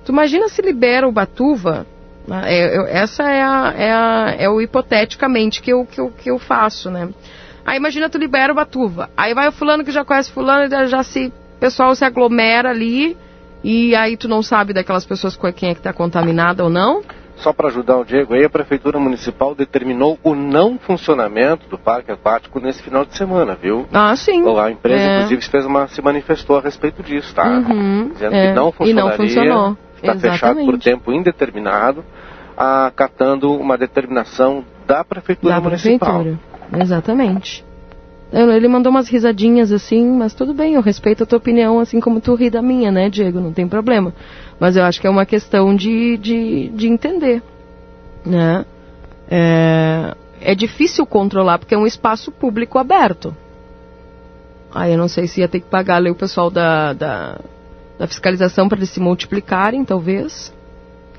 Tu 0.03 0.11
imagina 0.11 0.49
se 0.49 0.61
libera 0.61 1.07
o 1.07 1.13
Batuva 1.13 1.88
é, 2.45 2.77
eu, 2.77 2.85
essa 2.88 3.23
é, 3.23 3.41
a, 3.41 3.73
é, 3.76 3.91
a, 3.91 4.35
é, 4.39 4.49
o 4.49 4.61
hipoteticamente 4.61 5.61
que 5.61 5.72
eu, 5.72 5.85
que, 5.85 5.99
eu, 5.99 6.11
que 6.11 6.30
eu 6.30 6.38
faço, 6.39 6.89
né? 6.89 7.10
Aí 7.65 7.77
imagina 7.77 8.10
tu 8.10 8.18
libera 8.18 8.52
o 8.52 8.56
Batuva. 8.56 9.10
Aí 9.15 9.34
vai 9.34 9.48
o 9.48 9.52
fulano 9.52 9.84
que 9.84 9.91
já 9.91 10.03
conhece 10.03 10.31
fulano 10.31 10.73
e 10.73 10.88
já 10.88 11.03
se. 11.03 11.27
O 11.27 11.60
pessoal 11.60 11.93
se 11.93 12.03
aglomera 12.03 12.69
ali 12.69 13.15
e 13.64 13.95
aí 13.95 14.18
tu 14.18 14.27
não 14.27 14.41
sabe 14.41 14.73
daquelas 14.73 15.06
pessoas 15.06 15.35
com 15.35 15.52
quem 15.53 15.69
é 15.69 15.73
que 15.73 15.80
está 15.80 15.93
contaminada 15.93 16.64
ou 16.64 16.69
não. 16.69 17.03
Só 17.38 17.52
para 17.52 17.69
ajudar 17.69 17.98
o 17.98 18.06
Diego 18.06 18.35
aí, 18.35 18.45
a 18.45 18.49
Prefeitura 18.49 18.99
Municipal 18.99 19.56
determinou 19.56 20.18
o 20.23 20.35
não 20.35 20.77
funcionamento 20.77 21.68
do 21.68 21.77
parque 21.77 22.11
aquático 22.11 22.60
nesse 22.60 22.84
final 22.84 23.03
de 23.03 23.18
semana, 23.18 23.56
viu? 23.56 23.88
Ah, 23.91 24.15
sim. 24.15 24.43
A 24.60 24.69
empresa, 24.69 25.03
é. 25.03 25.15
inclusive, 25.18 25.41
fez 25.49 25.65
uma, 25.65 25.88
se 25.88 26.02
manifestou 26.03 26.57
a 26.57 26.61
respeito 26.61 27.02
disso, 27.02 27.34
tá? 27.34 27.48
Uhum, 27.48 28.10
Dizendo 28.14 28.35
é. 28.35 28.48
que 28.48 28.53
não 28.53 28.72
funcionaria. 28.72 28.91
E 28.91 28.93
não 28.93 29.18
funcionou. 29.18 29.77
Está 30.01 30.15
fechado 30.17 30.65
por 30.65 30.79
tempo 30.79 31.11
indeterminado, 31.11 32.03
acatando 32.57 33.53
uma 33.53 33.77
determinação 33.77 34.63
da 34.87 35.03
Prefeitura 35.03 35.55
da 35.55 35.61
Municipal. 35.61 36.23
Prefeitura, 36.23 36.81
exatamente. 36.81 37.63
Ele 38.31 38.67
mandou 38.69 38.89
umas 38.89 39.09
risadinhas 39.09 39.73
assim, 39.73 40.07
mas 40.07 40.33
tudo 40.33 40.53
bem, 40.53 40.75
eu 40.75 40.81
respeito 40.81 41.23
a 41.23 41.25
tua 41.25 41.37
opinião, 41.37 41.79
assim 41.79 41.99
como 41.99 42.21
tu 42.21 42.33
ri 42.33 42.49
da 42.49 42.61
minha, 42.61 42.89
né, 42.89 43.09
Diego? 43.09 43.41
Não 43.41 43.51
tem 43.51 43.67
problema. 43.67 44.13
Mas 44.57 44.77
eu 44.77 44.83
acho 44.83 45.01
que 45.01 45.07
é 45.07 45.09
uma 45.09 45.25
questão 45.25 45.75
de, 45.75 46.17
de, 46.17 46.69
de 46.69 46.87
entender, 46.87 47.43
né? 48.25 48.65
É, 49.29 50.15
é 50.39 50.55
difícil 50.55 51.05
controlar 51.05 51.59
porque 51.59 51.75
é 51.75 51.77
um 51.77 51.85
espaço 51.85 52.31
público 52.31 52.79
aberto. 52.79 53.35
Aí 54.73 54.93
eu 54.93 54.97
não 54.97 55.09
sei 55.09 55.27
se 55.27 55.41
ia 55.41 55.47
ter 55.49 55.59
que 55.59 55.67
pagar 55.67 55.97
ali 55.97 56.09
o 56.09 56.15
pessoal 56.15 56.49
da, 56.49 56.93
da, 56.93 57.37
da 58.01 58.07
fiscalização 58.07 58.67
para 58.67 58.79
eles 58.79 58.89
se 58.89 58.99
multiplicarem, 58.99 59.85
talvez. 59.85 60.51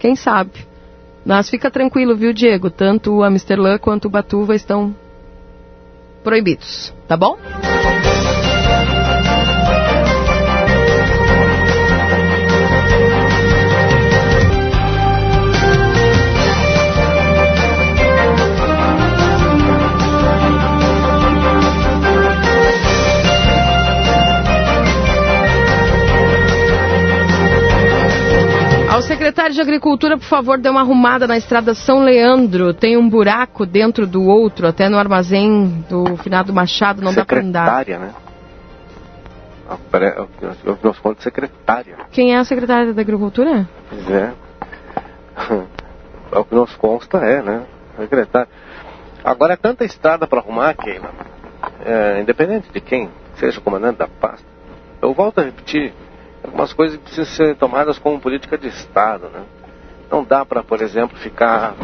Quem 0.00 0.16
sabe? 0.16 0.66
Mas 1.24 1.48
fica 1.48 1.70
tranquilo, 1.70 2.16
viu, 2.16 2.32
Diego? 2.32 2.70
Tanto 2.70 3.12
o 3.12 3.22
Amsterdã 3.22 3.78
quanto 3.78 4.06
o 4.06 4.10
Batuva 4.10 4.56
estão 4.56 4.92
proibidos, 6.24 6.92
tá 7.06 7.16
bom? 7.16 7.38
Secretário 29.32 29.54
de 29.54 29.60
Agricultura, 29.60 30.18
por 30.18 30.26
favor, 30.26 30.58
dê 30.58 30.68
uma 30.68 30.80
arrumada 30.80 31.26
na 31.26 31.38
estrada 31.38 31.74
São 31.74 32.04
Leandro. 32.04 32.74
Tem 32.74 32.96
um 32.98 33.08
buraco 33.08 33.64
dentro 33.64 34.06
do 34.06 34.24
outro, 34.24 34.68
até 34.68 34.88
no 34.88 34.98
armazém 34.98 35.84
do 35.88 36.16
finado 36.18 36.52
Machado, 36.52 37.00
não 37.00 37.14
dá 37.14 37.24
para 37.24 37.40
andar. 37.40 37.78
Secretária, 37.78 37.98
né? 37.98 38.14
Eu 40.64 40.78
nos 40.82 40.98
conto 40.98 41.22
secretária. 41.22 41.96
Quem 42.10 42.34
é 42.34 42.38
a 42.38 42.44
secretária 42.44 42.92
da 42.92 43.00
Agricultura? 43.00 43.66
Pois 43.88 44.10
é. 44.10 44.32
É 46.34 46.38
o 46.38 46.46
que 46.46 46.54
nos 46.54 46.74
consta, 46.76 47.18
é, 47.18 47.42
né? 47.42 47.66
Secretária. 47.98 48.48
Agora 49.22 49.52
é 49.52 49.56
tanta 49.56 49.84
estrada 49.84 50.26
para 50.26 50.38
arrumar, 50.38 50.72
Keila. 50.72 51.10
É, 51.84 52.22
independente 52.22 52.72
de 52.72 52.80
quem 52.80 53.10
seja 53.34 53.60
o 53.60 53.62
comandante 53.62 53.98
da 53.98 54.08
pasta. 54.08 54.46
Eu 55.02 55.12
volto 55.12 55.40
a 55.40 55.42
repetir 55.42 55.92
algumas 56.42 56.72
coisas 56.72 56.96
que 56.96 57.04
precisam 57.04 57.24
ser 57.24 57.56
tomadas 57.56 57.98
como 57.98 58.20
política 58.20 58.58
de 58.58 58.68
Estado, 58.68 59.28
né? 59.28 59.42
Não 60.10 60.24
dá 60.24 60.44
para, 60.44 60.62
por 60.62 60.82
exemplo, 60.82 61.16
ficar 61.18 61.74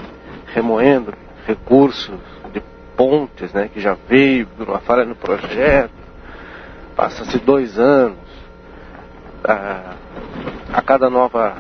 remoendo 0.53 1.15
recursos 1.47 2.19
de 2.53 2.63
pontes, 2.97 3.53
né, 3.53 3.71
que 3.73 3.81
já 3.81 3.97
veio 4.09 4.47
por 4.49 4.69
uma 4.69 4.81
falha 4.81 5.05
no 5.05 5.15
projeto. 5.15 5.93
Passa-se 6.95 7.39
dois 7.39 7.79
anos. 7.79 8.19
A, 9.45 9.95
a 10.75 10.83
cada 10.83 11.09
nova 11.09 11.57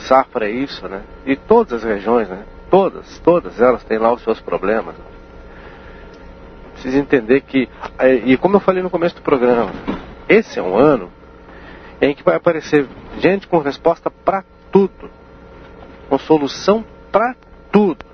safra 0.00 0.48
é 0.48 0.50
isso, 0.50 0.86
né? 0.88 1.02
E 1.24 1.36
todas 1.36 1.72
as 1.72 1.82
regiões, 1.84 2.28
né? 2.28 2.42
Todas, 2.68 3.18
todas 3.20 3.60
elas 3.60 3.84
têm 3.84 3.98
lá 3.98 4.12
os 4.12 4.22
seus 4.22 4.40
problemas. 4.40 4.94
Precisa 6.72 6.98
entender 6.98 7.42
que, 7.42 7.68
e 8.24 8.36
como 8.36 8.56
eu 8.56 8.60
falei 8.60 8.82
no 8.82 8.90
começo 8.90 9.14
do 9.14 9.22
programa, 9.22 9.70
esse 10.28 10.58
é 10.58 10.62
um 10.62 10.76
ano 10.76 11.10
em 12.02 12.14
que 12.14 12.24
vai 12.24 12.34
aparecer 12.34 12.88
gente 13.18 13.46
com 13.46 13.58
resposta 13.58 14.10
para 14.10 14.44
tudo, 14.72 15.08
com 16.08 16.18
solução 16.18 16.84
para 17.12 17.36
tudo, 17.70 18.04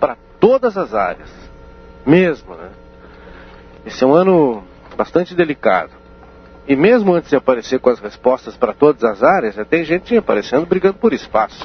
para 0.00 0.16
todas 0.40 0.76
as 0.76 0.92
áreas, 0.92 1.30
mesmo, 2.04 2.56
né? 2.56 2.70
Esse 3.84 4.02
é 4.02 4.06
um 4.06 4.14
ano 4.14 4.64
bastante 4.96 5.32
delicado. 5.32 5.92
E 6.66 6.74
mesmo 6.74 7.14
antes 7.14 7.30
de 7.30 7.36
aparecer 7.36 7.78
com 7.78 7.88
as 7.88 8.00
respostas 8.00 8.56
para 8.56 8.74
todas 8.74 9.04
as 9.04 9.22
áreas, 9.22 9.54
já 9.54 9.64
tem 9.64 9.84
gente 9.84 10.16
aparecendo 10.16 10.66
brigando 10.66 10.98
por 10.98 11.12
espaço. 11.12 11.64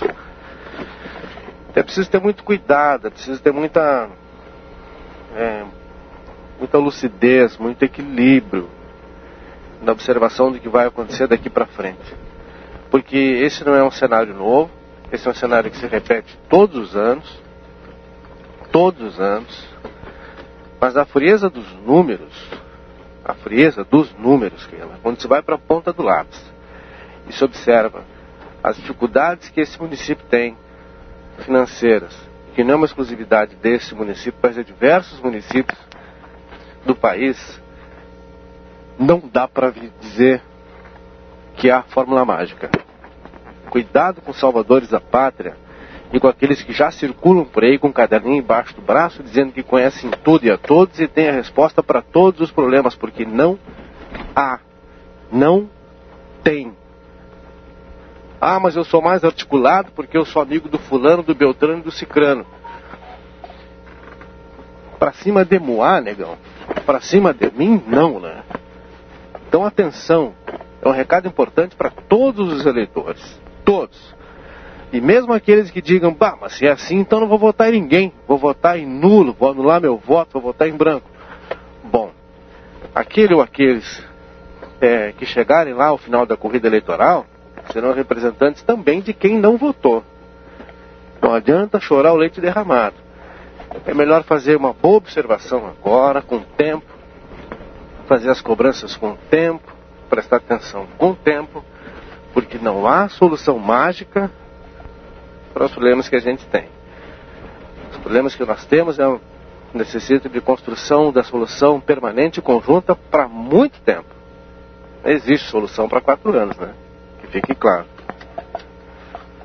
É 1.74 1.82
preciso 1.82 2.12
ter 2.12 2.22
muito 2.22 2.44
cuidado, 2.44 3.08
é 3.08 3.10
preciso 3.10 3.41
ter 3.41 3.52
muita, 3.52 4.08
é, 5.36 5.64
muita 6.60 6.78
lucidez, 6.78 7.58
muito 7.58 7.84
equilíbrio 7.84 8.70
na 9.82 9.91
observação 9.91 10.52
do 10.52 10.60
que 10.60 10.70
vai 10.70 10.86
acontecer 10.86 11.28
daqui 11.28 11.49
para 11.49 11.66
frente. 11.66 12.16
Porque 12.90 13.18
esse 13.18 13.64
não 13.66 13.74
é 13.74 13.84
um 13.84 13.91
cenário 13.91 14.34
novo, 14.34 14.70
esse 15.12 15.28
é 15.28 15.32
um 15.32 15.34
cenário 15.34 15.72
que 15.72 15.78
se 15.78 15.88
repete 15.88 16.38
todos 16.48 16.90
os 16.90 16.95
anos, 16.95 17.41
todos 18.72 19.02
os 19.02 19.20
anos, 19.20 19.68
mas 20.80 20.95
a 20.95 21.06
frieza 21.06 21.49
dos 21.49 21.72
números, 21.86 22.34
a 23.24 23.34
frieza 23.34 23.84
dos 23.84 24.14
números, 24.16 24.68
quando 25.02 25.22
se 25.22 25.28
vai 25.28 25.41
para 25.41 25.56
a 25.56 25.60
ponta 25.60 25.91
do 25.91 26.03
lápis 26.03 26.41
e 27.28 27.34
se 27.34 27.44
observa 27.44 28.03
as 28.64 28.76
dificuldades 28.78 29.49
que 29.49 29.62
esse 29.62 29.80
município 29.80 30.26
tem 30.30 30.58
financeiras, 31.40 32.16
que 32.53 32.64
não 32.64 32.74
é 32.74 32.78
uma 32.78 32.86
exclusividade 32.86 33.56
desse 33.56 33.95
município, 33.95 34.40
mas 34.41 34.56
de 34.56 34.64
diversos 34.64 35.20
municípios 35.20 35.80
do 36.86 36.95
país, 36.95 37.62
não 38.99 39.22
dá 39.31 39.47
para 39.47 39.73
dizer 39.99 40.41
que 41.55 41.69
há 41.69 41.84
fórmula 41.84 42.26
mágica. 42.26 42.69
Cuidado 43.69 44.22
com 44.22 44.31
os 44.31 44.39
salvadores 44.39 44.89
da 44.89 44.99
pátria 44.99 45.55
e 46.13 46.19
com 46.19 46.27
aqueles 46.27 46.61
que 46.61 46.73
já 46.73 46.91
circulam 46.91 47.45
por 47.45 47.63
aí 47.63 47.80
com 47.80 47.88
um 47.88 47.93
caderninho 47.93 48.38
embaixo 48.38 48.76
do 48.76 48.81
braço 48.81 49.23
dizendo 49.23 49.53
que 49.53 49.63
conhecem 49.63 50.09
tudo 50.23 50.45
e 50.45 50.51
a 50.51 50.57
todos 50.57 50.99
e 50.99 51.07
têm 51.07 51.30
a 51.30 51.34
resposta 51.34 51.81
para 51.81 52.01
todos 52.01 52.41
os 52.41 52.51
problemas, 52.51 52.95
porque 52.95 53.26
não 53.26 53.57
há. 54.35 54.59
Não 55.31 55.69
tem. 56.43 56.76
Ah, 58.41 58.59
mas 58.59 58.76
eu 58.76 58.84
sou 58.84 59.01
mais 59.01 59.23
articulado 59.23 59.91
porque 59.91 60.18
eu 60.18 60.26
sou 60.26 60.41
amigo 60.41 60.68
do 60.68 60.80
fulano, 60.80 61.23
do 61.23 61.35
Beltrano 61.35 61.80
e 61.80 61.84
do 61.84 61.91
Cicrano. 61.91 62.45
Para 64.99 65.13
cima 65.13 65.45
de 65.45 65.59
Moá, 65.59 66.01
negão. 66.01 66.38
Para 66.85 66.99
cima 66.99 67.34
de 67.34 67.49
mim, 67.51 67.81
não, 67.88 68.19
né? 68.19 68.43
Então, 69.52 69.65
atenção. 69.65 70.34
É 70.82 70.88
um 70.88 70.94
recado 70.94 71.28
importante 71.28 71.76
para 71.76 71.90
todos 71.90 72.53
os 72.53 72.65
eleitores. 72.65 73.38
Todos. 73.65 74.15
E 74.94 75.02
mesmo 75.02 75.34
aqueles 75.34 75.69
que 75.69 75.82
digam, 75.82 76.14
bah, 76.14 76.38
mas 76.40 76.53
se 76.53 76.65
é 76.65 76.72
assim, 76.72 76.99
então 76.99 77.19
não 77.19 77.28
vou 77.28 77.38
votar 77.38 77.68
em 77.68 77.82
ninguém. 77.82 78.14
Vou 78.26 78.38
votar 78.38 78.80
em 78.80 78.86
nulo, 78.86 79.36
vou 79.38 79.52
anular 79.52 79.82
meu 79.82 79.98
voto, 79.98 80.40
vou 80.40 80.41
votar 80.41 80.69
em 80.69 80.72
branco. 80.78 81.06
Bom, 81.84 82.11
aquele 82.95 83.34
ou 83.34 83.41
aqueles 83.41 84.02
é, 84.80 85.11
que 85.11 85.26
chegarem 85.26 85.73
lá 85.73 85.88
ao 85.88 85.98
final 85.98 86.26
da 86.26 86.38
corrida 86.38 86.69
eleitoral 86.69 87.26
serão 87.73 87.94
representantes 87.94 88.64
também 88.64 89.02
de 89.02 89.11
quem 89.14 89.38
não 89.38 89.57
votou. 89.57 90.02
Não 91.22 91.34
adianta 91.34 91.78
chorar 91.78 92.14
o 92.14 92.18
leite 92.18 92.40
derramado. 92.40 92.95
É 93.86 93.94
melhor 93.94 94.23
fazer 94.23 94.56
uma 94.56 94.72
boa 94.72 94.95
observação 94.95 95.68
agora, 95.68 96.22
com 96.22 96.40
tempo, 96.40 96.90
fazer 98.11 98.29
as 98.29 98.41
cobranças 98.41 98.93
com 98.97 99.15
tempo, 99.15 99.71
prestar 100.09 100.35
atenção 100.35 100.85
com 100.97 101.15
tempo, 101.15 101.63
porque 102.33 102.57
não 102.57 102.85
há 102.85 103.07
solução 103.07 103.57
mágica 103.57 104.29
para 105.53 105.63
os 105.63 105.71
problemas 105.71 106.09
que 106.09 106.17
a 106.17 106.19
gente 106.19 106.45
tem. 106.47 106.67
Os 107.89 107.99
problemas 107.99 108.35
que 108.35 108.43
nós 108.43 108.65
temos 108.65 108.99
é, 108.99 109.19
necessitam 109.73 110.29
de 110.29 110.41
construção 110.41 111.09
da 111.09 111.23
solução 111.23 111.79
permanente 111.79 112.39
e 112.39 112.43
conjunta 112.43 112.97
para 112.97 113.29
muito 113.29 113.79
tempo. 113.79 114.13
Não 115.05 115.09
existe 115.09 115.49
solução 115.49 115.88
para 115.88 116.01
quatro 116.01 116.38
anos, 116.38 116.57
né? 116.57 116.73
Fique 117.29 117.55
claro. 117.55 117.85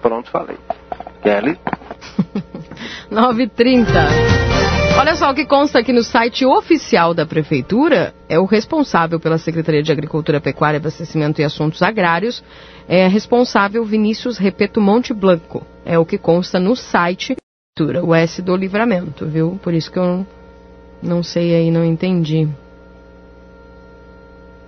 Pronto, 0.02 0.28
falei. 0.28 0.59
Kelly? 1.22 1.56
9h30. 3.12 4.36
Olha 4.98 5.14
só 5.14 5.31
o 5.31 5.35
que 5.35 5.44
consta 5.44 5.78
aqui 5.78 5.93
no 5.93 6.02
site 6.02 6.47
oficial 6.47 7.12
da 7.12 7.27
Prefeitura. 7.27 8.14
É 8.28 8.39
o 8.39 8.47
responsável 8.47 9.20
pela 9.20 9.36
Secretaria 9.36 9.82
de 9.82 9.93
Agricultura, 9.93 10.40
Pecuária, 10.40 10.78
Abastecimento 10.78 11.39
e 11.40 11.44
Assuntos 11.44 11.82
Agrários. 11.82 12.43
É 12.89 13.06
responsável 13.06 13.85
Vinícius 13.85 14.39
Repeto 14.39 14.81
Monte 14.81 15.12
Blanco. 15.12 15.66
É 15.85 15.98
o 15.98 16.06
que 16.06 16.16
consta 16.16 16.59
no 16.59 16.74
site 16.74 17.36
o 18.02 18.14
S 18.14 18.40
do 18.40 18.56
Livramento, 18.56 19.27
viu? 19.27 19.60
Por 19.62 19.74
isso 19.74 19.93
que 19.93 19.98
eu 19.98 20.05
não, 20.05 20.27
não 21.02 21.23
sei 21.23 21.55
aí, 21.55 21.70
não 21.70 21.85
entendi. 21.85 22.48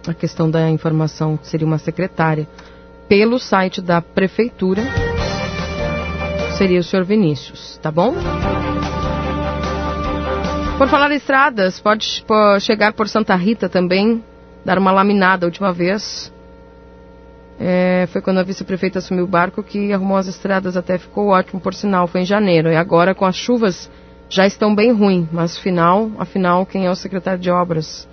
A 0.07 0.13
questão 0.13 0.51
da 0.51 0.69
informação 0.69 1.39
seria 1.43 1.67
uma 1.67 1.79
secretária 1.79 2.47
pelo 3.09 3.39
site 3.39 3.81
da 3.81 4.03
prefeitura 4.03 4.83
seria 6.59 6.81
o 6.81 6.83
senhor 6.83 7.05
Vinícius, 7.05 7.79
tá 7.81 7.91
bom? 7.91 8.15
Por 10.79 10.89
falar 10.89 11.11
em 11.11 11.17
estradas, 11.17 11.81
pode, 11.81 12.25
chegar 12.61 12.93
por 12.93 13.09
Santa 13.09 13.35
Rita 13.35 13.69
também, 13.69 14.23
dar 14.65 14.79
uma 14.79 14.93
laminada 14.93 15.45
a 15.45 15.49
última 15.49 15.73
vez. 15.73 16.33
É, 17.59 18.07
foi 18.13 18.23
quando 18.23 18.39
a 18.39 18.45
vice-prefeita 18.45 19.01
assumiu 19.01 19.25
o 19.25 19.27
barco 19.27 19.61
que 19.61 19.93
arrumou 19.93 20.17
as 20.17 20.29
estradas, 20.29 20.77
até 20.77 20.97
ficou 20.97 21.31
ótimo, 21.31 21.61
por 21.61 21.75
sinal, 21.75 22.07
foi 22.07 22.21
em 22.21 22.25
janeiro. 22.25 22.71
E 22.71 22.77
agora 22.77 23.13
com 23.13 23.25
as 23.25 23.35
chuvas 23.35 23.91
já 24.29 24.47
estão 24.47 24.73
bem 24.73 24.93
ruins, 24.93 25.27
mas 25.33 25.59
afinal, 25.59 26.13
afinal, 26.17 26.65
quem 26.65 26.87
é 26.87 26.91
o 26.91 26.95
secretário 26.95 27.41
de 27.41 27.51
obras? 27.51 28.09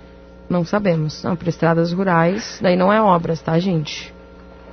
Não 0.50 0.64
sabemos. 0.64 1.22
Não, 1.22 1.36
para 1.36 1.48
estradas 1.48 1.92
rurais, 1.92 2.58
daí 2.60 2.74
não 2.74 2.92
é 2.92 3.00
obras, 3.00 3.40
tá, 3.40 3.56
gente? 3.60 4.12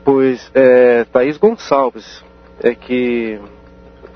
Pois 0.03 0.49
é, 0.55 1.03
Thaís 1.05 1.37
Gonçalves, 1.37 2.23
é 2.59 2.73
que 2.73 3.39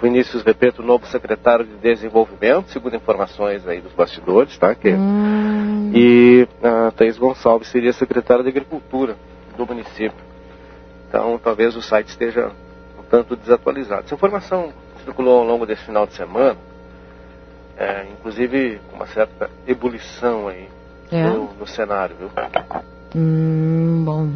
Vinícius 0.01 0.43
Repeto, 0.43 0.83
novo 0.83 1.07
secretário 1.07 1.65
de 1.65 1.75
Desenvolvimento, 1.75 2.69
segundo 2.69 2.95
informações 2.95 3.67
aí 3.67 3.81
dos 3.81 3.93
bastidores, 3.93 4.57
tá? 4.57 4.75
Que, 4.75 4.93
hum. 4.93 5.91
E 5.93 6.47
a 6.61 6.91
Thaís 6.91 7.17
Gonçalves 7.17 7.69
seria 7.69 7.91
secretária 7.93 8.43
de 8.43 8.49
Agricultura 8.49 9.15
do 9.57 9.65
município. 9.65 10.27
Então 11.07 11.39
talvez 11.43 11.75
o 11.75 11.81
site 11.81 12.09
esteja 12.09 12.51
um 12.99 13.03
tanto 13.03 13.35
desatualizado. 13.35 14.03
Essa 14.05 14.13
informação 14.13 14.71
circulou 15.03 15.39
ao 15.39 15.45
longo 15.45 15.65
desse 15.65 15.83
final 15.83 16.05
de 16.05 16.13
semana, 16.13 16.57
é, 17.75 18.05
inclusive 18.11 18.79
com 18.89 18.97
uma 18.97 19.07
certa 19.07 19.49
ebulição 19.65 20.47
aí 20.47 20.67
é. 21.11 21.23
no, 21.23 21.53
no 21.53 21.65
cenário, 21.65 22.15
viu? 22.17 22.29
Hum, 23.15 24.03
bom. 24.05 24.29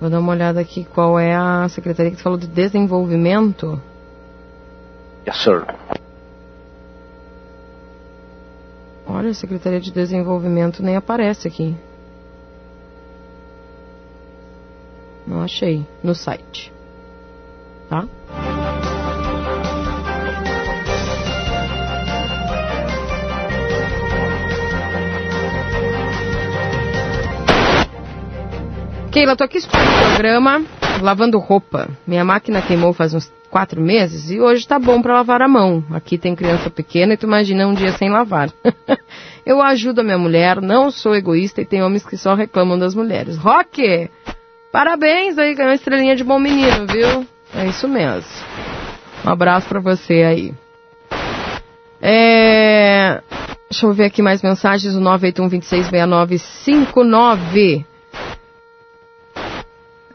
Vou 0.00 0.10
dar 0.10 0.18
uma 0.18 0.32
olhada 0.32 0.60
aqui 0.60 0.84
qual 0.84 1.18
é 1.18 1.34
a 1.34 1.68
secretaria 1.68 2.10
que 2.10 2.22
falou 2.22 2.38
de 2.38 2.46
desenvolvimento. 2.46 3.80
Yes, 5.26 5.42
sir. 5.42 5.66
Olha, 9.04 9.30
a 9.30 9.34
Secretaria 9.34 9.80
de 9.80 9.90
Desenvolvimento 9.90 10.82
nem 10.82 10.94
aparece 10.94 11.48
aqui. 11.48 11.74
Não 15.26 15.42
achei 15.42 15.84
no 16.02 16.14
site. 16.14 16.72
Tá? 17.88 18.06
Keila, 29.10 29.34
tô 29.34 29.44
aqui 29.44 29.58
escutando 29.58 29.88
o 29.88 30.10
programa, 30.10 30.62
lavando 31.00 31.38
roupa. 31.38 31.88
Minha 32.06 32.24
máquina 32.24 32.60
queimou 32.62 32.92
faz 32.92 33.14
uns 33.14 33.32
quatro 33.56 33.80
meses 33.80 34.30
e 34.30 34.38
hoje 34.38 34.68
tá 34.68 34.78
bom 34.78 35.00
para 35.00 35.14
lavar 35.14 35.40
a 35.40 35.48
mão. 35.48 35.82
Aqui 35.90 36.18
tem 36.18 36.36
criança 36.36 36.68
pequena 36.68 37.14
e 37.14 37.16
tu 37.16 37.24
imagina 37.24 37.66
um 37.66 37.72
dia 37.72 37.90
sem 37.92 38.10
lavar. 38.10 38.52
Eu 39.46 39.62
ajudo 39.62 40.02
a 40.02 40.04
minha 40.04 40.18
mulher, 40.18 40.60
não 40.60 40.90
sou 40.90 41.16
egoísta 41.16 41.62
e 41.62 41.64
tem 41.64 41.82
homens 41.82 42.04
que 42.04 42.18
só 42.18 42.34
reclamam 42.34 42.78
das 42.78 42.94
mulheres. 42.94 43.38
Rock! 43.38 44.10
Parabéns 44.70 45.38
aí, 45.38 45.54
ganhou 45.54 45.72
estrelinha 45.72 46.14
de 46.14 46.22
bom 46.22 46.38
menino, 46.38 46.86
viu? 46.86 47.26
É 47.54 47.66
isso 47.66 47.88
mesmo. 47.88 48.28
Um 49.24 49.30
abraço 49.30 49.66
para 49.66 49.80
você 49.80 50.22
aí. 50.22 50.52
É... 52.02 53.22
Deixa 53.70 53.86
eu 53.86 53.92
ver 53.94 54.04
aqui 54.04 54.20
mais 54.20 54.42
mensagens. 54.42 54.94
O 54.94 55.00
981-266959. 55.00 57.86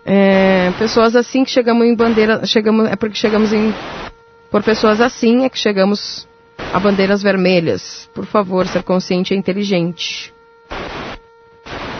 É... 0.06 0.72
Pessoas 0.80 1.16
assim 1.16 1.44
que 1.44 1.52
chegamos 1.52 1.86
em 1.86 1.96
bandeira. 1.96 2.46
Chegamos... 2.46 2.90
É 2.90 2.96
porque 2.96 3.16
chegamos 3.16 3.54
em. 3.54 3.74
Por 4.50 4.64
pessoas 4.64 5.00
assim 5.00 5.46
é 5.46 5.50
que 5.50 5.58
chegamos 5.58 6.28
a 6.74 6.80
bandeiras 6.80 7.22
vermelhas. 7.22 8.10
Por 8.14 8.26
favor, 8.26 8.68
ser 8.68 8.84
consciente 8.84 9.34
e 9.34 9.38
inteligente. 9.38 10.34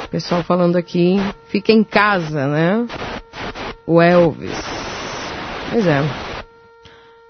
Pessoal 0.10 0.44
falando 0.44 0.76
aqui, 0.76 1.16
fica 1.48 1.72
em 1.72 1.86
casa, 1.86 2.46
né? 2.46 2.86
O 3.88 4.02
Elvis. 4.02 4.62
Pois 5.72 5.88
é. 5.88 6.02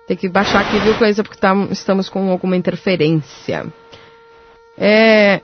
Tem 0.07 0.18
que 0.18 0.27
baixar 0.27 0.61
aqui, 0.61 0.80
viu, 0.80 0.95
coisa, 0.95 1.23
porque 1.23 1.39
tá, 1.39 1.53
estamos 1.69 2.10
com 2.10 2.31
alguma 2.31 2.57
interferência. 2.57 3.68
É. 4.77 5.41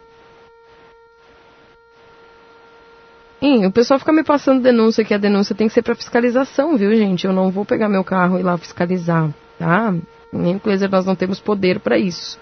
Ih, 3.42 3.66
o 3.66 3.72
pessoal 3.72 4.00
fica 4.00 4.12
me 4.12 4.24
passando 4.24 4.64
denúncia 4.64 5.04
que 5.04 5.14
a 5.14 5.18
denúncia 5.18 5.56
tem 5.56 5.68
que 5.68 5.74
ser 5.74 5.84
para 5.84 5.94
fiscalização, 5.96 6.76
viu, 6.76 6.96
gente? 6.96 7.26
Eu 7.26 7.34
não 7.34 7.52
vou 7.52 7.64
pegar 7.64 7.88
meu 7.88 8.04
carro 8.04 8.38
e 8.38 8.40
ir 8.40 8.44
lá 8.44 8.58
fiscalizar, 8.58 9.30
tá? 9.60 9.94
Nem 10.34 10.58
coisa, 10.58 10.88
nós 10.88 11.06
não 11.06 11.16
temos 11.16 11.40
poder 11.40 11.80
para 11.80 11.98
isso. 11.98 12.40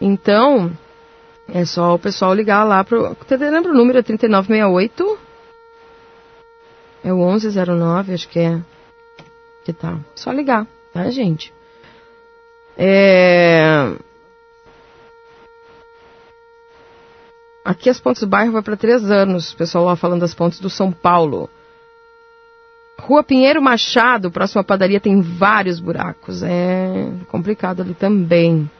Então, 0.00 0.70
é 1.48 1.64
só 1.64 1.94
o 1.94 1.98
pessoal 1.98 2.34
ligar 2.34 2.62
lá 2.64 2.84
pro. 2.84 3.16
Lembra 3.30 3.72
o 3.72 3.74
número? 3.74 3.98
É 3.98 4.02
3968? 4.02 5.18
É 7.02 7.12
o 7.12 7.16
1109, 7.16 8.12
acho 8.12 8.28
que 8.28 8.38
é. 8.38 8.60
Que 9.64 9.72
tá. 9.72 9.98
Só 10.14 10.30
ligar, 10.30 10.66
tá, 10.92 11.10
gente? 11.10 11.52
É. 12.76 13.92
Aqui 17.68 17.90
as 17.90 18.00
pontes 18.00 18.22
do 18.22 18.26
bairro 18.26 18.52
vai 18.52 18.62
para 18.62 18.78
três 18.78 19.10
anos. 19.10 19.52
Pessoal 19.52 19.84
lá 19.84 19.94
falando 19.94 20.22
das 20.22 20.32
pontes 20.32 20.58
do 20.58 20.70
São 20.70 20.90
Paulo. 20.90 21.50
Rua 22.98 23.22
Pinheiro 23.22 23.60
Machado, 23.60 24.30
próxima 24.30 24.64
padaria, 24.64 24.98
tem 24.98 25.20
vários 25.20 25.78
buracos. 25.78 26.42
É 26.42 27.12
complicado 27.28 27.82
ali 27.82 27.92
também. 27.92 28.70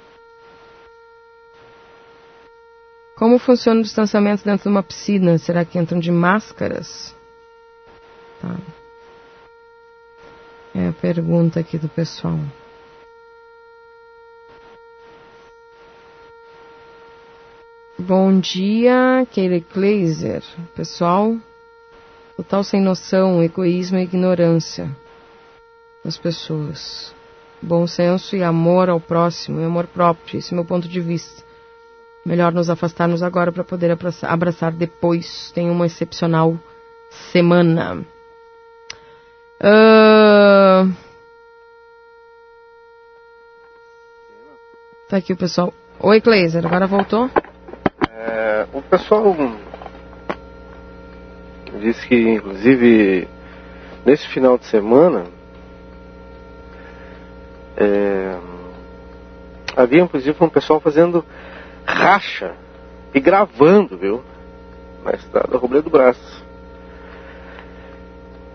Como 3.14 3.38
funciona 3.38 3.80
o 3.80 3.82
distanciamento 3.82 4.42
dentro 4.42 4.62
de 4.62 4.68
uma 4.70 4.82
piscina? 4.82 5.36
Será 5.36 5.66
que 5.66 5.78
entram 5.78 6.00
de 6.00 6.10
máscaras? 6.10 7.14
Tá. 8.40 8.56
É 10.74 10.88
a 10.88 10.92
pergunta 10.94 11.60
aqui 11.60 11.76
do 11.76 11.90
pessoal. 11.90 12.40
Bom 18.00 18.38
dia, 18.38 19.26
Keile 19.32 19.60
Kleiser. 19.60 20.44
Pessoal, 20.72 21.36
total 22.36 22.62
sem 22.62 22.80
noção, 22.80 23.42
egoísmo 23.42 23.98
e 23.98 24.04
ignorância 24.04 24.88
das 26.04 26.16
pessoas. 26.16 27.12
Bom 27.60 27.88
senso 27.88 28.36
e 28.36 28.42
amor 28.44 28.88
ao 28.88 29.00
próximo 29.00 29.60
e 29.60 29.64
amor 29.64 29.88
próprio. 29.88 30.38
Esse 30.38 30.52
é 30.52 30.54
o 30.54 30.58
meu 30.58 30.64
ponto 30.64 30.88
de 30.88 31.00
vista. 31.00 31.42
Melhor 32.24 32.52
nos 32.52 32.70
afastarmos 32.70 33.20
agora 33.20 33.50
para 33.50 33.64
poder 33.64 33.90
abraçar 34.22 34.70
depois. 34.70 35.50
Tenha 35.50 35.72
uma 35.72 35.86
excepcional 35.86 36.56
semana. 37.32 38.06
Uh... 39.60 40.94
Tá 45.08 45.16
aqui 45.16 45.32
o 45.32 45.36
pessoal. 45.36 45.74
Oi, 45.98 46.20
Kleiser, 46.20 46.64
agora 46.64 46.86
voltou? 46.86 47.28
É, 48.20 48.66
o 48.72 48.82
pessoal 48.82 49.32
disse 51.80 52.04
que, 52.08 52.16
inclusive, 52.16 53.28
nesse 54.04 54.26
final 54.26 54.58
de 54.58 54.66
semana, 54.66 55.26
é, 57.76 58.36
havia, 59.76 60.02
inclusive, 60.02 60.36
um 60.40 60.48
pessoal 60.48 60.80
fazendo 60.80 61.24
racha 61.86 62.56
e 63.14 63.20
gravando, 63.20 63.96
viu? 63.96 64.24
Na 65.04 65.12
estrada 65.12 65.56
Robledo 65.56 65.84
do 65.84 65.90
Braço. 65.90 66.44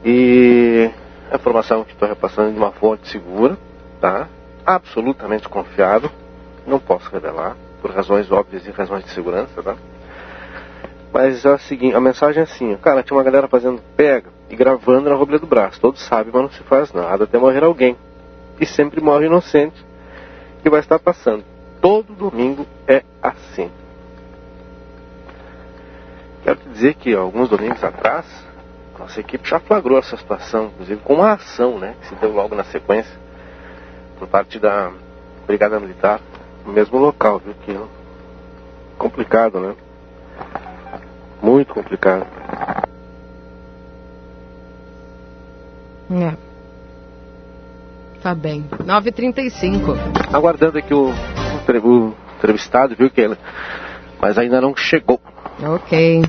E 0.04 0.92
a 1.32 1.38
informação 1.38 1.86
que 1.86 1.94
estou 1.94 2.10
repassando 2.10 2.52
de 2.52 2.58
uma 2.58 2.74
fonte 2.74 3.08
segura, 3.08 3.58
tá? 4.02 4.28
Absolutamente 4.66 5.48
confiável. 5.48 6.12
Não 6.68 6.80
posso 6.80 7.10
revelar, 7.10 7.56
por 7.84 7.92
razões 7.92 8.32
óbvias 8.32 8.66
e 8.66 8.72
razões 8.72 9.04
de 9.04 9.12
segurança, 9.12 9.62
tá? 9.62 9.76
Mas 11.12 11.46
a, 11.46 11.58
seguinte, 11.58 11.94
a 11.94 12.00
mensagem 12.00 12.40
é 12.40 12.44
assim, 12.44 12.76
cara, 12.78 13.04
tinha 13.04 13.16
uma 13.16 13.24
galera 13.24 13.50
fazendo 13.50 13.82
pega 13.96 14.30
e 14.50 14.56
gravando 14.56 15.10
na 15.10 15.16
Robledo 15.16 15.46
do 15.46 15.50
Braço. 15.50 15.82
Todos 15.82 16.02
sabem, 16.02 16.32
mas 16.34 16.42
não 16.44 16.50
se 16.50 16.64
faz 16.64 16.94
nada 16.94 17.26
até 17.26 17.38
morrer 17.38 17.64
alguém. 17.64 17.98
E 18.58 18.66
sempre 18.66 19.02
morre 19.02 19.26
inocente 19.26 19.86
que 20.62 20.70
vai 20.70 20.80
estar 20.80 20.98
passando 20.98 21.44
todo 21.82 22.14
domingo 22.14 22.66
é 22.88 23.04
assim. 23.22 23.70
Quero 26.42 26.56
te 26.62 26.70
dizer 26.70 26.94
que 26.94 27.14
alguns 27.14 27.50
domingos 27.50 27.84
atrás, 27.84 28.26
nossa 28.98 29.20
equipe 29.20 29.48
já 29.48 29.60
flagrou 29.60 30.00
essa 30.00 30.16
situação, 30.16 30.68
inclusive 30.68 31.02
com 31.02 31.16
uma 31.16 31.34
ação 31.34 31.78
né, 31.78 31.96
que 32.00 32.08
se 32.08 32.16
deu 32.16 32.32
logo 32.32 32.56
na 32.56 32.64
sequência, 32.64 33.14
por 34.18 34.30
parte 34.30 34.58
da 34.60 34.94
Brigada 35.46 35.78
Militar, 35.78 36.22
no 36.66 36.74
mesmo 36.74 36.98
local, 36.98 37.40
viu? 37.40 37.54
Que 37.66 37.72
é 37.72 37.82
complicado, 38.98 39.60
né? 39.60 39.76
Muito 41.42 41.74
complicado. 41.74 42.26
É. 46.12 46.36
Tá 48.22 48.34
bem. 48.34 48.66
9h35. 48.80 49.98
Aguardando 50.32 50.78
aqui 50.78 50.94
o 50.94 51.12
o 51.84 52.14
entrevistado, 52.38 52.96
viu, 52.96 53.10
Keila? 53.10 53.38
Mas 54.20 54.38
ainda 54.38 54.60
não 54.60 54.76
chegou. 54.76 55.20
Ok. 55.62 56.24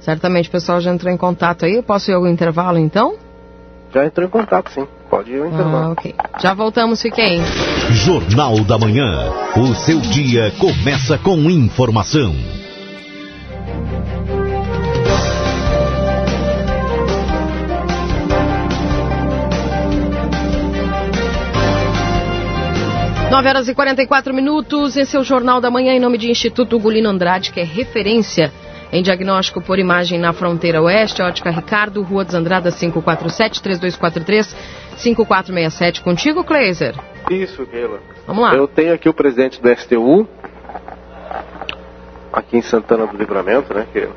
Certamente 0.00 0.48
o 0.48 0.52
pessoal 0.52 0.80
já 0.80 0.92
entrou 0.92 1.12
em 1.12 1.16
contato 1.16 1.64
aí. 1.64 1.82
Posso 1.82 2.10
ir 2.10 2.14
ao 2.14 2.26
intervalo 2.26 2.78
então? 2.78 3.16
Já 3.92 4.04
entrou 4.04 4.26
em 4.26 4.30
contato, 4.30 4.70
sim. 4.70 4.86
Pode 5.08 5.32
ir 5.32 5.40
ao 5.40 5.46
intervalo. 5.46 5.76
Ah, 5.76 5.92
ok. 5.92 6.14
Já 6.40 6.54
voltamos, 6.54 7.00
fiquem. 7.00 7.40
Jornal 7.90 8.64
da 8.64 8.76
Manhã. 8.76 9.32
O 9.56 9.74
seu 9.74 10.00
dia 10.00 10.52
começa 10.58 11.16
com 11.18 11.50
informação. 11.50 12.34
9 23.30 23.48
horas 23.48 23.68
e 23.68 23.74
44 23.74 24.32
minutos. 24.32 24.96
Esse 24.96 25.16
é 25.16 25.20
o 25.20 25.24
Jornal 25.24 25.60
da 25.60 25.70
Manhã 25.70 25.92
em 25.92 26.00
nome 26.00 26.18
de 26.18 26.30
Instituto 26.30 26.78
Gulino 26.78 27.08
Andrade, 27.08 27.52
que 27.52 27.60
é 27.60 27.64
referência 27.64 28.52
em 28.92 29.02
diagnóstico 29.02 29.60
por 29.60 29.78
imagem 29.78 30.18
na 30.18 30.32
fronteira 30.32 30.80
oeste. 30.82 31.22
Ótica 31.22 31.50
Ricardo, 31.50 32.02
Rua 32.02 32.24
dos 32.24 32.34
Andradas 32.34 32.78
547 32.78 33.62
3243 33.62 34.56
5467. 34.96 36.00
Contigo, 36.02 36.44
Kleiser? 36.44 36.94
Isso, 37.30 37.66
Keila. 37.66 38.00
Vamos 38.26 38.42
lá. 38.42 38.54
Eu 38.54 38.66
tenho 38.66 38.94
aqui 38.94 39.08
o 39.08 39.14
presidente 39.14 39.60
do 39.60 39.68
STU, 39.76 40.28
aqui 42.32 42.56
em 42.56 42.62
Santana 42.62 43.06
do 43.06 43.16
Livramento, 43.16 43.72
né, 43.74 43.86
Keila? 43.92 44.14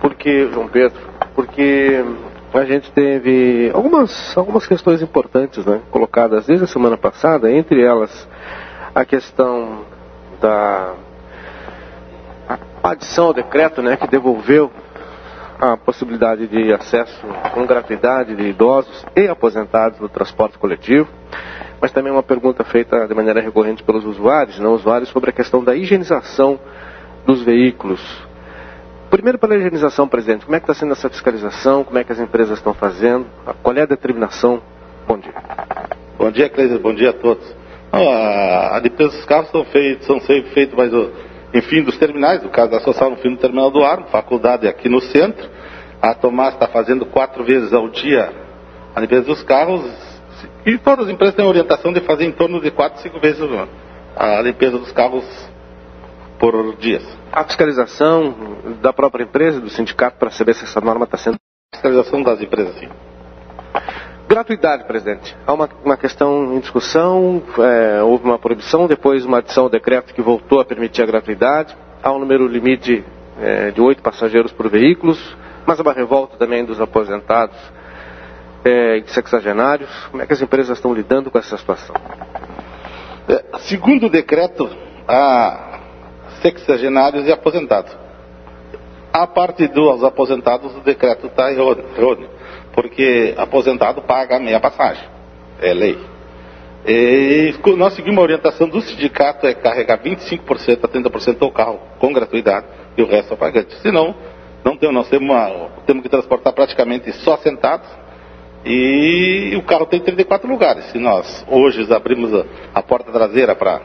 Porque, 0.00 0.48
João 0.52 0.68
Pedro, 0.68 0.98
porque 1.34 2.04
a 2.52 2.64
gente 2.64 2.90
teve 2.92 3.70
algumas, 3.74 4.36
algumas 4.36 4.66
questões 4.66 5.02
importantes 5.02 5.64
né, 5.64 5.80
colocadas 5.90 6.46
desde 6.46 6.64
a 6.64 6.68
semana 6.68 6.96
passada, 6.96 7.50
entre 7.50 7.82
elas 7.82 8.28
a 8.94 9.04
questão 9.04 9.84
da 10.40 10.94
adição 12.82 13.26
ao 13.26 13.34
decreto 13.34 13.82
né, 13.82 13.96
que 13.96 14.06
devolveu 14.06 14.70
a 15.58 15.76
possibilidade 15.76 16.46
de 16.46 16.72
acesso 16.72 17.26
com 17.54 17.66
gratuidade 17.66 18.36
de 18.36 18.42
idosos 18.48 19.04
e 19.16 19.26
aposentados 19.26 19.98
no 19.98 20.08
transporte 20.08 20.58
coletivo, 20.58 21.08
mas 21.80 21.92
também 21.92 22.12
uma 22.12 22.22
pergunta 22.22 22.62
feita 22.62 23.06
de 23.06 23.14
maneira 23.14 23.40
recorrente 23.40 23.82
pelos 23.82 24.04
usuários, 24.04 24.58
não 24.58 24.74
usuários, 24.74 25.08
sobre 25.08 25.30
a 25.30 25.32
questão 25.32 25.64
da 25.64 25.74
higienização 25.74 26.58
dos 27.24 27.42
veículos 27.42 28.26
Primeiro 29.10 29.38
pela 29.38 29.56
higienização, 29.56 30.08
presidente. 30.08 30.44
Como 30.44 30.56
é 30.56 30.60
que 30.60 30.64
está 30.64 30.74
sendo 30.74 30.92
essa 30.92 31.08
fiscalização? 31.08 31.84
Como 31.84 31.96
é 31.96 32.02
que 32.02 32.10
as 32.10 32.18
empresas 32.18 32.58
estão 32.58 32.74
fazendo? 32.74 33.26
Qual 33.62 33.74
é 33.76 33.82
a 33.82 33.86
determinação? 33.86 34.60
Bom 35.06 35.16
dia. 35.18 35.32
Bom 36.18 36.30
dia, 36.30 36.48
Cleiser. 36.48 36.78
Bom 36.80 36.92
dia 36.92 37.10
a 37.10 37.12
todos. 37.12 37.54
A, 37.92 38.76
a 38.76 38.80
limpeza 38.80 39.16
dos 39.16 39.24
carros 39.24 39.48
são 39.50 39.64
feitos, 39.64 40.06
são 40.06 40.20
sempre 40.20 40.50
feitos, 40.50 40.74
mas 40.76 40.92
enfim, 41.56 41.82
dos 41.82 41.96
terminais, 41.96 42.42
no 42.42 42.50
caso 42.50 42.70
da 42.70 42.80
Social, 42.80 43.10
no 43.10 43.16
fim 43.16 43.30
do 43.30 43.36
terminal 43.36 43.70
do 43.70 43.82
Armo, 43.84 44.06
faculdade 44.06 44.68
aqui 44.68 44.88
no 44.88 45.00
centro. 45.00 45.48
A 46.00 46.14
Tomás 46.14 46.54
está 46.54 46.66
fazendo 46.66 47.06
quatro 47.06 47.44
vezes 47.44 47.72
ao 47.72 47.88
dia 47.88 48.32
a 48.94 49.00
limpeza 49.00 49.22
dos 49.22 49.42
carros, 49.42 49.84
E 50.64 50.76
todas 50.78 51.06
as 51.06 51.12
empresas 51.12 51.34
têm 51.34 51.44
a 51.44 51.48
orientação 51.48 51.92
de 51.92 52.00
fazer 52.00 52.24
em 52.24 52.32
torno 52.32 52.60
de 52.60 52.70
4, 52.70 53.00
5 53.00 53.20
vezes 53.20 53.40
a 54.16 54.40
limpeza 54.42 54.78
dos 54.78 54.92
carros 54.92 55.24
por 56.38 56.76
dias. 56.76 57.02
A 57.32 57.44
fiscalização 57.44 58.34
da 58.80 58.92
própria 58.92 59.24
empresa, 59.24 59.60
do 59.60 59.70
sindicato, 59.70 60.18
para 60.18 60.30
saber 60.30 60.54
se 60.54 60.64
essa 60.64 60.80
norma 60.80 61.04
está 61.04 61.16
sendo. 61.16 61.36
Fiscalização 61.74 62.22
das 62.22 62.40
empresas, 62.40 62.74
sim. 62.78 62.88
Gratuidade, 64.28 64.84
presidente. 64.84 65.36
Há 65.46 65.52
uma, 65.52 65.68
uma 65.84 65.96
questão 65.96 66.52
em 66.54 66.58
discussão, 66.58 67.40
é, 67.58 68.02
houve 68.02 68.24
uma 68.24 68.36
proibição, 68.36 68.88
depois 68.88 69.24
uma 69.24 69.38
adição 69.38 69.64
ao 69.64 69.70
decreto 69.70 70.12
que 70.12 70.20
voltou 70.20 70.58
a 70.58 70.64
permitir 70.64 71.02
a 71.02 71.06
gratuidade. 71.06 71.76
Há 72.02 72.12
um 72.12 72.18
número 72.18 72.48
limite 72.48 73.04
é, 73.40 73.70
de 73.70 73.80
oito 73.80 74.02
passageiros 74.02 74.52
por 74.52 74.68
veículos, 74.68 75.36
mas 75.64 75.78
há 75.78 75.82
uma 75.82 75.92
revolta 75.92 76.36
também 76.36 76.64
dos 76.64 76.80
aposentados 76.80 77.56
é, 78.64 78.98
e 78.98 79.08
sexagenários. 79.08 79.90
Como 80.10 80.20
é 80.20 80.26
que 80.26 80.32
as 80.32 80.42
empresas 80.42 80.76
estão 80.76 80.92
lidando 80.92 81.30
com 81.30 81.38
essa 81.38 81.56
situação? 81.56 81.94
É, 83.28 83.44
segundo 83.60 84.06
o 84.06 84.10
decreto, 84.10 84.68
há 85.06 85.78
sexagenários 86.42 87.28
e 87.28 87.32
aposentados. 87.32 87.96
A 89.12 89.24
parte 89.24 89.68
dos 89.68 90.02
aposentados, 90.02 90.74
o 90.76 90.80
decreto 90.80 91.28
está 91.28 91.52
errôneo, 91.52 92.28
porque 92.76 93.34
aposentado 93.38 94.02
paga 94.02 94.36
a 94.36 94.38
meia 94.38 94.60
passagem, 94.60 95.02
é 95.60 95.72
lei. 95.72 95.98
E 96.86 97.52
nós 97.76 97.94
seguimos 97.94 98.18
a 98.18 98.22
orientação 98.22 98.68
do 98.68 98.80
sindicato, 98.82 99.46
é 99.46 99.54
carregar 99.54 99.98
25% 99.98 100.84
a 100.84 100.88
30% 100.88 101.38
do 101.38 101.50
carro 101.50 101.80
com 101.98 102.12
gratuidade 102.12 102.66
e 102.96 103.02
o 103.02 103.06
resto 103.06 103.32
é 103.32 103.36
pagante. 103.36 103.74
Senão, 103.80 104.14
não 104.62 104.76
tem, 104.76 104.92
nós 104.92 105.08
temos, 105.08 105.28
uma, 105.28 105.70
temos 105.86 106.02
que 106.02 106.08
transportar 106.08 106.52
praticamente 106.52 107.10
só 107.12 107.38
sentados 107.38 107.88
e 108.64 109.54
o 109.56 109.62
carro 109.62 109.86
tem 109.86 109.98
34 109.98 110.48
lugares. 110.48 110.84
Se 110.92 110.98
nós 110.98 111.44
hoje 111.48 111.92
abrimos 111.92 112.32
a, 112.32 112.44
a 112.74 112.82
porta 112.82 113.10
traseira 113.10 113.56
para 113.56 113.80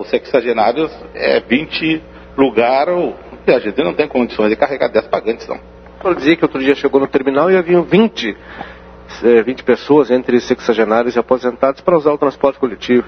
os 0.00 0.08
sexagenários, 0.08 0.90
é 1.14 1.40
20 1.40 2.02
lugares 2.36 3.14
a 3.46 3.58
gente 3.58 3.82
não 3.82 3.94
tem 3.94 4.06
condições 4.06 4.50
de 4.50 4.56
carregar 4.56 4.88
10 4.88 5.08
pagantes, 5.08 5.46
não. 5.46 5.58
Eu 6.04 6.14
dizia 6.14 6.36
que 6.36 6.44
outro 6.44 6.60
dia 6.60 6.74
chegou 6.74 7.00
no 7.00 7.08
terminal 7.08 7.50
e 7.50 7.56
haviam 7.56 7.82
20, 7.82 8.36
20 9.44 9.64
pessoas 9.64 10.10
entre 10.10 10.40
sexagenários 10.40 11.16
e 11.16 11.18
aposentados 11.18 11.80
para 11.80 11.96
usar 11.96 12.12
o 12.12 12.18
transporte 12.18 12.58
coletivo. 12.58 13.06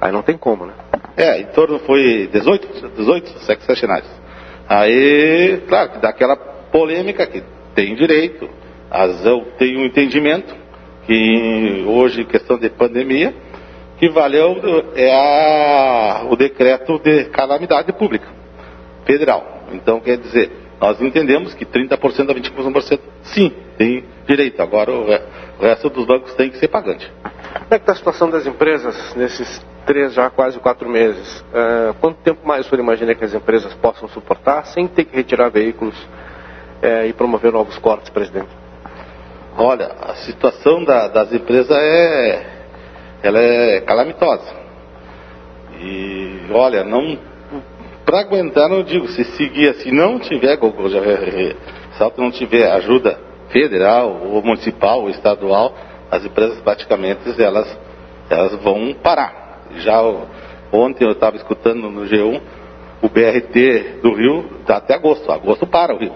Aí 0.00 0.12
não 0.12 0.22
tem 0.22 0.36
como, 0.36 0.66
né? 0.66 0.72
É, 1.16 1.40
em 1.40 1.46
torno 1.46 1.78
foi 1.80 2.28
18, 2.32 2.90
18 2.96 3.38
sexagenários. 3.40 4.10
Aí, 4.68 5.62
claro, 5.68 5.90
que 5.90 5.98
dá 5.98 6.08
aquela 6.10 6.36
polêmica 6.36 7.26
que 7.26 7.42
tem 7.74 7.94
direito, 7.94 8.48
eu 9.24 9.44
tenho 9.58 9.80
um 9.80 9.84
entendimento 9.84 10.54
que 11.06 11.84
hoje, 11.86 12.24
questão 12.24 12.58
de 12.58 12.70
pandemia, 12.70 13.34
que 13.98 14.08
valeu 14.08 14.56
é 14.94 15.12
a, 15.12 16.26
o 16.30 16.36
decreto 16.36 16.98
de 16.98 17.24
calamidade 17.26 17.92
pública 17.92 18.28
federal. 19.04 19.64
Então, 19.72 20.00
quer 20.00 20.18
dizer, 20.18 20.61
nós 20.82 21.00
entendemos 21.00 21.54
que 21.54 21.64
30% 21.64 21.94
a 22.28 22.34
25% 22.34 23.00
sim, 23.22 23.52
tem 23.78 24.04
direito. 24.26 24.60
Agora 24.60 24.90
o, 24.90 25.06
resto 25.60 25.88
dos 25.88 26.04
bancos 26.04 26.34
tem 26.34 26.50
que 26.50 26.58
ser 26.58 26.66
pagante. 26.66 27.08
Como 27.22 27.66
é 27.70 27.78
que 27.78 27.82
está 27.84 27.92
a 27.92 27.94
situação 27.94 28.28
das 28.28 28.44
empresas 28.46 29.14
nesses 29.14 29.64
três, 29.86 30.12
já 30.12 30.28
quase 30.28 30.58
quatro 30.58 30.88
meses? 30.88 31.40
Uh, 31.40 31.94
quanto 32.00 32.16
tempo 32.22 32.44
mais 32.44 32.66
o 32.66 32.68
senhor 32.68 32.82
imagina 32.82 33.14
que 33.14 33.24
as 33.24 33.32
empresas 33.32 33.72
possam 33.74 34.08
suportar 34.08 34.66
sem 34.66 34.88
ter 34.88 35.04
que 35.04 35.14
retirar 35.14 35.50
veículos 35.50 35.96
uh, 35.96 37.06
e 37.06 37.12
promover 37.12 37.52
novos 37.52 37.78
cortes, 37.78 38.10
presidente? 38.10 38.50
Olha, 39.56 39.86
a 40.00 40.16
situação 40.16 40.82
da, 40.82 41.06
das 41.06 41.32
empresas 41.32 41.70
é, 41.70 42.46
ela 43.22 43.38
é 43.38 43.80
calamitosa. 43.82 44.52
E 45.78 46.40
olha, 46.50 46.82
não 46.82 47.16
para 48.04 48.20
aguentar, 48.20 48.68
não 48.68 48.82
digo, 48.82 49.08
se 49.08 49.24
seguir 49.24 49.68
assim, 49.68 49.90
não 49.90 50.18
tiver, 50.18 50.58
se 50.58 52.12
não 52.18 52.30
tiver 52.30 52.70
ajuda 52.72 53.18
federal, 53.48 54.20
ou 54.30 54.42
municipal, 54.42 55.02
ou 55.02 55.10
estadual, 55.10 55.74
as 56.10 56.24
empresas 56.24 56.60
praticamente 56.60 57.20
elas, 57.40 57.78
elas 58.28 58.54
vão 58.56 58.94
parar. 58.94 59.66
Já 59.76 60.02
ontem 60.72 61.04
eu 61.04 61.12
estava 61.12 61.36
escutando 61.36 61.90
no 61.90 62.02
G1, 62.02 62.40
o 63.02 63.08
BRT 63.08 64.00
do 64.02 64.14
Rio 64.14 64.60
dá 64.66 64.76
até 64.76 64.94
agosto, 64.94 65.30
agosto 65.30 65.66
para 65.66 65.94
o 65.94 65.98
Rio, 65.98 66.14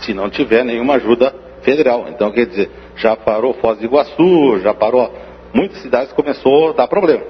se 0.00 0.14
não 0.14 0.30
tiver 0.30 0.64
nenhuma 0.64 0.94
ajuda 0.94 1.34
federal. 1.62 2.06
Então, 2.08 2.30
quer 2.32 2.46
dizer, 2.46 2.70
já 2.96 3.16
parou 3.16 3.54
Foz 3.54 3.78
do 3.78 3.84
Iguaçu, 3.84 4.58
já 4.60 4.74
parou, 4.74 5.12
muitas 5.52 5.78
cidades 5.82 6.12
começou 6.12 6.70
a 6.70 6.72
dar 6.72 6.88
problema. 6.88 7.24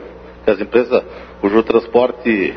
As 0.46 0.60
empresas, 0.60 1.02
o 1.42 1.62
transporte 1.62 2.54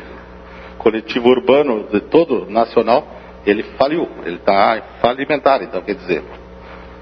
coletivo 0.84 1.30
urbano 1.30 1.88
de 1.90 2.00
todo 2.02 2.44
nacional, 2.48 3.08
ele 3.46 3.62
faliu, 3.78 4.06
ele 4.24 4.36
está 4.36 4.80
falimentar, 5.00 5.62
então 5.62 5.80
quer 5.80 5.94
dizer, 5.94 6.22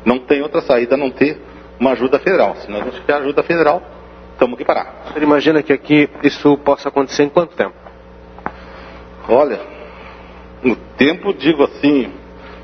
não 0.04 0.20
tem 0.20 0.40
outra 0.40 0.60
saída 0.60 0.94
a 0.94 0.98
não 0.98 1.10
ter 1.10 1.38
uma 1.80 1.90
ajuda 1.90 2.20
federal. 2.20 2.54
Se 2.56 2.70
nós 2.70 2.84
não 2.84 2.92
tiver 2.92 3.14
ajuda 3.14 3.42
federal, 3.42 3.82
temos 4.38 4.56
que 4.56 4.64
parar. 4.64 5.02
Você 5.06 5.18
imagina 5.18 5.62
que 5.62 5.72
aqui 5.72 6.08
isso 6.22 6.56
possa 6.58 6.88
acontecer 6.88 7.24
em 7.24 7.28
quanto 7.28 7.56
tempo? 7.56 7.74
Olha, 9.28 9.60
no 10.62 10.76
tempo, 10.96 11.34
digo 11.34 11.64
assim, 11.64 12.12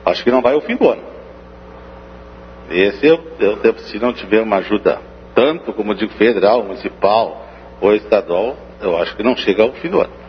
acho 0.07 0.23
que 0.23 0.31
não 0.31 0.41
vai 0.41 0.55
ao 0.55 0.61
fim 0.61 0.77
do 0.77 0.89
ano. 0.89 1.03
Esse 2.71 3.09
é 3.09 3.13
o 3.13 3.57
tempo, 3.57 3.81
se 3.81 3.99
não 3.99 4.13
tiver 4.13 4.41
uma 4.41 4.57
ajuda, 4.57 5.01
tanto 5.35 5.73
como 5.73 5.95
digo, 5.95 6.13
federal, 6.13 6.63
municipal 6.63 7.45
ou 7.81 7.95
estadual, 7.95 8.57
eu 8.81 8.97
acho 8.99 9.17
que 9.17 9.23
não 9.23 9.37
chega 9.37 9.63
ao 9.63 9.73
fim 9.73 9.89
do 9.89 10.01
ano. 10.01 10.28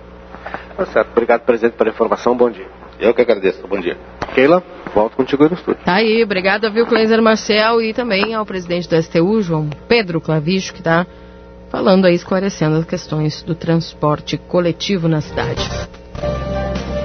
Tá 0.79 0.85
certo. 0.85 1.11
Obrigado, 1.11 1.41
presidente, 1.41 1.73
pela 1.73 1.89
informação. 1.89 2.37
Bom 2.37 2.49
dia. 2.49 2.65
Eu 2.97 3.13
que 3.13 3.21
agradeço. 3.21 3.67
Bom 3.67 3.81
dia. 3.81 3.97
Keila, 4.33 4.63
volto 4.93 5.17
contigo 5.17 5.43
aí 5.43 5.49
no 5.49 5.55
estúdio. 5.55 5.83
Tá 5.83 5.95
aí. 5.95 6.23
Obrigado, 6.23 6.71
viu, 6.71 6.87
Cleiser 6.87 7.21
Marcel 7.21 7.81
e 7.81 7.93
também 7.93 8.33
ao 8.33 8.45
presidente 8.45 8.87
do 8.87 8.95
STU, 9.01 9.41
João 9.41 9.69
Pedro 9.89 10.21
Clavijo, 10.21 10.71
que 10.71 10.79
está 10.79 11.05
falando 11.69 12.05
aí, 12.05 12.15
esclarecendo 12.15 12.77
as 12.77 12.85
questões 12.85 13.43
do 13.43 13.55
transporte 13.55 14.37
coletivo 14.37 15.09
na 15.09 15.19
cidade. 15.19 15.69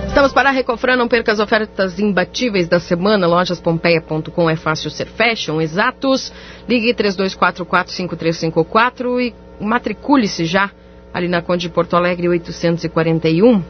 Estamos 0.06 0.32
para 0.32 0.51
a 0.51 0.52
Recofran, 0.52 0.94
não 0.94 1.09
perca 1.09 1.32
as 1.32 1.40
ofertas 1.40 1.98
imbatíveis 1.98 2.68
da 2.68 2.78
semana. 2.78 3.26
Lojaspompeia.com 3.26 4.48
é 4.48 4.55
fácil 4.55 4.88
ser 4.88 5.06
fashion, 5.06 5.60
exatos. 5.60 6.32
Ligue 6.68 6.94
3244-5354 6.94 9.20
e 9.20 9.34
matricule-se 9.60 10.44
já 10.44 10.70
ali 11.15 11.28
na 11.28 11.41
Conde 11.41 11.69
de 11.69 11.73
Porto 11.73 11.97
Alegre 11.97 12.28
841. 12.28 13.62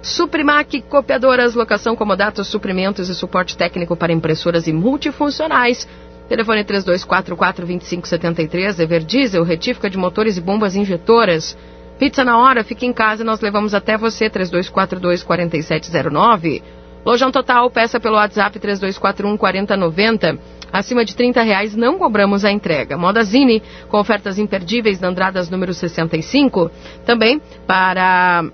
Suprimac, 0.00 0.80
copiadoras, 0.82 1.54
locação, 1.54 1.94
comodatos, 1.94 2.48
suprimentos 2.48 3.10
e 3.10 3.14
suporte 3.14 3.54
técnico 3.56 3.94
para 3.94 4.14
impressoras 4.14 4.66
e 4.66 4.72
multifuncionais. 4.72 5.86
Telefone 6.28 6.64
3244-2573, 6.64 8.80
Ever 8.80 9.04
Diesel, 9.04 9.44
retífica 9.44 9.88
de 9.90 9.98
motores 9.98 10.38
e 10.38 10.40
bombas 10.40 10.74
injetoras. 10.74 11.54
Pizza 11.98 12.24
na 12.24 12.38
hora, 12.38 12.64
fique 12.64 12.86
em 12.86 12.92
casa 12.92 13.22
e 13.22 13.26
nós 13.26 13.40
levamos 13.40 13.74
até 13.74 13.96
você, 13.96 14.28
3242-4709. 14.30 16.62
Lojão 17.06 17.30
Total, 17.30 17.70
peça 17.70 18.00
pelo 18.00 18.16
WhatsApp 18.16 18.58
3241-4090. 18.58 20.40
Acima 20.72 21.04
de 21.04 21.14
30 21.14 21.40
reais 21.40 21.76
não 21.76 21.98
cobramos 21.98 22.44
a 22.44 22.50
entrega. 22.50 22.98
Moda 22.98 23.22
Zine, 23.22 23.62
com 23.88 24.00
ofertas 24.00 24.40
imperdíveis 24.40 24.98
na 24.98 25.06
Andradas 25.06 25.48
número 25.48 25.72
65. 25.72 26.68
Também 27.04 27.40
para 27.64 28.44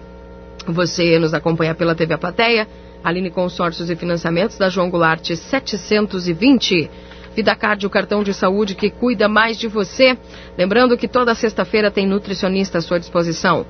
Você 0.68 1.18
nos 1.19 1.34
acompanha 1.34 1.76
pela 1.76 1.95
TV 1.95 2.14
A 2.14 2.18
Plateia, 2.18 2.68
Aline 3.06 3.30
Consórcios 3.30 3.90
e 3.91 3.95
Financiamentos 3.95 4.57
da 4.57 4.68
João 4.68 4.90
Goulart 4.90 5.36
720. 5.36 6.90
VidaCard, 7.36 7.86
o 7.86 7.90
cartão 7.90 8.23
de 8.23 8.34
saúde 8.34 8.73
que 8.73 8.90
cuida 8.90 9.30
mais 9.30 9.60
de 9.60 9.68
você. 9.68 10.18
Lembrando 10.57 10.98
que 10.98 11.07
toda 11.07 11.36
sexta-feira 11.36 11.91
tem 11.91 12.07
nutricionista 12.07 12.80
à 12.80 12.82
sua 12.82 12.99
disposição. 12.99 13.64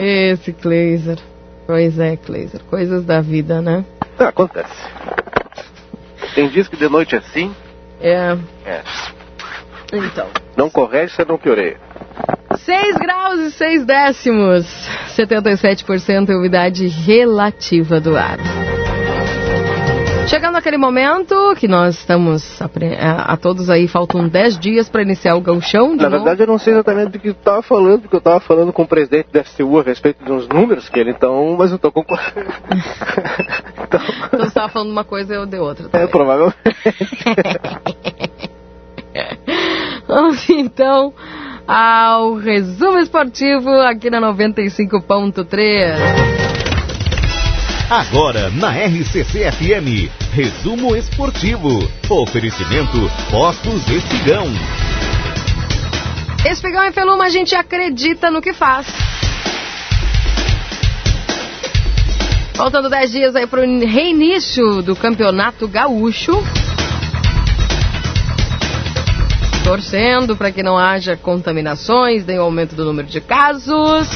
Esse 0.00 0.54
Kleiser. 0.54 1.18
Pois 1.66 1.98
é, 1.98 2.16
Kleiser. 2.16 2.64
Coisas 2.64 3.04
da 3.04 3.20
vida, 3.20 3.60
né? 3.60 3.84
Tá, 4.16 4.28
acontece. 4.28 4.72
Tem 6.34 6.48
dias 6.48 6.66
que 6.66 6.78
de 6.78 6.88
noite 6.88 7.14
é 7.14 7.18
assim. 7.18 7.54
É. 8.00 8.38
É. 8.64 8.82
Então. 9.92 10.28
Não 10.56 10.70
corrige, 10.70 11.14
você 11.14 11.26
não 11.26 11.36
pioreia. 11.36 11.76
6 12.64 12.96
graus 12.96 13.40
e 13.40 13.50
6 13.52 13.84
décimos. 13.84 14.66
77% 15.16 16.30
umidade 16.30 16.86
relativa 16.86 18.00
do 18.00 18.16
ar. 18.16 18.38
Chegando 20.26 20.56
aquele 20.56 20.76
momento 20.76 21.34
que 21.56 21.66
nós 21.66 21.98
estamos 21.98 22.62
a, 22.62 22.70
a, 23.00 23.32
a 23.32 23.36
todos 23.36 23.68
aí, 23.68 23.88
faltam 23.88 24.28
10 24.28 24.60
dias 24.60 24.88
para 24.88 25.02
iniciar 25.02 25.34
o 25.34 25.40
gauchão. 25.40 25.96
Na 25.96 26.04
novo. 26.04 26.24
verdade, 26.24 26.42
eu 26.42 26.46
não 26.46 26.58
sei 26.58 26.74
exatamente 26.74 27.10
do 27.10 27.18
que 27.18 27.32
tu 27.32 27.38
estava 27.38 27.62
falando, 27.62 28.02
porque 28.02 28.14
eu 28.14 28.18
estava 28.18 28.38
falando 28.38 28.72
com 28.72 28.82
o 28.82 28.86
presidente 28.86 29.28
da 29.32 29.42
FCU 29.42 29.80
a 29.80 29.82
respeito 29.82 30.24
de 30.24 30.30
uns 30.30 30.46
números 30.46 30.88
que 30.88 31.00
ele 31.00 31.10
então, 31.10 31.56
mas 31.58 31.70
eu 31.70 31.76
estou 31.76 31.90
concordando. 31.90 32.46
então... 33.74 34.00
então 34.28 34.38
você 34.38 34.46
estava 34.46 34.68
falando 34.68 34.90
uma 34.90 35.04
coisa 35.04 35.34
e 35.34 35.36
eu 35.36 35.46
de 35.46 35.58
outra. 35.58 35.88
Também. 35.88 36.06
É, 36.06 36.10
provavelmente. 36.10 36.56
Vamos 40.06 40.48
então 40.48 41.12
ao 41.70 42.34
resumo 42.34 42.98
esportivo 42.98 43.70
aqui 43.82 44.10
na 44.10 44.20
95.3. 44.20 45.94
Agora 47.88 48.50
na 48.50 48.70
RCC 48.72 49.52
FM, 49.52 50.10
resumo 50.32 50.96
esportivo. 50.96 51.68
Oferecimento 52.08 53.08
Postos 53.30 53.88
Espigão. 53.88 54.46
Espigão 56.44 56.84
e 56.86 56.92
Feluma, 56.92 57.26
a 57.26 57.28
gente 57.28 57.54
acredita 57.54 58.32
no 58.32 58.42
que 58.42 58.52
faz. 58.52 58.88
Faltando 62.54 62.90
10 62.90 63.12
dias 63.12 63.36
aí 63.36 63.46
para 63.46 63.60
o 63.60 63.86
reinício 63.86 64.82
do 64.82 64.96
Campeonato 64.96 65.68
Gaúcho. 65.68 66.32
Torcendo 69.70 70.36
para 70.36 70.50
que 70.50 70.64
não 70.64 70.76
haja 70.76 71.16
contaminações, 71.16 72.26
nem 72.26 72.38
aumento 72.38 72.74
do 72.74 72.84
número 72.84 73.06
de 73.06 73.20
casos. 73.20 74.08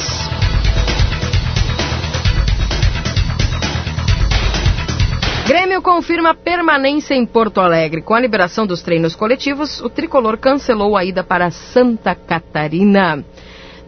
Grêmio 5.47 5.81
confirma 5.81 6.35
permanência 6.35 7.13
em 7.13 7.25
Porto 7.25 7.61
Alegre. 7.61 8.01
Com 8.01 8.13
a 8.13 8.19
liberação 8.19 8.67
dos 8.67 8.81
treinos 8.81 9.15
coletivos, 9.15 9.79
o 9.79 9.89
tricolor 9.89 10.37
cancelou 10.37 10.97
a 10.97 11.05
ida 11.05 11.23
para 11.23 11.49
Santa 11.49 12.13
Catarina. 12.13 13.23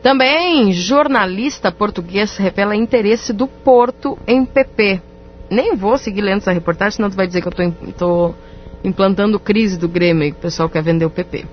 Também, 0.02 0.72
jornalista 0.72 1.70
português 1.70 2.38
revela 2.38 2.78
interesse 2.78 3.34
do 3.34 3.46
Porto 3.46 4.18
em 4.26 4.46
PP. 4.46 5.02
Nem 5.52 5.76
vou 5.76 5.98
seguir 5.98 6.22
lendo 6.22 6.38
essa 6.38 6.54
reportagem, 6.54 6.96
senão 6.96 7.10
tu 7.10 7.18
vai 7.18 7.28
dizer 7.28 7.42
que 7.42 7.50
eu 7.50 7.74
estou 7.90 8.36
implantando 8.84 9.40
crise 9.40 9.78
do 9.78 9.88
Grêmio 9.88 10.24
e 10.24 10.32
que 10.32 10.38
o 10.38 10.42
pessoal 10.42 10.70
quer 10.70 10.82
vender 10.82 11.06
o 11.06 11.10
PP. 11.10 11.46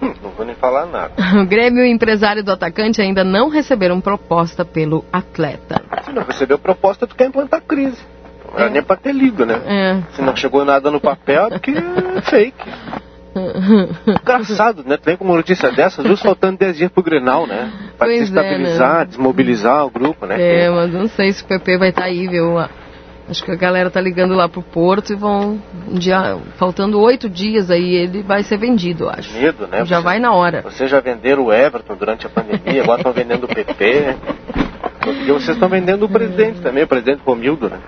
Não 0.22 0.30
vou 0.30 0.44
nem 0.44 0.54
falar 0.54 0.86
nada. 0.86 1.12
O 1.40 1.46
Grêmio 1.46 1.84
e 1.84 1.88
o 1.88 1.92
empresário 1.92 2.42
do 2.42 2.52
atacante 2.52 3.00
ainda 3.00 3.24
não 3.24 3.48
receberam 3.48 4.00
proposta 4.00 4.64
pelo 4.64 5.04
atleta. 5.12 5.82
Se 6.04 6.12
não 6.12 6.22
recebeu 6.22 6.58
proposta, 6.58 7.06
tu 7.06 7.14
quer 7.14 7.26
implantar 7.26 7.62
crise. 7.62 8.00
Não 8.50 8.58
era 8.58 8.68
é. 8.68 8.72
nem 8.72 8.82
pra 8.82 8.96
ter 8.96 9.12
lido, 9.12 9.44
né? 9.44 9.60
É. 9.66 10.14
Se 10.14 10.22
não 10.22 10.36
chegou 10.36 10.64
nada 10.64 10.90
no 10.90 11.00
papel, 11.00 11.46
é 11.46 11.50
porque 11.50 11.72
é 11.72 12.20
fake. 12.22 12.64
Engraçado, 14.22 14.84
né? 14.86 14.96
Tem 14.96 15.16
como 15.16 15.34
notícia 15.34 15.70
dessa, 15.72 16.02
justo 16.02 16.24
faltando 16.24 16.58
10 16.58 16.76
dias 16.76 16.90
pro 16.90 17.02
Grenal, 17.02 17.46
né? 17.46 17.70
Pra 17.98 18.06
pois 18.06 18.30
desestabilizar, 18.30 18.94
é, 18.94 18.98
né? 19.00 19.04
desmobilizar 19.06 19.86
o 19.86 19.90
grupo, 19.90 20.24
né? 20.26 20.36
É, 20.40 20.70
mas 20.70 20.92
não 20.92 21.08
sei 21.08 21.32
se 21.32 21.42
o 21.42 21.46
PP 21.46 21.78
vai 21.78 21.88
estar 21.88 22.02
tá 22.02 22.06
aí, 22.06 22.28
viu? 22.28 22.58
Acho 23.28 23.42
que 23.42 23.50
a 23.50 23.56
galera 23.56 23.90
tá 23.90 24.00
ligando 24.00 24.34
lá 24.34 24.48
pro 24.48 24.62
Porto 24.62 25.12
e 25.12 25.16
vão. 25.16 25.58
Um 25.88 25.98
dia, 25.98 26.36
faltando 26.56 27.00
oito 27.00 27.28
dias 27.28 27.70
aí, 27.70 27.94
ele 27.94 28.22
vai 28.22 28.42
ser 28.42 28.58
vendido, 28.58 29.08
acho. 29.08 29.32
Medo, 29.32 29.66
né? 29.66 29.84
Já 29.84 29.98
Você, 29.98 30.04
vai 30.04 30.18
na 30.18 30.32
hora. 30.32 30.62
Vocês 30.62 30.90
já 30.90 31.00
venderam 31.00 31.46
o 31.46 31.52
Everton 31.52 31.96
durante 31.96 32.26
a 32.26 32.28
pandemia, 32.28 32.82
agora 32.82 33.00
estão 33.00 33.12
vendendo 33.12 33.44
o 33.44 33.48
PP. 33.48 34.16
Porque 35.00 35.32
vocês 35.32 35.56
estão 35.56 35.68
vendendo 35.68 36.04
o 36.04 36.08
presidente 36.08 36.60
também, 36.60 36.84
o 36.84 36.86
presidente 36.86 37.20
Romildo, 37.24 37.70
né? 37.70 37.78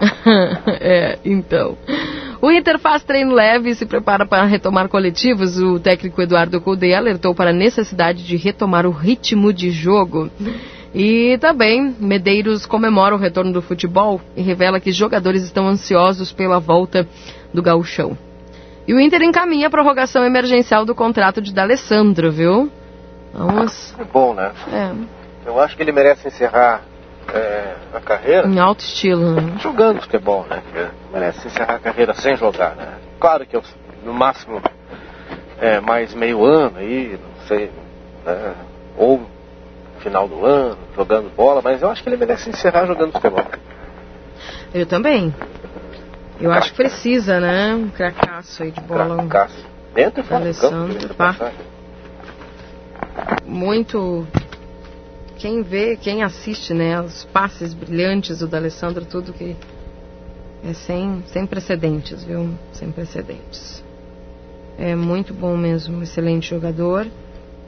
é, 0.80 1.18
então. 1.24 1.76
O 2.42 2.50
Inter 2.50 2.78
faz 2.78 3.02
treino 3.04 3.34
leve 3.34 3.70
e 3.70 3.74
se 3.74 3.84
prepara 3.84 4.24
para 4.24 4.44
retomar 4.44 4.88
coletivos. 4.88 5.58
O 5.58 5.78
técnico 5.78 6.22
Eduardo 6.22 6.60
Coudet 6.60 6.94
alertou 6.94 7.34
para 7.34 7.50
a 7.50 7.52
necessidade 7.52 8.24
de 8.24 8.36
retomar 8.36 8.86
o 8.86 8.90
ritmo 8.90 9.52
de 9.52 9.70
jogo. 9.70 10.30
E 10.94 11.38
também, 11.38 11.94
Medeiros 12.00 12.66
comemora 12.66 13.14
o 13.14 13.18
retorno 13.18 13.52
do 13.52 13.62
futebol 13.62 14.20
e 14.36 14.42
revela 14.42 14.80
que 14.80 14.90
jogadores 14.90 15.44
estão 15.44 15.68
ansiosos 15.68 16.32
pela 16.32 16.58
volta 16.58 17.06
do 17.54 17.62
gauchão. 17.62 18.18
E 18.88 18.94
o 18.94 18.98
Inter 18.98 19.22
encaminha 19.22 19.68
a 19.68 19.70
prorrogação 19.70 20.24
emergencial 20.24 20.84
do 20.84 20.94
contrato 20.94 21.40
de 21.40 21.54
D'Alessandro, 21.54 22.32
viu? 22.32 22.70
Vamos... 23.32 23.94
É 23.98 24.04
bom, 24.04 24.34
né? 24.34 24.50
É. 24.72 24.92
Eu 25.46 25.60
acho 25.60 25.76
que 25.76 25.82
ele 25.82 25.92
merece 25.92 26.26
encerrar 26.26 26.82
é, 27.32 27.74
a 27.94 28.00
carreira... 28.00 28.48
Em 28.48 28.58
alto 28.58 28.80
estilo, 28.80 29.34
né? 29.34 29.58
Jogando 29.60 30.00
futebol, 30.00 30.44
né? 30.50 30.60
Merece 31.12 31.46
encerrar 31.46 31.74
a 31.74 31.78
carreira 31.78 32.14
sem 32.14 32.36
jogar, 32.36 32.74
né? 32.74 32.94
Claro 33.20 33.46
que 33.46 33.54
eu, 33.54 33.62
no 34.04 34.12
máximo 34.12 34.60
é, 35.60 35.78
mais 35.78 36.12
meio 36.12 36.44
ano 36.44 36.78
aí, 36.78 37.12
não 37.12 37.46
sei, 37.46 37.70
né? 38.26 38.54
ou 38.96 39.20
final 40.00 40.28
do 40.28 40.44
ano, 40.44 40.78
jogando 40.94 41.34
bola, 41.34 41.60
mas 41.62 41.82
eu 41.82 41.88
acho 41.88 42.02
que 42.02 42.08
ele 42.08 42.16
merece 42.16 42.50
encerrar 42.50 42.86
jogando 42.86 43.12
futebol. 43.12 43.44
Eu 44.74 44.86
também. 44.86 45.34
Eu 46.40 46.52
acho 46.52 46.70
que 46.70 46.76
precisa, 46.76 47.38
né? 47.38 47.74
Um 47.74 47.88
cracaço 47.90 48.62
aí 48.62 48.70
de 48.70 48.80
bola. 48.80 49.16
Cracaço. 49.16 49.66
Dentro 49.94 50.20
e 50.20 50.24
fora 50.24 50.40
Alessandro, 50.42 51.08
do 51.08 51.14
campo. 51.14 51.44
Muito. 53.44 54.26
Quem 55.36 55.62
vê, 55.62 55.96
quem 55.96 56.22
assiste, 56.22 56.72
né? 56.72 57.00
Os 57.00 57.24
passes 57.26 57.74
brilhantes 57.74 58.38
do 58.38 58.46
D'Alessandro, 58.46 59.04
tudo 59.04 59.32
que 59.32 59.56
é 60.64 60.72
sem, 60.72 61.22
sem 61.26 61.46
precedentes, 61.46 62.22
viu? 62.24 62.54
Sem 62.72 62.92
precedentes. 62.92 63.82
É 64.78 64.94
muito 64.94 65.34
bom 65.34 65.56
mesmo, 65.56 66.02
excelente 66.02 66.48
jogador. 66.48 67.06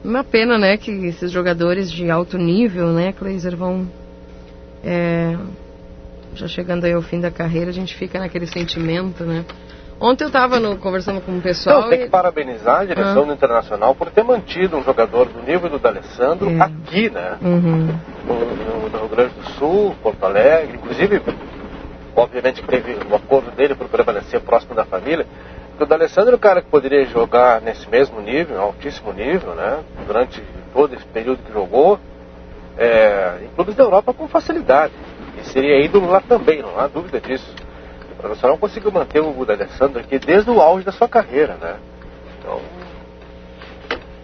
Uma 0.03 0.23
pena, 0.23 0.57
né, 0.57 0.75
que 0.77 0.91
esses 1.07 1.31
jogadores 1.31 1.89
de 1.91 2.09
alto 2.11 2.37
nível, 2.37 2.87
né, 2.87 3.13
Kleiser, 3.13 3.55
vão. 3.55 3.87
É, 4.83 5.37
já 6.35 6.47
chegando 6.47 6.83
aí 6.85 6.91
ao 6.93 7.01
fim 7.01 7.21
da 7.21 7.31
carreira, 7.31 7.69
a 7.69 7.73
gente 7.73 7.95
fica 7.95 8.19
naquele 8.19 8.45
sentimento, 8.47 9.23
né? 9.23 9.45
Ontem 10.01 10.25
eu 10.25 10.27
estava 10.27 10.59
conversando 10.75 11.21
com 11.21 11.37
o 11.37 11.41
pessoal. 11.41 11.77
Então, 11.79 11.89
tem 11.91 11.99
que 11.99 12.09
parabenizar 12.09 12.81
a 12.81 12.85
direção 12.85 13.21
Ah. 13.23 13.25
do 13.27 13.33
Internacional 13.33 13.95
por 13.95 14.09
ter 14.09 14.23
mantido 14.23 14.75
um 14.75 14.83
jogador 14.83 15.25
do 15.29 15.41
nível 15.43 15.69
do 15.69 15.79
D'Alessandro 15.79 16.49
É. 16.49 16.59
aqui, 16.59 17.09
né? 17.09 17.37
Uhum. 17.41 17.87
No, 18.27 18.89
no- 18.89 18.99
Rio 18.99 19.07
Grande 19.09 19.33
do 19.35 19.49
Sul, 19.51 19.95
Porto 20.03 20.25
Alegre. 20.25 20.75
Inclusive, 20.75 21.21
obviamente, 22.15 22.61
teve 22.63 22.97
o 23.09 23.15
acordo 23.15 23.51
dele 23.51 23.75
por 23.75 23.87
permanecer 23.87 24.41
próximo 24.41 24.75
da 24.75 24.83
família. 24.83 25.25
O 25.79 25.85
D'Alessandro 25.85 26.33
é 26.33 26.35
um 26.35 26.39
cara 26.39 26.61
que 26.61 26.69
poderia 26.69 27.03
jogar 27.05 27.59
nesse 27.59 27.89
mesmo 27.89 28.21
nível, 28.21 28.61
altíssimo 28.61 29.11
nível, 29.11 29.55
né? 29.55 29.83
Durante 30.05 30.41
todo 30.71 30.93
esse 30.93 31.05
período 31.05 31.43
que 31.43 31.51
jogou, 31.51 31.99
é, 32.77 33.39
em 33.43 33.47
clubes 33.55 33.75
da 33.75 33.83
Europa 33.83 34.13
com 34.13 34.27
facilidade. 34.27 34.93
E 35.37 35.43
seria 35.43 35.83
ídolo 35.83 36.09
lá 36.09 36.21
também, 36.21 36.61
não 36.61 36.79
há 36.79 36.87
dúvida 36.87 37.19
disso. 37.19 37.53
O 38.11 38.13
Internacional 38.13 38.57
conseguiu 38.57 38.91
manter 38.91 39.19
o 39.19 39.45
D'Alessandro 39.45 39.99
aqui 39.99 40.19
desde 40.19 40.49
o 40.49 40.61
auge 40.61 40.85
da 40.85 40.91
sua 40.91 41.09
carreira, 41.09 41.55
né? 41.55 41.75
Então, 42.39 42.61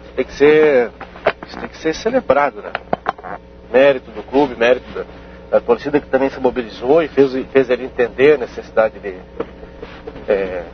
isso 0.04 0.12
tem 0.14 0.24
que 0.24 0.32
ser, 0.32 0.90
tem 1.58 1.68
que 1.68 1.76
ser 1.78 1.94
celebrado, 1.94 2.62
né? 2.62 2.72
Mérito 3.72 4.10
do 4.12 4.22
clube, 4.22 4.54
mérito 4.56 4.88
da, 4.92 5.04
da 5.50 5.60
torcida 5.60 6.00
que 6.00 6.06
também 6.06 6.30
se 6.30 6.38
mobilizou 6.38 7.02
e 7.02 7.08
fez, 7.08 7.32
fez 7.48 7.70
ele 7.70 7.84
entender 7.84 8.34
a 8.34 8.38
necessidade 8.38 8.98
de, 9.00 9.16
é, 10.28 10.64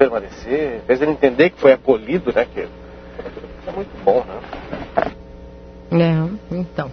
permanecer, 0.00 0.80
fez 0.86 1.02
ele 1.02 1.10
entender 1.10 1.50
que 1.50 1.60
foi 1.60 1.72
acolhido, 1.72 2.32
né? 2.32 2.46
Que 2.46 2.60
é 2.60 3.72
muito 3.72 3.90
bom, 4.02 4.24
né? 4.24 5.12
É, 5.92 6.54
então. 6.56 6.90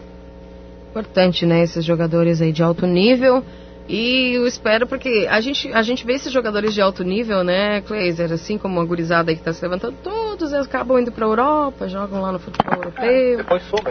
Importante, 0.90 1.46
né, 1.46 1.64
esses 1.64 1.86
jogadores 1.86 2.42
aí 2.42 2.52
de 2.52 2.62
alto 2.62 2.86
nível. 2.86 3.44
E 3.88 4.34
eu 4.36 4.46
espero, 4.46 4.86
porque 4.86 5.26
a 5.30 5.40
gente, 5.40 5.72
a 5.72 5.82
gente 5.82 6.06
vê 6.06 6.16
esses 6.16 6.34
jogadores 6.34 6.74
de 6.74 6.82
alto 6.82 7.06
nível, 7.06 7.46
né, 7.46 7.80
Kleiser, 7.82 8.34
assim 8.34 8.58
como 8.58 8.82
a 8.82 8.86
gurizada 8.86 9.32
aí 9.32 9.36
que 9.36 9.42
está 9.42 9.54
se 9.54 9.64
levantando, 9.64 9.96
todos 10.04 10.52
eles 10.52 10.68
acabam 10.68 11.00
indo 11.00 11.10
para 11.10 11.26
a 11.26 11.30
Europa, 11.30 11.88
jogam 11.88 12.22
lá 12.22 12.34
no 12.34 12.40
futebol 12.40 12.76
europeu. 12.76 13.38
Depois 13.38 13.64
soube. 13.64 13.90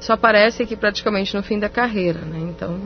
Só 0.00 0.14
aparece 0.14 0.62
aqui 0.62 0.74
praticamente 0.74 1.36
no 1.36 1.42
fim 1.42 1.58
da 1.58 1.68
carreira, 1.68 2.20
né? 2.20 2.38
Então, 2.40 2.78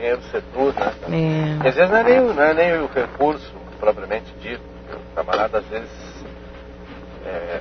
Dinheiro 0.00 0.22
seduz, 0.32 0.74
né? 0.76 0.92
é. 1.62 1.68
Às 1.68 1.74
vezes 1.74 1.90
não 1.90 1.98
é, 1.98 2.04
nem, 2.04 2.20
o- 2.20 2.32
não 2.32 2.42
é 2.42 2.54
nem 2.54 2.72
o 2.80 2.86
recurso 2.86 3.52
propriamente 3.78 4.32
dito. 4.40 4.62
O 4.94 5.14
camarada 5.14 5.58
às 5.58 5.66
vezes 5.66 5.90
é, 7.26 7.60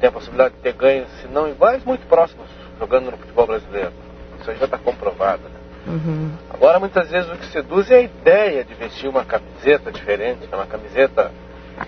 tem 0.00 0.08
a 0.08 0.12
possibilidade 0.12 0.54
de 0.54 0.60
ter 0.60 0.72
ganhos, 0.72 1.08
se 1.20 1.28
não 1.28 1.48
iguais, 1.48 1.84
muito 1.84 2.04
próximos, 2.08 2.48
jogando 2.80 3.12
no 3.12 3.16
futebol 3.16 3.46
brasileiro. 3.46 3.92
Isso 4.40 4.50
aí 4.50 4.56
já 4.58 4.64
está 4.64 4.76
comprovado. 4.76 5.42
Né? 5.44 5.56
Uhum. 5.86 6.32
Agora, 6.50 6.80
muitas 6.80 7.08
vezes, 7.08 7.30
o 7.30 7.36
que 7.36 7.46
seduz 7.46 7.88
é 7.92 7.98
a 7.98 8.00
ideia 8.02 8.64
de 8.64 8.74
vestir 8.74 9.08
uma 9.08 9.24
camiseta 9.24 9.92
diferente, 9.92 10.40
né? 10.50 10.56
uma 10.56 10.66
camiseta 10.66 11.30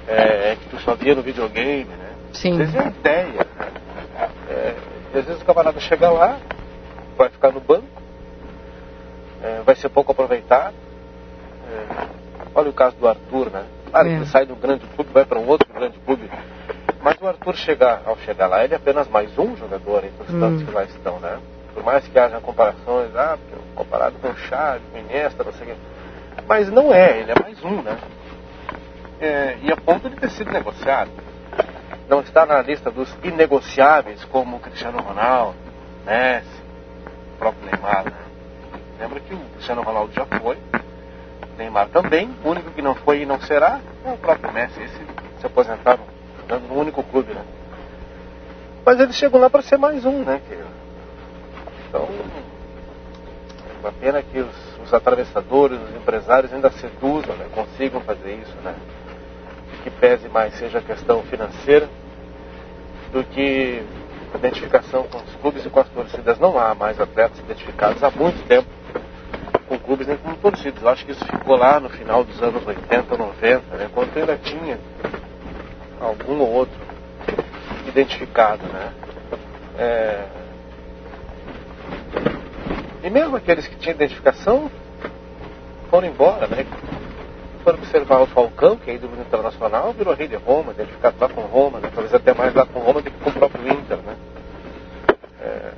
é, 0.07 0.57
que 0.57 0.69
tu 0.69 0.79
só 0.83 0.95
via 0.95 1.17
no 1.17 1.23
videogame. 1.23 1.85
Né? 1.85 2.11
Sim. 2.33 2.53
Às 2.53 2.59
vezes 2.59 2.75
é 2.77 2.79
a 2.79 2.87
ideia. 2.87 3.47
Né? 3.59 4.29
É, 4.51 4.75
às 5.19 5.25
vezes 5.25 5.43
o 5.43 5.45
camarada 5.45 5.81
chega 5.81 6.09
lá, 6.11 6.39
vai 7.17 7.29
ficar 7.29 7.51
no 7.51 7.61
banco, 7.61 7.87
é, 9.43 9.63
vai 9.65 9.75
ser 9.77 9.89
pouco 9.89 10.13
aproveitado. 10.13 10.75
É, 11.71 12.07
olha 12.55 12.71
o 12.71 12.73
caso 12.73 12.97
do 12.97 13.09
Arthur, 13.09 13.51
né? 13.51 13.65
Claro 13.91 14.07
que 14.09 14.13
É. 14.15 14.17
ele 14.17 14.27
sai 14.27 14.47
de 14.47 14.53
um 14.53 14.57
grande 14.57 14.87
clube, 14.87 15.11
vai 15.13 15.25
para 15.25 15.39
um 15.39 15.47
outro 15.47 15.73
grande 15.73 15.99
clube. 16.01 16.31
Mas 17.01 17.17
o 17.21 17.27
Arthur 17.29 17.55
chegar, 17.55 18.03
ao 18.05 18.17
chegar 18.19 18.47
lá, 18.49 18.65
ele 18.65 18.75
é 18.75 18.77
apenas 18.77 19.09
mais 19.09 19.37
um 19.39 19.57
jogador 19.57 20.05
entre 20.05 20.23
os 20.25 20.35
Hum. 20.35 20.41
tantos 20.41 20.63
que 20.65 20.71
lá 20.71 20.85
estão, 20.85 21.19
né? 21.21 21.39
Por 21.73 21.83
mais 21.85 22.07
que 22.07 22.19
haja 22.19 22.41
comparações, 22.41 23.15
ah, 23.15 23.39
comparado 23.75 24.17
com 24.19 24.29
o 24.29 24.37
Xavi, 24.37 24.81
com 24.91 24.99
o 24.99 25.01
Iniesta, 25.01 25.45
não 25.45 25.53
sei 25.53 25.67
o 25.69 25.71
quê. 25.71 25.77
Mas 26.47 26.69
não 26.71 26.93
é, 26.93 27.19
ele 27.21 27.31
é 27.31 27.35
mais 27.41 27.63
um, 27.65 27.83
né? 27.83 27.97
É, 29.21 29.57
e 29.63 29.73
a 29.73 29.77
ponto 29.77 30.09
de 30.11 30.17
ter 30.17 30.31
sido 30.31 30.51
negociado. 30.53 31.11
Não 32.09 32.21
está 32.21 32.47
na 32.47 32.61
lista 32.63 32.91
dos 32.91 33.15
inegociáveis 33.23 34.25
como 34.25 34.57
o 34.57 34.61
Cristiano 34.61 34.99
Ronaldo, 35.03 35.57
Messi, 36.07 36.47
o 37.35 37.39
próprio 37.39 37.65
Neymar, 37.71 38.05
né? 38.07 38.13
Lembra 38.99 39.21
que 39.21 39.35
o 39.35 39.39
Cristiano 39.55 39.83
Ronaldo 39.83 40.13
já 40.13 40.27
foi, 40.27 40.59
Neymar 41.57 41.89
também, 41.89 42.31
o 42.45 42.49
único 42.49 42.71
que 42.71 42.83
não 42.83 42.95
foi 42.95 43.23
e 43.23 43.27
não 43.27 43.41
será 43.41 43.81
é 44.05 44.13
o 44.13 44.17
próprio 44.17 44.53
Messi, 44.53 44.81
esse 44.81 45.07
se 45.41 45.47
aposentaram 45.47 46.05
jogando 46.41 46.69
no 46.69 46.81
único 46.81 47.03
clube, 47.03 47.33
né? 47.33 47.43
Mas 48.85 48.99
eles 49.01 49.17
chegam 49.17 49.41
lá 49.41 49.51
para 49.51 49.63
ser 49.63 49.77
mais 49.77 50.05
um, 50.05 50.23
né? 50.25 50.41
Então, 51.89 52.09
é 53.67 53.81
uma 53.81 53.93
pena 53.93 54.23
que 54.23 54.41
os, 54.41 54.79
os 54.83 54.95
atravessadores, 54.95 55.79
os 55.81 55.97
empresários 55.97 56.53
ainda 56.53 56.71
seduzam, 56.71 57.37
né? 57.37 57.47
Consigam 57.55 58.01
fazer 58.01 58.35
isso, 58.35 58.57
né? 58.63 58.75
Que 59.83 59.91
pese 59.91 60.29
mais 60.29 60.55
seja 60.55 60.79
a 60.79 60.83
questão 60.83 61.23
financeira 61.25 61.89
do 63.13 63.23
que 63.25 63.83
identificação 64.37 65.05
com 65.05 65.19
os 65.19 65.35
clubes 65.37 65.65
e 65.65 65.71
com 65.71 65.81
as 65.81 65.89
torcidas. 65.89 66.39
Não 66.39 66.59
há 66.59 66.75
mais 66.75 67.01
atletas 67.01 67.39
identificados 67.39 68.03
há 68.03 68.11
muito 68.11 68.47
tempo 68.47 68.69
com 69.67 69.79
clubes 69.79 70.07
nem 70.07 70.17
com 70.17 70.35
torcidas. 70.35 70.83
Eu 70.83 70.89
acho 70.89 71.05
que 71.05 71.13
isso 71.13 71.25
ficou 71.27 71.57
lá 71.57 71.79
no 71.81 71.89
final 71.89 72.25
dos 72.25 72.41
anos 72.43 72.67
80, 72.67 73.17
90, 73.17 73.77
né? 73.77 73.91
quando 73.93 74.17
ainda 74.17 74.37
tinha 74.39 74.79
algum 76.01 76.41
ou 76.41 76.51
outro 76.51 76.79
identificado, 77.87 78.65
né? 78.67 78.93
É... 79.79 80.25
E 83.03 83.11
mesmo 83.11 83.37
aqueles 83.37 83.67
que 83.67 83.77
tinham 83.77 83.95
identificação 83.95 84.71
foram 85.91 86.09
embora, 86.09 86.47
né? 86.47 86.67
Foram 87.69 87.81
observar 87.81 88.23
o 88.23 88.27
Falcão, 88.29 88.79
que 88.79 88.91
é 88.91 88.95
ídolo 88.95 89.21
internacional, 89.21 89.93
virou 89.93 90.15
rei 90.15 90.27
de 90.27 90.37
Roma, 90.37 90.73
identificado 90.73 91.17
lá 91.21 91.29
com 91.29 91.43
Roma, 91.43 91.81
né? 91.81 91.91
talvez 91.93 92.15
até 92.15 92.33
mais 92.33 92.55
lá 92.55 92.65
com 92.65 92.79
Roma 92.79 93.03
do 93.03 93.11
que 93.11 93.19
com 93.19 93.29
o 93.29 93.33
próprio 93.35 93.69
Inter, 93.71 93.99
né? 93.99 94.17
É... 95.39 95.73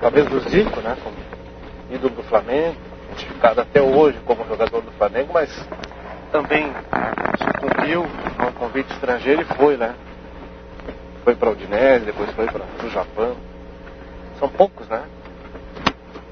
Talvez 0.00 0.32
o 0.32 0.40
Zico, 0.48 0.80
né? 0.80 0.96
Como 1.04 1.14
ídolo 1.90 2.14
do 2.14 2.22
Flamengo, 2.22 2.78
identificado 3.08 3.60
até 3.60 3.82
hoje 3.82 4.18
como 4.24 4.46
jogador 4.46 4.80
do 4.80 4.90
Flamengo, 4.92 5.34
mas 5.34 5.50
também 6.32 6.72
sucumbiu 7.38 8.06
a 8.38 8.46
um 8.46 8.52
convite 8.52 8.90
estrangeiro 8.94 9.42
e 9.42 9.44
foi, 9.44 9.76
né? 9.76 9.94
Foi 11.22 11.34
para 11.34 11.50
o 11.50 11.52
Udinese, 11.52 12.06
depois 12.06 12.30
foi 12.30 12.46
para 12.46 12.62
o 12.82 12.88
Japão. 12.88 13.36
São 14.38 14.48
poucos, 14.48 14.88
né? 14.88 15.02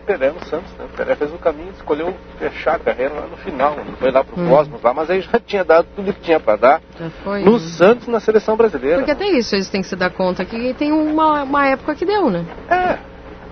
Pelé 0.04 0.30
no 0.30 0.44
Santos, 0.46 0.70
né? 0.78 0.86
Pelé 0.96 1.14
fez 1.16 1.32
o 1.32 1.38
caminho, 1.38 1.70
escolheu 1.70 2.14
fechar 2.38 2.76
a 2.76 2.78
carreira 2.78 3.14
lá 3.14 3.26
no 3.26 3.36
final, 3.38 3.74
né? 3.74 3.84
foi 3.98 4.10
lá 4.10 4.22
pro 4.22 4.40
Hum. 4.40 4.48
Cosmos 4.48 4.82
lá, 4.82 4.92
mas 4.94 5.10
aí 5.10 5.20
já 5.20 5.38
tinha 5.40 5.64
dado 5.64 5.86
tudo 5.96 6.12
que 6.12 6.20
tinha 6.20 6.38
para 6.38 6.56
dar 6.56 6.80
Já 6.98 7.10
foi. 7.22 7.42
no 7.42 7.52
né? 7.52 7.58
Santos, 7.58 8.06
na 8.08 8.20
seleção 8.20 8.56
brasileira. 8.56 8.98
Porque 8.98 9.10
até 9.12 9.26
isso 9.28 9.54
eles 9.54 9.68
têm 9.68 9.80
que 9.82 9.88
se 9.88 9.96
dar 9.96 10.10
conta 10.10 10.44
que 10.44 10.74
tem 10.74 10.92
uma, 10.92 11.42
uma 11.42 11.66
época 11.66 11.94
que 11.94 12.04
deu, 12.04 12.28
né? 12.30 12.44
É, 12.68 12.98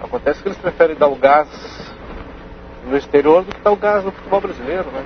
acontece 0.04 0.42
que 0.42 0.48
eles 0.48 0.58
preferem 0.58 0.96
dar 0.96 1.08
o 1.08 1.16
gás 1.16 1.48
no 2.86 2.96
exterior 2.96 3.44
do 3.44 3.54
que 3.54 3.60
dar 3.60 3.70
o 3.70 3.76
gás 3.76 4.04
no 4.04 4.12
futebol 4.12 4.40
brasileiro, 4.40 4.84
né? 4.90 5.02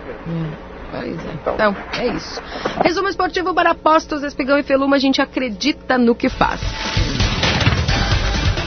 Pois 0.90 1.26
é. 1.26 1.32
Então, 1.34 1.76
é 1.98 2.06
isso. 2.08 2.40
Resumo 2.82 3.08
esportivo 3.08 3.52
para 3.54 3.74
Postos, 3.74 4.22
Espigão 4.22 4.58
e 4.58 4.62
Feluma, 4.62 4.96
a 4.96 4.98
gente 4.98 5.20
acredita 5.20 5.98
no 5.98 6.14
que 6.14 6.28
faz. 6.28 6.60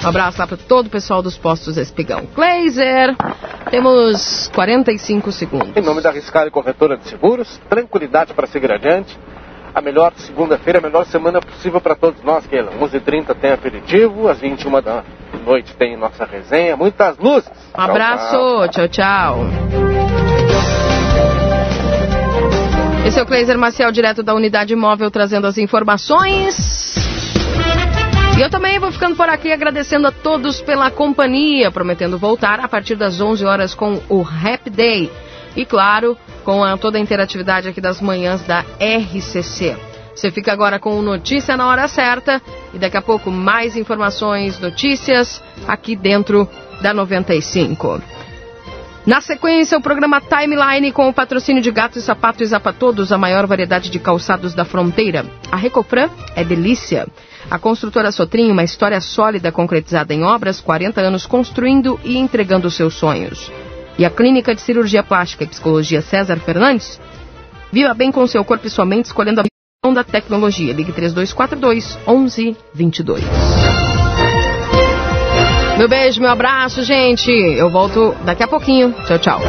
Um 0.04 0.08
abraço 0.08 0.40
lá 0.40 0.48
para 0.48 0.58
todo 0.58 0.88
o 0.88 0.90
pessoal 0.90 1.22
dos 1.22 1.38
Postos 1.38 1.78
Espigão. 1.78 2.24
Glazer, 2.34 3.16
temos 3.70 4.50
45 4.56 5.32
segundos. 5.32 5.76
Em 5.76 5.82
nome 5.82 6.02
da 6.02 6.10
Riscale 6.10 6.50
Corretora 6.50 6.98
de 6.98 7.10
Seguros, 7.10 7.60
tranquilidade 7.70 8.34
para 8.34 8.48
seguir 8.48 8.72
adiante. 8.72 9.18
A 9.76 9.82
melhor 9.82 10.14
segunda-feira, 10.16 10.80
a 10.80 10.82
melhor 10.82 11.06
semana 11.06 11.40
possível 11.42 11.80
para 11.80 11.96
todos 11.96 12.24
nós, 12.24 12.46
Keila. 12.48 12.72
11h30 12.80 13.36
tem 13.36 13.52
aperitivo, 13.52 14.28
às 14.28 14.40
21 14.40 14.82
da 14.82 15.04
noite 15.46 15.76
tem 15.76 15.96
nossa 15.98 16.26
resenha. 16.26 16.76
Muitas 16.76 17.18
luzes! 17.18 17.50
Um 17.78 17.82
abraço, 17.82 18.68
tchau, 18.70 18.88
tchau. 18.88 19.38
Esse 23.06 23.20
é 23.20 23.24
o 23.24 23.26
Cleiser 23.26 23.58
Maciel, 23.58 23.92
direto 23.92 24.24
da 24.24 24.34
unidade 24.34 24.76
móvel, 24.76 25.12
trazendo 25.12 25.46
as 25.46 25.58
informações. 25.58 27.09
E 28.40 28.42
eu 28.42 28.50
também 28.50 28.80
vou 28.80 28.90
ficando 28.90 29.18
por 29.18 29.28
aqui 29.28 29.52
agradecendo 29.52 30.08
a 30.08 30.14
todos 30.14 30.62
pela 30.62 30.90
companhia, 30.90 31.70
prometendo 31.70 32.18
voltar 32.18 32.62
a 32.62 32.70
partir 32.70 32.96
das 32.96 33.20
11 33.20 33.44
horas 33.44 33.76
com 33.76 34.02
o 34.08 34.22
Rap 34.22 34.70
Day. 34.70 35.12
E 35.58 35.66
claro, 35.66 36.18
com 36.46 36.64
a, 36.64 36.78
toda 36.78 36.98
a 36.98 37.02
interatividade 37.02 37.68
aqui 37.68 37.82
das 37.82 38.00
manhãs 38.00 38.42
da 38.44 38.62
RCC. 38.80 39.76
Você 40.16 40.32
fica 40.32 40.54
agora 40.54 40.80
com 40.80 40.98
o 40.98 41.02
Notícia 41.02 41.58
na 41.58 41.68
hora 41.68 41.86
certa 41.90 42.42
e 42.74 42.80
daqui 42.80 42.96
a 42.96 43.02
pouco 43.02 43.30
mais 43.30 43.76
informações, 43.76 44.58
notícias 44.58 45.44
aqui 45.68 45.94
dentro 45.94 46.48
da 46.80 46.94
95. 46.94 48.02
Na 49.06 49.20
sequência, 49.20 49.78
o 49.78 49.82
programa 49.82 50.22
Timeline 50.22 50.94
com 50.94 51.10
o 51.10 51.14
patrocínio 51.14 51.62
de 51.62 51.72
Gato 51.72 52.00
e 52.00 52.02
Sapato 52.02 52.42
e 52.42 52.46
Zapa 52.46 52.72
Todos, 52.72 53.12
a 53.12 53.18
maior 53.18 53.46
variedade 53.46 53.90
de 53.90 54.00
calçados 54.00 54.54
da 54.54 54.64
fronteira. 54.64 55.26
A 55.52 55.58
Recofran 55.58 56.10
é 56.38 56.44
delícia. 56.46 57.06
A 57.50 57.60
construtora 57.60 58.12
Sotrim, 58.12 58.52
uma 58.52 58.64
história 58.64 59.00
sólida 59.00 59.52
concretizada 59.52 60.14
em 60.14 60.24
obras, 60.24 60.60
40 60.60 61.02
anos 61.02 61.26
construindo 61.26 62.00
e 62.04 62.18
entregando 62.18 62.70
seus 62.72 62.96
sonhos. 62.96 63.52
E 63.98 64.06
a 64.06 64.10
Clínica 64.10 64.56
de 64.56 64.62
Cirurgia 64.62 65.04
Plástica 65.04 65.44
e 65.44 65.48
Psicologia 65.48 66.02
César 66.02 66.38
Fernandes, 66.40 67.00
viva 67.72 67.94
bem 67.94 68.12
com 68.12 68.26
seu 68.28 68.44
corpo 68.44 68.66
e 68.66 68.70
sua 68.70 68.86
mente 68.86 69.06
escolhendo 69.06 69.42
a 69.42 69.44
visão 69.44 69.94
da 69.94 70.04
tecnologia. 70.04 70.74
Ligue 70.74 70.92
3242 70.92 71.98
1122. 72.08 73.24
Meu 75.78 75.88
beijo, 75.88 76.20
meu 76.20 76.30
abraço, 76.30 76.84
gente. 76.84 77.32
Eu 77.32 77.70
volto 77.70 78.14
daqui 78.26 78.44
a 78.44 78.48
pouquinho. 78.48 78.94
Tchau, 79.06 79.20
tchau. 79.20 79.40